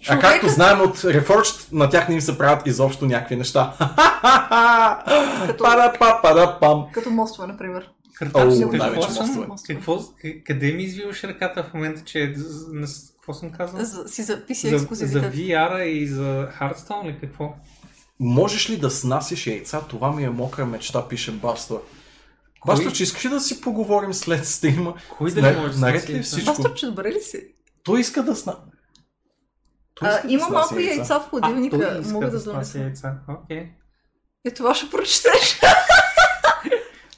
[0.00, 3.72] човека- както знаем от Reforged, на тях не им се правят изобщо някакви неща.
[5.46, 6.84] Като- Пара-па-пара-пам.
[6.92, 7.88] Като мостове, например.
[8.22, 10.00] О, Картаче, да, вече съм, какво,
[10.46, 12.34] къде ми извиваш ръката в момента, че е
[13.14, 13.84] какво съм казал?
[13.84, 15.20] За, си записи За, за.
[15.20, 17.54] VR и за Hearthstone или какво?
[18.20, 19.80] Можеш ли да снасяш яйца?
[19.80, 21.82] Това ми е мокра мечта, пише Бастор.
[22.60, 22.74] Кой?
[22.74, 24.94] Бастор, че искаш ли да си поговорим след стрима?
[25.10, 26.26] Кой да не може да наред ли яйца?
[26.26, 26.46] всичко?
[26.46, 27.46] Пастор, че добре ли си?
[27.82, 28.56] Той иска да сна...
[29.94, 31.78] Той А, да има снася малко яйца в А, хладилника.
[31.78, 32.78] той иска Мога да, да снася донеса.
[32.78, 33.14] яйца.
[33.28, 33.70] Окей.
[34.44, 35.60] Е, това ще прочетеш.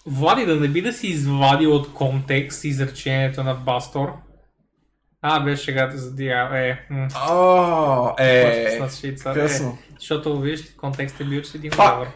[0.07, 4.13] Влади, да не би да си извадил от контекст изречението на Бастор.
[5.23, 6.51] А, беше шегата за Дия.
[6.53, 8.41] Е, м, да е,
[9.05, 9.31] яйца.
[9.31, 9.79] Е, късно.
[9.99, 12.09] защото, виж, контекстът е бил, че един завър.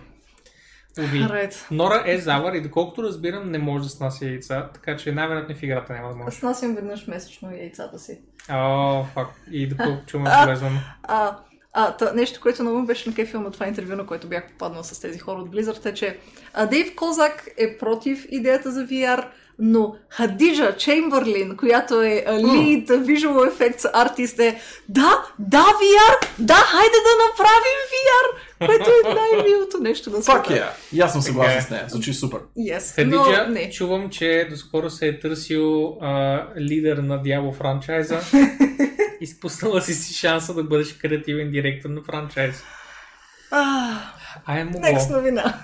[0.98, 1.26] Уви.
[1.30, 1.66] Ред.
[1.70, 5.62] Нора е завър и доколкото разбирам, не може да снася яйца, така че най-вероятно в
[5.62, 6.28] играта няма да може.
[6.28, 8.20] Аз насям веднъж месечно яйцата си.
[8.50, 9.26] О, фак.
[9.50, 10.44] И доколко чувам А.
[10.44, 10.78] полезвам.
[11.02, 11.36] А,
[11.80, 14.84] А, та, нещо, което много беше на кефил на това интервю, на което бях попаднал
[14.84, 16.18] с тези хора от Blizzard, е, че
[16.70, 19.24] Дейв Козак е против идеята за VR,
[19.58, 26.96] но Хадиджа Чеймбърлин, която е lead visual effects артист е да, да, VR, да, хайде
[27.06, 30.38] да направим VR, което е най-милото нещо на света.
[30.38, 30.68] Fuck yeah!
[30.92, 31.84] И аз съм съгласен с нея.
[31.88, 32.40] Звучи супер.
[32.58, 33.70] Yes, Хадиджа, но не.
[33.70, 38.20] чувам, че доскоро се е търсил а, лидер на Diablo франчайза.
[39.20, 42.62] Изпуснала си си шанса да бъдеш креативен директор на франчайз.
[43.50, 43.98] А,
[44.46, 44.80] А е могло.
[44.80, 45.54] next новина.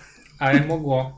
[0.40, 1.12] А е могло.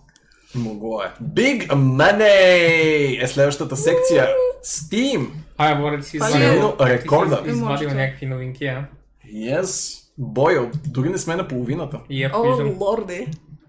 [0.55, 1.13] Могло е.
[1.25, 4.29] Big Money е следващата секция.
[4.65, 5.27] Steam.
[5.59, 7.43] А, Боре, ти си извадил, рекорда.
[7.47, 8.87] извадил някакви новинки, а?
[9.35, 9.99] Yes.
[10.19, 10.71] Бойо.
[10.87, 12.01] Дори не сме на половината.
[12.35, 13.27] О, лорде.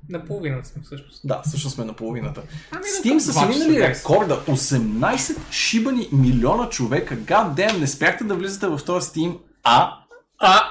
[0.10, 1.22] На половината съм всъщност.
[1.24, 2.42] Да, също сме на половината.
[2.72, 4.42] Ами, Steam са си минали рекорда.
[4.48, 7.16] 18 шибани милиона човека.
[7.18, 9.38] God damn, не спряхте да влизате в този Steam.
[9.64, 9.94] А?
[10.40, 10.62] А,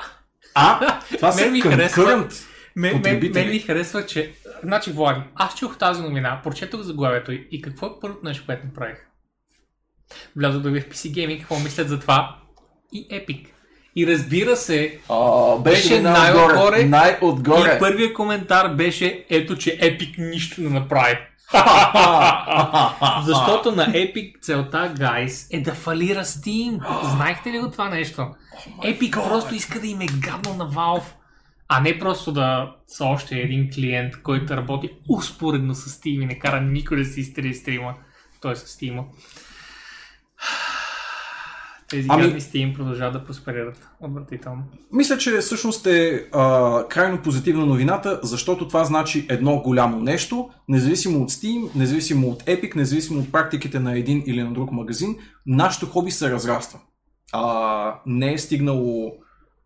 [0.55, 1.01] А?
[1.17, 1.41] Това са
[2.77, 3.45] мен, Потребители.
[3.45, 4.33] мен ми харесва, че...
[4.67, 8.67] Значи, Влади, аз чух тази новина, прочетох заглавието й и какво е първото нещо, което
[8.67, 8.97] направих?
[10.37, 12.37] Влязох да ви в PC Gaming, какво мислят за това
[12.93, 13.47] и Epic.
[13.97, 16.51] И разбира се, А, беше, Беше най-отгоре.
[16.51, 16.85] най-отгоре.
[16.85, 17.77] Най-отгоре.
[17.77, 21.19] и първият коментар беше ето, че Epic нищо не направи.
[23.27, 26.81] Защото на Epic целта, guys, е да фалира Steam.
[27.15, 28.27] Знаехте ли го това нещо?
[28.83, 31.03] Epic просто иска да им е гадно на Valve,
[31.69, 36.39] а не просто да са още един клиент, който работи успоредно с Steam и не
[36.39, 37.95] кара никой да си изтри стрима.
[38.41, 39.05] Той с Steam.
[41.89, 43.89] Тези Ами- гадни Steam продължават да просперират.
[44.01, 44.63] Отвратително.
[44.93, 51.23] Мисля, че всъщност е а, крайно позитивна новината, защото това значи едно голямо нещо, независимо
[51.23, 55.87] от Steam, независимо от Epic, независимо от практиките на един или на друг магазин, нашето
[55.87, 56.81] хоби се разраства.
[57.33, 59.13] А, не е стигнало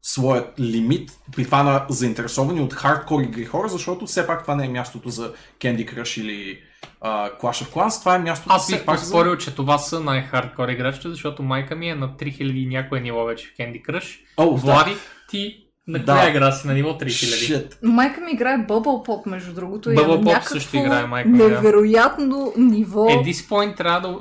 [0.02, 4.64] своят лимит, при това на заинтересовани от хардкор игри хора, защото все пак това не
[4.64, 6.58] е мястото за Candy Crush или
[7.00, 9.02] а, Clash of Clans, това е мястото Аз бих пак за...
[9.02, 13.24] поспорил, че това са най-хардкор играчите, защото майка ми е на 3000 и някое ниво
[13.24, 14.18] вече в Candy Crush.
[14.36, 14.94] О, Влади,
[15.30, 16.12] ти на Да.
[16.12, 17.06] коя игра си на ниво 3000?
[17.06, 17.76] Shit.
[17.82, 19.90] Майка ми играе Bubble Pop, между другото.
[19.90, 21.48] и е Bubble Pop също играе майка ми, да.
[21.48, 23.00] Невероятно ниво.
[23.00, 24.18] At this point трябва да,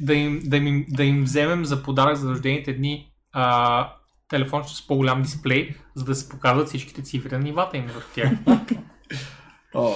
[0.00, 3.92] да, им, да, им, да им вземем за подарък за рождените дни а,
[4.32, 8.30] телефон с по-голям дисплей, за да се показват всичките цифри на нивата им в тях.
[9.74, 9.94] О,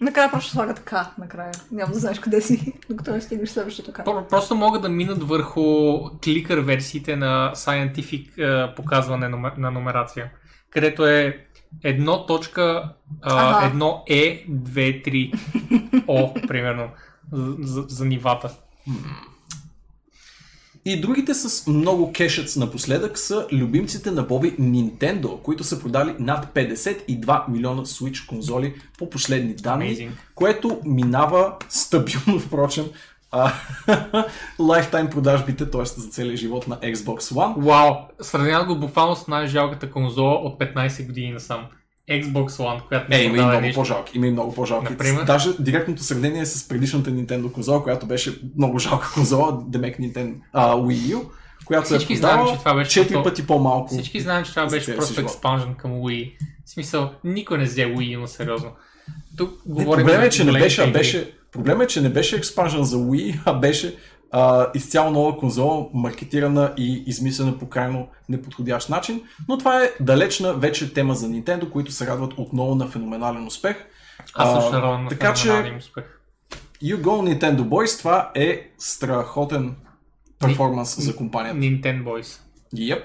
[0.00, 1.52] Накрая просто слага така, накрая.
[1.72, 4.04] Няма да знаеш къде си, докато не стигнеш следващото така.
[4.04, 5.62] Про- Просто могат да минат върху
[6.24, 10.30] кликър версиите на Scientific а, показване на номерация,
[10.70, 11.44] където е
[11.84, 12.92] едно точка,
[13.22, 13.66] а, Аха.
[13.66, 15.32] едно Е, 2,
[15.94, 16.88] 3, О, примерно,
[17.32, 18.50] за, за, за нивата.
[20.88, 26.54] И другите с много кешец напоследък са любимците на Боби Nintendo, които са продали над
[26.54, 30.10] 52 милиона Switch конзоли по последни данни, Amazing.
[30.34, 32.84] което минава стабилно, впрочем,
[34.58, 35.84] лайфтайм продажбите, т.е.
[35.84, 37.54] за целия живот на Xbox One.
[37.64, 41.66] Вау, сравняват го буквално с най-жалката конзола от 15 години насам.
[42.10, 44.12] Xbox One, която не Е, има и много по-жалки.
[44.16, 44.92] Има и много по-жалки.
[44.92, 45.24] Например?
[45.24, 50.34] Даже директното сравнение е с предишната Nintendo конзола, която беше много жалка конзола, демек Nintendo
[50.52, 51.20] а, Wii U,
[51.64, 53.94] която Всички е знаем, че това беше 4 просто- пъти по-малко.
[53.94, 56.32] Всички знаем, че това беше просто експанжен към Wii.
[56.66, 58.70] В смисъл, никой не взе Wii на сериозно.
[59.36, 62.36] Тук Не, говорим проблема е, че не беше, а беше, проблема е, че не беше
[62.36, 63.94] експанжен за Wii, а беше
[64.38, 69.22] а, изцяло нова конзола, маркетирана и измислена по крайно неподходящ начин.
[69.48, 73.76] Но това е далечна вече тема за Nintendo, които се радват отново на феноменален успех.
[74.34, 75.34] Аз също се радвам на така
[75.66, 76.04] им успех.
[76.82, 79.74] You Go Nintendo Boys, това е страхотен
[80.38, 81.58] перформанс за компанията.
[81.58, 82.40] Nintendo Boys.
[82.74, 83.02] Yep.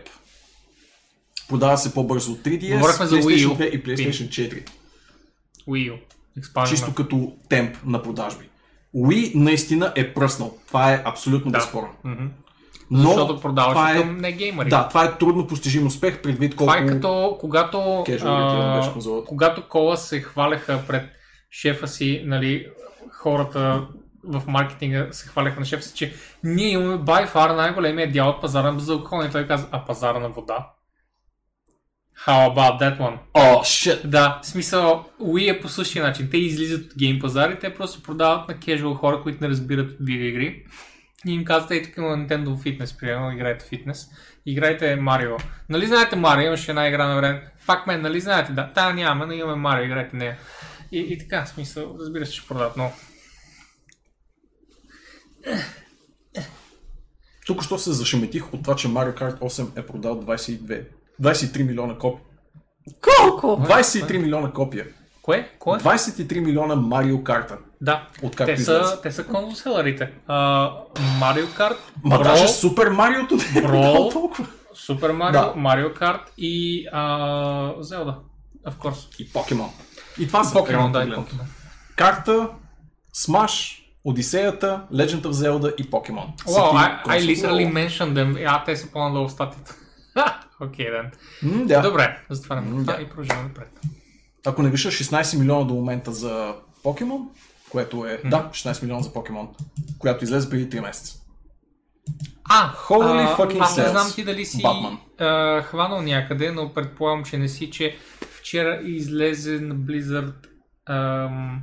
[1.50, 3.58] Продава се по-бързо от 3DS, Говорихме за PlayStation U.
[3.58, 4.70] 2 и PlayStation 4.
[5.68, 6.70] Wii U.
[6.70, 8.51] Чисто като темп на продажби.
[8.96, 10.58] Wii наистина е пръснал.
[10.68, 11.58] Това е абсолютно Да.
[11.58, 11.90] безспорно.
[12.04, 12.26] Мгм.
[12.92, 14.70] Но Защото продаваше това е, към не геймери.
[14.70, 16.74] да, това е трудно постижим успех, предвид колко...
[16.74, 18.94] Това е като когато, а,
[19.28, 21.04] когато кола се хваляха пред
[21.52, 22.68] шефа си, нали,
[23.12, 23.88] хората
[24.24, 26.14] в маркетинга се хваляха на шефа си, че
[26.44, 29.28] ние имаме by far най-големия дял от пазара на безалкохолни.
[29.28, 30.68] И той каза, а пазара на вода?
[32.28, 33.18] How about that one?
[33.34, 34.08] О, shit!
[34.08, 36.30] Да, в смисъл, Wii е по същия начин.
[36.32, 39.98] Те излизат от гейм пазари, те просто продават на casual хора, които не разбират от
[40.00, 40.66] видеоигри.
[41.28, 44.10] И им казват, ей, тук има Nintendo Fitness, примерно, играйте фитнес.
[44.46, 45.38] Играйте Марио.
[45.70, 47.52] Нали знаете Марио, имаше една игра на време.
[47.68, 48.74] Пак мен, нали знаете, да.
[48.74, 50.38] Та няма, но имаме Марио, играйте нея.
[50.92, 52.94] И, и така, в смисъл, разбира се, че продават много.
[57.46, 60.86] Тук що се зашеметих от това, че Mario Kart 8 е продал 22,
[61.22, 62.22] 23 милиона копи.
[63.02, 63.48] Колко?
[63.48, 64.86] 23 милиона копия.
[65.22, 65.50] Кое?
[65.60, 65.80] Кое?
[65.80, 67.58] 23 милиона Марио карта.
[67.82, 68.08] Да.
[68.24, 70.12] Откакто те, са, те са конзолселерите.
[70.28, 70.72] А,
[71.20, 74.12] Марио Карт, Ма Brawl, даже Супер Мариото не е Brawl.
[74.12, 74.48] толкова.
[74.74, 75.54] Супер Марио, Да.
[75.56, 78.16] Марио Карт и а, Зелда.
[78.68, 79.22] Of course.
[79.22, 79.70] И Покемон.
[80.20, 81.22] И това са Покемон, да, и погледнато.
[81.30, 81.46] Покемон.
[81.96, 82.50] Карта,
[83.14, 86.34] Смаш, Одисеята, Legend of Zelda и Покемон.
[86.46, 88.46] Wow, I, I literally mentioned them.
[88.48, 89.76] А, те са по-надолу в статията.
[90.62, 91.12] Окей, okay.
[91.44, 91.82] М, да.
[91.82, 93.02] Добре, затваряме М, това да.
[93.02, 93.80] и продължаваме напред.
[94.46, 97.30] Ако не греша 16 милиона до момента за Покемон,
[97.70, 99.50] което е, да, 16 милиона за Покемон,
[100.00, 101.18] която излезе преди 3 месеца.
[102.44, 104.64] А, Holy а, fucking аз не знам ти дали си
[105.20, 107.98] а, хванал някъде, но предполагам, че не си, че
[108.40, 110.34] вчера излезе на Blizzard
[110.86, 111.62] ам,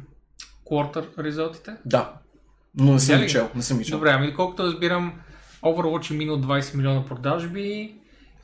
[0.71, 1.73] quarter резултатите.
[1.85, 2.13] Да.
[2.75, 3.97] Но не съм ги чел, не съм ги чел.
[3.97, 5.13] Добре, ами доколкото разбирам,
[5.63, 7.98] Overwatch е минал 20 милиона продажби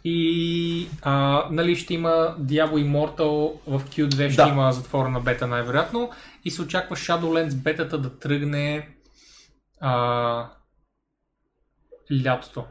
[0.04, 2.08] и а, нали ще има
[2.40, 4.48] Diablo Immortal в Q2 ще Да.
[4.48, 6.10] има затворена бета най-вероятно.
[6.44, 8.88] И се очаква Shadowlands бетата да тръгне
[9.80, 10.48] а,
[12.24, 12.64] лятото.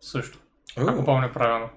[0.00, 0.38] Също,
[0.76, 1.68] ако О, помня правилно.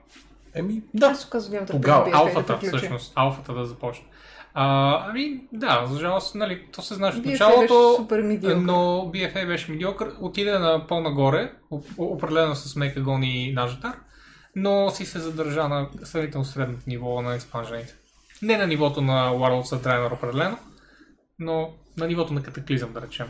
[0.54, 1.06] Еми, да.
[1.08, 4.06] Аз казвам, Тогава, Алфата да всъщност, алфата да започне.
[4.54, 8.08] А, ами да, за жалост, нали, то се знае от началото,
[8.56, 8.74] но
[9.14, 13.96] BFA беше медиокър, отиде на по-нагоре, оп- определено с мека гони на Жатар,
[14.56, 17.96] но си се задържа на сравнително средното ниво на експанжените.
[18.42, 20.58] Не на нивото на Worlds of Draenor определено,
[21.40, 23.28] но на нивото на катаклизъм, да речем.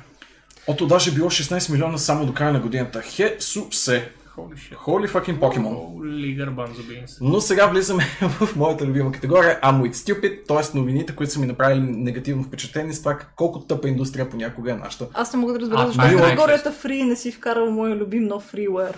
[0.68, 3.02] Ото даже било 16 милиона само до края на годината.
[3.02, 4.12] Хе-су-се.
[4.38, 4.78] Holy shit.
[4.78, 5.74] Holy fucking Покемон.
[5.74, 7.18] Holy Garbanzo Beans.
[7.22, 10.78] Но сега влизаме в моята любима категория I'm with stupid, т.е.
[10.78, 15.08] новините, които са ми направили негативно впечатление с това колко тъпа индустрия понякога е нашата.
[15.14, 16.24] Аз не мога да разбера това защо в най-често.
[16.24, 18.98] категорията Free не си вкарал моя любим нов фриуер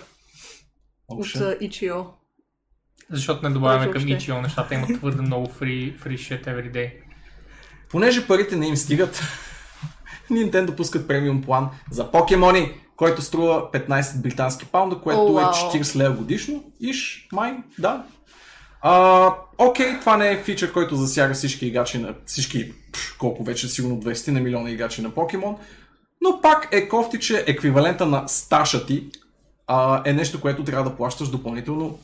[1.08, 1.38] от ще.
[1.38, 2.06] а, Itch.io.
[3.10, 4.02] Защото не добавяме към.
[4.02, 6.92] Ichio нещата, има твърде много free, free shit every day.
[7.90, 9.22] Понеже парите не им стигат,
[10.30, 15.52] Nintendo пускат премиум план за покемони, който струва 15 британски паунда, което О, е вау.
[15.52, 16.64] 40 лева годишно.
[16.80, 18.04] Иш, май, да.
[18.82, 23.68] А, окей, това не е фичър, който засяга всички играчи на всички, пш, колко вече,
[23.68, 25.56] сигурно 20 на милиона играчи на покемон.
[26.20, 29.10] Но пак е кофти, че еквивалента на сташа ти
[29.66, 31.98] а, е нещо, което трябва да плащаш допълнително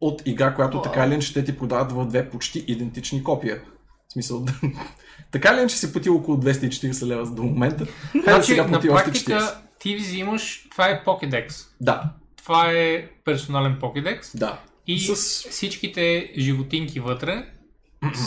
[0.00, 3.60] от игра, която така или иначе те ти продават в две почти идентични копия.
[4.08, 4.46] В смисъл,
[5.30, 7.86] така ли е, че си платил около 240 лева до момента?
[7.86, 9.12] Хайде Значи, сега на плати още 40.
[9.26, 11.66] практика ти взимаш, това е Pokédex.
[11.80, 14.60] Да, Това е персонален Pokédex да.
[14.86, 15.14] и С-
[15.50, 17.46] всичките животинки вътре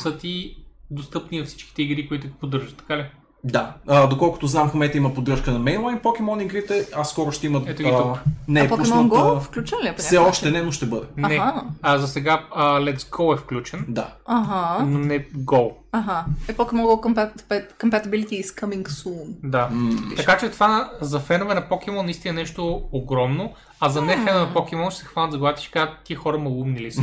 [0.02, 0.58] са ти
[0.92, 3.06] достъпни във всичките игри, които поддържат, така ли?
[3.44, 3.74] Да.
[3.88, 7.64] А, доколкото знам, в момента има поддръжка на мейнлайн покемон игрите, а скоро ще имат...
[7.68, 8.20] Ето ги тук.
[8.48, 9.16] не А е Pokemon пусната...
[9.16, 11.08] Go включен ли е Все още не, но ще бъде.
[11.18, 11.42] Не.
[11.82, 14.14] А за сега а, Let's Go е включен, Да.
[14.26, 15.72] Ага, но не Go.
[15.92, 16.26] Ага.
[16.48, 19.36] Е compat- compatibility is coming soon.
[19.44, 19.70] Да.
[20.18, 24.46] Така че това за фенове на Покемон наистина е нещо огромно, а за не фенове
[24.46, 27.02] на Покемон ще се хванат за главата и ще кажат, тия хора малумни ли са.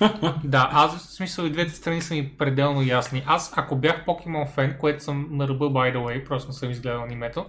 [0.44, 3.22] да, аз в смисъл и двете страни са ми пределно ясни.
[3.26, 6.70] Аз ако бях Покемон фен, което съм на ръба by the way, просто не съм
[6.70, 7.46] изгледал анимето,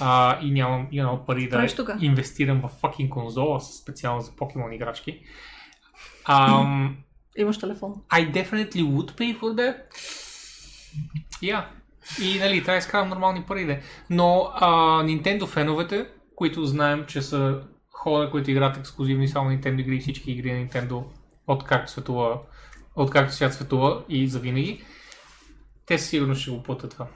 [0.00, 1.98] а, и нямам you know, пари да Правиш тука.
[2.00, 5.20] инвестирам в fucking конзола специално за Покемон играчки.
[6.28, 6.90] Um,
[7.36, 7.94] Имаш телефон.
[8.12, 9.76] I definitely would pay for that.
[11.42, 11.64] Yeah.
[12.22, 13.66] И нали, трябва да изкарам нормални пари.
[13.66, 13.82] де.
[14.10, 14.68] Но а,
[15.02, 20.32] Nintendo феновете, които знаем, че са хора, които играят ексклюзивни само Nintendo игри и всички
[20.32, 21.04] игри на Nintendo,
[21.46, 22.38] откакто светува,
[22.96, 24.84] откакто свят светува и завинаги,
[25.86, 27.06] те сигурно ще го платят това.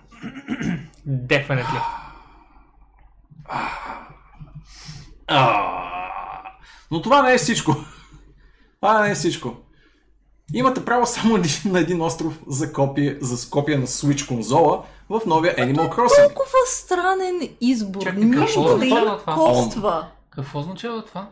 [1.08, 1.82] Definitely.
[6.90, 7.76] Но това не е всичко.
[8.80, 9.63] Това не е всичко.
[10.52, 15.20] Имате право само един- на един остров за копие, за копия на Switch конзола в
[15.26, 16.26] новия Animal Crossing.
[16.28, 18.02] Толкова странен избор.
[18.02, 20.08] Чакай, какво Нищо да коства.
[20.30, 21.30] Какво означава това?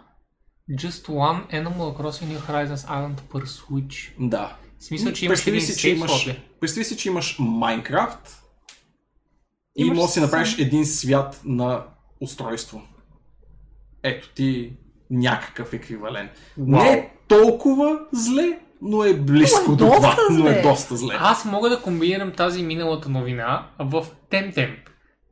[0.70, 4.12] Just one Animal Crossing New Horizons Island per Switch.
[4.18, 4.56] Да.
[4.78, 8.42] В смисъл, че имаш Представи един си, че имаш, представи си, че имаш Майнкрафт
[9.76, 11.84] и Имаш може да си направиш един свят на
[12.20, 12.82] устройство.
[14.02, 14.76] Ето ти
[15.10, 16.30] някакъв еквивалент.
[16.58, 16.82] Вау.
[16.82, 20.16] Не е толкова зле, но е близко Но е до това.
[20.30, 20.62] Но е зле.
[20.62, 21.14] доста зле.
[21.20, 24.76] Аз мога да комбинирам тази миналата новина в Темтем.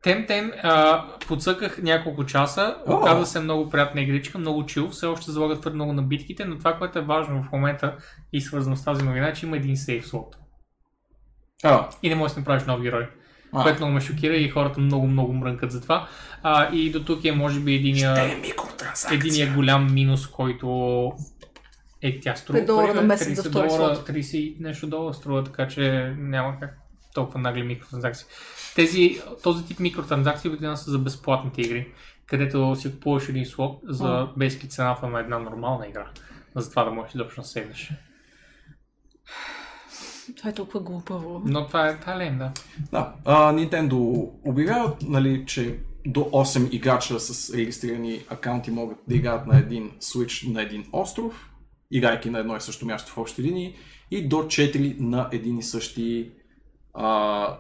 [0.03, 2.95] Темтем а, подсъках няколко часа, О.
[2.97, 6.59] оказа се много приятна игричка, много чил, все още залага твърде много на битките, но
[6.59, 7.97] това, което е важно в момента
[8.33, 10.37] и свързано с тази новина, е, че има един сейф слот.
[11.65, 13.09] А, И не можеш да направиш нов герой.
[13.53, 13.63] а.
[13.63, 16.09] Което много ме шокира и хората много, много мрънкат за това.
[16.43, 18.15] А, и до тук е може би единия...
[18.19, 18.37] Е
[19.13, 20.67] единия голям минус, който
[22.03, 24.09] Е, тя струва 5 долара пари, на месец за 30 втори долара, слот.
[24.09, 26.79] 30 и нещо долара струва, така че няма как
[27.15, 28.27] толкова нагли микротранзакции.
[28.75, 31.93] Тези, този тип микротранзакции обикновено са за безплатните игри,
[32.27, 34.29] където си купуваш един слот за А.
[34.37, 36.07] бейски цената на една нормална игра.
[36.57, 37.93] За това да можеш изобщо да седнеш.
[40.37, 41.43] Това е толкова глупаво.
[41.45, 42.53] Но това е, това е да.
[42.93, 49.47] Да, а, Nintendo обявяват, нали, че до 8 играча с регистрирани акаунти могат да играят
[49.47, 51.50] на един Switch на един остров,
[51.91, 53.75] играйки на едно и също място в общи линии,
[54.11, 56.31] и до 4 на един и същи
[56.95, 57.09] а,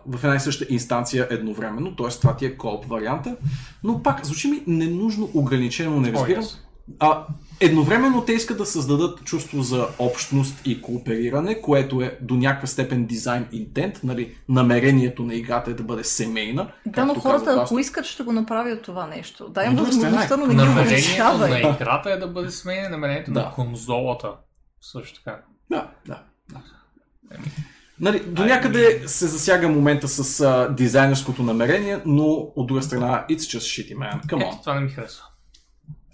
[0.06, 2.08] в една и съща инстанция едновременно, т.е.
[2.08, 3.36] това ти е кооп варианта,
[3.84, 6.44] но пак звучи ми ненужно ограничено, не разбирам.
[6.44, 6.56] yes.
[6.98, 7.26] А,
[7.60, 13.06] едновременно те искат да създадат чувство за общност и коопериране, което е до някаква степен
[13.06, 16.72] дизайн интент, нали, намерението на играта е да бъде семейна.
[16.86, 19.48] Да, но хората, ако искат, ще го направят това нещо.
[19.48, 22.50] Дай им От друга страна, възможността, но не ги Намерението на играта е да бъде
[22.50, 23.40] сменено намерението Да.
[23.40, 24.32] на конзолата.
[24.80, 25.40] Също така.
[25.70, 26.22] Да, да.
[28.00, 32.24] Нали, до някъде се засяга момента с а, дизайнерското намерение, но
[32.56, 34.26] от друга страна, it's just shitty, man.
[34.26, 34.48] Come on.
[34.48, 35.24] Ето, това не ми харесва.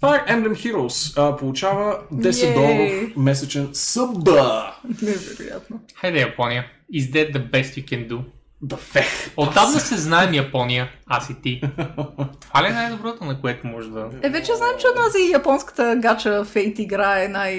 [0.01, 2.53] Fire Emblem Heroes а, получава 10 Йей!
[2.53, 4.75] доларов месечен съба.
[5.01, 5.79] Невероятно.
[5.95, 6.65] Хайде, Япония.
[6.93, 8.19] Is that the best you can do?
[8.61, 9.31] Да фех.
[9.37, 11.61] Отдавна се знаем Япония, аз и ти.
[12.41, 14.09] Това ли е най-доброто, на което може да...
[14.23, 17.53] Е, вече знам, че онази японската гача Fate игра е най...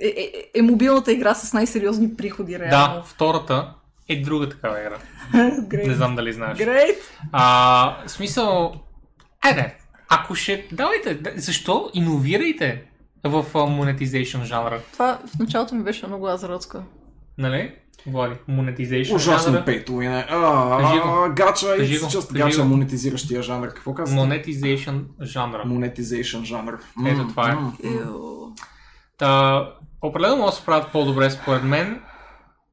[0.00, 3.02] Е, е, е мобилната игра с най-сериозни приходи, Да, реално.
[3.02, 3.74] втората
[4.08, 4.98] е друга такава игра.
[5.60, 5.88] Great.
[5.88, 6.58] Не знам дали знаеш.
[6.58, 6.98] Great.
[7.32, 8.74] А, смисъл...
[9.42, 9.76] Айде,
[10.10, 10.66] ако ще...
[10.72, 12.82] Давайте, да- защо иновирайте
[13.24, 14.80] в monetization жанра?
[14.92, 16.78] Това в началото ми беше много азаротско.
[17.38, 17.74] Нали?
[18.06, 20.26] Влади, monetization Ужасно win е.
[21.34, 22.68] Гача, just Кажи гача го.
[22.68, 23.68] монетизиращия жанр.
[23.68, 24.22] Какво казвате?
[24.22, 25.62] Monetization жанра.
[25.66, 26.78] Monetization жанр.
[27.06, 27.56] Ето това е.
[29.18, 29.66] Та,
[30.02, 32.00] определено може да се правят по-добре според мен.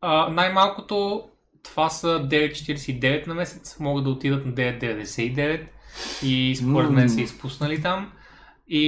[0.02, 1.24] А, най-малкото
[1.64, 5.62] това са 9,49 на месец, могат да отидат на 9,99
[6.24, 8.12] и според мен са изпуснали там.
[8.70, 8.82] И,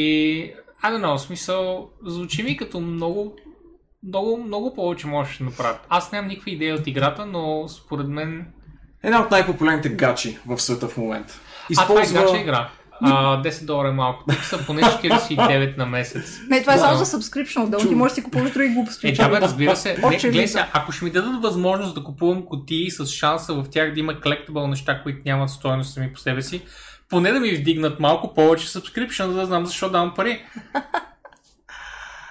[0.83, 3.35] I don't know, в смисъл, звучи ми като много,
[4.07, 5.85] много, много повече можеш да направят.
[5.89, 8.47] Аз нямам никаква идея от играта, но според мен...
[9.03, 11.39] Една от най-популярните гачи в света в момента.
[11.77, 12.69] А, това е гача игра.
[13.01, 14.23] А, 10 долара е малко.
[14.29, 16.39] Тук са поне 49 на месец.
[16.49, 16.81] Не, това е Да.
[16.81, 19.07] само за subscription, отделно ти можеш да си купуваш други глупости.
[19.07, 19.97] Е, да, бе, разбира се.
[20.09, 23.99] Не, гледай ако ще ми дадат възможност да купувам кутии с шанса в тях да
[23.99, 26.61] има collectible неща, които нямат стоеност сами по себе си,
[27.09, 30.45] поне да ми вдигнат малко повече subscription, за да знам защо давам пари.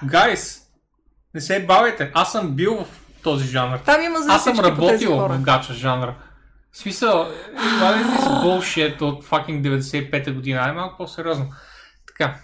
[0.04, 0.62] Гайс,
[1.34, 2.10] не се бавайте.
[2.14, 3.78] Аз съм бил в този жанр.
[3.78, 6.14] Там има за Аз съм работил в гача жанра.
[6.72, 10.60] В смисъл, това е this bullshit от fucking 95-та година.
[10.60, 11.50] Ай малко по-сериозно.
[12.06, 12.40] Така,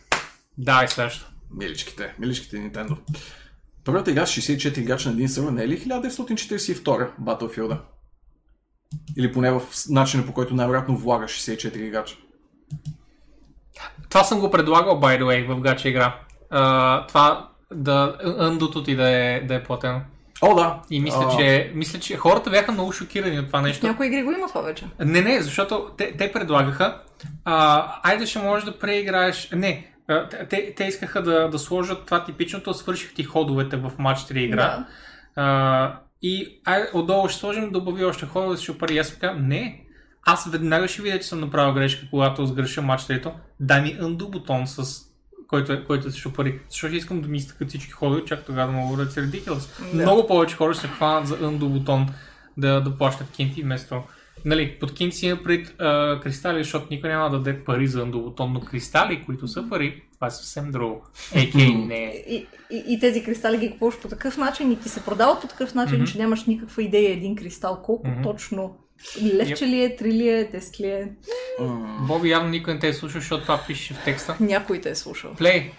[0.59, 1.27] давай следващо.
[1.51, 2.97] Миличките, миличките Nintendo.
[3.85, 7.79] Първата игра с 64 играча на един сервер не е ли 1942 Battlefield?
[9.17, 12.17] Или поне в начина по който най-вероятно влага 64 играча.
[14.15, 16.15] Това съм го предлагал, by the way, в гача игра.
[16.51, 20.01] А, това да ъндото ти да е, да е платено.
[20.43, 20.81] О, да!
[20.91, 23.87] И мисля, А, че, мисля, че хората бяха много шокирани от това В нещо.
[23.87, 24.87] някои игри го има това вече.
[25.01, 27.01] Не, не, защото те, те предлагаха,
[27.45, 29.51] а, айде ще можеш да преиграеш.
[29.53, 29.87] Не,
[30.51, 34.57] те, те искаха да, да сложат това типичното, свърших ти ходовете в матч 3 игра.
[34.57, 34.87] Да.
[35.43, 38.99] А, и ай, отдолу ще сложим добави още ходове, ще пари.
[38.99, 39.84] Аз не,
[40.27, 44.31] аз веднага ще видя, че съм направил грешка, когато сгреша матч 3 дай ми undo
[44.31, 45.05] бутон с
[45.49, 46.61] който, е, който се шупари.
[46.71, 49.93] Защото искам да ми изтъкат всички ходове, чак тогава да мога да се ridiculous.
[49.95, 50.03] Да.
[50.03, 52.07] Много повече хора ще се хванат за undo бутон
[52.57, 54.03] да, да плащат кинти вместо
[54.45, 58.23] Нали, под кинти си пред а, кристали, защото никой няма да даде пари за undo
[58.23, 61.03] бутон, но кристали, които са пари, това е съвсем друго.
[61.33, 62.25] AK не.
[62.29, 65.47] И, и, и тези кристали ги купуваш по такъв начин и ти се продават по
[65.47, 66.07] такъв начин, Мгм.
[66.07, 67.83] че нямаш никаква идея един кристал.
[67.83, 68.23] Колко Мгм.
[68.23, 68.77] точно?
[69.25, 71.09] Левче ли е, три ли е, десет ли е?
[72.01, 74.37] Боби явно никой не те е слушал, защото това пише в текста.
[74.41, 75.35] Някой те е слушал.
[75.35, 75.73] Плей,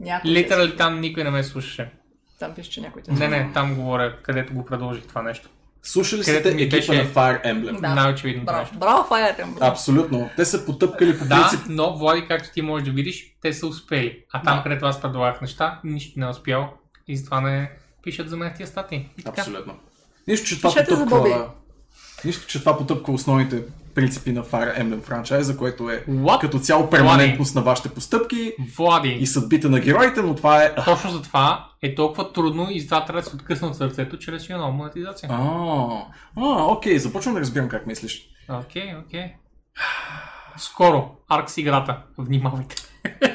[0.00, 1.90] Някой е литерали там никой не ме слушаше.
[2.38, 3.30] Там пише, че някой те е Не, слушал.
[3.38, 5.48] не, там говоря, където го предложих това нещо.
[5.82, 7.80] Слушали сте екипа беше- на Fire Emblem?
[7.80, 7.94] Да.
[7.94, 8.78] Най-очевидното Браво, нещо.
[8.78, 9.68] браво, Fire Emblem.
[9.70, 10.30] Абсолютно.
[10.36, 11.66] Те са потъпкали по Да, принцип.
[11.68, 14.24] но Влади, както ти можеш да видиш, те са успели.
[14.32, 14.62] А там, Да.
[14.62, 16.72] където аз предлагах неща, нищо не е успял.
[17.08, 17.70] И затова не
[18.02, 19.08] пишат за мен тия статии.
[19.26, 19.74] Абсолютно.
[20.28, 21.30] Нищо, че това Пишете за Боби.
[21.30, 21.50] потъпква...
[22.24, 23.62] Нищо, че това потъпква основните
[23.94, 26.40] принципи на Fire Emblem франчайза, което е What?
[26.40, 30.74] като цяло перманентност на вашите постъпки Влади, и съдбите на героите, но това е...
[30.74, 34.50] точно за това е толкова трудно и затова трябва да се откъсна от сърцето чрез
[34.50, 35.28] една монетизация.
[35.32, 35.46] А,
[36.36, 38.28] а, окей, започвам да разбирам как мислиш.
[38.50, 39.32] Окей, окей.
[40.56, 42.02] Скоро, Аркс играта.
[42.18, 42.76] Внимавайте.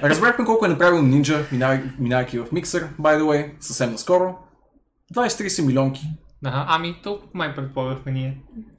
[0.03, 4.35] Разбрахме колко е направил Ninja, минай- минайки в миксер, by the way, съвсем наскоро.
[5.15, 6.01] 20-30 милионки.
[6.45, 8.37] Ага, ами толкова май предполагахме ние.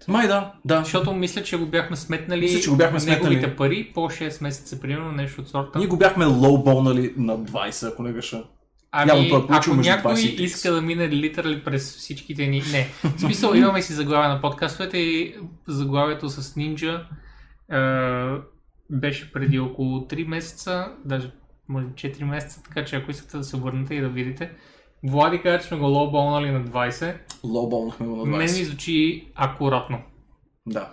[0.09, 0.79] Май да, да.
[0.79, 3.57] Защото мисля, че го бяхме сметнали, Мисля, че го бяхме неговите сметнали.
[3.57, 5.79] пари по 6 месеца, примерно, нещо от сорта.
[5.79, 8.45] Ние го бяхме лоуболнали на 20, ако не греша.
[8.93, 10.41] Ами, Явно е ако някой 20 и 30.
[10.41, 12.63] иска да мине литерали през всичките ни...
[12.73, 15.35] Не, в смисъл имаме си заглавие на подкастовете и
[15.69, 17.03] заглавието с Ninja
[17.73, 18.41] е,
[18.91, 21.31] беше преди около 3 месеца, даже
[21.69, 24.51] може би 4 месеца, така че ако искате да се върнете и да видите.
[25.05, 27.15] Влади каза, че сме го лоуболнали на 20.
[27.45, 28.27] Лоуболнахме го на 20.
[28.27, 29.99] Мен ми звучи акуратно.
[30.67, 30.89] Да.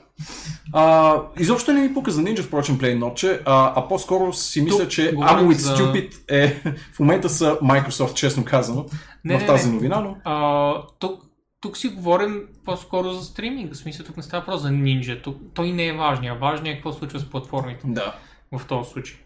[0.73, 4.79] А, изобщо не ми пука за Ninja, впрочем, Play Notch, а, а по-скоро си мисля,
[4.79, 6.47] Тук че I'm with за- Stupid е
[6.93, 8.85] в момента са Microsoft, честно казано,
[9.23, 9.73] Не, в не, тази не.
[9.73, 11.23] новина, но А, тук,
[11.61, 13.73] тук си говорим по-скоро за стриминг.
[13.73, 15.23] В смисъл, тук не става просто за Ninja.
[15.23, 16.39] Тук, той не е важният.
[16.39, 18.15] Важният е какво случва с платформите да.
[18.51, 19.17] в този случай.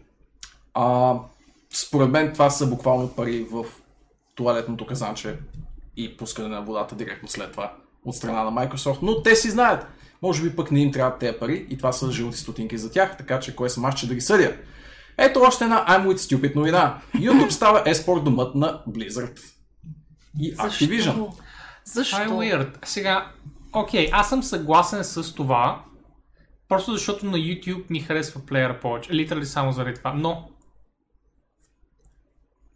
[0.74, 1.14] А,
[1.74, 3.64] според мен това са буквално пари в
[4.34, 5.38] туалетното казанче
[5.96, 9.86] и пускане на водата директно след това от страна на Microsoft, но те си знаят.
[10.22, 13.16] Може би пък не им трябват тези пари и това са жълти стотинки за тях,
[13.16, 14.56] така че кой съм аз, че да ги съдя.
[15.18, 17.02] Ето още една I'm with Stupid новина.
[17.14, 19.40] YouTube става еспорт домът на Blizzard
[20.38, 21.32] и Activision.
[21.84, 22.16] Защо?
[22.16, 22.84] Това е weird.
[22.84, 23.32] Сега,
[23.72, 25.84] окей, аз съм съгласен с това,
[26.68, 29.12] просто защото на YouTube ми харесва плеера повече.
[29.12, 30.12] Литерали само заради това.
[30.12, 30.48] Но,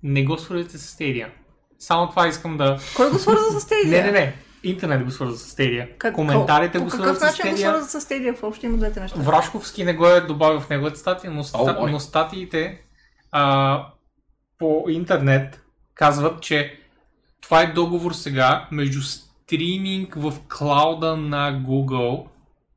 [0.02, 1.30] не го свързвате с Stadia.
[1.78, 2.78] Само това искам да...
[2.96, 3.90] Кой го свърза с Stadia?
[3.90, 4.34] Не, не, не.
[4.62, 5.96] Интернет го свърза с Stadia.
[5.98, 7.60] Как- Коментарите по го какъв свързват с начин го Stadia.
[7.60, 8.40] свърза с Stadia?
[8.40, 9.20] Въобще има двете неща.
[9.20, 11.44] Врашковски не го е добавил в неговата статия, но,
[11.78, 11.90] ой.
[11.90, 12.80] но статиите
[13.32, 13.86] а,
[14.58, 15.60] по интернет
[15.94, 16.80] казват, че
[17.40, 22.26] това е договор сега между стриминг в клауда на Google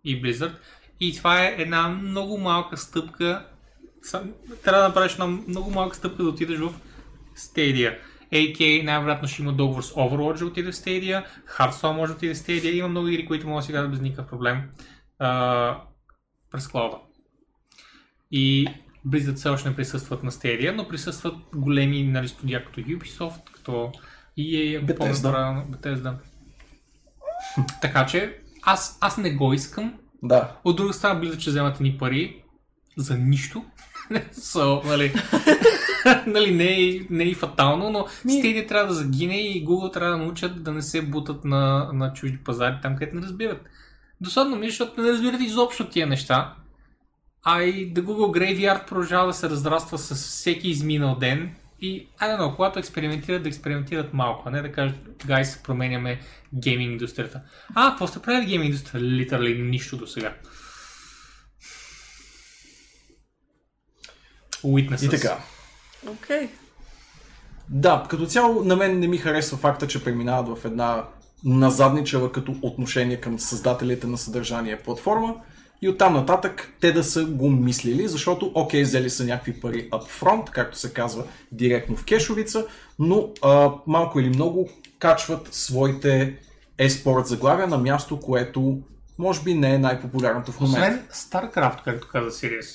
[0.04, 0.54] и Blizzard
[1.00, 3.46] и това е една много малка стъпка
[4.64, 6.74] трябва да направиш една много малка стъпка да отидеш в
[7.38, 7.98] Stadia.
[8.34, 11.26] AK най-вероятно ще има договор с Overwatch да отиде в Stadia,
[11.58, 14.00] Hearthstone може да отиде в Stadia, има много игри, които могат да си играят без
[14.02, 14.62] никакъв проблем
[15.20, 15.82] а,
[16.52, 16.98] през клауда.
[18.32, 18.68] И
[19.08, 23.92] Blizzard все още не присъстват на Stadia, но присъстват големи нали, студия като Ubisoft, като
[24.40, 25.66] EA, Bethesda.
[25.70, 26.16] Bethesda.
[27.82, 29.94] така че аз, аз не го искам,
[30.24, 30.56] Да.
[30.64, 32.44] от друга страна, Blizzard ще вземат ни пари
[32.98, 33.66] за нищо.
[34.34, 35.14] so, нали,
[36.28, 40.24] нали, не, е, не е фатално, но Stadia трябва да загине и Google трябва да
[40.24, 43.62] научат да не се бутат на, на чужди пазари, там където не разбират.
[44.22, 46.54] Досадно ми, е, защото не разбират изобщо тия неща.
[47.44, 51.56] А и The Google Graveyard продължава да се разраства с всеки изминал ден.
[51.82, 56.20] И, I don't know, когато експериментират, да експериментират малко, а не да кажат, гайс, променяме
[56.54, 57.42] гейминг индустрията.
[57.76, 59.08] А, какво сте правили гейминг индустрията?
[59.08, 60.34] Литерали нищо до сега.
[64.64, 65.06] Witnesses.
[65.06, 65.38] И така.
[66.08, 66.50] Окей.
[67.70, 71.06] Да, като цяло на мен не ми харесва факта, че преминават в една
[71.46, 75.36] назадничава като отношение към създателите на съдържание платформа
[75.82, 80.50] и оттам нататък те да са го мислили, защото окей, взели са някакви пари upfront,
[80.50, 82.66] както се казва, директно в кешовица,
[83.00, 86.38] но а, малко или много качват своите
[86.78, 88.82] еспорт заглавия на място, което
[89.18, 91.04] може би не е най-популярното в момента.
[91.12, 92.66] Освен StarCraft, както каза Сириус,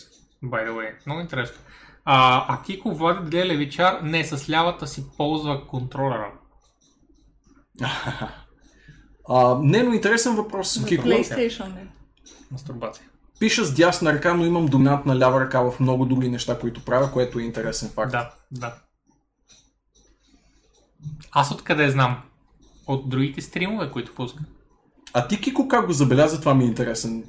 [0.44, 0.90] by the way.
[1.06, 1.56] Много интересно.
[2.04, 6.32] А, а Кико Влади Дле Левичар не с лявата си ползва контролера.
[9.28, 10.84] А, не, но интересен въпрос.
[10.86, 11.08] Кико.
[11.08, 11.86] PlayStation е.
[12.50, 13.06] Мастурбация.
[13.40, 17.12] Пиша с дясна ръка, но имам доминантна лява ръка в много други неща, които правя,
[17.12, 18.12] което е интересен факт.
[18.12, 18.74] Да, да.
[21.32, 22.22] Аз откъде знам?
[22.86, 24.42] От другите стримове, които пуска.
[25.12, 26.40] А ти, Кико, как го забеляза?
[26.40, 27.24] Това ми е интересен.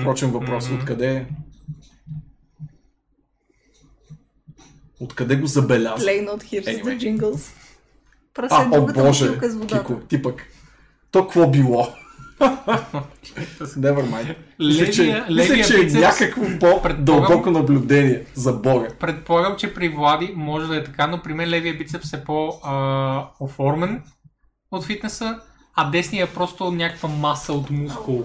[0.00, 0.68] Впрочем, въпрос.
[0.68, 0.78] Мгм.
[0.78, 1.26] Откъде...
[5.00, 6.06] Откъде го забеляза?
[6.06, 6.84] Play not here Anyway.
[6.84, 7.52] the jingles.
[8.34, 9.78] Прасе А, о боже, бутилка с водата.
[9.78, 10.46] Кико, ти пък.
[11.10, 11.88] То какво било?
[13.60, 14.36] Never mind.
[14.58, 18.88] Мислех, че, левия че е бицепс, някакво по-дълбоко наблюдение за Бога.
[19.00, 24.02] Предполагам, че при Влади може да е така, но при мен левия бицепс е по-оформен
[24.72, 25.38] от фитнеса,
[25.74, 28.24] а десния е просто някаква маса от мускул,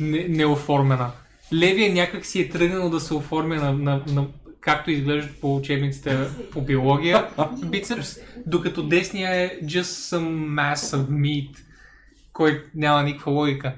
[0.00, 1.10] не, неоформена.
[1.52, 4.26] Левия някак си е тръгнал да се оформя на, на, на
[4.60, 7.28] както изглеждат по учебниците по биология
[7.64, 11.56] бицепс, докато десния е just some mass of meat,
[12.32, 13.74] който няма никаква логика.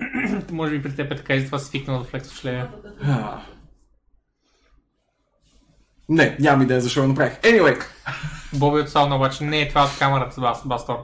[0.52, 2.68] Може би при теб е така и затова си свикнал да флексваш левия.
[6.08, 7.40] Не, нямам идея защо го направих.
[7.40, 7.84] Anyway,
[8.52, 10.96] Боби от сауна обаче не е това от камерата, Бас, Бастор.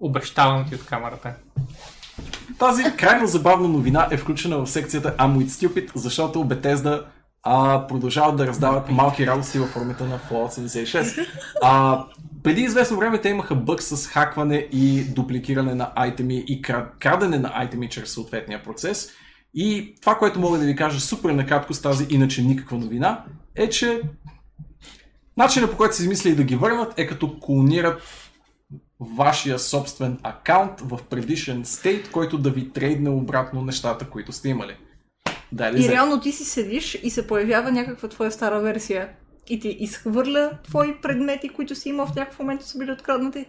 [0.00, 1.34] Обещавам ти от камерата.
[2.58, 7.04] Тази крайно забавна новина е включена в секцията I'm with Stupid, защото Bethesda
[7.42, 11.26] а, продължават да раздават малки радости във формата на Fallout 76.
[11.62, 12.04] А,
[12.42, 17.38] преди известно време те имаха бък с хакване и дупликиране на айтеми и кра- крадене
[17.38, 19.10] на айтеми чрез съответния процес.
[19.54, 23.68] И това, което мога да ви кажа супер накратко с тази иначе никаква новина, е,
[23.68, 24.00] че
[25.36, 28.02] начинът по който са измислили да ги върнат е като клонират
[29.00, 34.76] вашия собствен акаунт в предишен стейт, който да ви трейдне обратно нещата, които сте имали.
[35.52, 35.92] Дай да И взе.
[35.92, 39.08] реално ти си седиш и се появява някаква твоя стара версия
[39.48, 43.46] и ти изхвърля твои предмети, които си имал в някакъв момент са били откраднати.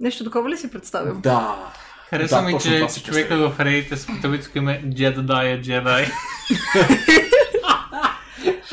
[0.00, 1.20] Нещо такова ли си представям?
[1.20, 1.56] Да.
[2.10, 6.10] Харесва Да, ми, че човека в Reddit с потъвицко име Jedi Jedi.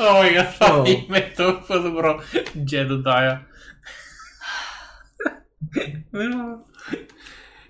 [0.00, 0.84] О май гад, това О.
[0.86, 2.20] име е толкова добро.
[2.56, 3.38] Jedi.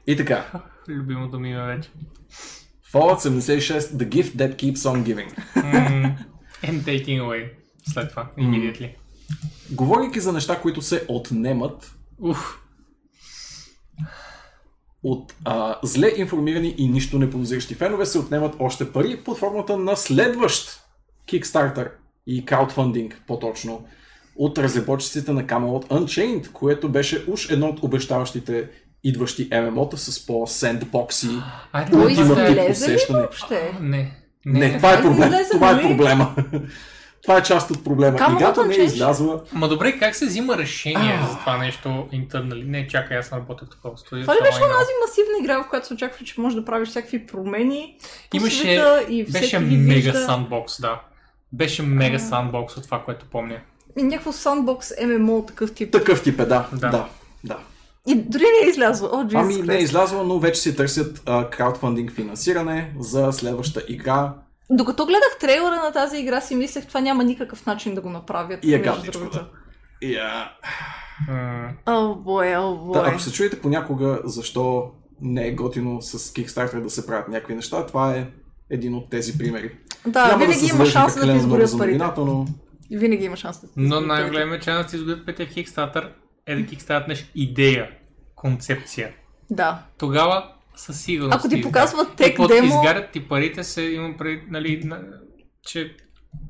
[0.06, 0.44] И така.
[0.88, 1.88] Любимото ми име вече.
[2.92, 5.30] Fallout 76, The Gift That Keeps On Giving.
[5.56, 6.14] Mm,
[6.62, 7.50] And taking away.
[7.92, 8.94] След това, immediately.
[9.70, 12.58] Говорейки за неща, които се отнемат Уф.
[15.02, 19.76] от а, зле информирани и нищо не подозиращи фенове, се отнемат още пари под формата
[19.76, 20.80] на следващ
[21.28, 21.90] Kickstarter
[22.26, 23.84] и краудфандинг, по-точно,
[24.36, 28.70] от разработчиците на Camelot Unchained, което беше уж едно от обещаващите
[29.04, 31.28] идващи ММО-та с по-сендбокси.
[31.72, 33.18] Айде, Той да Ултимативно ли усещане.
[33.18, 33.74] въобще?
[33.80, 34.16] Не.
[34.46, 35.28] Не, това е проблем.
[35.28, 36.34] излезе, Това е проблема.
[37.22, 38.18] Това е част от проблема.
[38.18, 39.40] Camelot Играта не е излязла.
[39.52, 42.64] Ма добре, как се взима решение за това нещо интернали?
[42.64, 44.22] Не, чакай, аз не работя в такова студио.
[44.22, 44.70] Това ли беше играл.
[44.70, 47.96] онази масивна игра, в която се очаква, че можеш да правиш всякакви промени
[48.34, 51.00] Имаше- и Беше мега сандбокс, да.
[51.52, 53.58] Беше мега сандбокс от това, което помня.
[53.98, 55.92] И някакво сандбокс ММО такъв тип.
[55.92, 56.68] Такъв тип е, да.
[56.72, 56.90] Да.
[56.90, 57.06] Да.
[57.44, 57.56] да.
[58.06, 59.08] И дори не е излязло.
[59.08, 63.82] О, Jesus Ами не е излязла, но вече си търсят а, краудфандинг финансиране за следваща
[63.88, 64.34] игра.
[64.70, 68.64] Докато гледах трейлера на тази игра си мислех, това няма никакъв начин да го направят.
[68.64, 69.48] И е гадничко, да.
[70.02, 70.48] Yeah.
[71.86, 73.08] О, бой, о, Да, бой.
[73.08, 74.90] ако се чуете понякога защо
[75.20, 78.26] не е готино с Kickstarter да се правят някакви неща, това е
[78.70, 79.78] един от тези примери.
[80.06, 82.04] Да, Няма винаги се има шанс да ти изгорят парите.
[82.16, 82.46] но
[82.90, 84.22] Винаги има шанс да ти Но изгорят парите.
[84.22, 86.08] най-големият шанс да ти пътя в Kickstarter
[86.46, 87.90] е да кикстартнеш идея,
[88.34, 89.12] концепция.
[89.50, 89.82] Да.
[89.98, 91.38] Тогава със сигурност.
[91.38, 95.00] Ако ти показват тек демо, изгарят ти парите, се имам пред, нали, на,
[95.62, 95.96] че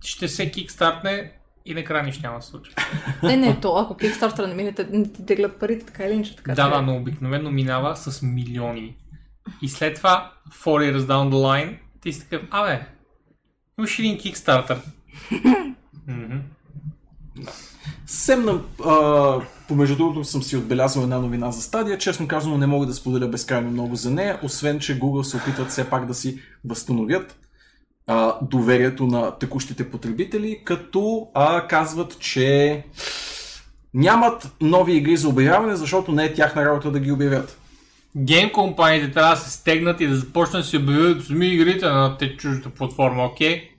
[0.00, 1.32] ще се кикстартне
[1.64, 2.72] и накрая нищо няма да се случи.
[3.22, 6.54] не, не, то, ако Kickstarter не минете, не ти теглят парите, така или иначе, така
[6.54, 8.96] Да, да, но обикновено минава с милиони.
[9.62, 12.86] И след това, four years down the line, ти си такъв, абе,
[13.78, 14.78] имаш един Kickstarter.
[16.06, 16.38] Мгм.
[18.06, 18.60] Съвсем на,
[19.72, 21.98] а, помежду другото съм си отбелязал една новина за стадия.
[21.98, 25.70] Честно казано не мога да споделя безкрайно много за нея, освен че Google се опитват
[25.70, 27.36] все пак да си възстановят
[28.06, 32.82] а, доверието на текущите потребители, като а, казват, че
[33.94, 37.58] нямат нови игри за обявяване, защото не е тяхна работа да ги обявят.
[38.16, 42.16] Гейм компаниите трябва да се стегнат и да започнат да си обявят сами игрите на
[42.18, 43.70] те чуждата платформа, окей?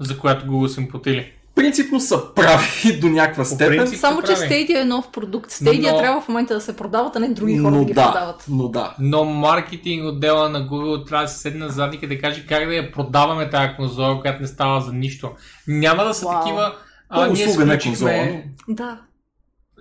[0.00, 1.32] За която Google са им платили.
[1.60, 4.32] Принципно са прави до някаква степен, Само, че.
[4.32, 5.50] Stadia е нов продукт.
[5.50, 7.92] Stadia Но- трябва в момента да се продават, а не други хора но да ги
[7.92, 8.44] да, продават.
[8.48, 8.94] но да.
[8.98, 12.68] Но маркетинг отдела на Google трябва да се седне на задника и да каже как
[12.68, 15.30] да я продаваме тази конзола, която не става за нищо.
[15.68, 16.40] Няма да са Вау.
[16.40, 16.74] такива.
[17.08, 18.18] А, ние услуга, не сключихме...
[18.18, 18.98] конзола, Да.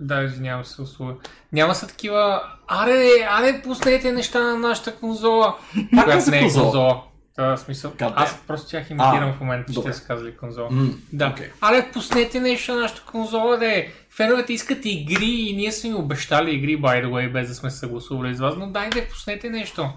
[0.01, 1.13] Да, извинявам се, услуга.
[1.53, 2.41] Няма са такива.
[2.67, 5.55] Аре, аре, пуснете неща на нашата конзола.
[5.95, 6.63] Пак която не е конзола?
[6.65, 7.03] конзола.
[7.39, 7.91] Това смисъл.
[7.91, 8.13] God damn.
[8.15, 10.67] Аз просто тях имитирам А, в момента, че те са казали конзола.
[10.71, 11.27] М, Да.
[11.27, 11.47] окей.
[11.61, 13.91] Аре, пуснете нещо на нашата конзола, де.
[14.09, 17.69] Феновете искат игри и ние сме им обещали игри, by the way, без да сме
[17.69, 19.89] се съгласували с вас, но дайте, пуснете нещо.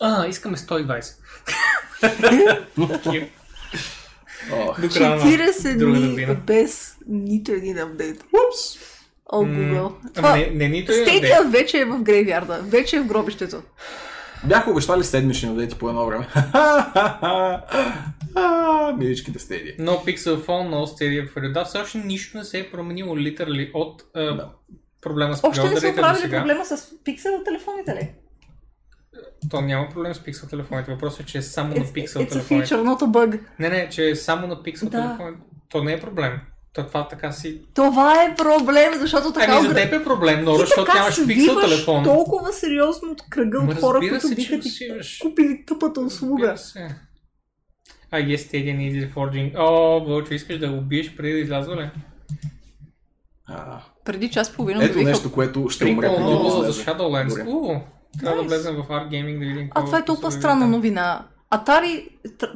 [0.00, 1.14] А, искаме 120.
[2.92, 3.26] Такива.
[4.52, 4.80] Ох.
[4.80, 8.16] До края на 40 друга дни без нито един апдейт.
[8.22, 8.78] Упс.
[9.32, 9.92] О, Google.
[10.14, 10.36] Това...
[10.36, 11.52] не, не нито апдейт.
[11.52, 12.60] вече е в грейвярда.
[12.62, 13.62] Вече е в гробището.
[14.44, 16.26] Бяха обещали седмични апдейти по едно време.
[18.96, 19.74] Миличките стедии.
[19.78, 23.70] Но Pixel Phone, но Stadia for Да, все още нищо не се е променило литерали
[23.74, 24.48] от а, Да.
[25.00, 28.10] проблема с Още не са оправили проблема с пиксел телефоните ли?
[29.50, 30.90] То няма проблем с Pixel телефоните.
[30.90, 32.66] Въпросът е, че е само на It's, it's a телефоните.
[32.66, 33.40] feature, not a bug.
[33.58, 34.90] Не, не, че е само на Pixel Да.
[34.90, 35.40] телефоните.
[35.68, 36.40] То не е проблем.
[36.72, 37.60] То това така си...
[37.74, 39.52] Това е проблем, защото така...
[39.58, 42.04] Ами за теб е проблем, но защото нямаш свиваш телефон.
[42.04, 45.18] толкова сериозно от кръга Ма от хора, които се, биха ти усиваш.
[45.18, 46.54] купили тъпата услуга.
[48.10, 49.54] А, yes, Stadia needs reforging.
[49.58, 51.90] О, Вълчо, искаш да го убиеш преди да излязва ли?
[53.46, 56.84] А, Преди час половина Ето нещо, което ще умре преди да за излезе.
[56.84, 57.80] Shadowlands.
[58.20, 61.26] Трябва да влезем в Art Gaming да видим А това е толкова странна новина.
[61.50, 62.08] Атари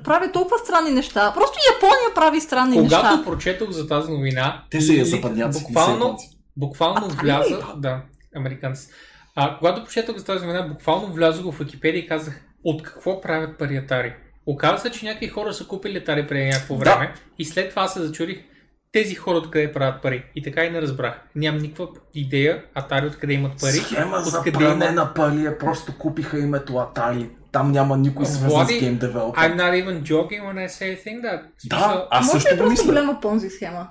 [0.05, 1.33] прави толкова странни неща.
[1.35, 3.23] Просто Япония прави странни Когато неща.
[3.25, 5.62] прочетох за тази новина, Те са я западняци.
[5.62, 6.19] Буквално,
[6.57, 7.59] буквално вляза.
[7.77, 8.03] Да,
[8.37, 8.89] американци.
[9.35, 13.59] А, когато прочетох за тази новина, буквално влязох в Википедия и казах от какво правят
[13.59, 14.15] пари Атари.
[14.47, 16.81] Оказва се, че някакви хора са купили Атари преди някакво Да.
[16.85, 18.39] време и след това се зачурих
[18.93, 20.25] тези хора откъде правят пари.
[20.37, 21.21] И така и не разбрах.
[21.35, 23.73] Нямам никаква идея Атари откъде имат пари.
[23.73, 24.95] Схема за пране имат...
[24.95, 27.31] на пари е просто купиха името Атари.
[27.52, 29.40] Там няма никой свързан с гейм I'm девелопер.
[29.40, 31.40] not even joking when I say think that.
[31.64, 32.84] Да, смисъл, аз Може също би го просто мисля.
[32.86, 33.89] голяма понзи схема.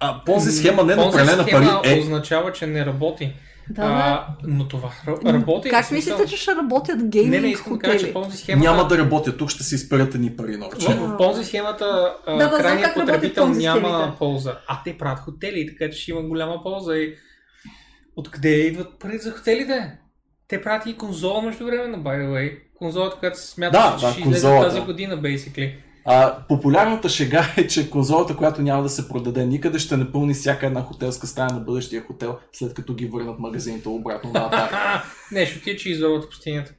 [0.00, 2.00] А, този схема не на Понзи пране на пари схема е...
[2.00, 3.32] означава, че не работи.
[3.70, 4.90] Да, а, но това
[5.26, 5.70] работи.
[5.70, 8.12] Как смисъл- мислите, че ще работят Не, не, гейминг искам да кажа, че хотели?
[8.14, 8.70] Понзи схемата...
[8.70, 10.86] Няма да работя, тук ще се изперят ни пари новче.
[10.88, 14.18] В, в Понзи схемата а, Да, крайният как работят потребител Понзи няма схемите.
[14.18, 14.58] полза.
[14.68, 16.94] А те правят хотели, така че ще има голяма полза.
[16.94, 17.14] И
[18.16, 19.98] откъде идват пари за хотелите?
[20.50, 22.58] Те правят и конзола между време на by the way.
[22.78, 25.72] Конзолата, която се смята, Да, че да, ще излезе тази година, basically.
[26.04, 30.66] А, популярната шега е, че конзолата, която няма да се продаде никъде, ще напълни всяка
[30.66, 34.48] една хотелска стая на бъдещия хотел, след като ги върнат магазините обратно на.
[34.52, 36.72] А, не, ще отиде, че изорват пустинята.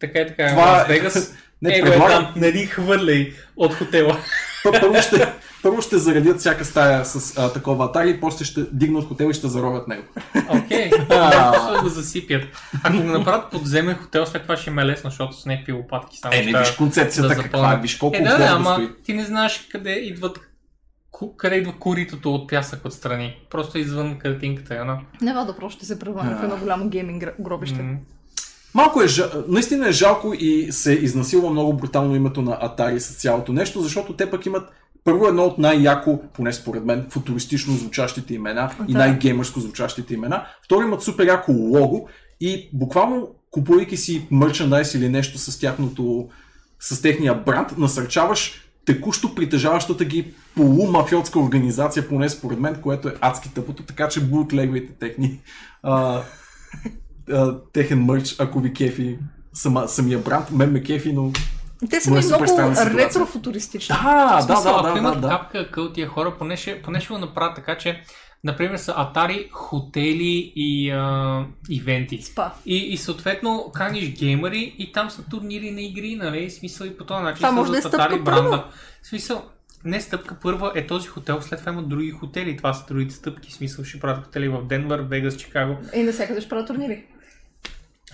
[0.00, 0.48] Така и така.
[0.48, 0.98] Това Това е- е...
[0.98, 1.34] Вегас.
[1.62, 4.18] Не, Его е предлагам, там, не ни хвърляй от хотела.
[4.62, 5.16] първо ще,
[5.68, 9.48] първо ще заредят всяка стая с а, такова Атари, после ще дигнат хотел и ще
[9.48, 10.02] заровят него.
[10.48, 12.42] Окей, просто да го засипят.
[12.82, 16.18] Ако го направят подземен хотел, след това ще им е лесно, защото с някакви лопатки
[16.18, 18.88] само Е, не виж концепцията да каква е, виж колко Е, да, да, ама стои.
[19.04, 20.40] ти не знаеш къде идват
[21.36, 23.36] къде идва коритото от пясък отстрани.
[23.50, 24.98] Просто извън картинката е едно.
[25.20, 27.82] Няма да просто ще се превърне в едно голямо гейминг гр- гробище.
[27.82, 27.96] М.
[28.74, 33.14] Малко е, жа- наистина е жалко и се изнасилва много брутално името на Atari с
[33.14, 34.68] цялото нещо, защото те пък имат
[35.08, 38.98] първо едно от най-яко, поне според мен, футуристично звучащите имена и Да.
[38.98, 40.46] най-геймърско звучащите имена.
[40.64, 42.08] Второ имат супер яко лого
[42.40, 46.28] и буквално купувайки си мерчендайз или нещо с тяхното,
[46.80, 48.52] с техния бранд, насърчаваш
[48.84, 54.92] текущо притежаващата ги полумафиотска организация, поне според мен, което е адски тъпото, така че бутлегвайте
[54.92, 55.40] техни
[55.82, 56.22] а,
[57.32, 59.18] а, техен мърч, ако ви кефи
[59.52, 60.50] сама, самия бранд.
[60.50, 61.32] Мен ме кефи, но...
[61.90, 63.96] Те са е ми супер много ретрофутуристични.
[64.02, 65.28] Да, В смисъл, да, ако да, имат да, да.
[65.28, 68.02] капка къл тия хора, поне ще, поне ще го направят така, че
[68.44, 72.22] например са Атари, хотели и а, ивенти.
[72.22, 72.52] Спа.
[72.66, 76.48] И, и съответно каниш геймери и там са турнири на игри, нали?
[76.48, 78.64] В смисъл и по този начин Това може да е стъпка Atari бранда.
[79.02, 79.42] смисъл,
[79.84, 82.56] не стъпка първа е този хотел, след това има други хотели.
[82.56, 83.52] Това са другите стъпки.
[83.52, 85.76] Смисъл ще правят хотели в Денвър, Вегас, Чикаго.
[85.94, 87.04] И навсякъде ще правят турнири.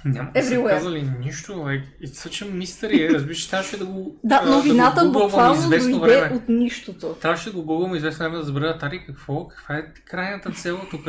[0.04, 1.52] Няма да са казали нищо.
[1.52, 3.10] Like, it's such a mystery.
[3.10, 3.14] е.
[3.14, 6.36] Разбираш, трябваше да го Да, новината да го буквално известно дойде време.
[6.36, 7.16] от нищото.
[7.20, 11.04] Трябваше да го гугълвам известно време да разбера Атари какво, каква е крайната цел тук.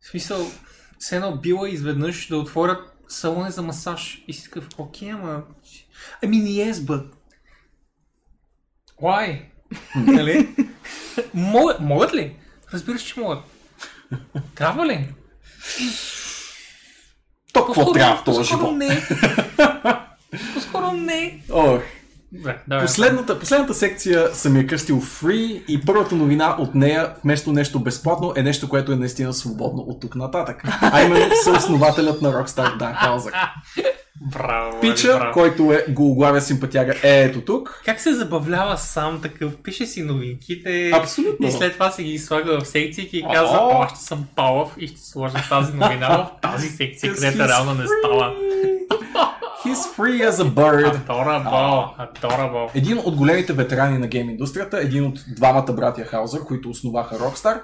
[0.00, 0.46] В смисъл,
[0.98, 4.24] все едно била изведнъж да отворят салони за масаж.
[4.28, 5.42] И си такъв, окей, ама...
[6.24, 7.04] I mean, yes, but...
[9.02, 9.42] Why?
[9.96, 10.48] нали?
[11.34, 12.36] могат, могат ли?
[12.72, 13.38] Разбира се, че могат.
[14.54, 15.08] Трябва ли?
[17.52, 18.76] То какво трябва в този живот?
[18.76, 18.88] не.
[20.54, 21.42] По-скоро не.
[21.50, 21.80] Ох,
[22.32, 27.52] Да, да, Последната, последната секция съм я кръстил Free и първата новина от нея, вместо
[27.52, 30.62] нещо безплатно, е нещо, което е наистина свободно от тук нататък.
[30.80, 33.32] А именно съоснователят на Rockstar Дан Хаузър.
[34.20, 35.32] Браво, Вали, Пича, браво.
[35.32, 37.82] който е гологлавя симпатяга, е ето тук.
[37.84, 41.46] Как се забавлява сам такъв, пише си новинките Абсолютно.
[41.46, 44.74] и след това се ги слага в секциите и казва, о, аз ще съм палав
[44.78, 48.34] и ще сложа тази новина в тази секция, където реално не става.
[49.64, 51.06] He's free as a bird.
[51.06, 52.70] Adorable, adorable.
[52.74, 57.60] Един от големите ветерани на гейм индустрията, един от двамата братя Хаузър, които основаха Rockstar,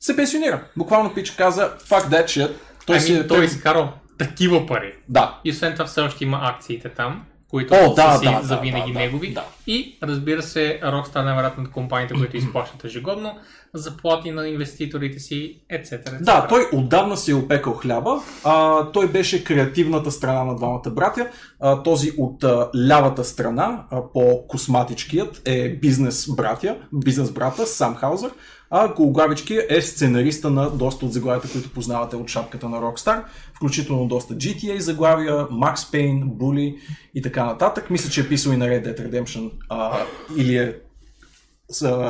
[0.00, 0.64] се пенсионира.
[0.76, 2.46] Буквално Пич каза, fuck that shit.
[2.46, 2.56] Той
[2.86, 3.26] Той, си ами, е...
[3.26, 4.94] той е изкарал такива пари.
[5.08, 5.40] Да.
[5.44, 8.42] И освен това все още има акциите там, които О, да, са си да, да,
[8.42, 9.32] завинаги да, негови.
[9.32, 9.44] да.
[9.66, 13.38] И разбира се, Rockstar най-вероятно от компаниите, които изплащат ежегодно,
[13.74, 16.22] заплати на инвеститорите си, etc.
[16.22, 18.22] Да, той отдавна си е опекал хляба.
[18.44, 21.28] А, той беше креативната страна на двамата братя.
[21.60, 28.30] А, този от а, лявата страна, а, по-косматичкият, е бизнес братя, бизнес брата, Сам Хаузър.
[28.70, 33.22] А гологлавичкият е сценариста на доста от заглавията, които познавате от шапката на Rockstar,
[33.54, 36.76] включително доста GTA заглавия, Max Payne, Bully
[37.14, 37.90] и така нататък.
[37.90, 39.98] Мисля, че е писал и на Red Dead Redemption а,
[40.36, 40.76] или е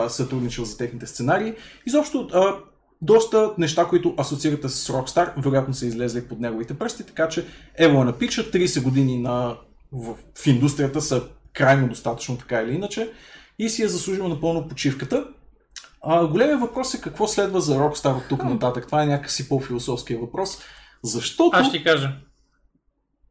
[0.08, 1.54] сътрудничал за техните сценарии.
[1.86, 2.56] Изобщо а,
[3.02, 8.04] доста неща, които асоциирате с Rockstar, вероятно са излезли под неговите пръсти, така че ево
[8.04, 9.56] на пича, 30 години на,
[9.92, 13.12] в, в индустрията са крайно достатъчно така или иначе
[13.58, 15.26] и си е заслужил напълно почивката.
[16.02, 18.86] А, големият въпрос е какво следва за Rockstar от тук нататък.
[18.86, 20.58] Това е някакси по-философския въпрос.
[21.02, 21.56] Защото...
[21.56, 22.12] Аз ще кажа.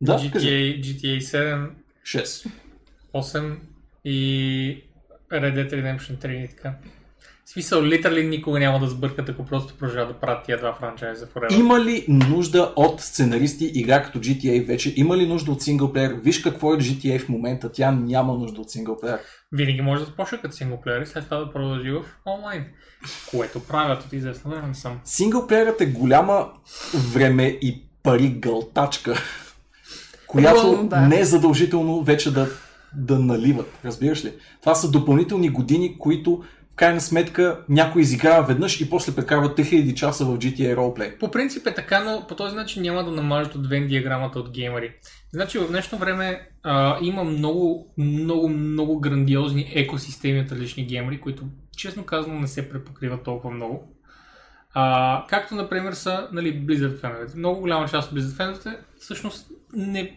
[0.02, 0.20] Да.
[0.20, 1.70] GTA, GTA 7
[2.06, 2.52] 6.
[3.14, 3.58] 8
[4.06, 4.84] и
[5.32, 6.74] Red Dead Redemption 3 и така.
[7.46, 11.28] В смисъл, литерали никога няма да сбъркат, ако просто продължават да правят тия два франчайза
[11.28, 11.60] forever.
[11.60, 14.94] Има ли нужда от сценаристи игра като GTA вече?
[14.96, 16.14] Има ли нужда от синглплеер?
[16.24, 17.72] Виж какво е GTA в момента.
[17.72, 19.20] Тя няма нужда от синглплеер.
[19.52, 22.66] Винаги може да започне като синглплеер и след това да продължи в онлайн.
[23.32, 25.00] Което правят от известно време съм.
[25.04, 26.48] Синглплеерът е голяма
[27.14, 29.16] време и пари гълтачка,
[30.28, 31.02] която да.
[31.02, 32.48] не е задължително вече да,
[32.98, 33.80] да наливат.
[33.86, 34.34] Разбираш ли?
[34.62, 36.44] Това са допълнителни години, които
[36.76, 41.20] в крайна сметка някой изиграва веднъж и после прекарва 3000 часа в GTA Roleplay.
[41.20, 44.52] По принцип е така, но по този начин няма да намажат от Вен диаграмата от
[44.52, 44.94] геймери.
[45.34, 51.44] Значи в днешно време а, има много, много, много грандиозни екосистеми от различни геймери, които
[51.78, 53.96] честно казано не се препокриват толкова много.
[54.74, 57.38] А, както, например, са нали, Blizzard феновете.
[57.38, 60.16] Много голяма част от Blizzard феновете всъщност не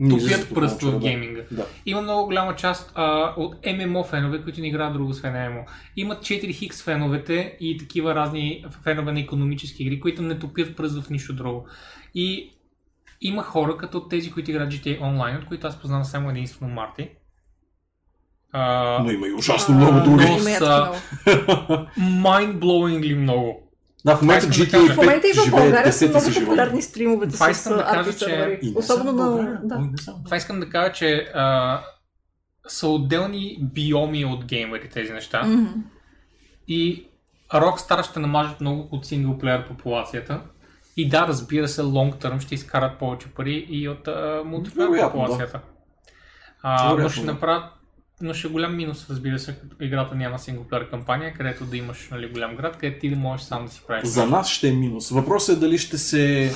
[0.00, 1.40] Излизат пръст в гейминга.
[1.50, 1.66] Да.
[1.86, 5.64] Има много голяма част а, от ММО фенове, които не играят друго освен ММО.
[5.96, 11.02] Имат 4 хикс феновете и такива разни фенове на економически игри, които не топят пръст
[11.02, 11.66] в нищо друго.
[12.14, 12.50] И
[13.20, 17.08] има хора, като тези, които играят GTA Online, от които аз познавам само единствено Марти.
[18.52, 20.26] А, Но има и ужасно много други.
[20.40, 20.92] са-
[21.98, 23.71] mind-blowingly много.
[24.04, 24.94] Да, в момента да GTA кажа.
[24.94, 27.84] В момента и 5 в България са 10 много популярни стримовете Това с искам да
[27.84, 29.60] кажа, че- Особено на...
[29.64, 29.80] Да.
[30.24, 31.80] Това искам да кажа, че а,
[32.68, 35.42] са отделни биоми от геймери тези неща.
[35.42, 35.66] Мгм.
[36.68, 37.06] И
[37.52, 40.40] Rockstar ще намажат много от синглплеер популацията.
[40.96, 44.08] И да, разбира се, long term ще изкарат повече пари и от
[44.44, 45.60] мултиплеер популацията.
[46.62, 47.32] А, но ще да.
[47.32, 47.64] направят
[48.22, 52.28] но ще е голям минус, разбира се, играта няма синглплеер кампания, където да имаш нали,
[52.28, 54.08] голям град, където ти да можеш сам да си правиш.
[54.08, 55.10] За нас ще е минус.
[55.10, 56.52] Въпросът е дали ще се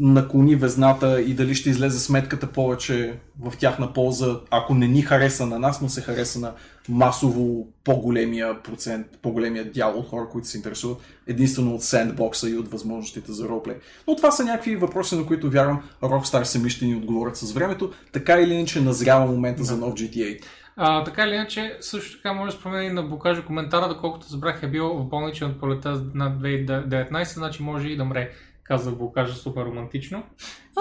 [0.00, 5.46] наклони везната и дали ще излезе сметката повече в тяхна полза, ако не ни хареса
[5.46, 6.52] на нас, но се хареса на
[6.88, 12.70] масово по-големия процент, по-големия дял от хора, които се интересуват единствено от сендбокса и от
[12.70, 13.76] възможностите за ролплей.
[14.08, 17.92] Но това са някакви въпроси, на които вярвам Rockstar сами ще ни отговорят с времето.
[18.12, 20.40] Така или иначе назрява момента за нов GTA.
[20.76, 24.62] А, така или иначе, също така може да спомена и да покажа коментара, доколкото разбрах
[24.62, 28.30] е бил в болничен от пролета на 2019, значи може и да мре.
[28.64, 30.22] Каза кажа супер романтично.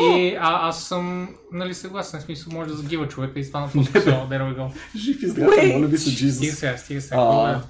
[0.01, 4.03] И а, аз съм нали, съгласен, в смисъл може да загива човека и стана по-скоро.
[4.03, 4.71] There we go.
[4.95, 6.53] Жив и здрав, моля ви се, Стига Jesus.
[6.53, 7.61] сега, стига сега.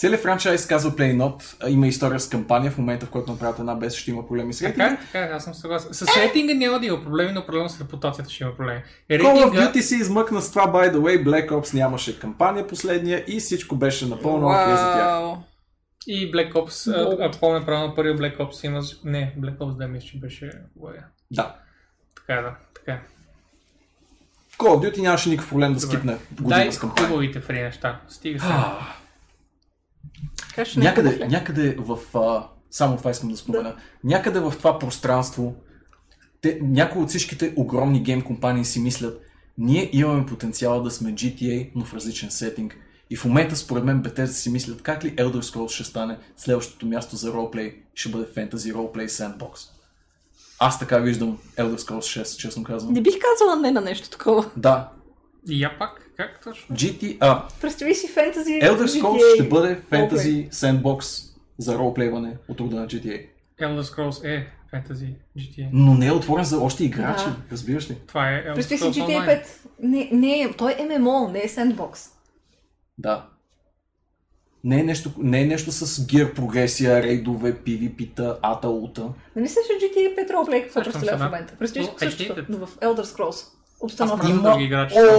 [0.00, 0.06] Е?
[0.06, 3.58] Целият франчайз казва Play Not, а има история с кампания в момента, в който направят
[3.58, 5.02] една без ще има проблеми с Така, рейтинга.
[5.12, 5.94] така, е, аз съм съгласен.
[5.94, 8.82] С рейтинга няма да има проблеми, но определено с репутацията ще има проблеми.
[9.10, 12.66] Call of Рейтинга, Duty се измъкна с това, by the way, Black Ops нямаше кампания
[12.66, 15.38] последния и всичко беше напълно окей за тях.
[16.06, 17.22] И Black Ops, Много.
[17.22, 18.82] ако помня правилно, първият Black Ops има...
[19.04, 20.52] Не, Black Ops да мисля, че беше...
[21.30, 21.54] Да.
[22.16, 23.00] Така е, да, така е.
[24.58, 25.94] Call of Duty нямаше никакъв проблем да Добре.
[25.96, 27.08] скипне Дай година с кампания.
[27.08, 28.00] хубавите фри неща.
[28.08, 28.46] Стига се.
[30.58, 31.98] Е Някъде, някъде в...
[32.18, 33.76] А, само това искам да спомена.
[34.04, 35.54] Някъде в това пространство
[36.40, 39.22] те, някои от всичките огромни гейм компании си мислят
[39.60, 42.76] ние имаме потенциал да сме GTA, но в различен сетинг.
[43.10, 46.86] И в момента, според мен, Bethesda си мислят как ли Elder Scrolls ще стане следващото
[46.86, 49.68] място за ролплей, ще бъде Fantasy Roleplay Sandbox.
[50.58, 52.92] Аз така виждам Elder Scrolls 6, честно казвам.
[52.92, 54.50] Не бих казала не на нещо такова.
[54.56, 54.90] Да,
[55.48, 56.76] И я пак, как точно?
[56.76, 58.50] GT, а, Представи си фентази.
[58.52, 59.02] Elder GTA.
[59.02, 63.26] Scrolls ще бъде Fantasy Sandbox за ролплейване от рода на GTA.
[63.60, 65.68] Elder Scrolls е Fantasy GTA.
[65.72, 67.36] Но не е отворен за още играчи, Да.
[67.52, 67.96] разбираш ли?
[68.06, 69.42] Това е Elder Представи си GTA Online.
[69.42, 69.46] 5.
[69.82, 72.08] Не, не, той е ММО, не е сендбокс.
[72.98, 73.26] Да.
[74.64, 79.08] Не е нещо, не е нещо с гир прогресия, рейдове, PvP-та, ата, ута.
[79.36, 81.54] Не мисля, че GTA 5 ролплей какво представлява в момента.
[81.58, 83.46] Представи си Но, същото, в Elder Scrolls.
[83.80, 84.28] Обстановка.
[84.28, 84.58] Има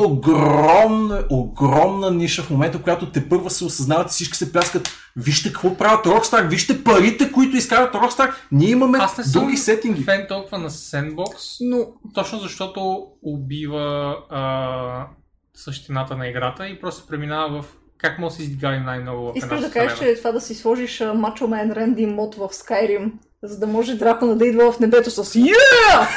[0.08, 4.90] огромна, огромна ниша в момента, която те първа се осъзнават и всички се пляскат.
[5.16, 8.34] Вижте какво правят Rockstar, вижте парите, които изкарат Rockstar.
[8.52, 10.04] Ние имаме Аз не съм други сетинги.
[10.04, 15.08] фен толкова на Sandbox, Но точно защото убива а,
[15.54, 19.62] същината на играта и просто преминава в как може да се издигали най-много в искаш
[19.62, 23.12] да кажеш, че това да си сложиш Macho Man Randy мод в Skyrim,
[23.44, 26.08] за да може дракона да идва в небето с Yeah!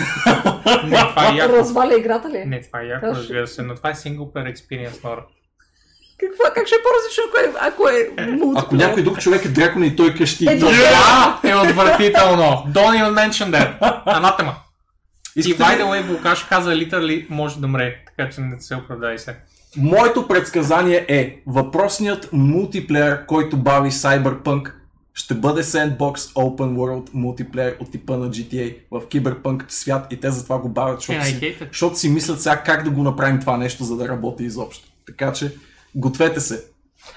[0.85, 1.53] Не, това е яко.
[1.53, 2.45] Разваля играта ли?
[2.47, 5.25] Не, това е яко, разбира се, но това е синглплеер experience, Нора.
[6.21, 8.57] Каква, как ще е по-различно, ако е, ако е мултиплеер?
[8.57, 10.47] Ако някой друг човек е дракон и той къщи.
[10.51, 10.75] Е, добре.
[10.75, 12.65] Това е отвратително!
[12.69, 14.03] Don't even mention that!
[14.07, 14.55] Анатема!
[15.37, 18.61] И Искате by ли- the way, Букаш каза literally може да мре, така че не
[18.61, 19.37] се оправдай се.
[19.77, 24.73] Моето предсказание е въпросният мултиплеер, който бави Cyberpunk,
[25.15, 30.31] ще бъде Sandbox Open World мултиплеер от типа на GTA в киберпънк свят и те
[30.31, 33.41] затова го бавят, защото, Yeah, I си, защото си мислят сега как да го направим
[33.41, 34.89] това нещо, за да работи изобщо.
[35.07, 35.55] Така че,
[35.95, 36.65] гответе се.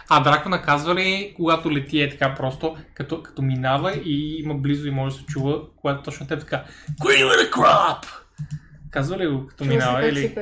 [0.10, 4.88] А Драко наказва ли, когато лети е така просто, като, като минава и има близо
[4.88, 6.64] и може да се чува, когато точно те така
[7.02, 8.06] Green crop!
[8.92, 10.36] Казва ли го като минава или...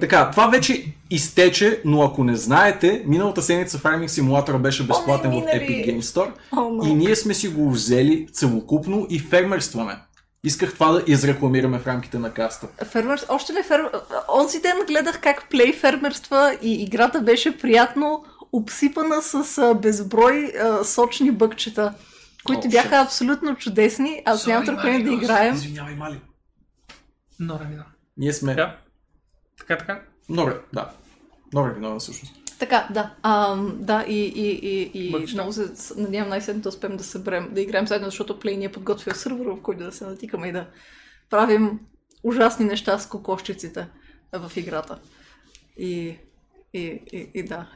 [0.00, 5.34] Така, това вече изтече, но ако не знаете, миналата седмица Farming Simulator беше безплатен в
[5.34, 5.50] минали.
[5.52, 6.88] Epic Game Store no.
[6.88, 9.96] и ние сме си го взели целокупно и фермерстваме.
[10.44, 12.68] Исках това да изрекламираме в рамките на каста.
[12.84, 13.90] Фермерс, още ли фермер...
[14.40, 21.30] Онзи ден гледах как плей фермерства и играта беше приятно обсипана с безброй а, сочни
[21.30, 21.94] бъкчета,
[22.44, 24.22] които О, бяха абсолютно чудесни.
[24.24, 25.54] Аз нямам търпение да играем.
[25.54, 26.20] Извинявай, Мали.
[27.40, 27.84] Нора вина.
[28.16, 28.54] Ние сме...
[28.54, 28.76] Да.
[29.58, 30.02] Така, така.
[30.28, 30.90] Нора, да.
[31.52, 32.34] Нора виновна всъщност.
[32.58, 33.14] Така, да.
[33.22, 34.50] А, да, и, и,
[34.94, 38.56] и, и много се надявам най-сетне да успеем да съберем, да играем заедно, защото Play
[38.56, 40.66] ни е подготвил сървър, в който да се натикаме и да
[41.30, 41.80] правим
[42.22, 43.88] ужасни неща с кокошчиците
[44.32, 44.98] в играта.
[45.76, 46.16] И,
[46.74, 47.66] и, и, и да.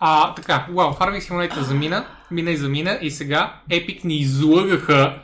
[0.00, 5.22] А, така, вау, Farming Simulator замина, мина и замина и сега Epic ни излъгаха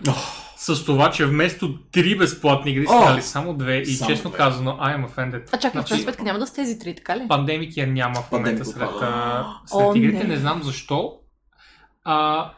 [0.60, 4.36] с това, че вместо три безплатни игри са дали само две и Само честно две.
[4.38, 5.48] казано, I am offended.
[5.52, 7.28] А чакай, Значи, сметка няма да с тези три, така ли?
[7.28, 10.34] Пандемик я няма в момента сред, а, О, сред игрите, не.
[10.34, 11.18] не знам защо.
[12.04, 12.50] А,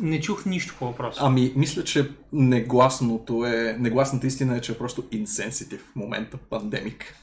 [0.00, 1.20] не чух нищо по въпроса.
[1.22, 3.76] Ами, мисля, че негласното е...
[3.78, 7.14] Негласната истина е, че е просто инсенситив в момента пандемик.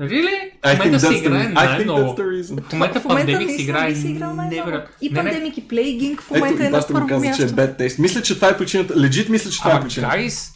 [0.00, 0.50] Really?
[0.62, 2.16] В I think момента the играе най-много.
[2.16, 4.42] В момента в играе би си най-много.
[4.42, 4.94] невероятно.
[5.00, 7.56] И Пандемик и Playging в момента е на първо каза, че е място.
[7.56, 7.98] bad taste.
[8.00, 8.94] Мисля, че това е причината.
[8.94, 10.16] Legit мисля, че това е причината.
[10.16, 10.50] guys,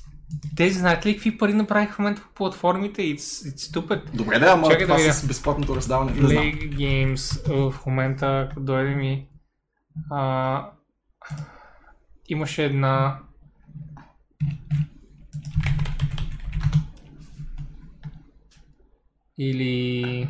[0.57, 3.03] те знаете ли какви пари направиха в момента по платформите?
[3.03, 4.01] It's, it's stupid.
[4.15, 5.13] Добре, да, ама Чакай да това видя.
[5.13, 6.13] с безплатното раздаване.
[6.13, 6.45] Не знам.
[6.53, 9.27] Games в момента, като дойде ми,
[10.11, 10.71] а,
[12.29, 13.19] имаше една
[19.39, 20.29] или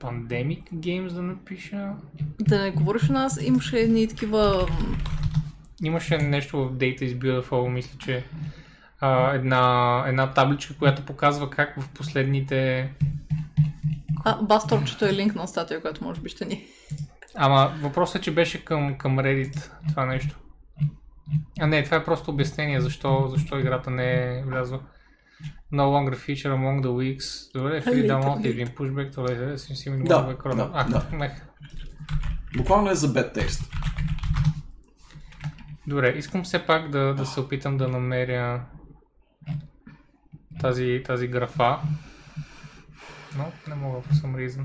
[0.00, 1.92] Pandemic Games да напиша.
[2.40, 4.68] Да не говориш у нас, имаше едни такива...
[5.84, 8.24] Имаше нещо в Data is Beautiful, мисля, че
[9.00, 12.90] а, една, една табличка, която показва как в последните...
[14.24, 16.64] А, Басторчето е линк на статия, която може би ще ни...
[17.34, 20.38] Ама въпросът е, че беше към, към Reddit това нещо.
[21.60, 24.80] А не, това е просто обяснение защо, защо играта не е влязла.
[25.72, 27.52] No longer feature among the weeks.
[27.54, 30.22] Добре, free download или pushback to later since you Да,
[30.54, 31.16] да, А, да.
[31.16, 31.32] мех.
[32.56, 33.72] Буквално е за bad taste.
[35.86, 38.64] Добре, искам все пак да, да се опитам да намеря
[40.60, 41.78] тази, тази графа.
[43.36, 44.64] Но не мога for some reason.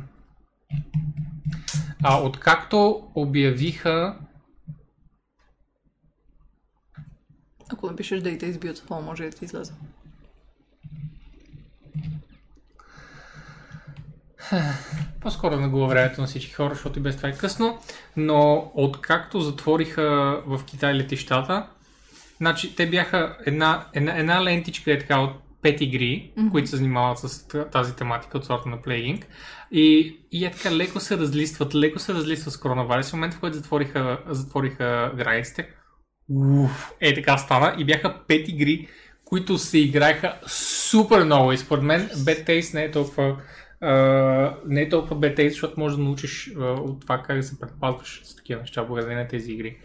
[2.03, 4.17] А откакто обявиха
[7.73, 9.73] Ако напишеш Data is Beautiful, може да ти излезе.
[15.21, 17.79] По-скоро на губа времето на всички хора, защото и без това е късно.
[18.17, 21.67] Но откакто затвориха в Китай летищата,
[22.37, 25.31] значи те бяха една, една, една лентичка е така от
[25.61, 26.51] пет игри, mm-hmm.
[26.51, 29.23] които се занимават с тази тематика от сорта на Plaguing.
[29.71, 33.09] И, и е така леко се разлистват, леко се разлистват с коронавирус.
[33.09, 35.69] В момента, в който затвориха, затвориха границите,
[36.29, 38.87] уф, е така стана и бяха пет игри,
[39.25, 43.37] които се играеха супер много и според мен Bad Taste не е толкова
[44.67, 48.21] Не е толкова taste, защото можеш да научиш uh, от това как да се предпазваш
[48.23, 49.77] с такива неща благодарение на тези игри.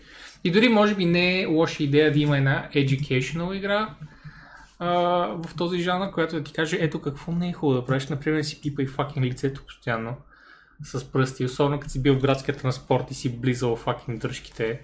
[0.44, 3.94] И дори може би не е лоша идея да има една educational игра
[4.80, 8.06] uh, в този жанр, която да ти каже ето какво не е хубаво да правиш,
[8.06, 10.16] например си пипай факинг лицето постоянно
[10.84, 14.80] с пръсти, особено като си бил в градския транспорт и си близал факинг дръжките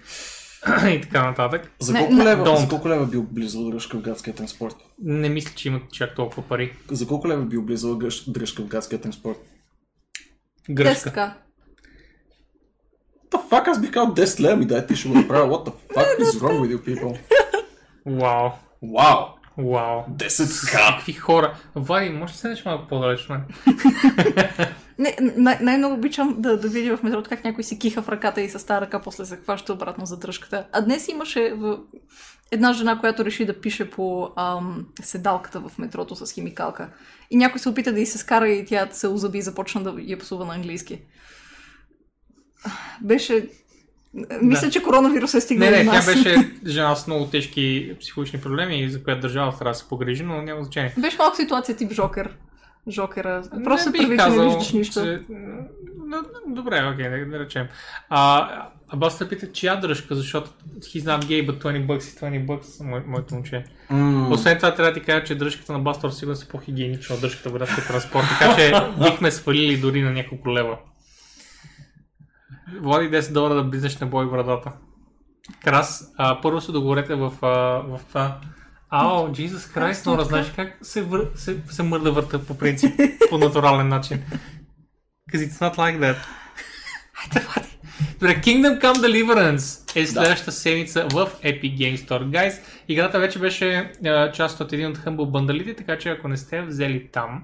[0.89, 1.71] и така нататък.
[1.79, 4.75] За колко, не, лева, за колко лева бил близо дръжка в градския транспорт?
[5.03, 6.73] Не мисля, че имат чак толкова пари.
[6.91, 9.37] За колко лева бил близо дръжка в градския транспорт?
[10.77, 11.35] Теска.
[13.31, 15.47] What the fuck, аз бих казал 10 лева ми дай ти ще го направя.
[15.47, 17.17] What the fuck is wrong with you people?
[18.05, 18.51] Вау.
[18.81, 19.27] Вау!
[19.57, 20.03] Вау.
[20.09, 20.95] 10к!
[20.95, 21.55] Какви хора.
[21.75, 23.43] Влади, може ли се нещо малко по-далеч мен?
[24.99, 28.41] Не, най- най-много обичам да, да видя в метрото как някой си киха в ръката
[28.41, 30.65] и с тази ръка после се хваща обратно за дръжката.
[30.71, 31.77] А днес имаше в...
[32.51, 36.89] една жена, която реши да пише по ам, седалката в метрото с химикалка.
[37.31, 39.95] И някой се опита да й се скара и тя се озъби и започна да
[40.01, 41.01] я псува на английски.
[43.01, 43.49] Беше...
[44.41, 48.41] Мисля, че коронавирус е стигнал Не, не, до тя беше жена с много тежки психологични
[48.41, 50.93] проблеми, за която държавата трябва да се погрижи, но няма значение.
[50.97, 52.37] Беше малко ситуация тип Жокер.
[52.89, 53.43] Жокера.
[53.63, 55.03] Просто Не се бих не казал, виждаш нищо.
[55.03, 55.21] Че...
[56.05, 57.67] Но, добре, окей, да, да речем.
[58.09, 58.49] А,
[58.89, 62.83] а баста пита, чия дръжка, защото he's not gay, but 20 bucks is 20 bucks,
[62.83, 63.65] мой, моето момче.
[63.89, 67.21] М, Освен това, трябва да ти кажа, че дръжката на Бастор сигурно са по-хигиенична от
[67.21, 70.77] дръжката в градския транспорт, така че бихме свалили дори на няколко лева.
[72.81, 74.71] Води 10 долара да близнеш на бой в брадата.
[75.63, 77.47] Крас, а, първо се договорете в, а,
[77.79, 78.37] в това.
[78.95, 81.29] Ао, Jesus Christ, но знаеш как се, вър...
[81.35, 82.99] се, се мърда върта по принцип,
[83.29, 84.23] по натурален начин.
[85.29, 86.15] Because it's not like that.
[88.13, 92.23] Добре, Kingdom Come Deliverance е следващата седмица в Epic Game Store.
[92.23, 96.37] Guys, играта вече беше а, част от един от Humble Bundle така че ако не
[96.37, 97.43] сте взели там,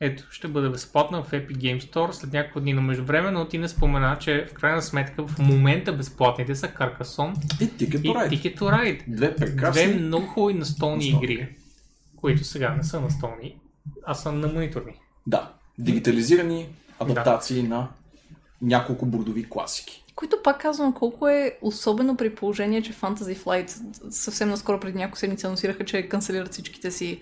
[0.00, 3.68] ето, ще бъде безплатна в Epic Game Store след няколко дни, но междувременно ти не
[3.68, 8.30] спомена, че в крайна сметка в момента безплатните са Carcassonne И Ticket и to Ride.
[8.30, 9.02] Ticket to Ride.
[9.08, 9.82] Две прекрасни.
[9.82, 11.56] Две много хубави настолни игри,
[12.16, 13.56] които сега не са настолни,
[14.06, 15.00] а са на мониторни.
[15.26, 15.52] Да.
[15.78, 17.88] Дигитализирани адаптации на
[18.62, 20.04] няколко бордови класики.
[20.14, 23.80] Които пак казвам колко е особено при положение, че Fantasy Flight
[24.10, 27.20] съвсем наскоро преди няколко седмици анонсираха, че канцелират всичките си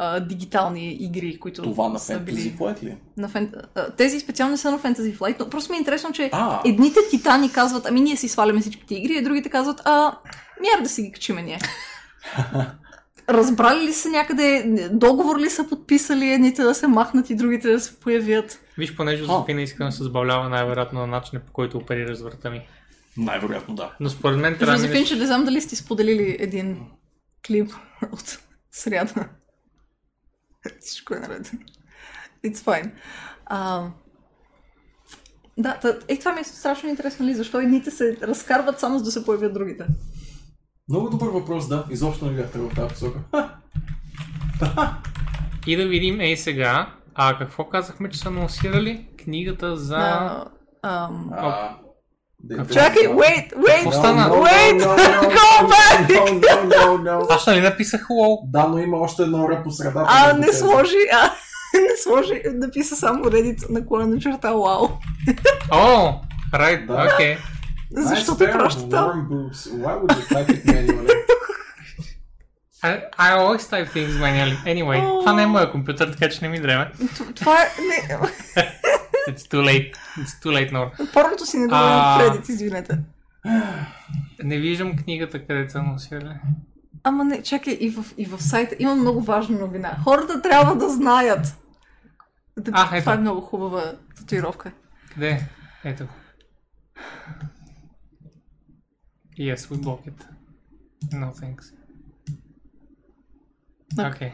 [0.00, 2.56] а, дигитални игри, които Това на са Fantasy били...
[2.58, 2.96] Flight ли?
[3.16, 3.52] На фен...
[3.96, 6.60] Тези специално не са на Fantasy Flight, но просто ми е интересно, че А.
[6.64, 10.16] едните титани казват, ами ние си сваляме всичките игри, а другите казват, а,
[10.60, 11.58] мяр да си ги качиме ние.
[13.28, 17.80] Разбрали ли са някъде, договор ли са подписали, едните да се махнат и другите да
[17.80, 18.60] се появят?
[18.78, 22.50] Виж, понеже Жозефина иска да се забавлява най-вероятно на начина по който оперира с врата
[22.50, 22.62] ми.
[23.16, 23.92] Най-вероятно да.
[24.00, 26.80] Но според мен трябва Жозефин, че не знам дали сте споделили един
[27.46, 27.72] клип
[28.12, 28.38] от
[28.70, 29.28] сряда.
[30.80, 31.52] Всичко е наред.
[32.44, 32.90] It's fine.
[33.46, 33.88] А,
[35.58, 39.10] да, е, това ми е страшно интересно, ли, защо едните се разкарват само за да
[39.10, 39.86] се появят другите.
[40.88, 41.86] Много добър въпрос, да.
[41.90, 43.18] Изобщо не бях в тази посока.
[45.66, 49.08] И да видим, ей сега, а какво казахме, че са анонсирали?
[49.24, 49.96] Книгата за...
[49.96, 50.44] А,
[50.82, 51.76] ам, А,
[52.72, 54.28] Чакай, wait, wait, Какво стана?
[54.30, 56.08] wait, go back!
[56.08, 56.24] No,
[56.64, 57.26] no, no, no.
[57.30, 58.42] Аз нали написах лол?
[58.46, 60.06] Да, но има още едно ре по средата.
[60.08, 61.30] А, не сложи, а,
[61.74, 64.88] не сложи, написа само Reddit на кола на черта, вау.
[65.70, 66.12] О,
[66.54, 67.10] right, Да.
[67.14, 67.36] окей.
[67.90, 69.04] Защо те pair of праща там?
[69.04, 69.68] warm boobs.
[69.74, 71.14] Why would you type it manually?
[72.82, 74.56] I, I always type things manually.
[74.66, 76.90] Anyway, това не е моя компютър, така че не ми дреме.
[77.34, 77.66] Това е...
[77.82, 78.18] Не,
[79.28, 79.92] It's too late.
[80.18, 81.12] It's too late, Nor.
[81.12, 82.18] порното си не го А.
[82.20, 82.98] Reddit, извинете.
[84.44, 86.34] Не виждам книгата, където са анонсирали.
[87.04, 89.96] Ама не, чакай, и в, и в сайта има много важна новина.
[90.04, 91.56] Хората трябва да знаят.
[92.58, 93.02] Да, А, ето.
[93.02, 94.72] това е много хубава татуировка.
[95.14, 95.48] Къде?
[95.84, 96.04] Ето.
[99.38, 100.26] Yes, we block it.
[101.12, 101.64] No thanks.
[103.96, 104.10] Okay.
[104.10, 104.32] Okay.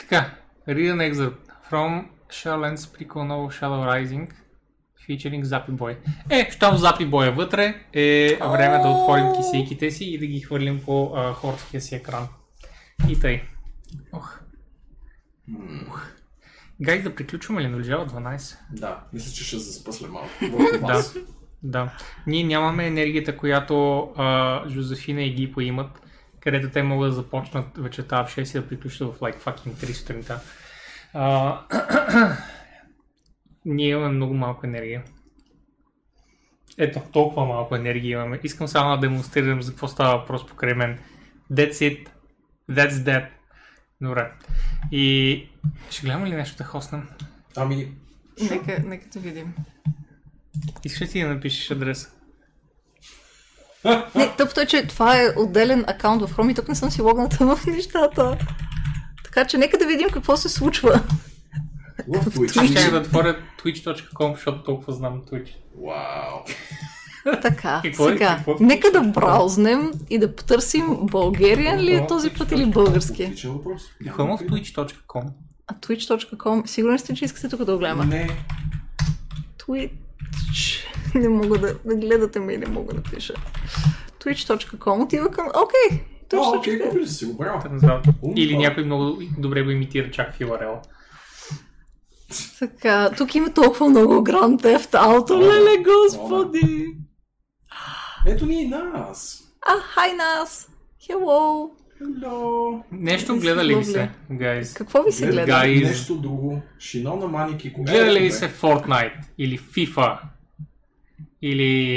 [0.00, 0.30] Така,
[0.68, 1.38] read an excerpt
[1.70, 4.28] from Shadowlands prequel novel Shadow Rising
[5.06, 5.96] featuring Zappy Boy.
[6.30, 10.40] Е, щом Zappy Boy е вътре, е време да отворим кисейките си и да ги
[10.40, 12.28] хвърлим по а, хорския си екран.
[13.08, 13.42] И тъй.
[14.12, 14.40] Ох.
[15.88, 16.06] Ух.
[16.80, 17.68] Гай, да приключваме ли?
[17.68, 18.56] Наближава 12.
[18.72, 20.28] Да, мисля, че ще заспа след малко.
[20.86, 21.02] Да,
[21.62, 21.92] да.
[22.26, 26.00] Ние нямаме енергията, която а, Жозефина и Гипо имат,
[26.40, 29.92] където те могат да започнат вечерта в 6 и да приключат в like fucking 3
[29.92, 30.40] сутринта.
[31.18, 31.60] А,
[33.64, 35.04] ние имаме много малко енергия.
[36.78, 38.40] Ето, толкова малко енергия имаме.
[38.44, 40.98] Искам само да демонстрирам за какво става въпрос покрай мен.
[41.52, 42.08] That's it.
[42.70, 43.26] That's that.
[44.00, 44.32] Добре.
[44.92, 45.48] И
[45.90, 47.08] ще гледаме ли нещо да хоснем?
[47.56, 47.92] Ами,
[48.50, 49.54] Нека, нека да видим.
[50.84, 52.10] Искаш ли ти да напишеш адреса?
[54.14, 57.02] Не, тъпто е, че това е отделен акаунт в Chrome и тук не съм си
[57.02, 58.38] логната в нещата.
[59.36, 61.00] Така че нека да видим какво се случва.
[62.08, 62.80] в Twitch.
[62.80, 65.48] Ще да отворя twitch.com, защото толкова знам Twitch.
[65.86, 66.44] Вау.
[67.42, 68.12] Така, Какво е?
[68.12, 68.56] сега, Какво?
[68.60, 73.24] нека да браузнем и да потърсим българиен ли е този път или български.
[73.24, 73.82] Отличен въпрос.
[74.04, 75.24] Какво има в twitch.com?
[75.66, 78.04] А twitch.com, сигурен сте, че искате тук да го гледаме?
[78.04, 78.30] Не.
[79.58, 80.84] Twitch.
[81.14, 83.34] Не мога да, да гледате ме и не мога да пиша.
[84.20, 85.46] Twitch.com отива към...
[85.46, 86.90] Окей, А, точно окей, така.
[86.90, 87.62] купили си го, браво.
[88.36, 90.78] Или някой много добре го имитира чак URL.
[92.58, 96.86] Така, тук има толкова много Grand Theft Auto, леле господи!
[98.26, 99.42] Ето ни и нас.
[99.62, 100.68] А, хай нас!
[101.08, 101.70] Hello!
[102.02, 102.82] Hello.
[102.92, 104.76] Нещо is гледали ли се, guys?
[104.76, 105.52] Какво ви се гледа?
[105.52, 105.84] Guys.
[105.84, 106.62] Нещо друго.
[106.78, 107.72] Шинона Маники.
[107.72, 109.12] кога е, Гледали ли се Fortnite?
[109.38, 110.18] Или FIFA?
[111.42, 111.96] Или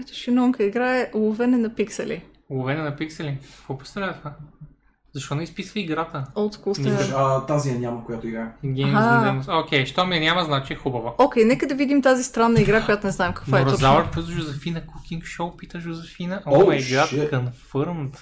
[0.00, 2.22] Ето Шинонка играе ловене на пиксели.
[2.52, 3.38] Ловене на пиксели?
[3.56, 4.34] Какво представлява това?
[5.14, 6.24] Защо не изписва играта?
[6.36, 7.12] Old school.
[7.16, 8.46] А, тази я няма, която играе.
[8.64, 9.64] Games Demos.
[9.64, 11.14] Окей, що ми няма, значи е хубава.
[11.18, 14.08] Окей, нека да видим тази странна игра, която не знаем каква е точно.
[14.12, 16.42] Плюс Жозефина Cooking Show, пита Жозефина.
[16.46, 18.16] О Oh, май гад, confirmed.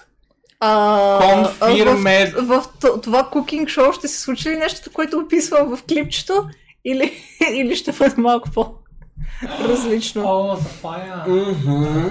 [0.60, 2.41] Confirmed.
[2.41, 6.49] В, в, това кукинг шоу ще се случи ли нещо, което описвам в клипчето?
[6.84, 7.12] Или,
[7.52, 10.23] или ще бъде малко по-различно?
[10.26, 11.25] О, запая.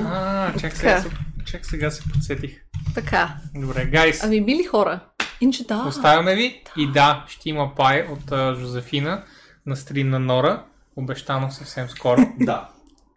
[0.08, 1.04] А, чак сега,
[1.52, 2.62] чак сега се подсетих.
[2.96, 3.36] Така.
[3.56, 5.00] Добре, гайс, Ами били хора?
[5.42, 5.86] Инче да.
[5.88, 9.24] оставяме ви и да, ще има пай от а, Жозефина
[9.66, 12.22] на стрим на Нора, обещано съвсем скоро.
[12.40, 12.70] Да.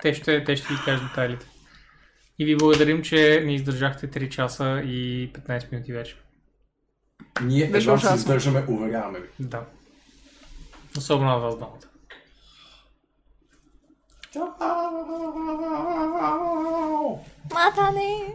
[0.02, 1.47] те, ще, те ще ви кажат детайлите.
[2.39, 6.17] И ви благодарим, че ни издържахте 3 часа и 15 минути вече.
[7.43, 9.28] Ние едва се издържаме, уверяваме ви.
[9.41, 9.65] Да.
[10.97, 11.92] Особено на вас двамата.
[14.35, 14.49] ま
[17.73, 18.35] たね